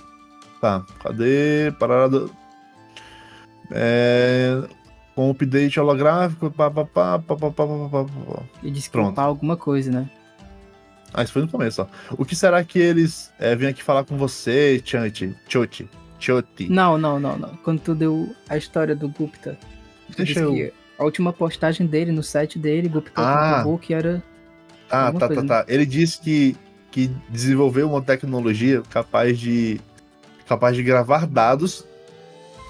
Tá, 0.62 0.84
cadê? 1.00 1.72
Parada. 1.80 2.28
É... 3.72 4.64
Com 5.16 5.32
update 5.32 5.80
holográfico, 5.80 6.52
papapá, 6.52 7.18
papapá, 7.20 7.66
papapá. 7.66 8.44
E 8.62 8.70
desculpar 8.70 9.26
alguma 9.26 9.58
coisa, 9.58 9.92
né? 9.92 10.10
Ah, 11.14 11.24
isso 11.24 11.34
foi 11.34 11.42
no 11.42 11.48
começo, 11.48 11.82
ó. 11.82 11.88
O 12.12 12.24
que 12.24 12.36
será 12.36 12.64
que 12.64 12.78
eles 12.78 13.34
é, 13.40 13.56
vêm 13.56 13.70
aqui 13.70 13.82
falar 13.82 14.04
com 14.04 14.18
você, 14.18 14.80
Chanti? 14.84 15.36
Choti? 15.48 15.90
Choti? 16.20 16.70
Não, 16.70 16.98
não, 16.98 17.20
não, 17.20 17.38
não. 17.38 17.50
Quando 17.64 17.80
tu 17.80 17.96
deu 17.96 18.36
a 18.48 18.58
história 18.58 18.96
do 18.96 19.10
Gupta, 19.10 19.58
Deixa 20.16 20.40
eu... 20.42 20.72
a 20.98 21.04
última 21.04 21.34
postagem 21.34 21.88
dele 21.88 22.12
no 22.12 22.22
site 22.22 22.60
dele, 22.60 22.88
Gupta 22.88 23.14
ah. 23.16 23.64
que 23.82 23.94
era. 23.94 24.24
Ah, 24.90 25.12
tá, 25.12 25.20
tá, 25.20 25.28
coisa, 25.28 25.36
tá, 25.36 25.42
né? 25.42 25.48
tá. 25.48 25.66
Ele 25.68 25.86
disse 25.86 26.22
que, 26.22 26.56
que 26.92 27.08
desenvolveu 27.30 27.90
uma 27.90 28.02
tecnologia 28.02 28.82
capaz 28.90 29.40
de 29.40 29.82
capaz 30.48 30.76
de 30.76 30.84
gravar 30.84 31.26
dados 31.28 31.86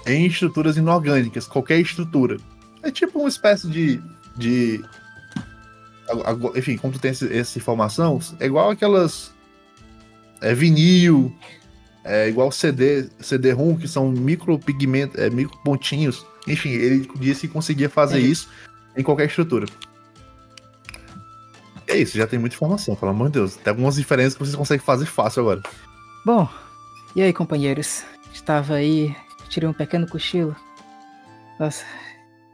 em 0.06 0.26
estruturas 0.26 0.76
inorgânicas, 0.76 1.46
qualquer 1.46 1.78
estrutura. 1.80 2.38
É 2.82 2.90
tipo 2.90 3.18
uma 3.20 3.28
espécie 3.28 3.68
de. 3.68 4.00
de 4.36 4.82
enfim, 6.56 6.76
como 6.78 6.92
tu 6.92 6.98
tem 6.98 7.10
esse- 7.10 7.32
essa 7.36 7.58
informação, 7.58 8.18
é 8.40 8.46
igual 8.46 8.70
aquelas. 8.70 9.32
É 10.40 10.54
vinil, 10.54 11.34
é 12.04 12.28
igual 12.28 12.50
CD, 12.52 13.08
CD-ROM, 13.20 13.76
que 13.76 13.88
são 13.88 14.08
micropigmentos, 14.10 15.18
é, 15.18 15.28
micro 15.28 15.58
pontinhos. 15.64 16.24
Enfim, 16.46 16.70
ele 16.70 17.10
disse 17.16 17.46
que 17.46 17.52
conseguia 17.52 17.90
fazer 17.90 18.18
É. 18.18 18.20
isso 18.22 18.48
em 18.96 19.02
qualquer 19.02 19.26
estrutura. 19.26 19.66
É 21.86 21.96
isso, 21.96 22.16
já 22.16 22.26
tem 22.26 22.38
muita 22.38 22.54
informação, 22.54 22.94
pelo 22.94 23.10
amor 23.10 23.28
de 23.28 23.34
Deus. 23.34 23.56
Tem 23.56 23.70
algumas 23.70 23.96
diferenças 23.96 24.34
que 24.34 24.40
vocês 24.40 24.54
conseguem 24.54 24.84
fazer 24.84 25.06
fácil 25.06 25.40
agora. 25.42 25.62
Bom, 26.24 26.48
e 27.14 27.22
aí, 27.22 27.32
companheiros? 27.32 28.04
Estava 28.32 28.74
aí, 28.74 29.14
tirei 29.48 29.68
um 29.68 29.72
pequeno 29.72 30.06
cochilo. 30.08 30.54
Nossa, 31.58 31.84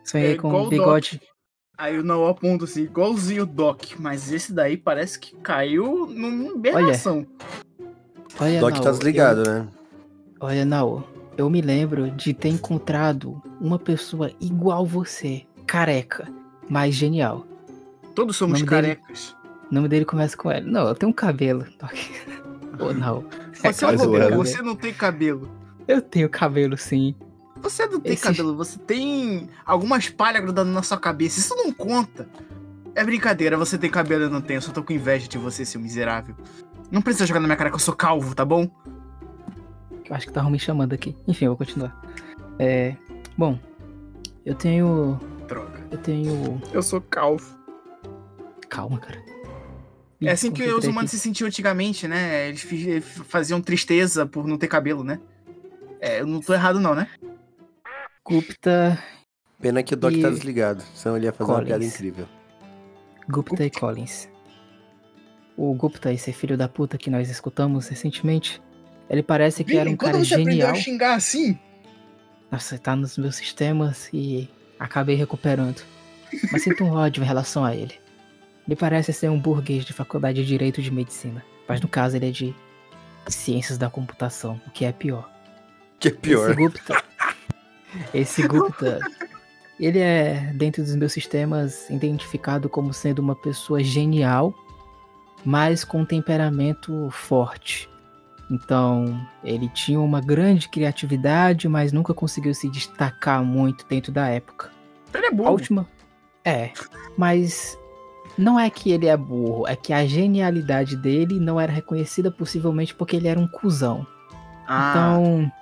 sonhei 0.05 0.33
É 0.33 0.37
com 0.37 0.53
um 0.53 0.67
o 0.67 0.69
bigode. 0.69 1.21
Aí 1.77 1.99
o 1.99 2.05
Noah 2.05 2.31
aponta 2.31 2.65
assim, 2.65 2.83
igualzinho 2.85 3.43
o 3.43 3.47
Doc, 3.47 3.83
mas 3.99 4.33
esse 4.33 4.53
daí 4.53 4.77
parece 4.77 5.19
que 5.19 5.35
caiu 5.37 6.07
numa 6.07 6.57
berração. 6.57 7.27
Olha, 8.41 8.61
Doc 8.61 8.71
Nao, 8.73 8.81
tá 8.81 8.91
desligado, 8.93 9.43
né? 9.43 9.67
eu- 10.41 10.47
olha, 10.47 10.65
Nao, 10.65 11.07
eu 11.37 11.51
me 11.51 11.61
lembro 11.61 12.11
de 12.13 12.33
ter 12.33 12.49
encontrado 12.49 13.43
uma 13.61 13.79
pessoa 13.79 14.31
igual 14.41 14.87
você, 14.87 15.45
careca, 15.67 16.29
mas 16.69 16.95
genial. 16.95 17.45
Todos 18.15 18.37
somos 18.37 18.61
dele- 18.63 18.71
carecas. 18.71 19.37
O 19.71 19.75
nome 19.75 19.89
dele 19.89 20.05
começa 20.05 20.37
com 20.37 20.51
L. 20.51 20.71
Não, 20.71 20.87
eu 20.87 20.95
tenho 20.95 21.11
um 21.11 21.15
cabelo. 21.15 21.67
Doc. 21.81 21.93
Ô, 22.79 22.93
não. 22.93 23.25
Você, 23.55 23.85
é 23.87 24.31
você 24.37 24.63
não 24.63 24.75
tem 24.77 24.93
cabelo. 24.93 25.49
Eu 25.87 26.03
tenho 26.03 26.29
cabelo, 26.29 26.77
sim. 26.77 27.15
Você 27.63 27.87
não 27.87 27.99
tem 28.01 28.13
Esse- 28.13 28.23
cabelo, 28.23 28.55
você 28.57 28.79
tem 28.79 29.49
algumas 29.65 30.09
palhas 30.11 30.43
grudando 30.43 30.71
na 30.71 30.83
sua 30.83 30.99
cabeça. 30.99 31.41
Isso 31.41 31.55
não 31.57 31.73
conta. 31.73 32.29
É 32.95 33.03
brincadeira, 33.03 33.57
você 33.57 33.79
tem 33.79 33.91
cabelo 33.91 34.23
e 34.23 34.27
eu 34.27 34.31
não 34.31 34.41
tenho. 34.43 34.59
Eu 34.59 34.63
só 34.63 34.71
tô 34.73 34.83
com 34.83 34.93
inveja 34.93 35.27
de 35.29 35.39
você, 35.39 35.65
seu 35.65 35.81
miserável. 35.81 36.35
Não 36.91 37.01
precisa 37.01 37.27
jogar 37.27 37.41
na 37.41 37.47
minha 37.47 37.57
cara 37.57 37.71
que 37.71 37.77
eu 37.77 37.81
sou 37.81 37.95
calvo, 37.95 38.35
tá 38.35 38.45
bom? 38.45 38.69
Eu 40.09 40.15
acho 40.15 40.27
que 40.27 40.31
estavam 40.31 40.51
me 40.51 40.59
chamando 40.59 40.93
aqui. 40.93 41.17
Enfim, 41.27 41.47
eu 41.47 41.53
vou 41.53 41.59
continuar. 41.59 41.99
É. 42.59 42.95
Bom, 43.37 43.59
eu 44.45 44.55
tenho. 44.55 45.19
Droga. 45.49 45.87
Eu 45.91 45.99
tenho. 45.99 46.61
Eu 46.73 46.83
sou 46.83 47.01
calvo. 47.01 47.59
Calma, 48.69 48.99
cara. 48.99 49.23
É 50.29 50.33
assim 50.33 50.51
que 50.51 50.63
os 50.65 50.85
humanos 50.85 51.11
aqui. 51.11 51.17
se 51.19 51.23
sentiam 51.23 51.47
antigamente, 51.47 52.07
né? 52.09 52.49
Eles 52.49 52.65
eles 52.73 53.05
faziam 53.29 53.61
tristeza 53.61 54.25
por 54.27 54.47
não 54.47 54.57
ter 54.59 54.69
cabelo, 54.69 55.03
né? 55.05 55.19
É, 56.01 56.21
eu 56.21 56.27
não 56.27 56.41
tô 56.41 56.53
errado 56.55 56.79
não, 56.81 56.95
né? 56.95 57.09
Gupta, 58.25 58.99
Pena 59.61 59.83
que 59.83 59.95
o 59.95 59.97
Doc 59.97 60.13
E- 60.13 60.21
tá 60.23 60.31
desligado, 60.31 60.83
senão 60.95 61.17
ele 61.17 61.27
ia 61.27 61.33
fazer 61.33 61.51
uma 61.51 61.57
Collins. 61.59 61.69
piada 61.69 61.85
incrível. 61.85 62.29
Gupta 63.29 63.65
e 63.65 63.71
Collins. 63.71 64.29
o 65.57 65.73
Gupta, 65.75 66.13
esse 66.13 66.33
filho 66.33 66.57
da 66.57 66.69
puta 66.69 66.99
que 66.99 67.09
nós 67.11 67.31
escutamos 67.31 67.89
recentemente, 67.89 68.61
ele 69.09 69.23
parece 69.23 69.63
que 69.65 69.73
era 69.77 69.83
um 69.83 69.93
Vini, 69.93 69.97
quando 69.97 70.13
cara 70.13 70.25
você 70.25 70.35
aprendeu 70.35 70.53
genial. 70.53 70.71
a 70.73 70.75
xingar 70.75 71.15
assim? 71.15 71.59
Nossa, 72.51 72.79
tá 72.79 72.95
nos 72.97 73.17
meus 73.19 73.37
sistemas 73.37 74.09
e 74.13 74.49
acabei 74.79 75.17
recuperando. 75.17 75.83
Mas 76.51 76.63
sinto 76.63 76.83
um 76.85 76.91
ódio 76.93 77.23
em 77.23 77.27
relação 77.27 77.65
a 77.65 77.75
ele. 77.75 77.95
Ele 78.67 78.77
parece 78.77 79.13
ser 79.13 79.29
um 79.31 79.39
burguês 79.39 79.85
de 79.85 79.93
faculdade 79.93 80.43
de 80.43 80.47
Direito 80.47 80.81
de 80.81 80.91
Medicina. 80.91 81.45
Mas 81.69 81.81
no 81.81 81.89
caso 81.89 82.17
ele 82.17 82.29
é 82.29 82.31
de 82.31 82.55
Ciências 83.29 83.79
da 83.79 83.89
Computação, 83.91 84.61
o 84.67 84.71
que 84.71 84.85
é 84.85 84.93
pior. 84.93 85.31
Que 85.99 86.09
é 86.09 86.11
pior. 86.11 86.51
Esse 86.51 86.57
Gupta. 86.57 87.05
Esse 88.15 88.49
Gupta. 88.49 88.99
Ele 89.79 89.99
é, 89.99 90.53
dentro 90.55 90.83
dos 90.83 90.95
meus 90.95 91.13
sistemas, 91.13 91.89
identificado 91.91 92.69
como 92.69 92.93
sendo 92.93 93.19
uma 93.19 93.35
pessoa 93.35 93.83
genial, 93.83 94.55
mas 95.45 95.85
com 95.85 96.03
um 96.03 96.05
temperamento 96.05 97.09
forte. 97.11 97.89
Então, 98.51 99.27
ele 99.43 99.69
tinha 99.71 99.99
uma 99.99 100.21
grande 100.21 100.69
criatividade, 100.69 101.69
mas 101.69 101.93
nunca 101.93 102.13
conseguiu 102.13 102.55
se 102.55 102.69
destacar 102.69 103.43
muito 103.43 103.87
dentro 103.87 104.13
da 104.13 104.29
época. 104.29 104.71
Ele 105.13 105.27
é 105.27 105.29
A 105.29 105.33
burro. 105.33 105.51
última. 105.51 105.89
É, 106.45 106.71
mas 107.17 107.79
não 108.37 108.59
é 108.59 108.69
que 108.71 108.91
ele 108.91 109.07
é 109.07 109.17
burro, 109.17 109.67
é 109.69 109.77
que 109.77 109.93
a 109.93 110.05
genialidade 110.07 110.97
dele 110.97 111.39
não 111.39 111.61
era 111.61 111.73
reconhecida 111.73 112.31
possivelmente 112.31 112.95
porque 112.95 113.17
ele 113.17 113.29
era 113.29 113.39
um 113.39 113.47
cuzão. 113.47 114.07
Ah, 114.67 114.91
Então, 114.91 115.53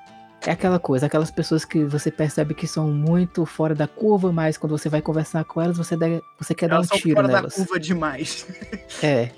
é 0.47 0.51
aquela 0.53 0.79
coisa, 0.79 1.07
aquelas 1.07 1.31
pessoas 1.31 1.65
que 1.65 1.85
você 1.85 2.11
percebe 2.11 2.55
que 2.55 2.67
são 2.67 2.89
muito 2.91 3.45
fora 3.47 3.75
da 3.75 3.87
curva, 3.87 4.33
mas 4.33 4.57
quando 4.57 4.77
você 4.77 4.89
vai 4.89 5.03
conversar 5.03 5.45
com 5.45 5.61
elas, 5.61 5.77
você, 5.77 5.97
dá- 5.97 6.07
você 6.39 6.55
quer 6.55 6.69
dar 6.69 6.75
um 6.75 6.79
elas 6.79 6.89
são 6.89 6.99
tiro 6.99 7.15
fora 7.17 7.29
da 7.29 7.35
nelas. 7.35 7.55
curva 7.55 7.79
demais. 7.81 8.47
É, 9.03 9.31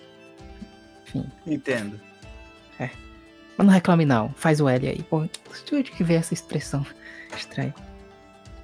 Entendo. 1.46 2.00
mas 3.56 3.66
não 3.66 3.72
reclame 3.72 4.04
não, 4.04 4.30
faz 4.36 4.60
o 4.60 4.68
L 4.68 4.88
aí. 4.88 5.02
Pô, 5.04 5.22
de 5.22 5.74
onde 5.74 5.90
que 5.92 6.02
veio 6.02 6.18
essa 6.18 6.34
expressão 6.34 6.84
estranha? 7.36 7.72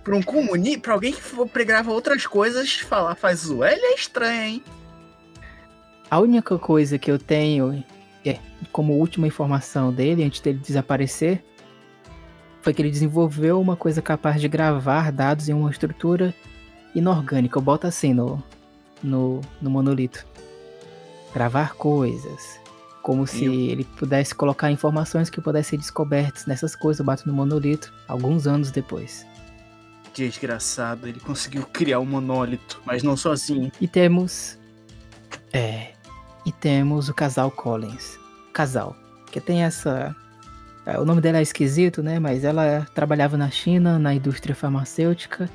Pra 0.02 0.16
um 0.16 0.22
comuni... 0.22 0.78
pra 0.78 0.94
alguém 0.94 1.12
que 1.12 1.20
for 1.20 1.48
grava 1.64 1.92
outras 1.92 2.26
coisas, 2.26 2.74
falar 2.74 3.14
faz 3.14 3.50
o 3.50 3.62
L 3.62 3.80
é 3.80 3.94
estranho, 3.94 4.42
hein? 4.42 4.64
A 6.10 6.18
única 6.18 6.58
coisa 6.58 6.98
que 6.98 7.10
eu 7.10 7.18
tenho 7.18 7.84
é, 8.24 8.38
como 8.72 8.94
última 8.94 9.26
informação 9.26 9.92
dele, 9.92 10.24
antes 10.24 10.40
dele 10.40 10.58
desaparecer, 10.58 11.42
foi 12.62 12.74
que 12.74 12.82
ele 12.82 12.90
desenvolveu 12.90 13.60
uma 13.60 13.76
coisa 13.76 14.02
capaz 14.02 14.40
de 14.40 14.48
gravar 14.48 15.10
dados 15.10 15.48
em 15.48 15.52
uma 15.52 15.70
estrutura 15.70 16.34
inorgânica. 16.94 17.58
Eu 17.58 17.62
boto 17.62 17.86
assim 17.86 18.12
no, 18.12 18.42
no, 19.02 19.40
no 19.60 19.70
monolito. 19.70 20.26
Gravar 21.32 21.74
coisas. 21.74 22.60
Como 23.02 23.26
se 23.26 23.46
ele 23.46 23.84
pudesse 23.84 24.34
colocar 24.34 24.70
informações 24.70 25.30
que 25.30 25.40
pudessem 25.40 25.70
ser 25.70 25.76
descobertas 25.78 26.44
nessas 26.44 26.76
coisas. 26.76 27.00
Eu 27.00 27.06
bato 27.06 27.26
no 27.26 27.32
monolito 27.32 27.92
alguns 28.06 28.46
anos 28.46 28.70
depois. 28.70 29.24
Desgraçado, 30.14 31.06
ele 31.06 31.20
conseguiu 31.20 31.64
criar 31.66 32.00
um 32.00 32.04
monólito, 32.04 32.80
mas 32.84 33.02
não 33.02 33.16
sozinho. 33.16 33.70
E 33.80 33.86
temos. 33.86 34.58
É. 35.52 35.92
E 36.44 36.52
temos 36.52 37.08
o 37.08 37.14
casal 37.14 37.50
Collins. 37.50 38.18
Casal. 38.52 38.96
Que 39.30 39.40
tem 39.40 39.62
essa. 39.62 40.14
é, 40.84 40.98
O 40.98 41.04
nome 41.04 41.20
dela 41.20 41.38
é 41.38 41.42
esquisito, 41.42 42.02
né? 42.02 42.18
Mas 42.18 42.44
ela 42.44 42.86
trabalhava 42.94 43.36
na 43.36 43.50
China, 43.50 43.98
na 43.98 44.14
indústria 44.14 44.54
farmacêutica. 44.54 45.48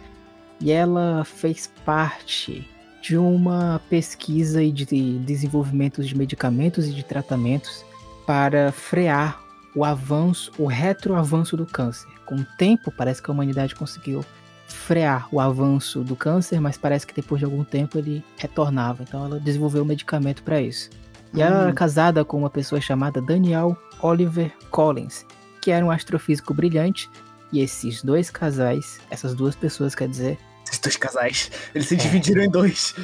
E 0.62 0.72
ela 0.72 1.26
fez 1.26 1.70
parte 1.86 2.70
de 3.02 3.18
uma 3.18 3.82
pesquisa 3.90 4.64
e 4.64 4.72
de 4.72 5.20
desenvolvimento 5.20 6.04
de 6.04 6.18
medicamentos 6.18 6.88
e 6.88 6.94
de 6.94 7.04
tratamentos 7.04 7.86
para 8.26 8.72
frear 8.72 9.40
o 9.76 9.84
avanço, 9.84 10.52
o 10.58 10.66
retroavanço 10.66 11.58
do 11.58 11.66
câncer. 11.66 12.08
Com 12.26 12.36
o 12.38 12.46
tempo, 12.58 12.92
parece 12.92 13.22
que 13.22 13.30
a 13.30 13.34
humanidade 13.34 13.76
conseguiu 13.76 14.26
frear 14.68 15.28
o 15.32 15.40
avanço 15.40 16.04
do 16.04 16.16
câncer, 16.16 16.60
mas 16.60 16.78
parece 16.78 17.06
que 17.08 17.14
depois 17.14 17.40
de 17.40 17.46
algum 17.46 17.64
tempo 17.64 17.98
ele 17.98 18.24
retornava. 18.38 19.04
Então 19.04 19.26
ela 19.26 19.40
desenvolveu 19.40 19.84
um 19.84 19.86
medicamento 19.86 20.44
para 20.44 20.62
isso. 20.62 20.90
E 21.34 21.42
ela 21.42 21.62
era 21.62 21.72
Hum. 21.72 21.76
casada 21.76 22.24
com 22.24 22.38
uma 22.38 22.50
pessoa 22.50 22.80
chamada 22.80 23.22
Daniel 23.22 23.78
Oliver 24.02 24.52
Collins, 24.72 25.26
que 25.62 25.72
era 25.72 25.86
um 25.86 25.92
astrofísico 25.92 26.54
brilhante. 26.54 27.10
E 27.52 27.60
esses 27.60 28.02
dois 28.04 28.30
casais, 28.30 29.00
essas 29.10 29.34
duas 29.34 29.56
pessoas, 29.56 29.94
quer 29.96 30.08
dizer, 30.08 30.38
Esses 30.66 30.80
dois 30.80 30.98
casais, 30.98 31.52
eles 31.74 31.88
se 31.88 31.96
dividiram 31.96 32.42
em 32.44 32.50
dois. 32.50 32.96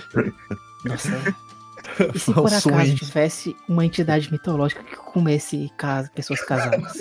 nossa. 0.85 1.09
E 2.13 2.19
se 2.19 2.31
por 2.31 2.45
acaso 2.47 2.95
tivesse 2.95 3.55
uma 3.67 3.83
entidade 3.85 4.31
mitológica 4.31 4.81
que 4.83 4.95
comesse 4.95 5.69
pessoas 6.15 6.39
casadas? 6.45 6.99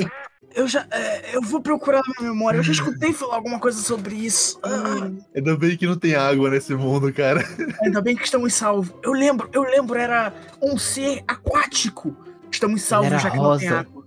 Eu 0.54 0.66
já. 0.66 0.86
é, 0.90 1.36
eu 1.36 1.42
vou 1.42 1.60
procurar 1.60 1.98
na 2.06 2.14
minha 2.18 2.32
memória. 2.32 2.58
Eu 2.58 2.62
já 2.62 2.72
escutei 2.72 3.12
falar 3.12 3.36
alguma 3.36 3.58
coisa 3.60 3.80
sobre 3.80 4.14
isso. 4.16 4.58
Ah, 4.62 5.10
Ainda 5.34 5.56
bem 5.56 5.76
que 5.76 5.86
não 5.86 5.96
tem 5.96 6.14
água 6.14 6.50
nesse 6.50 6.74
mundo, 6.74 7.12
cara. 7.12 7.44
ainda 7.82 8.00
bem 8.00 8.16
que 8.16 8.24
estamos 8.24 8.52
salvos. 8.54 8.92
Eu 9.02 9.12
lembro, 9.12 9.48
eu 9.52 9.62
lembro, 9.62 9.98
era 9.98 10.32
um 10.60 10.76
ser 10.76 11.22
aquático. 11.28 12.16
Estamos 12.50 12.82
salvos 12.82 13.12
era 13.12 13.20
já 13.20 13.30
que 13.30 13.36
não 13.36 13.56
tem 13.58 13.68
rosa. 13.68 13.80
água. 13.80 14.04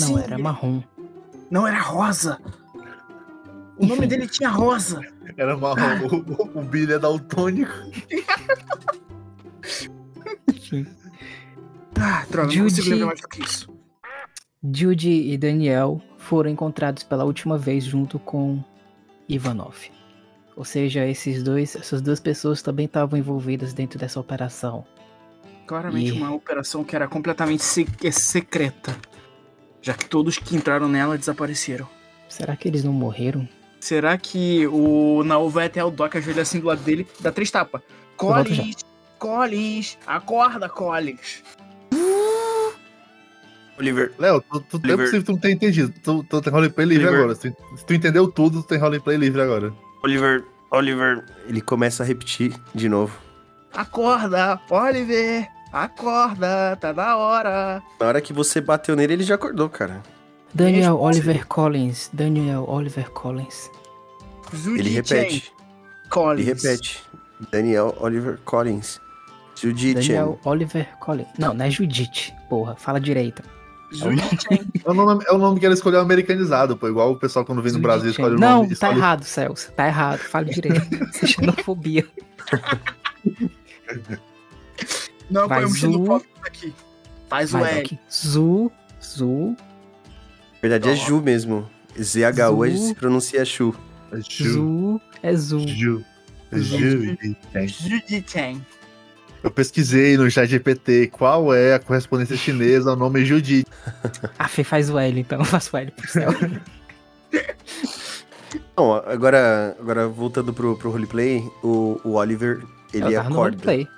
Não, 0.00 0.06
Sim, 0.06 0.20
era 0.20 0.38
marrom. 0.38 0.82
Não 1.50 1.66
era 1.66 1.80
rosa. 1.80 2.38
O 3.78 3.86
nome 3.86 4.06
dele 4.06 4.26
tinha 4.28 4.50
rosa. 4.50 5.00
Era 5.36 5.56
marrom. 5.56 6.06
O, 6.54 6.58
o 6.58 6.62
Billy 6.62 6.92
é 6.92 6.98
daltônico. 6.98 7.72
Ah, 12.00 12.24
droga, 12.30 12.46
não 12.48 12.54
Judy. 12.54 12.76
consigo 12.76 12.90
lembrar 12.90 13.06
mais 13.06 13.20
do 13.20 13.28
que 13.28 13.42
isso. 13.42 13.77
Judy 14.62 15.30
e 15.32 15.38
Daniel 15.38 16.00
foram 16.16 16.50
encontrados 16.50 17.02
pela 17.04 17.24
última 17.24 17.56
vez 17.56 17.84
junto 17.84 18.18
com 18.18 18.62
Ivanov. 19.28 19.76
Ou 20.56 20.64
seja, 20.64 21.06
esses 21.06 21.42
dois, 21.42 21.76
essas 21.76 22.02
duas 22.02 22.18
pessoas 22.18 22.60
também 22.62 22.86
estavam 22.86 23.18
envolvidas 23.18 23.72
dentro 23.72 23.98
dessa 23.98 24.18
operação. 24.18 24.84
Claramente 25.66 26.08
E- 26.08 26.12
uma 26.12 26.32
operação 26.34 26.82
que 26.82 26.96
era 26.96 27.06
completamente 27.06 27.62
se- 27.62 27.86
secreta. 28.10 28.96
Já 29.80 29.94
que 29.94 30.06
todos 30.06 30.38
que 30.38 30.56
entraram 30.56 30.88
nela 30.88 31.16
desapareceram. 31.16 31.88
Será 32.28 32.56
que 32.56 32.66
eles 32.66 32.82
não 32.82 32.92
morreram? 32.92 33.48
Será 33.78 34.18
que 34.18 34.66
o 34.66 35.22
Naul 35.22 35.48
vai 35.48 35.66
até 35.66 35.84
o 35.84 35.90
Doc 35.90 36.16
ajoelha 36.16 36.42
assim 36.42 36.58
do 36.58 36.66
lado 36.66 36.82
dele, 36.82 37.06
dá 37.20 37.30
três 37.30 37.48
tapas? 37.48 37.80
Collins, 38.16 38.76
Collins, 39.20 39.96
acorda, 40.04 40.68
Collins. 40.68 41.44
Oliver, 43.78 44.12
Léo, 44.18 44.40
tu, 44.42 44.60
tu, 44.60 44.76
é 44.76 44.78
Oliver. 44.78 44.96
possível 44.98 45.20
que 45.20 45.26
tu 45.26 45.32
não 45.32 45.38
tenha 45.38 45.54
entendido. 45.54 45.92
Tu, 46.02 46.24
tu 46.24 46.40
tem 46.40 46.52
roleplay 46.52 46.86
livre 46.86 47.04
Oliver. 47.06 47.20
agora. 47.24 47.34
Se 47.36 47.50
tu, 47.50 47.56
se 47.76 47.84
tu 47.86 47.94
entendeu 47.94 48.28
tudo, 48.28 48.62
tu 48.62 48.68
tem 48.68 48.78
roleplay 48.78 49.16
livre 49.16 49.40
agora. 49.40 49.72
Oliver, 50.02 50.44
Oliver. 50.70 51.24
Ele 51.48 51.60
começa 51.60 52.02
a 52.02 52.06
repetir 52.06 52.54
de 52.74 52.88
novo. 52.88 53.16
Acorda, 53.74 54.60
Oliver, 54.70 55.46
acorda, 55.72 56.76
tá 56.80 56.92
na 56.92 57.16
hora. 57.16 57.82
Na 58.00 58.06
hora 58.06 58.20
que 58.20 58.32
você 58.32 58.60
bateu 58.60 58.96
nele, 58.96 59.12
ele 59.12 59.22
já 59.24 59.34
acordou, 59.36 59.68
cara. 59.68 60.02
Daniel. 60.52 60.98
Oliver 60.98 61.46
Collins. 61.46 62.10
Daniel 62.12 62.64
Oliver 62.68 63.10
Collins. 63.10 63.70
Judy 64.52 64.80
Ele 64.80 64.90
repete. 64.90 65.52
Collins. 66.08 66.40
Ele 66.40 66.54
repete. 66.54 67.02
Daniel 67.52 67.94
Oliver 68.00 68.38
Collins. 68.44 68.98
Judy 69.54 69.94
Daniel 69.94 70.40
Oliver 70.44 70.88
Collins. 70.98 71.28
Não, 71.38 71.52
não 71.52 71.64
é 71.64 71.70
Judite. 71.70 72.34
Porra, 72.48 72.74
fala 72.76 72.98
direito. 73.00 73.42
É 74.84 74.90
o, 74.90 74.94
nome, 74.94 75.24
é 75.26 75.32
o 75.32 75.38
nome 75.38 75.58
que 75.60 75.64
ela 75.66 75.74
escolheu 75.74 76.00
americanizado, 76.00 76.76
pô. 76.76 76.88
Igual 76.88 77.12
o 77.12 77.16
pessoal 77.16 77.44
quando 77.44 77.62
vem 77.62 77.72
no 77.72 77.78
Brasil 77.78 78.10
escolhe 78.10 78.34
o 78.34 78.38
Não, 78.38 78.56
nome. 78.58 78.68
tá 78.68 78.72
escolhe- 78.74 78.98
errado, 78.98 79.24
Celso. 79.24 79.72
Tá 79.72 79.86
errado. 79.86 80.18
Fale 80.18 80.50
direito. 80.52 80.86
Isso 81.14 81.24
é 81.24 81.28
xenofobia. 81.28 82.06
Não 85.30 85.46
Vai, 85.48 85.58
apoiamos 85.58 85.78
Zu. 85.78 85.92
xenofóbicos 85.92 86.42
aqui. 86.46 86.74
Faz 87.28 87.54
o 87.54 87.58
L. 87.58 87.98
Zu. 88.10 88.72
Zu. 89.02 89.56
Na 89.56 90.58
verdade 90.62 90.88
é. 90.90 90.94
Ju 90.96 91.20
mesmo. 91.20 91.68
ZHU 91.98 92.76
Zu. 92.76 92.86
se 92.88 92.94
pronuncia 92.94 93.44
Chu. 93.44 93.74
Ju. 94.28 94.52
Zu. 94.52 95.00
É 95.22 95.34
Zu. 95.34 95.58
Ju. 95.66 96.04
Zu. 96.54 96.78
Ju. 96.78 97.16
Judy 97.66 98.22
Chen. 98.22 98.60
Eu 99.42 99.50
pesquisei 99.50 100.16
no 100.16 100.30
chat 100.30 100.48
GPT 100.48 101.08
qual 101.08 101.54
é 101.54 101.74
a 101.74 101.78
correspondência 101.78 102.36
chinesa 102.36 102.90
ao 102.90 102.96
nome 102.96 103.24
Judite. 103.24 103.70
A 104.38 104.48
Fê 104.48 104.64
faz 104.64 104.90
o 104.90 104.98
L, 104.98 105.20
então 105.20 105.38
eu 105.38 105.44
faço 105.44 105.74
o 105.74 105.78
L 105.78 105.90
pro 105.92 106.08
céu. 106.08 106.30
Bom, 108.76 108.94
agora, 109.06 109.76
agora 109.78 110.08
voltando 110.08 110.52
pro, 110.52 110.76
pro 110.76 110.90
roleplay, 110.90 111.40
o, 111.62 112.00
o 112.04 112.14
Oliver, 112.14 112.62
ele 112.92 113.14
eu 113.14 113.20
acorda. 113.20 113.34
roleplay. 113.34 113.88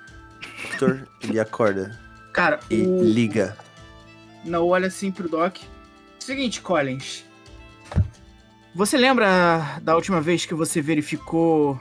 Victor, 0.63 1.07
ele 1.23 1.39
acorda 1.39 1.99
Cara, 2.33 2.59
e 2.69 2.81
o... 2.83 3.03
liga. 3.03 3.57
Não 4.43 4.67
olha 4.67 4.87
assim 4.87 5.11
pro 5.11 5.29
Doc. 5.29 5.57
Seguinte, 6.19 6.61
Collins. 6.61 7.23
Você 8.73 8.97
lembra 8.97 9.79
da 9.81 9.95
última 9.95 10.21
vez 10.21 10.45
que 10.45 10.53
você 10.53 10.81
verificou 10.81 11.79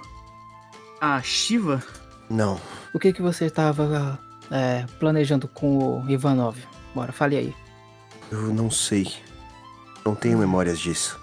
a 1.00 1.22
Shiva? 1.22 1.82
Não. 2.30 2.60
O 2.94 2.98
que 2.98 3.12
que 3.12 3.20
você 3.20 3.46
estava 3.46 4.18
é, 4.50 4.86
planejando 4.98 5.48
com 5.48 6.00
o 6.02 6.08
Ivanov? 6.10 6.56
Bora, 6.94 7.12
fale 7.12 7.36
aí. 7.36 7.54
Eu 8.30 8.54
não 8.54 8.70
sei. 8.70 9.12
Não 10.04 10.14
tenho 10.14 10.38
memórias 10.38 10.78
disso. 10.78 11.18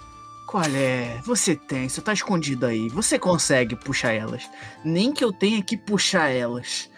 Qual 0.46 0.62
é? 0.64 1.18
Você 1.26 1.56
tem, 1.56 1.88
você 1.88 2.00
tá 2.00 2.12
escondido 2.12 2.66
aí. 2.66 2.88
Você 2.90 3.18
consegue 3.18 3.74
puxar 3.76 4.12
elas. 4.12 4.48
Nem 4.84 5.12
que 5.12 5.22
eu 5.24 5.32
tenha 5.32 5.62
que 5.62 5.76
puxar 5.76 6.28
elas. 6.28 6.88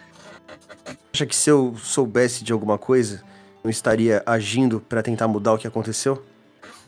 Acha 1.13 1.25
que 1.25 1.35
se 1.35 1.49
eu 1.49 1.75
soubesse 1.77 2.43
de 2.43 2.53
alguma 2.53 2.77
coisa, 2.77 3.23
eu 3.63 3.69
estaria 3.69 4.23
agindo 4.25 4.79
pra 4.79 5.01
tentar 5.03 5.27
mudar 5.27 5.53
o 5.53 5.57
que 5.57 5.67
aconteceu? 5.67 6.23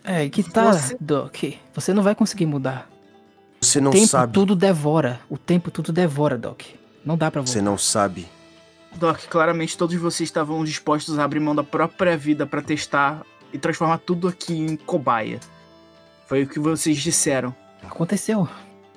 É, 0.04 0.28
que 0.30 0.44
tá, 0.44 0.72
Você- 0.72 0.98
Doc. 1.00 1.36
Você 1.74 1.94
não 1.94 2.04
vai 2.04 2.16
conseguir 2.16 2.46
mudar. 2.46 2.90
Você 3.62 3.80
O 3.80 3.82
não 3.82 3.92
tempo 3.92 4.08
sabe. 4.08 4.34
tudo 4.34 4.56
devora. 4.56 5.20
O 5.30 5.38
tempo 5.38 5.70
tudo 5.72 5.92
devora, 5.94 6.38
Doc. 6.38 6.62
Não 7.06 7.18
dá 7.18 7.30
pra 7.30 7.42
voltar. 7.42 7.52
Você 7.52 7.62
não 7.62 7.78
sabe. 7.78 8.28
Doc, 8.96 9.20
claramente 9.28 9.78
todos 9.78 9.96
vocês 9.96 10.30
estavam 10.30 10.64
dispostos 10.64 11.18
a 11.18 11.24
abrir 11.24 11.40
mão 11.40 11.56
da 11.56 11.64
própria 11.64 12.16
vida 12.16 12.46
pra 12.46 12.62
testar 12.62 13.24
e 13.52 13.58
transformar 13.58 13.98
tudo 14.00 14.28
aqui 14.28 14.54
em 14.56 14.76
cobaia. 14.76 15.40
Foi 16.28 16.44
o 16.44 16.48
que 16.48 16.60
vocês 16.60 16.98
disseram. 17.02 17.54
Aconteceu. 17.84 18.48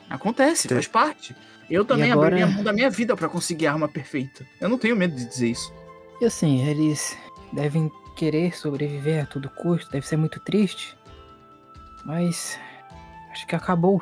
Acontece, 0.08 0.68
Te- 0.68 0.74
faz 0.74 0.86
parte. 0.86 1.34
Eu 1.68 1.84
também 1.84 2.12
agora- 2.12 2.28
abriria 2.28 2.46
mão 2.46 2.62
da 2.62 2.72
minha 2.72 2.88
vida 2.90 3.16
pra 3.16 3.28
conseguir 3.28 3.66
a 3.66 3.72
arma 3.72 3.88
perfeita. 3.88 4.46
Eu 4.60 4.68
não 4.68 4.78
tenho 4.78 4.94
medo 4.94 5.16
de 5.16 5.24
dizer 5.26 5.48
isso. 5.50 5.72
E 6.20 6.24
assim, 6.24 6.64
eles 6.68 7.16
devem 7.52 7.90
querer 8.16 8.56
sobreviver 8.56 9.24
a 9.24 9.26
todo 9.26 9.50
custo. 9.50 9.90
Deve 9.90 10.06
ser 10.06 10.16
muito 10.16 10.38
triste. 10.40 10.96
Mas. 12.04 12.58
Acho 13.32 13.46
que 13.46 13.56
acabou. 13.56 14.00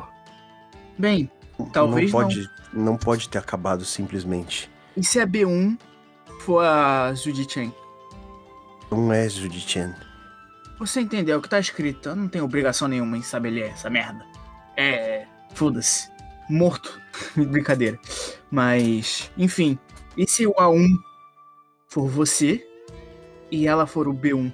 Bem, 0.98 1.28
Talvez 1.72 2.12
não 2.12 2.20
pode, 2.20 2.50
não. 2.72 2.96
pode 2.96 3.28
ter 3.28 3.38
acabado 3.38 3.84
simplesmente. 3.84 4.70
e 4.96 5.02
se 5.04 5.20
a 5.20 5.26
B1 5.26 5.78
for 6.40 6.64
a 6.64 7.12
Judy 7.14 7.46
Chen? 7.50 7.72
Não 8.90 9.12
é 9.12 9.28
Judy 9.28 9.60
Chen. 9.60 9.92
Você 10.78 11.00
entendeu 11.00 11.38
o 11.38 11.42
que 11.42 11.48
tá 11.48 11.58
escrito? 11.58 12.08
Eu 12.08 12.16
não 12.16 12.28
tenho 12.28 12.44
obrigação 12.44 12.88
nenhuma 12.88 13.16
em 13.16 13.22
saber 13.22 13.50
ler 13.50 13.70
essa 13.70 13.88
merda. 13.88 14.24
É. 14.76 15.26
Foda-se. 15.54 16.08
Morto. 16.50 17.00
Brincadeira. 17.36 17.98
Mas, 18.50 19.30
enfim. 19.38 19.78
E 20.16 20.28
se 20.28 20.46
o 20.46 20.52
A1 20.54 20.84
for 21.88 22.08
você 22.08 22.64
e 23.50 23.66
ela 23.66 23.86
for 23.86 24.08
o 24.08 24.12
B1? 24.14 24.52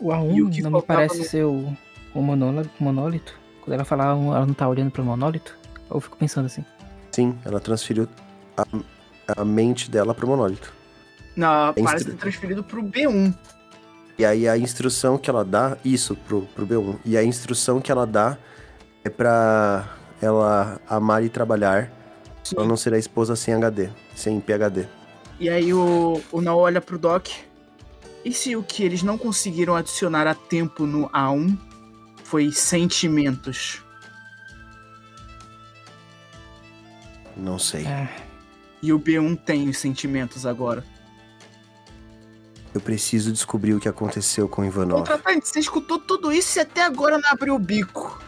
O 0.00 0.12
E 0.12 0.16
A1 0.16 0.46
o 0.46 0.50
que 0.50 0.62
não 0.62 0.70
me 0.70 0.82
parece 0.82 1.18
no- 1.18 1.24
ser 1.24 1.44
o, 1.44 1.76
o 2.14 2.22
monóli- 2.22 2.70
monólito. 2.80 3.34
Quando 3.62 3.74
ela 3.74 3.84
falar, 3.84 4.06
ela 4.16 4.46
não 4.46 4.54
tá 4.54 4.68
olhando 4.68 4.90
pro 4.90 5.04
monólito. 5.04 5.56
Eu 5.92 6.00
fico 6.00 6.16
pensando 6.16 6.46
assim. 6.46 6.64
Sim, 7.10 7.38
ela 7.44 7.60
transferiu 7.60 8.08
a, 8.56 8.64
a 9.40 9.44
mente 9.44 9.90
dela 9.90 10.14
pro 10.14 10.26
monólito. 10.26 10.72
Não, 11.36 11.70
É 11.70 11.72
parece 11.72 11.94
instru- 11.96 12.12
ter 12.12 12.18
transferido 12.20 12.64
pro 12.64 12.82
B1. 12.82 13.34
E 14.18 14.24
aí 14.24 14.48
a 14.48 14.56
instrução 14.58 15.16
que 15.18 15.28
ela 15.30 15.44
dá, 15.44 15.76
isso 15.84 16.14
pro, 16.14 16.42
pro 16.54 16.66
B1. 16.66 16.98
E 17.04 17.16
a 17.16 17.24
instrução 17.24 17.80
que 17.80 17.90
ela 17.90 18.06
dá 18.06 18.36
é 19.04 19.08
pra 19.10 19.88
ela 20.20 20.80
amar 20.88 21.24
e 21.24 21.28
trabalhar. 21.28 21.90
Sim. 22.44 22.56
Ela 22.58 22.66
não 22.66 22.76
será 22.76 22.98
esposa 22.98 23.34
sem 23.36 23.54
HD, 23.54 23.88
sem 24.14 24.40
PHD. 24.40 24.86
E 25.40 25.48
aí 25.48 25.72
o, 25.74 26.20
o 26.30 26.40
Nao 26.40 26.58
olha 26.58 26.80
pro 26.80 26.98
Doc. 26.98 27.28
E 28.24 28.32
se 28.32 28.54
o 28.54 28.62
que 28.62 28.84
eles 28.84 29.02
não 29.02 29.18
conseguiram 29.18 29.74
adicionar 29.74 30.26
a 30.28 30.34
tempo 30.34 30.86
no 30.86 31.08
A1 31.10 31.58
foi 32.22 32.52
sentimentos? 32.52 33.82
Não 37.36 37.58
sei. 37.58 37.86
É, 37.86 38.08
E 38.82 38.92
o 38.92 38.98
B1 38.98 39.36
tem 39.44 39.68
os 39.68 39.78
sentimentos 39.78 40.44
agora. 40.44 40.84
Eu 42.74 42.80
preciso 42.80 43.30
descobrir 43.32 43.74
o 43.74 43.80
que 43.80 43.88
aconteceu 43.88 44.48
com 44.48 44.62
o 44.62 44.64
Ivanov. 44.64 45.00
Contratante, 45.00 45.46
você 45.46 45.60
escutou 45.60 45.98
tudo 45.98 46.32
isso 46.32 46.58
e 46.58 46.60
até 46.60 46.82
agora 46.82 47.18
não 47.18 47.30
abriu 47.30 47.54
o 47.54 47.58
bico. 47.58 48.18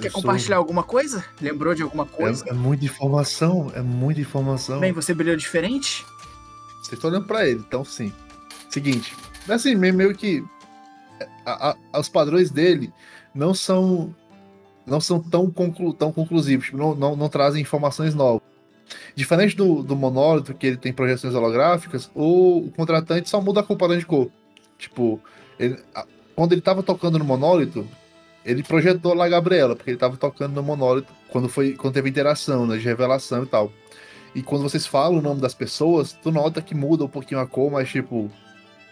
Quer 0.00 0.06
Eu 0.06 0.10
sou- 0.10 0.20
compartilhar 0.22 0.56
alguma 0.56 0.82
coisa? 0.82 1.24
Lembrou 1.40 1.74
de 1.74 1.82
alguma 1.82 2.04
coisa? 2.06 2.44
É, 2.46 2.50
é 2.50 2.52
muita 2.52 2.84
informação, 2.84 3.70
é 3.74 3.80
muita 3.82 4.20
informação. 4.20 4.80
Bem, 4.80 4.92
você 4.92 5.14
brilhou 5.14 5.36
diferente? 5.36 6.04
Vocês 6.82 6.94
estão 6.94 7.10
olhando 7.10 7.26
pra 7.26 7.46
ele, 7.46 7.60
então 7.60 7.84
sim. 7.84 8.12
Seguinte, 8.68 9.14
assim, 9.48 9.74
meio 9.76 9.94
meio 9.94 10.14
que 10.14 10.44
a- 11.44 11.76
a- 11.92 11.98
os 12.00 12.08
padrões 12.08 12.50
dele 12.50 12.92
não 13.34 13.54
são 13.54 14.12
não 14.86 15.00
são 15.00 15.20
tão, 15.20 15.50
conclu, 15.50 15.92
tão 15.92 16.12
conclusivos, 16.12 16.70
não, 16.72 16.94
não, 16.94 17.16
não 17.16 17.28
trazem 17.28 17.60
informações 17.62 18.14
novas. 18.14 18.42
Diferente 19.14 19.56
do, 19.56 19.82
do 19.82 19.96
monólito, 19.96 20.54
que 20.54 20.66
ele 20.66 20.76
tem 20.76 20.92
projeções 20.92 21.34
holográficas, 21.34 22.10
o, 22.14 22.70
contratante 22.76 23.28
só 23.28 23.40
muda 23.40 23.60
a 23.60 23.62
comparando 23.62 23.98
de 23.98 24.06
cor. 24.06 24.30
Tipo, 24.78 25.20
ele- 25.58 25.78
a- 25.94 26.06
quando 26.36 26.52
ele 26.52 26.60
tava 26.60 26.82
tocando 26.82 27.18
no 27.18 27.24
monólito, 27.24 27.86
ele 28.44 28.62
projetou 28.62 29.12
lá 29.12 29.24
a 29.24 29.28
Gabriela, 29.28 29.74
porque 29.74 29.90
ele 29.90 29.98
tava 29.98 30.16
tocando 30.16 30.54
no 30.54 30.62
monólito 30.62 31.12
quando, 31.30 31.48
foi, 31.48 31.72
quando 31.72 31.94
teve 31.94 32.08
interação, 32.08 32.64
né, 32.66 32.76
de 32.76 32.84
revelação 32.84 33.42
e 33.42 33.46
tal. 33.46 33.72
E 34.34 34.42
quando 34.42 34.62
vocês 34.62 34.86
falam 34.86 35.18
o 35.18 35.22
nome 35.22 35.40
das 35.40 35.54
pessoas, 35.54 36.12
tu 36.12 36.30
nota 36.30 36.62
que 36.62 36.74
muda 36.74 37.04
um 37.04 37.08
pouquinho 37.08 37.40
a 37.40 37.46
cor, 37.46 37.72
mas 37.72 37.88
tipo, 37.88 38.30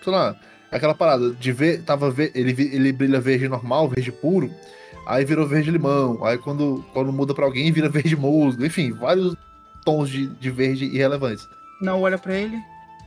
sei 0.03 0.13
lá, 0.13 0.35
aquela 0.73 0.95
parada 0.95 1.31
de 1.33 1.53
ver, 1.53 1.83
tava 1.83 2.11
ver, 2.11 2.33
ele, 2.35 2.51
ele 2.75 2.93
brilha 2.93 3.21
verde 3.21 3.47
normal, 3.49 3.89
verde 3.89 4.11
puro, 4.11 4.51
aí 5.07 5.25
virou 5.25 5.47
verde 5.47 5.71
limão, 5.71 6.25
aí 6.25 6.39
quando, 6.39 6.85
quando 6.93 7.13
muda 7.13 7.35
pra 7.35 7.45
alguém 7.45 7.71
vira 7.73 7.89
verde 7.91 8.17
musgo, 8.17 8.65
enfim, 8.65 8.93
vários 8.93 9.37
tons 9.85 10.09
de, 10.09 10.27
de 10.27 10.51
verde 10.51 10.85
irrelevantes. 10.87 11.49
Não 11.81 12.01
olha 12.03 12.19
pra 12.19 12.35
ele. 12.35 12.59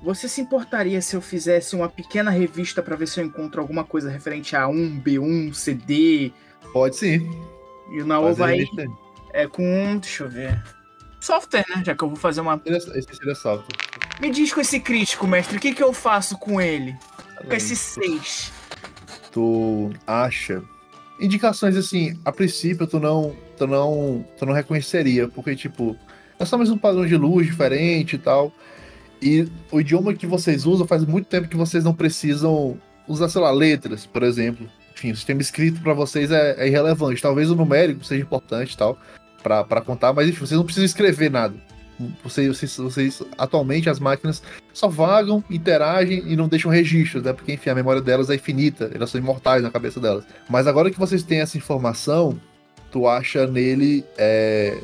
Você 0.03 0.29
se 0.29 0.41
importaria 0.41 1.01
se 1.01 1.15
eu 1.15 1.21
fizesse 1.21 1.75
uma 1.75 1.89
pequena 1.89 2.29
revista 2.29 2.83
pra 2.83 2.95
ver 2.95 3.07
se 3.07 3.19
eu 3.19 3.25
encontro 3.25 3.59
alguma 3.59 3.83
coisa 3.83 4.11
referente 4.11 4.55
a 4.55 4.67
1, 4.67 5.01
B1, 5.01 5.53
CD? 5.53 6.31
Pode 6.71 6.95
sim. 6.95 7.27
E 7.91 8.01
o 8.01 8.05
Nao 8.05 8.33
vai 8.35 8.63
é 9.33 9.47
com, 9.47 9.97
deixa 9.97 10.23
eu 10.23 10.29
ver. 10.29 10.63
Software, 11.19 11.65
né? 11.69 11.83
Já 11.85 11.95
que 11.95 12.03
eu 12.03 12.09
vou 12.09 12.17
fazer 12.17 12.41
uma. 12.41 12.61
Esse 12.65 12.89
esse 12.97 13.15
seria 13.15 13.35
software. 13.35 13.75
Me 14.19 14.29
diz 14.29 14.53
com 14.53 14.61
esse 14.61 14.79
crítico, 14.79 15.27
mestre, 15.27 15.57
o 15.57 15.59
que 15.59 15.73
que 15.73 15.83
eu 15.83 15.93
faço 15.93 16.37
com 16.37 16.59
ele? 16.59 16.95
Com 17.45 17.53
esse 17.53 17.75
6. 17.75 18.51
tu 19.31 19.91
acha 20.05 20.63
indicações 21.19 21.75
assim, 21.75 22.17
a 22.23 22.31
princípio 22.31 22.87
tu 22.87 22.99
não, 22.99 23.35
tu 23.57 23.67
não, 23.67 24.25
tu 24.37 24.45
não 24.45 24.53
reconheceria, 24.53 25.27
porque 25.27 25.55
tipo, 25.55 25.95
é 26.39 26.45
só 26.45 26.57
mais 26.57 26.69
um 26.69 26.77
padrão 26.77 27.05
de 27.05 27.15
luz 27.15 27.47
diferente 27.47 28.15
e 28.15 28.19
tal. 28.19 28.51
E 29.21 29.47
o 29.71 29.81
idioma 29.81 30.13
que 30.13 30.27
vocês 30.27 30.65
usam 30.65 30.85
faz 30.85 31.03
muito 31.03 31.27
tempo 31.27 31.47
que 31.47 31.57
vocês 31.57 31.83
não 31.83 31.93
precisam 31.93 32.77
usar, 33.07 33.29
sei 33.29 33.41
lá, 33.41 33.51
letras, 33.51 34.05
por 34.05 34.21
exemplo. 34.21 34.69
Enfim, 34.93 35.11
o 35.11 35.15
sistema 35.15 35.41
escrito 35.41 35.81
para 35.81 35.93
vocês 35.93 36.31
é, 36.31 36.55
é 36.57 36.67
irrelevante. 36.67 37.21
Talvez 37.21 37.49
o 37.49 37.55
numérico 37.55 38.03
seja 38.03 38.21
importante 38.21 38.73
e 38.73 38.77
tal, 38.77 38.97
pra 39.41 39.81
contar, 39.81 40.13
mas 40.13 40.29
enfim, 40.29 40.39
vocês 40.39 40.57
não 40.57 40.65
precisam 40.65 40.85
escrever 40.85 41.31
nada. 41.31 41.55
Vocês, 42.23 42.47
vocês, 42.47 42.77
vocês, 42.77 43.23
atualmente, 43.37 43.89
as 43.89 43.99
máquinas 43.99 44.43
só 44.73 44.87
vagam, 44.87 45.43
interagem 45.49 46.23
e 46.27 46.35
não 46.35 46.47
deixam 46.47 46.69
registros, 46.69 47.23
né? 47.23 47.33
Porque, 47.33 47.53
enfim, 47.53 47.71
a 47.71 47.75
memória 47.75 48.01
delas 48.01 48.29
é 48.29 48.35
infinita, 48.35 48.91
elas 48.93 49.09
são 49.09 49.19
imortais 49.19 49.63
na 49.63 49.71
cabeça 49.71 49.99
delas. 49.99 50.23
Mas 50.49 50.67
agora 50.67 50.91
que 50.91 50.99
vocês 50.99 51.23
têm 51.23 51.39
essa 51.39 51.57
informação, 51.57 52.39
tu 52.91 53.07
acha 53.07 53.47
nele 53.47 54.05
é, 54.17 54.79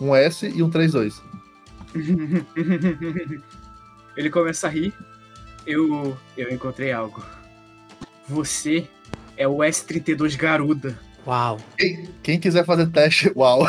um 0.00 0.14
S 0.14 0.46
e 0.46 0.62
um 0.62 0.70
32. 0.70 1.22
Ele 4.16 4.30
começa 4.30 4.66
a 4.66 4.70
rir. 4.70 4.92
Eu, 5.66 6.16
eu 6.36 6.50
encontrei 6.50 6.92
algo. 6.92 7.22
Você 8.26 8.88
é 9.36 9.46
o 9.46 9.58
S32 9.58 10.36
Garuda. 10.36 10.98
Uau. 11.26 11.58
Quem, 11.76 12.08
quem 12.22 12.40
quiser 12.40 12.64
fazer 12.64 12.86
teste, 12.86 13.30
uau! 13.36 13.60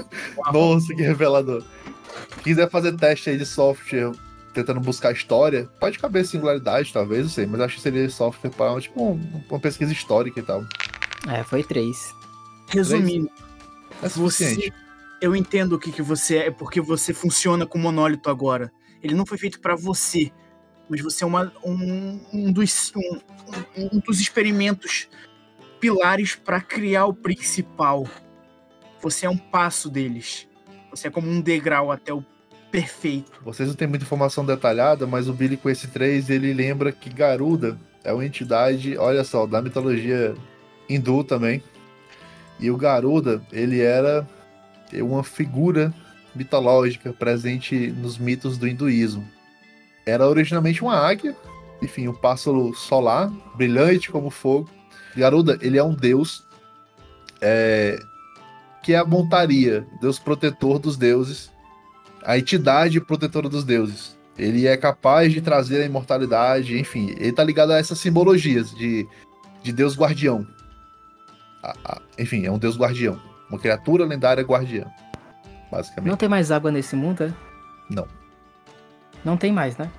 Nossa, 0.52 0.94
que 0.94 1.02
revelador. 1.02 1.64
Quiser 2.44 2.70
fazer 2.70 2.94
teste 2.96 3.30
aí 3.30 3.38
de 3.38 3.46
software 3.46 4.12
tentando 4.52 4.78
buscar 4.78 5.10
história, 5.12 5.68
pode 5.80 5.98
caber 5.98 6.24
singularidade, 6.24 6.92
talvez, 6.92 7.22
não 7.22 7.28
sei, 7.30 7.44
mas 7.46 7.60
acho 7.60 7.76
que 7.76 7.80
seria 7.82 8.08
software 8.08 8.50
para 8.50 8.80
tipo 8.80 9.02
um- 9.02 9.42
uma 9.50 9.58
pesquisa 9.58 9.92
histórica 9.92 10.38
e 10.38 10.42
tal. 10.44 10.64
É, 11.28 11.42
foi 11.42 11.64
três. 11.64 12.14
Resumindo, 12.68 13.28
É 14.02 14.08
suficiente. 14.08 14.70
você, 14.70 14.72
eu 15.20 15.34
entendo 15.34 15.72
o 15.72 15.78
que, 15.78 15.90
que 15.90 16.02
você 16.02 16.36
é, 16.36 16.50
porque 16.52 16.80
você 16.80 17.12
funciona 17.12 17.66
com 17.66 17.78
monólito 17.78 18.30
agora. 18.30 18.70
Ele 19.02 19.14
não 19.14 19.26
foi 19.26 19.38
feito 19.38 19.58
pra 19.60 19.74
você, 19.74 20.30
mas 20.88 21.00
você 21.00 21.24
é 21.24 21.26
uma, 21.26 21.52
um, 21.64 22.20
um 22.32 22.52
dos, 22.52 22.92
um, 22.94 23.16
um- 23.76 23.96
um 23.96 23.98
dos 23.98 24.20
experimentos 24.20 25.08
pilares 25.80 26.36
pra 26.36 26.60
criar 26.60 27.06
o 27.06 27.14
principal. 27.14 28.06
Você 29.02 29.26
é 29.26 29.30
um 29.30 29.36
passo 29.36 29.90
deles. 29.90 30.46
Você 30.90 31.08
é 31.08 31.10
como 31.10 31.28
um 31.28 31.40
degrau 31.40 31.90
até 31.90 32.12
o 32.12 32.24
perfeito. 32.74 33.40
Vocês 33.44 33.68
não 33.68 33.76
têm 33.76 33.86
muita 33.86 34.04
informação 34.04 34.44
detalhada, 34.44 35.06
mas 35.06 35.28
o 35.28 35.32
Billy 35.32 35.56
com 35.56 35.70
esse 35.70 35.86
3, 35.86 36.28
ele 36.28 36.52
lembra 36.52 36.90
que 36.90 37.08
Garuda 37.08 37.78
é 38.02 38.12
uma 38.12 38.26
entidade, 38.26 38.98
olha 38.98 39.22
só, 39.22 39.46
da 39.46 39.62
mitologia 39.62 40.34
hindu 40.90 41.22
também. 41.22 41.62
E 42.58 42.72
o 42.72 42.76
Garuda, 42.76 43.40
ele 43.52 43.80
era 43.80 44.26
uma 44.94 45.22
figura 45.22 45.94
mitológica 46.34 47.12
presente 47.12 47.92
nos 47.92 48.18
mitos 48.18 48.58
do 48.58 48.66
hinduísmo. 48.66 49.24
era 50.04 50.28
originalmente 50.28 50.82
uma 50.82 50.96
águia, 50.96 51.36
enfim, 51.80 52.08
um 52.08 52.12
pássaro 52.14 52.74
solar, 52.74 53.30
brilhante 53.54 54.10
como 54.10 54.30
fogo. 54.30 54.68
Garuda, 55.16 55.56
ele 55.62 55.78
é 55.78 55.84
um 55.84 55.94
deus 55.94 56.44
é, 57.40 58.00
que 58.82 58.94
é 58.94 58.96
a 58.96 59.04
montaria, 59.04 59.86
deus 60.00 60.18
protetor 60.18 60.80
dos 60.80 60.96
deuses, 60.96 61.53
a 62.24 62.38
entidade 62.38 63.00
protetora 63.00 63.48
dos 63.48 63.64
deuses. 63.64 64.16
Ele 64.36 64.66
é 64.66 64.76
capaz 64.76 65.32
de 65.32 65.40
trazer 65.40 65.82
a 65.82 65.86
imortalidade, 65.86 66.78
enfim, 66.78 67.10
ele 67.18 67.32
tá 67.32 67.44
ligado 67.44 67.72
a 67.72 67.78
essas 67.78 67.98
simbologias 68.00 68.74
de, 68.74 69.06
de 69.62 69.72
deus 69.72 69.96
guardião. 69.96 70.44
A- 71.62 71.74
a- 71.84 72.00
enfim, 72.18 72.44
é 72.44 72.50
um 72.50 72.58
deus 72.58 72.76
guardião, 72.76 73.20
uma 73.48 73.58
criatura 73.58 74.04
lendária 74.04 74.42
guardiã, 74.42 74.86
basicamente. 75.70 76.10
Não 76.10 76.16
tem 76.16 76.28
mais 76.28 76.50
água 76.50 76.72
nesse 76.72 76.96
mundo, 76.96 77.22
é? 77.24 77.32
Não. 77.88 78.08
Não 79.24 79.36
tem 79.36 79.52
mais, 79.52 79.76
né? 79.76 79.90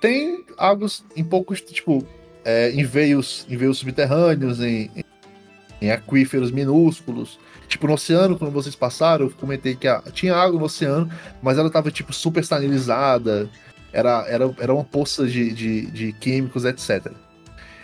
tem 0.00 0.44
águas 0.58 1.04
em 1.14 1.22
poucos, 1.22 1.60
tipo, 1.60 2.04
é, 2.44 2.72
em 2.72 2.82
veios, 2.84 3.46
em 3.48 3.56
veios 3.56 3.78
subterrâneos, 3.78 4.58
em, 4.60 4.90
em, 4.96 5.04
em 5.82 5.90
aquíferos 5.90 6.50
minúsculos. 6.50 7.38
Tipo, 7.68 7.86
no 7.88 7.94
oceano, 7.94 8.38
quando 8.38 8.52
vocês 8.52 8.74
passaram, 8.74 9.26
eu 9.26 9.30
comentei 9.32 9.74
que 9.74 9.88
a- 9.88 10.02
tinha 10.12 10.34
água 10.36 10.58
no 10.58 10.66
oceano, 10.66 11.10
mas 11.42 11.58
ela 11.58 11.68
tava, 11.70 11.90
tipo, 11.90 12.12
super 12.12 12.44
sanilizada. 12.44 13.48
Era, 13.92 14.24
era, 14.28 14.54
era 14.58 14.72
uma 14.74 14.84
poça 14.84 15.26
de, 15.26 15.52
de, 15.52 15.86
de 15.86 16.12
químicos, 16.14 16.64
etc. 16.64 17.12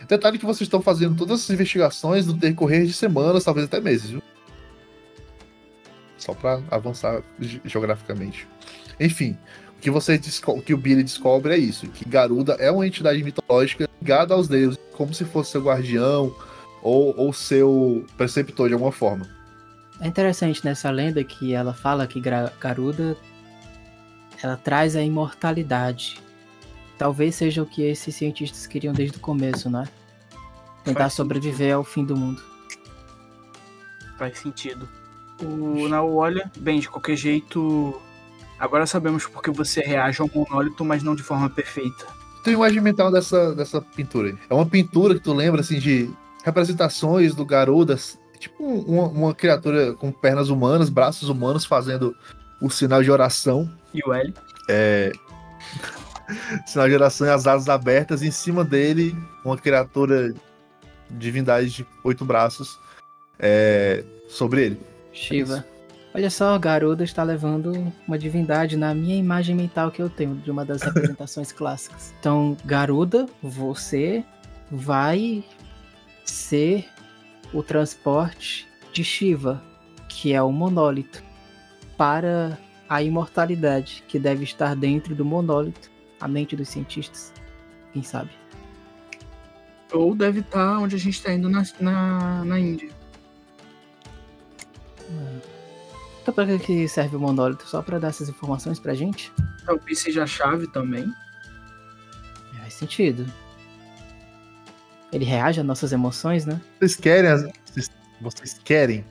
Detalhe 0.08 0.38
que 0.38 0.46
vocês 0.46 0.62
estão 0.66 0.80
fazendo 0.80 1.16
todas 1.16 1.40
essas 1.40 1.50
investigações 1.50 2.26
no 2.26 2.32
decorrer 2.32 2.86
de 2.86 2.92
semanas, 2.94 3.44
talvez 3.44 3.66
até 3.66 3.78
meses, 3.80 4.10
viu? 4.10 4.22
Só 6.16 6.32
pra 6.34 6.60
avançar 6.70 7.22
ge- 7.38 7.60
geograficamente. 7.64 8.46
Enfim, 8.98 9.36
o 9.76 9.80
que 9.80 9.90
você 9.90 10.18
o 10.46 10.62
que 10.62 10.74
o 10.74 10.78
Billy 10.78 11.02
descobre 11.04 11.52
é 11.54 11.58
isso, 11.58 11.86
que 11.88 12.08
Garuda 12.08 12.54
é 12.54 12.70
uma 12.70 12.86
entidade 12.86 13.22
mitológica 13.22 13.88
ligada 14.00 14.34
aos 14.34 14.48
deuses, 14.48 14.78
como 14.92 15.12
se 15.14 15.24
fosse 15.24 15.52
seu 15.52 15.62
guardião 15.62 16.34
ou, 16.88 17.14
ou 17.16 17.32
seu 17.32 18.04
preceptor 18.16 18.68
de 18.68 18.74
alguma 18.74 18.92
forma. 18.92 19.26
É 20.00 20.06
interessante 20.06 20.64
nessa 20.64 20.90
lenda 20.90 21.22
que 21.22 21.52
ela 21.52 21.74
fala 21.74 22.06
que 22.06 22.20
Garuda 22.60 23.16
ela 24.42 24.56
traz 24.56 24.96
a 24.96 25.02
imortalidade. 25.02 26.20
Talvez 26.96 27.34
seja 27.34 27.62
o 27.62 27.66
que 27.66 27.82
esses 27.82 28.14
cientistas 28.14 28.66
queriam 28.66 28.94
desde 28.94 29.16
o 29.16 29.20
começo, 29.20 29.68
né? 29.68 29.86
Tentar 30.84 31.00
Faz 31.00 31.14
sobreviver 31.14 31.74
ao 31.74 31.84
fim 31.84 32.04
do 32.04 32.16
mundo. 32.16 32.42
Faz 34.16 34.38
sentido. 34.38 34.88
O 35.42 35.88
Nao 35.88 36.14
olha, 36.14 36.50
bem, 36.58 36.80
de 36.80 36.88
qualquer 36.88 37.16
jeito. 37.16 38.00
Agora 38.58 38.86
sabemos 38.86 39.26
porque 39.26 39.50
você 39.50 39.80
reage 39.80 40.20
ao 40.20 40.30
monólito, 40.32 40.84
mas 40.84 41.02
não 41.02 41.14
de 41.14 41.22
forma 41.22 41.50
perfeita. 41.50 42.06
Tem 42.42 42.54
uma 42.54 42.66
imagem 42.66 42.80
mental 42.80 43.12
dessa, 43.12 43.54
dessa 43.54 43.80
pintura. 43.80 44.28
aí. 44.28 44.38
É 44.48 44.54
uma 44.54 44.66
pintura 44.66 45.14
que 45.14 45.20
tu 45.20 45.32
lembra, 45.32 45.60
assim, 45.60 45.78
de 45.78 46.10
representações 46.48 47.34
do 47.34 47.44
Garuda, 47.44 47.96
tipo 48.38 48.62
um- 48.64 48.80
uma, 48.80 49.08
uma 49.08 49.34
criatura 49.34 49.92
com 49.94 50.10
pernas 50.10 50.48
humanas, 50.48 50.88
braços 50.88 51.28
humanos, 51.28 51.64
fazendo 51.64 52.14
o 52.60 52.70
sinal 52.70 53.02
de 53.02 53.10
oração. 53.10 53.70
E 53.94 54.00
o 54.06 54.12
L? 54.12 54.34
É... 54.68 55.12
sinal 56.66 56.88
de 56.88 56.94
oração 56.94 57.26
e 57.26 57.30
as 57.30 57.46
asas 57.46 57.68
abertas. 57.68 58.22
Em 58.22 58.30
cima 58.30 58.64
dele, 58.64 59.16
uma 59.44 59.56
criatura 59.56 60.34
divindade 61.10 61.70
de 61.70 61.86
oito 62.04 62.24
braços 62.24 62.78
é, 63.38 64.04
sobre 64.28 64.64
ele. 64.66 64.80
Shiva. 65.12 65.64
Olha 66.14 66.30
só, 66.30 66.58
Garuda 66.58 67.04
está 67.04 67.22
levando 67.22 67.92
uma 68.06 68.18
divindade 68.18 68.76
na 68.76 68.94
minha 68.94 69.16
imagem 69.16 69.54
mental 69.54 69.90
que 69.90 70.02
eu 70.02 70.08
tenho 70.10 70.34
de 70.36 70.50
uma 70.50 70.64
das 70.64 70.82
representações 70.82 71.52
clássicas. 71.52 72.12
Então, 72.18 72.56
Garuda, 72.64 73.26
você 73.42 74.24
vai 74.70 75.44
ser 76.30 76.88
o 77.52 77.62
transporte 77.62 78.68
de 78.92 79.02
Shiva, 79.02 79.62
que 80.08 80.32
é 80.32 80.42
o 80.42 80.52
monólito, 80.52 81.22
para 81.96 82.58
a 82.88 83.02
imortalidade 83.02 84.02
que 84.08 84.18
deve 84.18 84.44
estar 84.44 84.74
dentro 84.74 85.14
do 85.14 85.24
monólito, 85.24 85.90
a 86.20 86.28
mente 86.28 86.56
dos 86.56 86.68
cientistas. 86.68 87.32
Quem 87.92 88.02
sabe? 88.02 88.30
Ou 89.92 90.14
deve 90.14 90.40
estar 90.40 90.78
onde 90.78 90.96
a 90.96 90.98
gente 90.98 91.14
está 91.14 91.32
indo 91.32 91.48
na, 91.48 91.62
na, 91.80 92.44
na 92.44 92.58
Índia. 92.58 92.90
Então, 96.20 96.34
para 96.34 96.58
que 96.58 96.86
serve 96.88 97.16
o 97.16 97.20
monólito? 97.20 97.66
Só 97.66 97.80
para 97.80 97.98
dar 97.98 98.08
essas 98.08 98.28
informações 98.28 98.78
pra 98.78 98.94
gente? 98.94 99.32
Talvez 99.64 99.98
seja 99.98 100.24
a 100.24 100.26
chave 100.26 100.66
também. 100.68 101.10
Faz 102.58 102.74
sentido. 102.74 103.26
Ele 105.12 105.24
reage 105.24 105.60
às 105.60 105.66
nossas 105.66 105.92
emoções, 105.92 106.44
né? 106.44 106.60
Vocês 106.78 106.96
querem 106.96 107.30
as- 107.30 107.42
vocês, 107.64 107.90
vocês 108.20 108.60
querem 108.64 109.04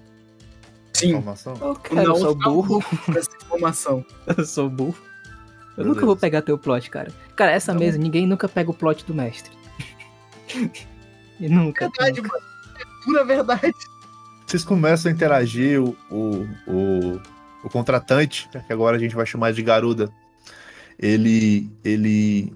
Sim, 0.93 1.09
informação? 1.09 1.53
Eu 1.59 1.75
quero, 1.75 1.99
eu 2.01 2.05
Nao 2.07 2.17
sou 2.17 2.35
burro. 2.35 2.83
essa 3.15 3.29
informação. 3.41 4.05
Eu 4.37 4.45
sou 4.45 4.69
burro. 4.69 4.95
Eu 5.71 5.83
Beleza. 5.83 5.93
nunca 5.93 6.05
vou 6.07 6.15
pegar 6.15 6.41
teu 6.41 6.57
plot, 6.57 6.89
cara. 6.89 7.11
Cara, 7.35 7.51
essa 7.51 7.71
Não. 7.73 7.79
mesa, 7.79 7.97
ninguém 7.99 8.25
nunca 8.25 8.49
pega 8.49 8.71
o 8.71 8.73
plot 8.73 9.05
do 9.05 9.13
mestre. 9.13 9.51
e 11.39 11.47
nunca. 11.47 11.87
Verdade, 11.89 12.21
nunca. 12.21 12.33
mano. 12.35 12.45
É 12.79 13.03
pura 13.05 13.25
verdade. 13.25 13.73
Vocês 14.47 14.63
começam 14.63 15.11
a 15.11 15.13
interagir, 15.13 15.79
o, 15.81 15.95
o, 16.09 16.47
o, 16.67 17.21
o 17.63 17.69
contratante, 17.69 18.49
que 18.65 18.73
agora 18.73 18.95
a 18.97 18.99
gente 18.99 19.15
vai 19.15 19.25
chamar 19.25 19.51
de 19.53 19.61
Garuda, 19.61 20.11
ele. 20.97 21.69
ele. 21.83 22.53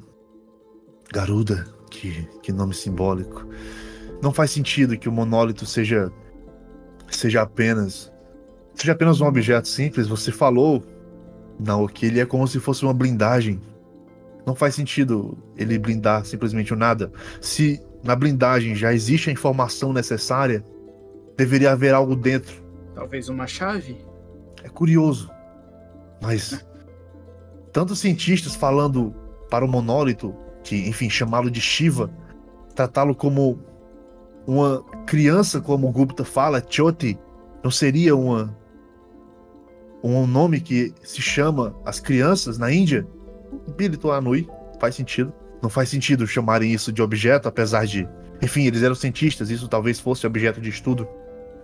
Garuda, 1.13 1.67
que, 1.91 2.27
que 2.41 2.51
nome 2.51 2.73
simbólico. 2.73 3.45
Não 4.21 4.33
faz 4.33 4.49
sentido 4.49 4.97
que 4.97 5.09
o 5.09 5.11
monólito 5.11 5.65
seja. 5.65 6.11
seja 7.09 7.41
apenas. 7.43 8.11
seja 8.73 8.93
apenas 8.93 9.21
um 9.21 9.27
objeto 9.27 9.67
simples. 9.67 10.07
Você 10.07 10.31
falou, 10.31 10.83
não, 11.59 11.85
que 11.87 12.07
ele 12.07 12.19
é 12.19 12.25
como 12.25 12.47
se 12.47 12.59
fosse 12.59 12.83
uma 12.83 12.93
blindagem. 12.93 13.61
Não 14.45 14.55
faz 14.55 14.73
sentido 14.73 15.37
ele 15.55 15.77
blindar 15.77 16.25
simplesmente 16.25 16.73
o 16.73 16.77
nada. 16.77 17.11
Se 17.39 17.79
na 18.03 18.15
blindagem 18.15 18.73
já 18.73 18.91
existe 18.91 19.29
a 19.29 19.33
informação 19.33 19.93
necessária, 19.93 20.63
deveria 21.37 21.73
haver 21.73 21.93
algo 21.93 22.15
dentro. 22.15 22.63
Talvez 22.95 23.29
uma 23.29 23.45
chave? 23.45 24.03
É 24.63 24.69
curioso. 24.69 25.29
Mas 26.21 26.65
tantos 27.71 27.99
cientistas 27.99 28.55
falando 28.55 29.13
para 29.49 29.65
o 29.65 29.67
monólito, 29.67 30.35
que, 30.63 30.87
enfim, 30.87 31.09
chamá-lo 31.09 31.49
de 31.49 31.61
Shiva, 31.61 32.09
tratá-lo 32.75 33.15
como 33.15 33.59
uma 34.45 34.83
criança, 35.05 35.61
como 35.61 35.91
Gupta 35.91 36.23
fala, 36.23 36.63
Choti, 36.67 37.17
não 37.63 37.71
seria 37.71 38.15
uma 38.15 38.55
um 40.03 40.25
nome 40.25 40.59
que 40.59 40.93
se 41.03 41.21
chama 41.21 41.75
as 41.85 41.99
crianças 41.99 42.57
na 42.57 42.71
Índia? 42.71 43.05
Bilito 43.77 44.11
Anui, 44.11 44.49
faz 44.79 44.95
sentido. 44.95 45.31
Não 45.61 45.69
faz 45.69 45.89
sentido 45.89 46.25
chamarem 46.25 46.73
isso 46.73 46.91
de 46.91 47.03
objeto, 47.03 47.47
apesar 47.47 47.85
de, 47.85 48.09
enfim, 48.41 48.65
eles 48.65 48.81
eram 48.81 48.95
cientistas, 48.95 49.51
isso 49.51 49.67
talvez 49.67 49.99
fosse 49.99 50.25
objeto 50.25 50.59
de 50.59 50.69
estudo. 50.69 51.07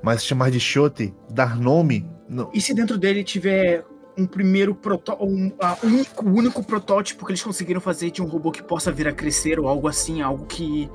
Mas 0.03 0.23
chamar 0.23 0.51
de 0.51 0.59
Shoti, 0.59 1.11
dar 1.31 1.57
nome, 1.57 2.05
não, 2.29 2.51
E 2.53 2.61
se 2.61 2.73
dentro 2.73 2.97
dele 2.97 3.23
tiver 3.23 3.83
um 4.17 4.25
primeiro 4.25 4.73
protótipo, 4.73 5.25
um, 5.25 5.51
a 5.59 5.77
único, 5.83 6.25
único 6.25 6.63
protótipo 6.63 7.25
que 7.25 7.31
eles 7.31 7.43
conseguiram 7.43 7.79
fazer 7.79 8.09
de 8.09 8.21
um 8.21 8.25
robô 8.25 8.51
que 8.51 8.63
possa 8.63 8.91
vir 8.91 9.07
a 9.07 9.13
crescer 9.13 9.59
ou 9.59 9.67
algo 9.67 9.87
assim, 9.87 10.21
algo 10.21 10.45
que 10.45 10.89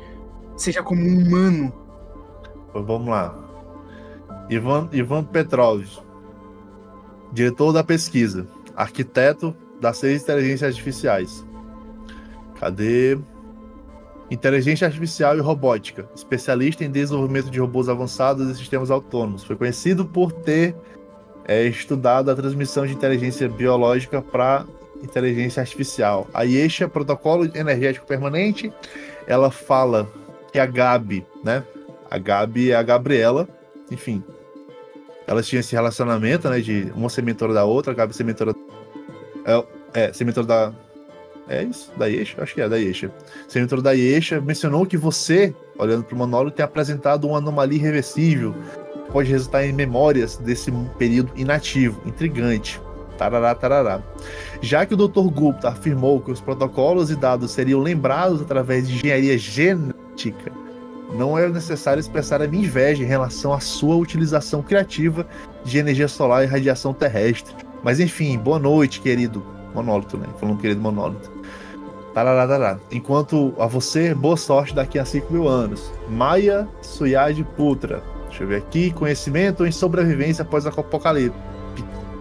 seja 0.56 0.82
como 0.82 1.00
um 1.00 1.18
humano? 1.18 1.72
Vamos 2.74 3.08
lá. 3.08 3.34
Ivan, 4.50 4.88
Ivan 4.92 5.24
Petrov, 5.24 5.84
diretor 7.32 7.72
da 7.72 7.84
pesquisa, 7.84 8.46
arquiteto 8.74 9.54
das 9.80 9.98
seis 9.98 10.22
inteligências 10.22 10.70
artificiais. 10.70 11.46
Cadê? 12.58 13.18
Inteligência 14.30 14.86
artificial 14.86 15.36
e 15.36 15.40
robótica, 15.40 16.08
especialista 16.14 16.84
em 16.84 16.90
desenvolvimento 16.90 17.50
de 17.50 17.60
robôs 17.60 17.88
avançados 17.88 18.48
e 18.48 18.54
sistemas 18.54 18.90
autônomos. 18.90 19.44
Foi 19.44 19.56
conhecido 19.56 20.06
por 20.06 20.32
ter 20.32 20.74
é, 21.46 21.64
estudado 21.64 22.30
a 22.30 22.34
transmissão 22.34 22.86
de 22.86 22.92
inteligência 22.92 23.48
biológica 23.48 24.22
para 24.22 24.64
inteligência 25.02 25.60
artificial. 25.60 26.28
A 26.32 26.42
Yesha, 26.42 26.88
protocolo 26.88 27.44
energético 27.54 28.06
permanente, 28.06 28.72
ela 29.26 29.50
fala 29.50 30.08
que 30.52 30.58
a 30.58 30.66
Gabi, 30.66 31.26
né? 31.42 31.64
A 32.10 32.18
Gabi 32.18 32.70
é 32.70 32.76
a 32.76 32.82
Gabriela, 32.82 33.48
enfim. 33.90 34.22
Elas 35.26 35.46
tinham 35.46 35.60
esse 35.60 35.74
relacionamento, 35.74 36.48
né? 36.48 36.60
De 36.60 36.92
uma 36.94 37.08
ser 37.08 37.22
mentora 37.22 37.52
da 37.52 37.64
outra, 37.64 37.92
a 37.92 37.96
Gabi 37.96 38.14
ser 38.14 38.24
mentora. 38.24 38.54
É, 39.44 39.64
é 39.94 40.12
ser 40.12 40.24
mentora 40.24 40.46
da. 40.46 40.72
É 41.48 41.64
isso? 41.64 41.90
Da 41.96 42.06
Yesha? 42.06 42.40
Acho 42.42 42.54
que 42.54 42.60
é, 42.60 42.68
da 42.68 42.76
Yesha. 42.76 43.10
Ser 43.48 43.60
mentora 43.60 43.82
da 43.82 43.92
Yesha 43.92 44.40
mencionou 44.40 44.86
que 44.86 44.96
você, 44.96 45.54
olhando 45.76 46.04
para 46.04 46.14
o 46.14 46.18
monólogo, 46.18 46.54
tem 46.54 46.64
apresentado 46.64 47.26
uma 47.26 47.38
anomalia 47.38 47.78
irreversível. 47.78 48.54
Pode 49.12 49.30
resultar 49.30 49.64
em 49.64 49.72
memórias 49.72 50.36
desse 50.38 50.72
período 50.98 51.32
inativo, 51.36 52.00
intrigante. 52.06 52.80
Tarará, 53.18 53.54
tarará. 53.54 54.00
Já 54.60 54.86
que 54.86 54.94
o 54.94 54.96
Dr. 54.96 55.28
Gupta 55.30 55.68
afirmou 55.68 56.20
que 56.20 56.30
os 56.30 56.40
protocolos 56.40 57.10
e 57.10 57.16
dados 57.16 57.50
seriam 57.50 57.80
lembrados 57.80 58.40
através 58.40 58.88
de 58.88 58.96
engenharia 58.96 59.36
genética, 59.36 60.50
não 61.14 61.38
é 61.38 61.46
necessário 61.48 62.00
expressar 62.00 62.40
a 62.40 62.48
minha 62.48 62.64
inveja 62.64 63.02
em 63.02 63.06
relação 63.06 63.52
à 63.52 63.60
sua 63.60 63.96
utilização 63.96 64.62
criativa 64.62 65.26
de 65.62 65.78
energia 65.78 66.08
solar 66.08 66.42
e 66.42 66.46
radiação 66.46 66.94
terrestre. 66.94 67.54
Mas 67.82 68.00
enfim, 68.00 68.38
boa 68.38 68.58
noite, 68.58 69.00
querido 69.00 69.44
monólito, 69.74 70.16
né? 70.16 70.26
Falando 70.40 70.58
querido 70.58 70.80
monólito. 70.80 71.30
Tarará, 72.14 72.46
tarará. 72.46 72.78
Enquanto 72.90 73.54
a 73.58 73.66
você, 73.66 74.14
boa 74.14 74.36
sorte 74.36 74.74
daqui 74.74 74.98
a 74.98 75.04
5 75.04 75.32
mil 75.32 75.48
anos. 75.48 75.90
Maia 76.08 76.68
Suyad 76.82 77.42
Putra. 77.56 78.02
Deixa 78.32 78.44
eu 78.44 78.48
ver 78.48 78.56
aqui. 78.56 78.90
Conhecimento 78.92 79.66
em 79.66 79.70
sobrevivência 79.70 80.42
pós-apocalipse. 80.42 81.38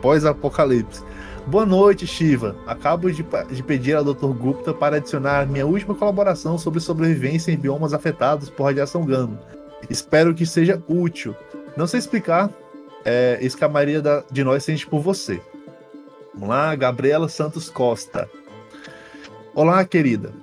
Pós-apocalipse. 0.02 1.02
Boa 1.48 1.66
noite, 1.66 2.06
Shiva. 2.06 2.54
Acabo 2.68 3.10
de, 3.10 3.26
de, 3.50 3.64
pedir 3.64 3.96
ao 3.96 4.04
Dr. 4.04 4.28
Gupta 4.34 4.74
para 4.74 4.98
adicionar 4.98 5.48
minha 5.48 5.66
última 5.66 5.96
colaboração 5.96 6.58
sobre 6.58 6.82
sobrevivência 6.82 7.54
em 7.54 7.58
biomas 7.58 7.94
afetados 7.94 8.50
por 8.50 8.66
radiação 8.66 9.06
gama. 9.06 9.40
Espero 9.90 10.36
que 10.36 10.46
seja 10.46 10.84
útil. 10.86 11.34
Não 11.78 11.88
sei 11.88 12.00
explicar 12.00 12.50
é, 13.06 13.40
isso 13.42 13.58
que 13.58 13.64
a 13.64 13.70
da, 14.02 14.24
de 14.30 14.44
nós 14.44 14.66
sente 14.66 14.86
por 14.86 15.00
você. 15.00 15.42
Vamos 16.34 16.50
lá, 16.50 16.76
Gabriela 16.76 17.30
Santos 17.30 17.70
Costa. 17.70 18.30
Olá, 19.56 19.86
querida. 19.86 20.34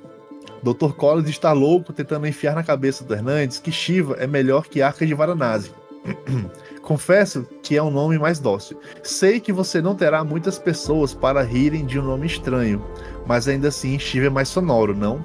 Dr. 0.62 0.92
Collins 0.96 1.28
está 1.28 1.52
louco 1.52 1.92
tentando 1.92 2.26
enfiar 2.26 2.54
na 2.54 2.62
cabeça 2.62 3.04
do 3.04 3.14
Hernandes 3.14 3.58
que 3.58 3.70
Shiva 3.70 4.16
é 4.18 4.26
melhor 4.26 4.66
que 4.66 4.82
Arca 4.82 5.06
de 5.06 5.14
Varanasi. 5.14 5.72
Confesso 6.82 7.46
que 7.62 7.76
é 7.76 7.82
um 7.82 7.90
nome 7.90 8.18
mais 8.18 8.38
dócil. 8.38 8.78
Sei 9.02 9.40
que 9.40 9.52
você 9.52 9.80
não 9.80 9.94
terá 9.94 10.24
muitas 10.24 10.58
pessoas 10.58 11.12
para 11.12 11.42
rirem 11.42 11.84
de 11.84 11.98
um 11.98 12.02
nome 12.02 12.26
estranho, 12.26 12.82
mas 13.26 13.46
ainda 13.46 13.68
assim 13.68 13.98
Shiva 13.98 14.26
é 14.26 14.30
mais 14.30 14.48
sonoro, 14.48 14.96
não? 14.96 15.24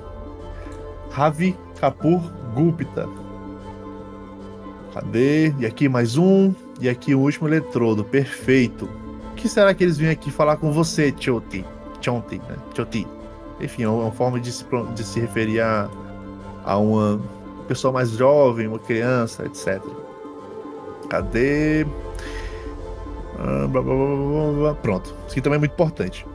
Ravi 1.09 1.55
Kapur 1.79 2.21
Gupta. 2.53 3.07
Cadê? 4.93 5.53
E 5.57 5.65
aqui 5.65 5.89
mais 5.89 6.17
um. 6.17 6.53
E 6.79 6.87
aqui 6.87 7.15
o 7.15 7.19
último 7.19 7.47
eletrodo. 7.47 8.03
Perfeito. 8.03 8.85
O 9.31 9.35
que 9.35 9.49
será 9.49 9.73
que 9.73 9.83
eles 9.83 9.97
vêm 9.97 10.09
aqui 10.09 10.29
falar 10.29 10.57
com 10.57 10.71
você, 10.71 11.13
Choti? 11.17 11.65
Chonti, 12.01 12.37
né? 12.37 12.57
Choti. 12.75 13.07
Enfim, 13.59 13.83
é 13.83 13.89
uma 13.89 14.11
forma 14.11 14.39
de 14.39 14.51
se, 14.51 14.65
de 14.95 15.03
se 15.03 15.19
referir 15.19 15.61
a, 15.61 15.89
a 16.65 16.77
uma 16.77 17.19
pessoa 17.67 17.93
mais 17.93 18.11
jovem, 18.11 18.67
uma 18.67 18.79
criança, 18.79 19.45
etc. 19.45 19.81
Cadê? 21.09 21.85
Ah, 23.39 23.67
blá, 23.67 23.81
blá, 23.81 23.95
blá, 24.53 24.73
Pronto. 24.75 25.13
Isso 25.25 25.31
aqui 25.31 25.41
também 25.41 25.57
é 25.57 25.59
muito 25.59 25.73
importante. 25.73 26.25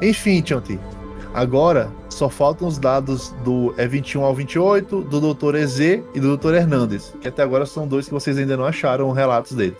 Enfim, 0.00 0.42
Chanti. 0.44 0.78
Agora 1.34 1.90
só 2.10 2.28
faltam 2.28 2.68
os 2.68 2.78
dados 2.78 3.30
do 3.42 3.74
E21 3.78 4.22
ao 4.22 4.34
28, 4.34 5.02
do 5.02 5.34
Dr. 5.34 5.54
EZ 5.56 5.80
e 6.14 6.20
do 6.20 6.36
Dr. 6.36 6.54
Hernandes, 6.54 7.14
que 7.20 7.28
até 7.28 7.42
agora 7.42 7.64
são 7.64 7.88
dois 7.88 8.06
que 8.06 8.12
vocês 8.12 8.36
ainda 8.36 8.56
não 8.56 8.66
acharam 8.66 9.10
relatos 9.12 9.52
dele. 9.52 9.76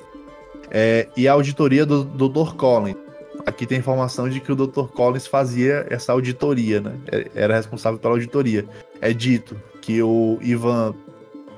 É, 0.71 1.09
e 1.15 1.29
a 1.29 1.33
auditoria 1.33 1.85
do, 1.85 2.05
do 2.05 2.29
Dr. 2.29 2.55
Collins. 2.55 2.97
Aqui 3.45 3.67
tem 3.67 3.79
informação 3.79 4.29
de 4.29 4.41
que 4.41 4.53
o 4.53 4.57
Dr. 4.57 4.87
Collins 4.93 5.27
fazia 5.27 5.87
essa 5.91 6.13
auditoria, 6.13 6.81
né? 6.81 6.97
É, 7.11 7.31
era 7.35 7.57
responsável 7.57 7.99
pela 7.99 8.15
auditoria. 8.15 8.65
É 9.01 9.13
dito 9.13 9.57
que 9.81 10.01
o 10.03 10.39
Ivan 10.41 10.95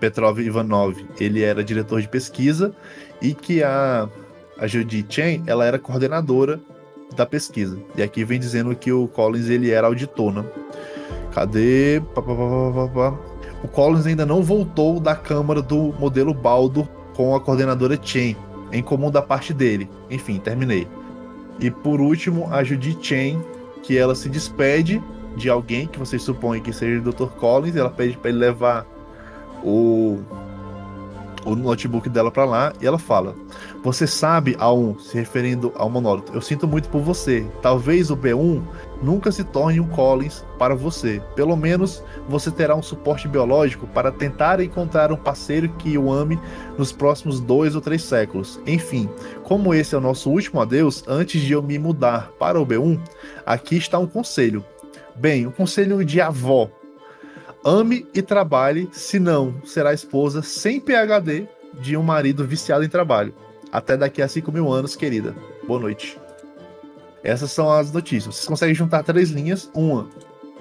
Petrov 0.01 0.39
Ivanov, 0.39 0.97
ele 1.19 1.43
era 1.43 1.63
diretor 1.63 2.01
de 2.01 2.09
pesquisa 2.09 2.75
e 3.21 3.35
que 3.35 3.63
a, 3.63 4.09
a 4.59 4.67
Judy 4.67 5.05
Chen, 5.09 5.43
ela 5.47 5.65
era 5.65 5.79
coordenadora 5.79 6.61
da 7.17 7.25
pesquisa. 7.25 7.79
E 7.97 8.03
aqui 8.03 8.25
vem 8.25 8.41
dizendo 8.41 8.75
que 8.75 8.93
o 8.93 9.09
Collins 9.09 9.49
ele 9.49 9.71
era 9.71 9.87
auditor, 9.87 10.33
né? 10.33 10.45
Cadê? 11.33 12.03
O 13.63 13.69
Collins 13.69 14.07
ainda 14.07 14.27
não 14.27 14.43
voltou 14.43 15.01
da 15.01 15.15
câmara 15.15 15.63
do 15.63 15.95
modelo 15.99 16.35
Baldo 16.35 16.89
com 17.15 17.35
a 17.35 17.41
coordenadora 17.41 17.99
Chen, 18.01 18.37
em 18.73 18.83
comum 18.83 19.11
da 19.11 19.23
parte 19.23 19.53
dele. 19.53 19.89
Enfim, 20.11 20.39
terminei. 20.39 20.87
E 21.61 21.71
por 21.71 22.01
último, 22.01 22.53
a 22.53 22.63
Judy 22.65 22.99
Chen, 23.01 23.43
que 23.83 23.97
ela 23.97 24.15
se 24.15 24.29
despede 24.29 25.03
de 25.37 25.49
alguém 25.49 25.87
que 25.87 25.99
vocês 25.99 26.23
supõem 26.23 26.63
que 26.63 26.73
seja 26.73 27.01
o 27.01 27.13
Dr. 27.13 27.29
Collins, 27.37 27.77
ela 27.77 27.91
pede 27.91 28.17
para 28.17 28.31
ele 28.31 28.39
levar 28.39 28.87
o 29.63 30.21
o 31.45 31.55
notebook 31.55 32.09
dela 32.09 32.31
para 32.31 32.45
lá 32.45 32.73
e 32.81 32.87
ela 32.87 32.99
fala: 32.99 33.35
Você 33.83 34.07
sabe, 34.07 34.55
A1, 34.57 34.99
se 34.99 35.17
referindo 35.17 35.73
ao 35.77 35.91
monólito, 35.91 36.33
eu 36.33 36.41
sinto 36.41 36.67
muito 36.67 36.89
por 36.89 37.03
você. 37.03 37.47
Talvez 37.61 38.11
o 38.11 38.17
B1 38.17 38.63
nunca 39.05 39.31
se 39.31 39.45
torne 39.45 39.79
um 39.79 39.89
Collins 39.89 40.45
para 40.59 40.75
você. 40.75 41.23
Pelo 41.37 41.57
menos 41.57 42.03
você 42.29 42.51
terá 42.51 42.75
um 42.75 42.83
suporte 42.83 43.29
biológico 43.29 43.87
para 43.87 44.11
tentar 44.11 44.61
encontrar 44.61 45.13
um 45.13 45.17
parceiro 45.17 45.69
que 45.69 45.97
o 45.99 46.11
ame 46.11 46.41
nos 46.79 46.91
próximos 46.91 47.41
dois 47.41 47.75
ou 47.75 47.81
três 47.81 48.03
séculos. 48.03 48.59
Enfim, 48.67 49.09
como 49.43 49.75
esse 49.75 49.95
é 49.95 49.99
o 49.99 50.01
nosso 50.01 50.31
último 50.31 50.61
adeus, 50.61 51.05
antes 51.07 51.43
de 51.43 51.53
eu 51.53 51.63
me 51.63 51.79
mudar 51.79 52.31
para 52.39 52.61
o 52.61 52.67
B1, 52.67 52.99
aqui 53.45 53.77
está 53.77 53.99
um 53.99 54.07
conselho. 54.07 54.65
Bem, 55.15 55.47
um 55.47 55.53
conselho 55.53 56.05
de 56.05 56.21
avó, 56.21 56.69
Ame 57.67 58.07
e 58.13 58.21
trabalhe, 58.21 58.91
senão 58.93 59.55
será 59.65 59.95
esposa 59.95 60.43
sem 60.43 60.79
PHD 60.79 61.49
de 61.81 61.97
um 61.97 62.03
marido 62.03 62.47
viciado 62.47 62.85
em 62.85 62.89
trabalho. 62.91 63.35
Até 63.73 63.97
daqui 63.97 64.21
a 64.21 64.29
5 64.29 64.53
mil 64.53 64.71
anos, 64.71 64.95
querida. 64.95 65.35
Boa 65.67 65.81
noite. 65.81 66.24
Essas 67.25 67.51
são 67.51 67.73
as 67.73 67.91
notícias. 67.91 68.35
Vocês 68.35 68.47
conseguem 68.47 68.75
juntar 68.75 69.03
três 69.03 69.31
linhas. 69.31 69.71
Uma, 69.75 70.07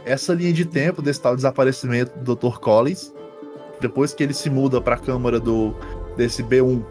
essa 0.05 0.33
linha 0.33 0.53
de 0.53 0.63
tempo 0.63 1.01
desse 1.01 1.21
tal 1.21 1.35
desaparecimento 1.35 2.17
do 2.19 2.35
Dr. 2.35 2.57
Collins. 2.57 3.13
Depois 3.81 4.13
que 4.13 4.23
ele 4.23 4.33
se 4.33 4.49
muda 4.49 4.79
para 4.79 4.95
a 4.95 4.97
câmara 4.97 5.41
do 5.41 5.75
desse 6.15 6.41
B1, 6.41 6.81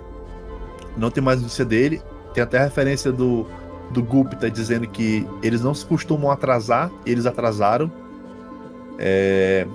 não 0.96 1.10
tem 1.10 1.24
mais 1.24 1.40
notícia 1.40 1.64
dele. 1.64 2.02
Tem 2.34 2.42
até 2.42 2.58
a 2.58 2.64
referência 2.64 3.10
do, 3.10 3.46
do 3.90 4.02
Gupta 4.02 4.50
dizendo 4.50 4.86
que 4.86 5.26
eles 5.42 5.62
não 5.62 5.72
se 5.72 5.86
costumam 5.86 6.30
atrasar, 6.30 6.90
eles 7.06 7.24
atrasaram. 7.24 7.90
É, 8.98 9.66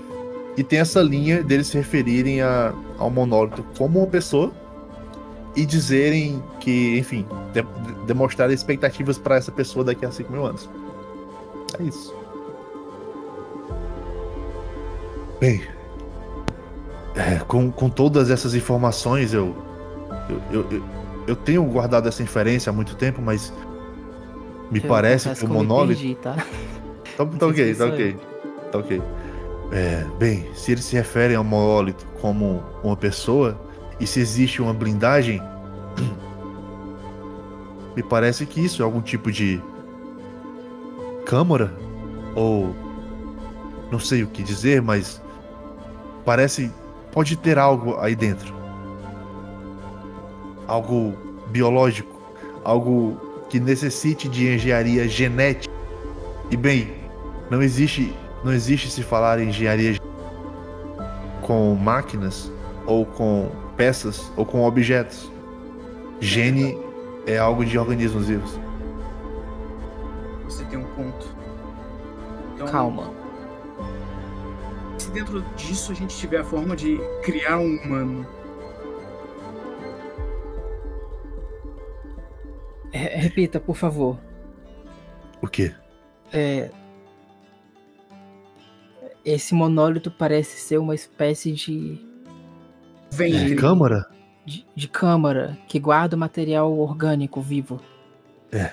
e 0.56 0.64
tem 0.64 0.80
essa 0.80 1.02
linha 1.02 1.44
deles 1.44 1.68
se 1.68 1.78
referirem 1.78 2.42
a, 2.42 2.72
ao 3.00 3.10
monólito 3.10 3.66
como 3.76 4.00
uma 4.00 4.08
pessoa 4.08 4.52
e 5.58 5.66
dizerem 5.66 6.42
que, 6.60 7.00
enfim, 7.00 7.26
de, 7.52 7.64
demonstrar 8.06 8.52
expectativas 8.52 9.18
para 9.18 9.36
essa 9.36 9.52
pessoa 9.52 9.84
daqui 9.84 10.06
a 10.06 10.12
5 10.12 10.32
mil 10.32 10.46
anos. 10.46 10.70
É 11.80 11.84
isso. 11.84 12.16
Bem, 15.42 15.64
é, 17.16 17.40
com, 17.40 17.72
com 17.72 17.90
todas 17.90 18.30
essas 18.30 18.54
informações, 18.54 19.34
eu 19.34 19.56
eu, 20.52 20.66
eu, 20.70 20.84
eu, 21.28 21.36
tenho 21.36 21.64
guardado 21.64 22.08
essa 22.08 22.22
inferência 22.22 22.70
há 22.70 22.74
muito 22.74 22.96
tempo, 22.96 23.22
mas 23.22 23.54
me 24.70 24.80
eu 24.80 24.86
parece 24.88 25.34
que 25.34 25.46
o 25.46 25.50
monólito. 25.50 26.00
Perdi, 26.00 26.16
tá? 26.16 26.36
Tá, 27.18 27.26
tá 27.26 27.48
ok, 27.48 27.74
tá 27.74 27.86
ok. 27.86 28.16
Tá 28.72 28.78
ok. 28.78 29.02
É, 29.72 30.06
bem, 30.20 30.48
se 30.54 30.72
eles 30.72 30.86
se 30.86 30.96
referem 30.96 31.36
ao 31.36 31.44
monólito 31.44 32.06
como 32.22 32.62
uma 32.84 32.96
pessoa, 32.96 33.60
e 34.00 34.06
se 34.08 34.20
existe 34.20 34.62
uma 34.62 34.74
blindagem, 34.74 35.42
me 37.96 38.04
parece 38.04 38.46
que 38.46 38.64
isso 38.64 38.82
é 38.82 38.86
algum 38.86 39.02
tipo 39.02 39.32
de 39.32 39.62
câmara 41.26 41.74
ou 42.36 42.76
não 43.92 44.00
sei 44.00 44.24
o 44.24 44.28
que 44.28 44.44
dizer, 44.44 44.82
mas 44.82 45.22
parece 46.26 46.72
pode 47.12 47.36
ter 47.36 47.58
algo 47.58 47.98
aí 48.00 48.16
dentro. 48.16 48.54
Algo 50.68 51.16
biológico, 51.48 52.22
algo 52.64 53.18
que 53.50 53.60
necessite 53.60 54.28
de 54.28 54.54
engenharia 54.54 55.08
genética. 55.08 55.74
E 56.52 56.58
bem, 56.58 56.94
não 57.50 57.62
existe 57.62 58.14
não 58.44 58.54
existe 58.54 58.90
se 58.92 59.02
falar 59.02 59.40
em 59.40 59.50
engenharia 59.50 60.00
com 61.42 61.76
máquinas 61.76 62.52
ou 62.86 63.06
com 63.06 63.50
peças 63.78 64.32
ou 64.36 64.46
com 64.46 64.64
objetos. 64.64 65.32
Gene 66.20 66.78
é 67.26 67.38
algo 67.38 67.64
de 67.64 67.78
organismos 67.78 68.28
vivos. 68.28 68.60
Você 70.46 70.66
tem 70.66 70.80
um 70.80 70.96
ponto. 70.96 71.28
Então, 72.56 72.68
Calma. 72.68 73.14
Se 74.98 75.12
dentro 75.12 75.42
disso 75.56 75.92
a 75.92 75.96
gente 75.96 76.18
tiver 76.18 76.40
a 76.40 76.44
forma 76.44 76.76
de 76.76 76.98
criar 77.24 77.60
um 77.60 77.78
humano. 77.78 78.26
Repita, 82.92 83.60
por 83.60 83.76
favor. 83.76 84.18
O 85.42 85.48
quê? 85.48 85.74
É, 86.34 86.72
esse 89.24 89.54
monólito 89.54 90.10
parece 90.10 90.58
ser 90.58 90.78
uma 90.78 90.96
espécie 90.96 91.52
de. 91.52 92.07
Ventre. 93.12 93.46
De 93.50 93.56
câmara? 93.56 94.06
De, 94.46 94.66
de 94.76 94.88
câmara 94.88 95.58
que 95.68 95.80
guarda 95.80 96.16
o 96.16 96.20
material 96.20 96.78
orgânico 96.78 97.42
vivo. 97.42 97.82
É, 98.52 98.72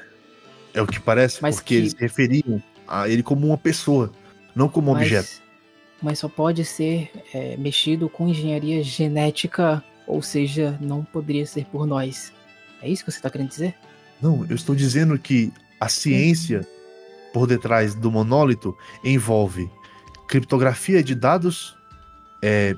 É 0.73 0.83
o 0.83 0.87
que 0.87 1.01
parece, 1.01 1.41
Mas 1.43 1.57
porque 1.57 1.75
que- 1.75 1.81
eles 1.81 1.95
referiam 1.95 2.63
a 2.87 3.09
ele 3.09 3.23
como 3.23 3.47
uma 3.47 3.59
pessoa, 3.59 4.11
não 4.55 4.69
como 4.69 4.91
um 4.91 4.95
objeto. 4.95 5.29
Mas, 5.29 5.43
mas 6.03 6.19
só 6.19 6.29
pode 6.29 6.65
ser 6.65 7.11
é, 7.33 7.57
mexido 7.57 8.09
com 8.09 8.29
engenharia 8.29 8.83
genética, 8.83 9.83
ou 10.07 10.21
seja, 10.23 10.77
não 10.81 11.03
poderia 11.05 11.47
ser 11.47 11.65
por 11.67 11.87
nós. 11.87 12.33
É 12.83 12.89
isso 12.89 13.05
que 13.05 13.11
você 13.11 13.21
tá 13.21 13.31
querendo 13.31 13.49
dizer? 13.49 13.75
Não, 14.21 14.45
eu 14.49 14.55
estou 14.55 14.75
dizendo 14.75 15.19
que 15.19 15.53
a 15.81 15.89
ciência 15.89 16.67
por 17.33 17.47
detrás 17.47 17.95
do 17.95 18.11
monólito 18.13 18.77
envolve 19.03 19.69
criptografia 20.29 21.03
de 21.03 21.15
dados 21.15 21.77
é, 22.43 22.77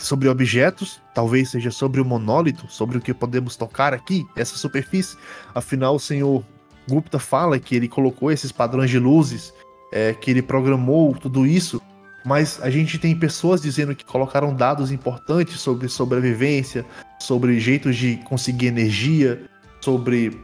sobre 0.00 0.28
objetos, 0.28 1.00
talvez 1.14 1.50
seja 1.50 1.70
sobre 1.70 2.00
o 2.00 2.04
monólito, 2.04 2.66
sobre 2.68 2.98
o 2.98 3.00
que 3.00 3.12
podemos 3.14 3.54
tocar 3.54 3.92
aqui, 3.94 4.26
essa 4.34 4.56
superfície. 4.56 5.16
Afinal, 5.54 5.94
o 5.94 6.00
senhor 6.00 6.42
Gupta 6.88 7.18
fala 7.18 7.58
que 7.58 7.76
ele 7.76 7.86
colocou 7.86 8.32
esses 8.32 8.50
padrões 8.50 8.90
de 8.90 8.98
luzes, 8.98 9.52
é, 9.92 10.14
que 10.14 10.30
ele 10.30 10.42
programou 10.42 11.14
tudo 11.14 11.46
isso, 11.46 11.80
mas 12.24 12.60
a 12.62 12.70
gente 12.70 12.98
tem 12.98 13.14
pessoas 13.14 13.60
dizendo 13.62 13.94
que 13.94 14.04
colocaram 14.04 14.54
dados 14.54 14.90
importantes 14.90 15.60
sobre 15.60 15.88
sobrevivência, 15.88 16.84
sobre 17.18 17.60
jeitos 17.60 17.96
de 17.96 18.16
conseguir 18.24 18.66
energia, 18.66 19.44
sobre 19.80 20.40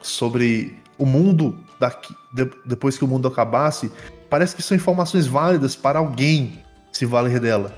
sobre 0.00 0.76
o 0.98 1.06
mundo 1.06 1.56
daqui, 1.78 2.14
de- 2.32 2.50
depois 2.66 2.98
que 2.98 3.04
o 3.04 3.08
mundo 3.08 3.28
acabasse, 3.28 3.90
parece 4.28 4.54
que 4.54 4.62
são 4.62 4.76
informações 4.76 5.26
válidas 5.26 5.76
para 5.76 5.98
alguém 6.00 6.58
se 6.92 7.06
valer 7.06 7.38
dela. 7.40 7.74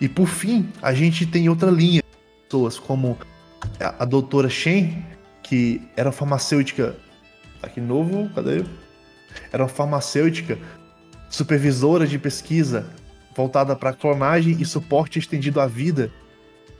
E 0.00 0.08
por 0.08 0.26
fim, 0.26 0.68
a 0.82 0.92
gente 0.92 1.26
tem 1.26 1.48
outra 1.48 1.70
linha, 1.70 2.02
pessoas 2.44 2.78
como 2.78 3.18
a, 3.78 4.02
a 4.02 4.04
doutora 4.04 4.48
Shen, 4.48 5.04
que 5.42 5.80
era 5.96 6.12
farmacêutica 6.12 6.96
aqui 7.62 7.80
novo, 7.80 8.30
cadê? 8.34 8.64
Era 9.52 9.68
farmacêutica 9.68 10.58
supervisora 11.28 12.06
de 12.06 12.18
pesquisa 12.18 12.90
voltada 13.34 13.76
para 13.76 13.92
clonagem 13.92 14.56
e 14.60 14.64
suporte 14.64 15.18
estendido 15.18 15.60
à 15.60 15.66
vida. 15.66 16.10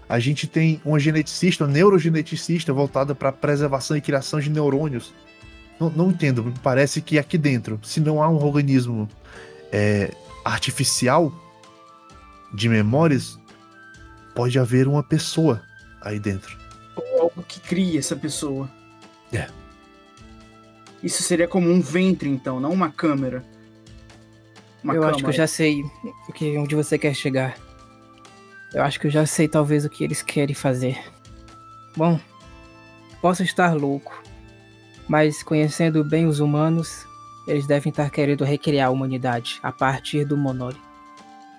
A 0.09 0.19
gente 0.19 0.47
tem 0.47 0.81
uma 0.85 0.99
geneticista, 0.99 1.65
uma 1.65 1.73
neurogeneticista 1.73 2.73
voltada 2.73 3.15
para 3.15 3.31
preservação 3.31 3.97
e 3.97 4.01
criação 4.01 4.41
de 4.41 4.51
neurônios. 4.51 5.13
Não, 5.79 5.89
não 5.89 6.11
entendo, 6.11 6.53
parece 6.63 7.01
que 7.01 7.19
aqui 7.19 7.39
dentro, 7.39 7.79
se 7.83 8.01
não 8.01 8.23
há 8.23 8.29
um 8.29 8.45
organismo 8.45 9.09
é, 9.73 10.13
artificial 10.45 11.33
de 12.53 12.69
memórias, 12.69 13.39
pode 14.35 14.59
haver 14.59 14.89
uma 14.89 15.03
pessoa 15.03 15.63
aí 16.01 16.19
dentro. 16.19 16.57
Ou 16.97 17.23
algo 17.23 17.45
que 17.47 17.61
cria 17.61 17.99
essa 17.99 18.17
pessoa. 18.17 18.71
É. 19.33 19.49
Isso 21.03 21.23
seria 21.23 21.49
como 21.49 21.71
um 21.71 21.81
ventre, 21.81 22.29
então, 22.29 22.61
não 22.61 22.73
uma 22.73 22.91
câmera. 22.91 23.45
Uma 24.83 24.95
eu 24.95 25.05
acho 25.05 25.19
que 25.19 25.27
eu 25.27 25.33
já 25.33 25.47
sei 25.47 25.83
o 26.29 26.33
que, 26.33 26.57
onde 26.59 26.75
você 26.75 26.99
quer 26.99 27.15
chegar. 27.15 27.57
Eu 28.73 28.83
acho 28.83 29.01
que 29.01 29.07
eu 29.07 29.11
já 29.11 29.27
sei 29.27 29.49
talvez 29.49 29.85
o 29.85 29.91
que 29.91 30.05
eles 30.05 30.23
querem 30.23 30.55
fazer. 30.55 30.99
Bom, 31.97 32.21
posso 33.21 33.43
estar 33.43 33.75
louco, 33.75 34.23
mas 35.09 35.43
conhecendo 35.43 36.05
bem 36.05 36.27
os 36.27 36.41
humanos, 36.41 37.07
eles 37.47 37.67
devem 37.67 37.91
estar 37.91 38.11
querendo 38.11 38.45
recriar 38.45 38.89
a 38.89 38.91
humanidade 38.91 39.59
a 39.63 39.73
partir 39.73 40.25
do 40.25 40.37
monólito. 40.37 40.90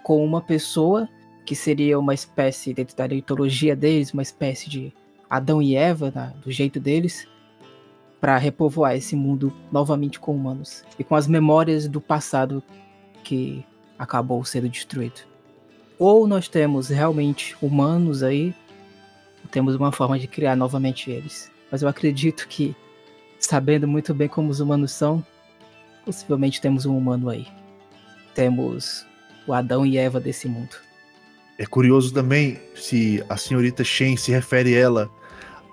Com 0.03 0.23
uma 0.25 0.41
pessoa 0.41 1.07
que 1.45 1.55
seria 1.55 1.99
uma 1.99 2.13
espécie, 2.13 2.73
dentro 2.73 2.95
da 2.95 3.07
mitologia 3.07 3.75
deles, 3.75 4.13
uma 4.13 4.21
espécie 4.21 4.69
de 4.69 4.93
Adão 5.29 5.61
e 5.61 5.75
Eva, 5.75 6.11
na- 6.13 6.27
do 6.27 6.51
jeito 6.51 6.79
deles, 6.79 7.27
para 8.19 8.37
repovoar 8.37 8.95
esse 8.95 9.15
mundo 9.15 9.51
novamente 9.71 10.19
com 10.19 10.35
humanos 10.35 10.83
e 10.99 11.03
com 11.03 11.15
as 11.15 11.27
memórias 11.27 11.87
do 11.87 11.99
passado 11.99 12.61
que 13.23 13.65
acabou 13.97 14.43
sendo 14.45 14.69
destruído. 14.69 15.21
Ou 15.97 16.27
nós 16.27 16.47
temos 16.47 16.89
realmente 16.89 17.55
humanos 17.61 18.23
aí, 18.23 18.53
temos 19.51 19.75
uma 19.75 19.91
forma 19.91 20.17
de 20.17 20.27
criar 20.27 20.55
novamente 20.55 21.09
eles. 21.09 21.51
Mas 21.71 21.81
eu 21.81 21.89
acredito 21.89 22.47
que, 22.47 22.75
sabendo 23.39 23.87
muito 23.87 24.13
bem 24.13 24.27
como 24.27 24.49
os 24.49 24.59
humanos 24.59 24.91
são, 24.91 25.23
possivelmente 26.05 26.61
temos 26.61 26.85
um 26.85 26.97
humano 26.97 27.29
aí. 27.29 27.47
Temos 28.33 29.05
o 29.47 29.53
Adão 29.53 29.85
e 29.85 29.97
Eva 29.97 30.19
desse 30.19 30.47
mundo. 30.47 30.75
É 31.57 31.65
curioso 31.65 32.13
também 32.13 32.59
se 32.75 33.23
a 33.29 33.37
senhorita 33.37 33.83
Shen 33.83 34.17
se 34.17 34.31
refere 34.31 34.73
ela 34.73 35.09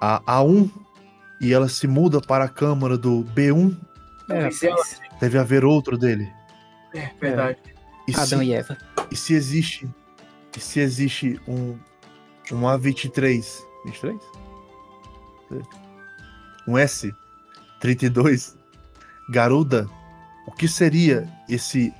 a 0.01 0.21
A1 0.41 0.71
e 1.41 1.53
ela 1.53 1.69
se 1.69 1.87
muda 1.87 2.21
para 2.21 2.45
a 2.45 2.49
câmara 2.49 2.99
do 2.99 3.25
B1, 3.35 3.77
Talvez 4.27 4.63
É, 4.63 4.71
deve 5.21 5.39
haver 5.39 5.65
outro 5.65 5.97
dele. 5.97 6.31
É, 6.95 7.11
verdade. 7.21 7.59
E 8.07 8.13
Adão 8.15 8.41
se, 8.41 8.45
e 8.45 8.53
Eva. 8.53 8.77
e 9.11 9.17
se 9.17 9.35
existe 9.35 9.89
e 10.57 10.61
se 10.61 10.81
existe 10.81 11.41
um 11.47 11.79
um 12.51 12.63
A23, 12.63 13.45
23? 13.85 14.17
Um 16.67 16.73
S32 16.73 18.57
Garuda, 19.31 19.89
o 20.47 20.53
que 20.53 20.67
seria 20.67 21.29
esse 21.49 21.93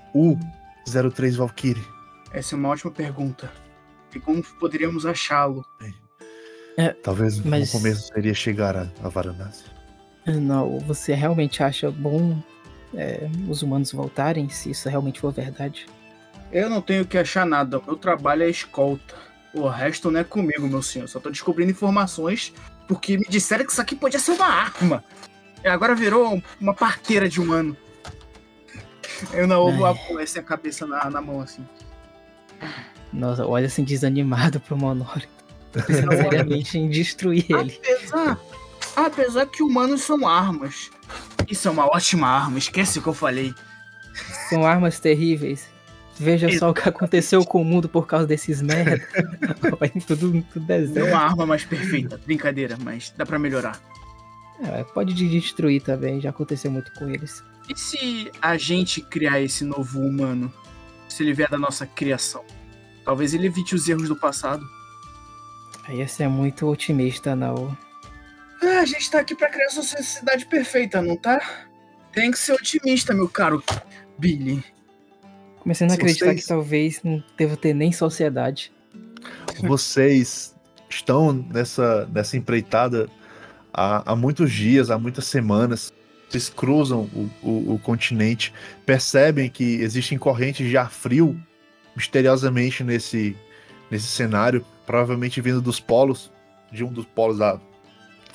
U03 0.95 1.37
Valkyrie? 1.37 1.85
Essa 2.33 2.55
é 2.55 2.59
uma 2.59 2.69
ótima 2.69 2.91
pergunta. 2.91 3.51
E 4.15 4.21
como 4.21 4.43
poderíamos 4.59 5.05
achá-lo? 5.07 5.65
Talvez 7.03 7.41
Mas- 7.41 7.73
no 7.73 7.81
começo 7.81 8.09
seria 8.13 8.35
chegar 8.35 8.77
a, 8.77 8.89
a 9.03 9.09
Varanasi. 9.09 9.65
Não, 10.27 10.79
você 10.81 11.15
realmente 11.15 11.63
acha 11.63 11.91
bom 11.91 12.41
é, 12.95 13.29
os 13.49 13.63
humanos 13.63 13.93
voltarem, 13.93 14.49
se 14.49 14.71
isso 14.71 14.89
realmente 14.89 15.21
for 15.21 15.33
verdade? 15.33 15.87
Eu 16.53 16.71
não 16.71 16.81
tenho 16.81 17.07
que 17.07 17.19
achar 17.19 17.47
nada. 17.47 17.81
Meu 17.85 17.97
trabalho 17.97 18.43
é 18.43 18.51
escolta. 18.51 19.15
O 19.55 19.67
resto 19.69 20.11
não 20.11 20.21
é 20.21 20.25
comigo, 20.25 20.67
meu 20.69 20.83
senhor. 20.83 21.09
Só 21.09 21.19
tô 21.19 21.31
descobrindo 21.31 21.71
informações 21.71 22.53
porque 22.87 23.19
me 23.19 23.27
disseram 23.29 23.65
que 23.65 23.73
isso 23.73 23.81
aqui 23.81 23.97
podia 23.97 24.21
ser 24.21 24.33
uma 24.33 24.47
arma. 24.47 25.05
E 25.65 25.69
agora 25.69 25.95
virou 25.95 26.43
uma 26.61 26.75
parteira 26.75 27.29
de 27.29 27.41
humano. 27.41 27.77
Eu 29.33 29.47
não 29.47 29.61
ouvo 29.61 29.85
Ai. 29.85 29.93
a 29.93 29.95
a 30.39 30.43
cabeça 30.43 30.87
na, 30.87 31.09
na 31.11 31.21
mão 31.21 31.41
assim. 31.41 31.65
Nossa, 33.13 33.47
olha 33.47 33.67
assim 33.67 33.85
desanimado 33.85 34.61
pro 34.61 34.77
monólito. 34.77 35.29
Tô 35.73 35.83
pensando 35.83 36.13
seriamente 36.17 36.79
em 36.79 36.89
destruir 36.89 37.47
ele. 37.51 37.81
Apesar, 37.83 38.39
apesar 38.97 39.47
que 39.47 39.63
humanos 39.63 40.03
são 40.03 40.27
armas. 40.27 40.91
Isso 41.49 41.69
é 41.69 41.71
uma 41.71 41.87
ótima 41.87 42.27
arma. 42.29 42.59
Esquece 42.59 42.99
o 42.99 43.03
que 43.03 43.09
eu 43.09 43.15
falei. 43.15 43.55
São 44.49 44.67
armas 44.67 44.99
terríveis. 45.01 45.69
Veja 46.21 46.51
só 46.59 46.71
o 46.71 46.75
que 46.75 46.89
aconteceu 46.89 47.45
com 47.45 47.63
o 47.63 47.65
mundo 47.65 47.89
por 47.89 48.07
causa 48.07 48.27
desses 48.27 48.61
merda. 48.61 48.99
Tudo, 50.07 50.43
tudo 50.53 50.67
Não 50.67 50.75
é 50.75 50.79
deserto. 50.81 51.09
uma 51.09 51.19
arma 51.21 51.47
mais 51.47 51.65
perfeita. 51.65 52.21
Brincadeira, 52.27 52.77
mas 52.83 53.15
dá 53.17 53.25
pra 53.25 53.39
melhorar. 53.39 53.81
É, 54.65 54.83
pode 54.83 55.15
de- 55.15 55.29
destruir 55.29 55.81
também, 55.83 56.21
já 56.21 56.31
aconteceu 56.31 56.71
muito 56.71 56.93
com 56.95 57.09
eles. 57.09 57.43
E 57.69 57.79
se 57.79 58.31
a 58.41 58.57
gente 58.57 59.01
criar 59.03 59.41
esse 59.41 59.65
novo 59.65 60.01
humano? 60.01 60.53
Se 61.09 61.23
ele 61.23 61.33
vier 61.35 61.49
da 61.49 61.59
nossa 61.59 61.87
criação? 61.87 62.45
Talvez 63.05 63.35
ele 63.35 63.47
evite 63.47 63.75
os 63.75 63.89
erros 63.89 64.09
do 64.09 64.17
passado. 64.17 64.67
Aí 65.85 66.01
esse 66.01 66.23
é 66.23 66.29
muito 66.29 66.67
otimista, 66.67 67.35
não. 67.35 67.77
Ah, 68.63 68.81
a 68.81 68.85
gente 68.85 69.11
tá 69.11 69.21
aqui 69.21 69.35
pra 69.35 69.49
criar 69.49 69.67
essa 69.67 69.83
sociedade 69.83 70.47
perfeita, 70.47 71.01
não 71.01 71.17
tá? 71.17 71.41
Tem 72.13 72.31
que 72.31 72.39
ser 72.39 72.53
otimista, 72.53 73.15
meu 73.15 73.29
caro 73.29 73.63
Billy. 74.19 74.63
Começando 75.61 75.91
a 75.93 75.95
acreditar 75.95 76.27
vocês- 76.27 76.43
que 76.43 76.49
talvez 76.49 77.03
não 77.03 77.23
deva 77.37 77.57
ter 77.57 77.75
nem 77.75 77.93
sociedade. 77.93 78.73
Vocês 79.63 80.55
estão 80.89 81.33
nessa, 81.33 82.07
nessa 82.07 82.37
empreitada 82.37 83.09
há, 83.73 84.13
há 84.13 84.17
muitos 84.17 84.53
dias, 84.53 84.91
há 84.91 84.99
muitas 84.99 85.27
semanas. 85.27 85.93
Vocês 86.29 86.49
cruzam 86.49 87.09
o, 87.15 87.31
o- 87.43 87.75
o 87.75 87.79
continente, 87.79 88.53
percebem 88.85 89.49
que 89.49 89.65
existem 89.81 90.19
correntes 90.19 90.69
de 90.69 90.77
ar 90.77 90.91
frio 90.91 91.41
misteriosamente 91.97 92.85
nesse, 92.85 93.37
nesse 93.91 94.07
cenário, 94.07 94.65
provavelmente 94.87 95.41
vindo 95.41 95.61
dos 95.61 95.81
polos, 95.81 96.31
de 96.71 96.85
um 96.85 96.93
dos 96.93 97.07
polos 97.07 97.39
da. 97.39 97.59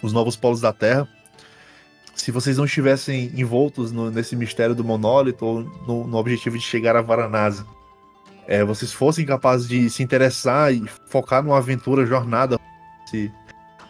os 0.02 0.12
novos 0.12 0.36
polos 0.36 0.60
da 0.60 0.74
Terra. 0.74 1.08
Se 2.16 2.30
vocês 2.32 2.58
não 2.58 2.66
estivessem 2.66 3.32
envoltos 3.36 3.92
no- 3.92 4.12
nesse 4.12 4.36
mistério 4.36 4.76
do 4.76 4.84
monólito 4.84 5.46
ou 5.46 5.64
no, 5.88 6.06
no 6.08 6.18
objetivo 6.18 6.58
de 6.58 6.64
chegar 6.64 6.96
a 6.96 7.02
Varanasi, 7.02 7.64
é, 8.48 8.64
vocês 8.64 8.92
fossem 8.92 9.26
capazes 9.26 9.68
de 9.68 9.90
se 9.90 10.04
interessar 10.04 10.74
e 10.74 10.84
focar 11.08 11.42
numa 11.44 11.58
aventura, 11.58 12.06
jornada 12.06 12.60
esse- 13.06 13.32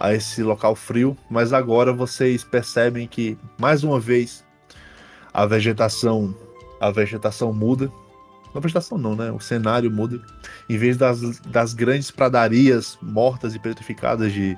a 0.03 0.13
esse 0.13 0.43
local 0.43 0.75
frio, 0.75 1.17
mas 1.29 1.53
agora 1.53 1.93
vocês 1.93 2.43
percebem 2.43 3.07
que 3.07 3.37
mais 3.57 3.85
uma 3.85 4.01
vez 4.01 4.43
a 5.33 5.45
vegetação 5.45 6.35
a 6.77 6.91
vegetação 6.91 7.53
muda. 7.53 7.85
Não 8.53 8.57
a 8.57 8.59
vegetação 8.59 8.97
não, 8.97 9.15
né? 9.15 9.31
O 9.31 9.39
cenário 9.39 9.89
muda. 9.89 10.21
Em 10.69 10.77
vez 10.77 10.97
das, 10.97 11.39
das 11.39 11.73
grandes 11.73 12.11
pradarias 12.11 12.97
mortas 13.01 13.55
e 13.55 13.59
petrificadas 13.59 14.33
de, 14.33 14.57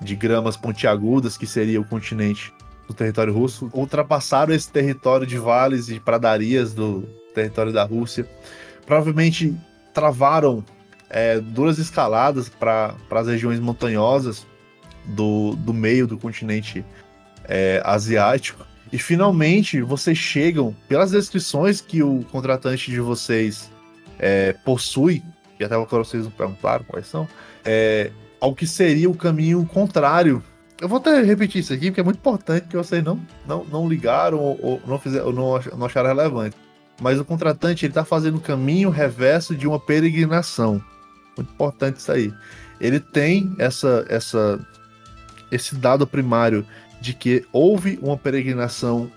de 0.00 0.16
gramas 0.16 0.56
pontiagudas 0.56 1.36
que 1.36 1.46
seria 1.46 1.78
o 1.78 1.84
continente, 1.84 2.50
do 2.88 2.94
território 2.94 3.34
russo, 3.34 3.68
ultrapassaram 3.74 4.54
esse 4.54 4.70
território 4.70 5.26
de 5.26 5.36
vales 5.36 5.88
e 5.88 6.00
pradarias 6.00 6.72
do 6.72 7.02
território 7.34 7.72
da 7.72 7.84
Rússia. 7.84 8.26
Provavelmente 8.86 9.54
travaram 9.92 10.64
é, 11.10 11.40
duras 11.40 11.78
escaladas 11.78 12.48
para 12.48 12.94
as 13.10 13.26
regiões 13.26 13.60
montanhosas 13.60 14.46
do, 15.06 15.54
do 15.56 15.72
meio 15.72 16.06
do 16.06 16.18
continente 16.18 16.84
é, 17.44 17.80
asiático. 17.84 18.66
E 18.92 18.98
finalmente 18.98 19.80
vocês 19.82 20.16
chegam, 20.16 20.74
pelas 20.88 21.10
descrições 21.10 21.80
que 21.80 22.02
o 22.02 22.24
contratante 22.30 22.90
de 22.90 23.00
vocês 23.00 23.70
é, 24.18 24.52
possui, 24.64 25.22
e 25.58 25.64
até 25.64 25.74
agora 25.74 26.04
vocês 26.04 26.24
não 26.24 26.30
perguntaram 26.30 26.84
quais 26.84 27.06
são, 27.06 27.28
é, 27.64 28.10
ao 28.40 28.54
que 28.54 28.66
seria 28.66 29.10
o 29.10 29.14
caminho 29.14 29.64
contrário. 29.66 30.42
Eu 30.80 30.88
vou 30.88 30.98
até 30.98 31.22
repetir 31.22 31.62
isso 31.62 31.72
aqui, 31.72 31.86
porque 31.86 32.00
é 32.00 32.04
muito 32.04 32.18
importante 32.18 32.68
que 32.68 32.76
vocês 32.76 33.02
não, 33.02 33.18
não, 33.46 33.64
não 33.64 33.88
ligaram 33.88 34.38
ou, 34.38 34.58
ou 34.62 34.82
não, 34.86 34.98
fizeram, 34.98 35.26
ou 35.26 35.32
não, 35.32 35.60
não 35.78 35.86
acharam 35.86 36.08
relevante. 36.08 36.56
Mas 37.00 37.18
o 37.18 37.24
contratante 37.24 37.84
ele 37.84 37.90
está 37.90 38.04
fazendo 38.04 38.36
o 38.36 38.40
caminho 38.40 38.90
reverso 38.90 39.54
de 39.54 39.66
uma 39.66 39.80
peregrinação. 39.80 40.82
Muito 41.36 41.50
importante 41.52 41.96
isso 41.96 42.12
aí. 42.12 42.32
Ele 42.80 43.00
tem 43.00 43.54
essa, 43.58 44.04
essa, 44.08 44.58
esse 45.50 45.74
dado 45.74 46.06
primário 46.06 46.66
de 47.00 47.12
que 47.12 47.44
houve 47.52 47.98
uma 48.02 48.16
peregrinação 48.16 49.10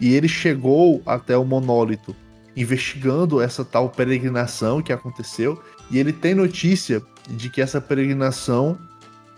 e 0.00 0.14
ele 0.14 0.28
chegou 0.28 1.02
até 1.06 1.36
o 1.36 1.44
monólito 1.44 2.14
investigando 2.56 3.40
essa 3.40 3.64
tal 3.64 3.88
peregrinação 3.88 4.82
que 4.82 4.92
aconteceu 4.92 5.62
e 5.90 5.98
ele 5.98 6.12
tem 6.12 6.34
notícia 6.34 7.02
de 7.28 7.48
que 7.48 7.60
essa 7.60 7.80
peregrinação 7.80 8.78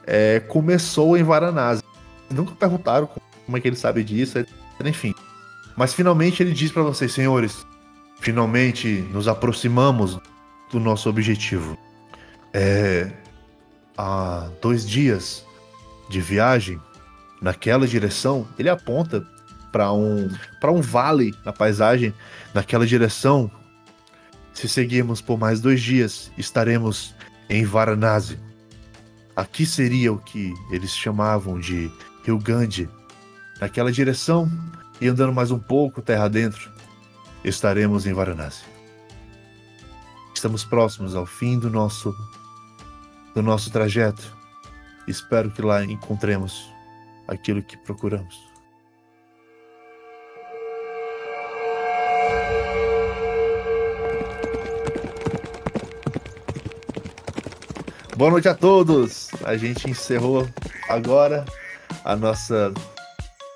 é, 0.06 0.40
começou 0.40 1.16
em 1.16 1.22
Varanasi. 1.22 1.82
Nunca 2.30 2.54
perguntaram 2.54 3.08
como 3.44 3.56
é 3.56 3.60
que 3.60 3.68
ele 3.68 3.76
sabe 3.76 4.02
disso, 4.02 4.44
enfim. 4.84 5.14
Mas 5.76 5.94
finalmente 5.94 6.42
ele 6.42 6.52
diz 6.52 6.70
para 6.72 6.82
vocês, 6.82 7.12
senhores, 7.12 7.66
finalmente 8.20 8.88
nos 9.12 9.28
aproximamos 9.28 10.18
do 10.70 10.80
nosso 10.80 11.08
objetivo. 11.08 11.76
É, 12.52 13.10
há 13.96 14.48
dois 14.60 14.86
dias 14.86 15.44
de 16.12 16.20
viagem 16.20 16.80
naquela 17.40 17.88
direção, 17.88 18.46
ele 18.58 18.68
aponta 18.68 19.26
para 19.72 19.92
um, 19.92 20.30
para 20.60 20.70
um 20.70 20.80
vale 20.80 21.34
na 21.44 21.52
paisagem, 21.52 22.14
naquela 22.52 22.86
direção. 22.86 23.50
Se 24.52 24.68
seguirmos 24.68 25.20
por 25.20 25.38
mais 25.38 25.60
dois 25.60 25.80
dias, 25.80 26.30
estaremos 26.36 27.14
em 27.48 27.64
Varanasi. 27.64 28.38
Aqui 29.34 29.64
seria 29.64 30.12
o 30.12 30.18
que 30.18 30.52
eles 30.70 30.90
chamavam 30.90 31.58
de 31.58 31.90
Rio 32.22 32.38
Gandhi. 32.38 32.88
Naquela 33.58 33.90
direção, 33.90 34.50
e 35.00 35.08
andando 35.08 35.32
mais 35.32 35.50
um 35.50 35.58
pouco 35.58 36.02
terra 36.02 36.28
dentro, 36.28 36.70
estaremos 37.42 38.06
em 38.06 38.12
Varanasi. 38.12 38.64
Estamos 40.34 40.64
próximos 40.64 41.14
ao 41.14 41.24
fim 41.24 41.58
do 41.58 41.70
nosso 41.70 42.14
do 43.34 43.42
nosso 43.42 43.70
trajeto. 43.70 44.41
Espero 45.06 45.50
que 45.50 45.60
lá 45.60 45.84
encontremos 45.84 46.72
aquilo 47.26 47.62
que 47.62 47.76
procuramos. 47.76 48.52
Boa 58.16 58.30
noite 58.30 58.48
a 58.48 58.54
todos. 58.54 59.30
A 59.44 59.56
gente 59.56 59.90
encerrou 59.90 60.48
agora 60.88 61.44
a 62.04 62.14
nossa 62.14 62.72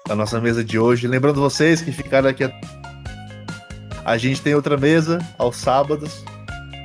a 0.08 0.14
nossa 0.14 0.40
mesa 0.40 0.64
de 0.64 0.78
hoje. 0.78 1.06
Lembrando 1.06 1.40
vocês 1.40 1.80
que 1.80 1.92
ficaram 1.92 2.28
aqui. 2.28 2.42
A, 2.44 2.52
a 4.04 4.18
gente 4.18 4.42
tem 4.42 4.54
outra 4.54 4.76
mesa 4.76 5.18
aos 5.38 5.56
sábados, 5.56 6.24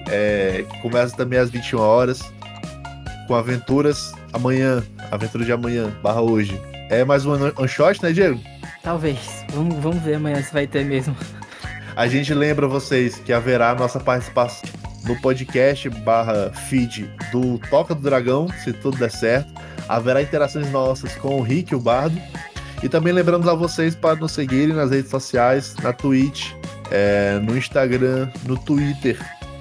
é, 0.10 0.66
que 0.70 0.82
começa 0.82 1.16
também 1.16 1.40
às 1.40 1.50
21 1.50 1.80
horas 1.80 2.22
com 3.28 3.36
aventuras 3.36 4.12
amanhã, 4.34 4.84
aventura 5.12 5.46
de 5.46 5.52
amanhã, 5.52 5.92
barra 6.02 6.22
hoje. 6.22 6.60
É 6.90 7.04
mais 7.04 7.26
um 7.26 7.32
one 7.32 7.68
shot, 7.68 8.02
né, 8.04 8.12
Diego? 8.12 8.40
Talvez. 8.84 9.46
Vamos, 9.54 9.76
vamos 9.76 10.02
ver 10.04 10.16
amanhã 10.16 10.42
se 10.42 10.52
vai 10.52 10.68
ter 10.68 10.84
mesmo. 10.84 11.16
A 11.96 12.08
gente 12.08 12.34
lembra 12.34 12.68
vocês 12.68 13.16
que 13.16 13.34
haverá 13.34 13.76
nossa 13.76 14.00
participação 14.00 14.70
no 15.06 15.20
podcast 15.22 15.90
barra 15.90 16.52
feed 16.52 17.10
do 17.32 17.58
Toca 17.70 17.94
do 17.94 18.02
Dragão, 18.02 18.48
se 18.64 18.72
tudo 18.74 18.98
der 18.98 19.12
certo. 19.12 19.54
Haverá 19.88 20.22
interações 20.22 20.72
nossas 20.72 21.16
com 21.16 21.38
o 21.38 21.42
Rick, 21.42 21.76
o 21.76 21.80
Bardo. 21.80 22.20
E 22.82 22.90
também 22.90 23.14
lembramos 23.14 23.48
a 23.48 23.54
vocês 23.54 23.96
para 23.96 24.16
nos 24.16 24.32
seguirem 24.32 24.76
nas 24.76 24.90
redes 24.90 25.12
sociais, 25.12 25.76
na 25.84 25.94
Twitch, 25.94 26.52
é, 26.90 27.40
no 27.40 27.58
Instagram, 27.58 28.30
no 28.46 28.58
Twitter 28.58 29.18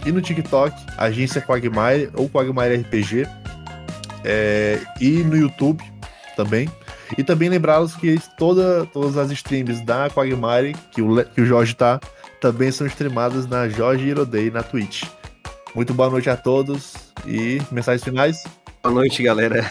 e 0.07 0.13
no 0.13 0.23
TikTok, 0.23 0.75
agência 0.97 1.43
Quagmire 1.43 2.11
ou 2.15 2.29
Quagmire 2.29 2.77
RPG 2.77 3.27
é, 4.25 4.81
e 5.01 5.23
no 5.23 5.37
YouTube 5.37 5.83
também. 6.37 6.69
E 7.19 7.25
também 7.25 7.49
lembrá-los 7.49 7.95
que 7.95 8.19
toda, 8.39 8.87
todas 8.87 9.17
as 9.17 9.31
streams 9.31 9.85
da 9.85 10.09
Quagmire, 10.09 10.77
que 10.93 11.03
o, 11.03 11.25
que 11.25 11.41
o 11.41 11.47
Jorge 11.47 11.75
tá, 11.75 12.01
também 12.41 12.71
são 12.71 12.87
streamadas 12.87 13.47
na 13.47 13.69
Jorge 13.69 14.07
Irodei 14.07 14.51
na 14.51 14.63
Twitch. 14.63 15.05
Muito 15.75 15.95
boa 15.95 16.11
noite 16.11 16.31
a 16.31 16.37
todos 16.37 16.95
e 17.27 17.61
mensagens 17.71 18.03
finais. 18.03 18.43
Boa 18.83 18.95
noite, 18.95 19.23
galera. 19.23 19.71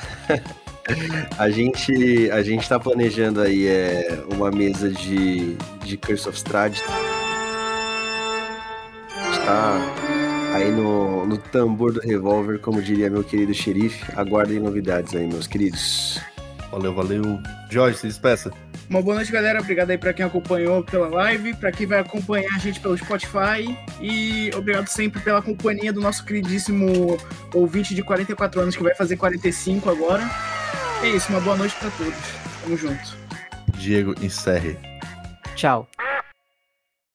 a 1.38 1.50
gente 1.50 2.30
a 2.32 2.42
gente 2.42 2.68
tá 2.68 2.80
planejando 2.80 3.42
aí 3.42 3.68
é, 3.68 4.24
uma 4.34 4.50
mesa 4.52 4.90
de, 4.90 5.56
de 5.84 5.98
Curse 5.98 6.30
of 6.30 6.38
Strahd. 6.38 6.82
A 9.16 9.26
gente 9.26 9.46
tá 9.46 10.19
aí 10.54 10.72
no, 10.72 11.26
no 11.26 11.38
tambor 11.38 11.94
do 11.94 12.00
revólver, 12.00 12.60
como 12.60 12.82
diria 12.82 13.10
meu 13.10 13.24
querido 13.24 13.54
xerife. 13.54 14.04
Aguardem 14.16 14.60
novidades 14.60 15.16
aí, 15.16 15.28
meus 15.28 15.48
queridos. 15.48 16.20
Valeu, 16.72 16.94
valeu. 16.94 17.24
Jorge, 17.70 17.98
se 17.98 18.08
despeça. 18.08 18.52
Uma 18.90 19.02
boa 19.02 19.16
noite, 19.16 19.32
galera. 19.32 19.60
Obrigado 19.60 19.92
aí 19.92 19.98
para 19.98 20.14
quem 20.14 20.26
acompanhou 20.26 20.84
pela 20.84 21.08
live, 21.08 21.54
para 21.56 21.72
quem 21.72 21.86
vai 21.86 22.00
acompanhar 22.00 22.56
a 22.56 22.58
gente 22.58 22.80
pelo 22.80 22.98
Spotify 22.98 23.78
e 24.02 24.50
obrigado 24.56 24.88
sempre 24.88 25.20
pela 25.22 25.42
companhia 25.42 25.94
do 25.94 26.02
nosso 26.02 26.26
queridíssimo 26.26 27.18
ouvinte 27.54 27.94
de 27.94 28.02
44 28.02 28.62
anos 28.62 28.76
que 28.76 28.82
vai 28.84 28.96
fazer 28.96 29.16
45 29.16 29.90
agora. 29.90 30.28
É 31.04 31.08
isso, 31.10 31.32
uma 31.32 31.40
boa 31.40 31.56
noite 31.56 31.76
para 31.76 31.90
todos. 31.92 32.16
Tamo 32.64 32.78
junto. 32.78 33.18
Diego, 33.78 34.14
encerre. 34.24 34.78
Tchau. 35.56 35.88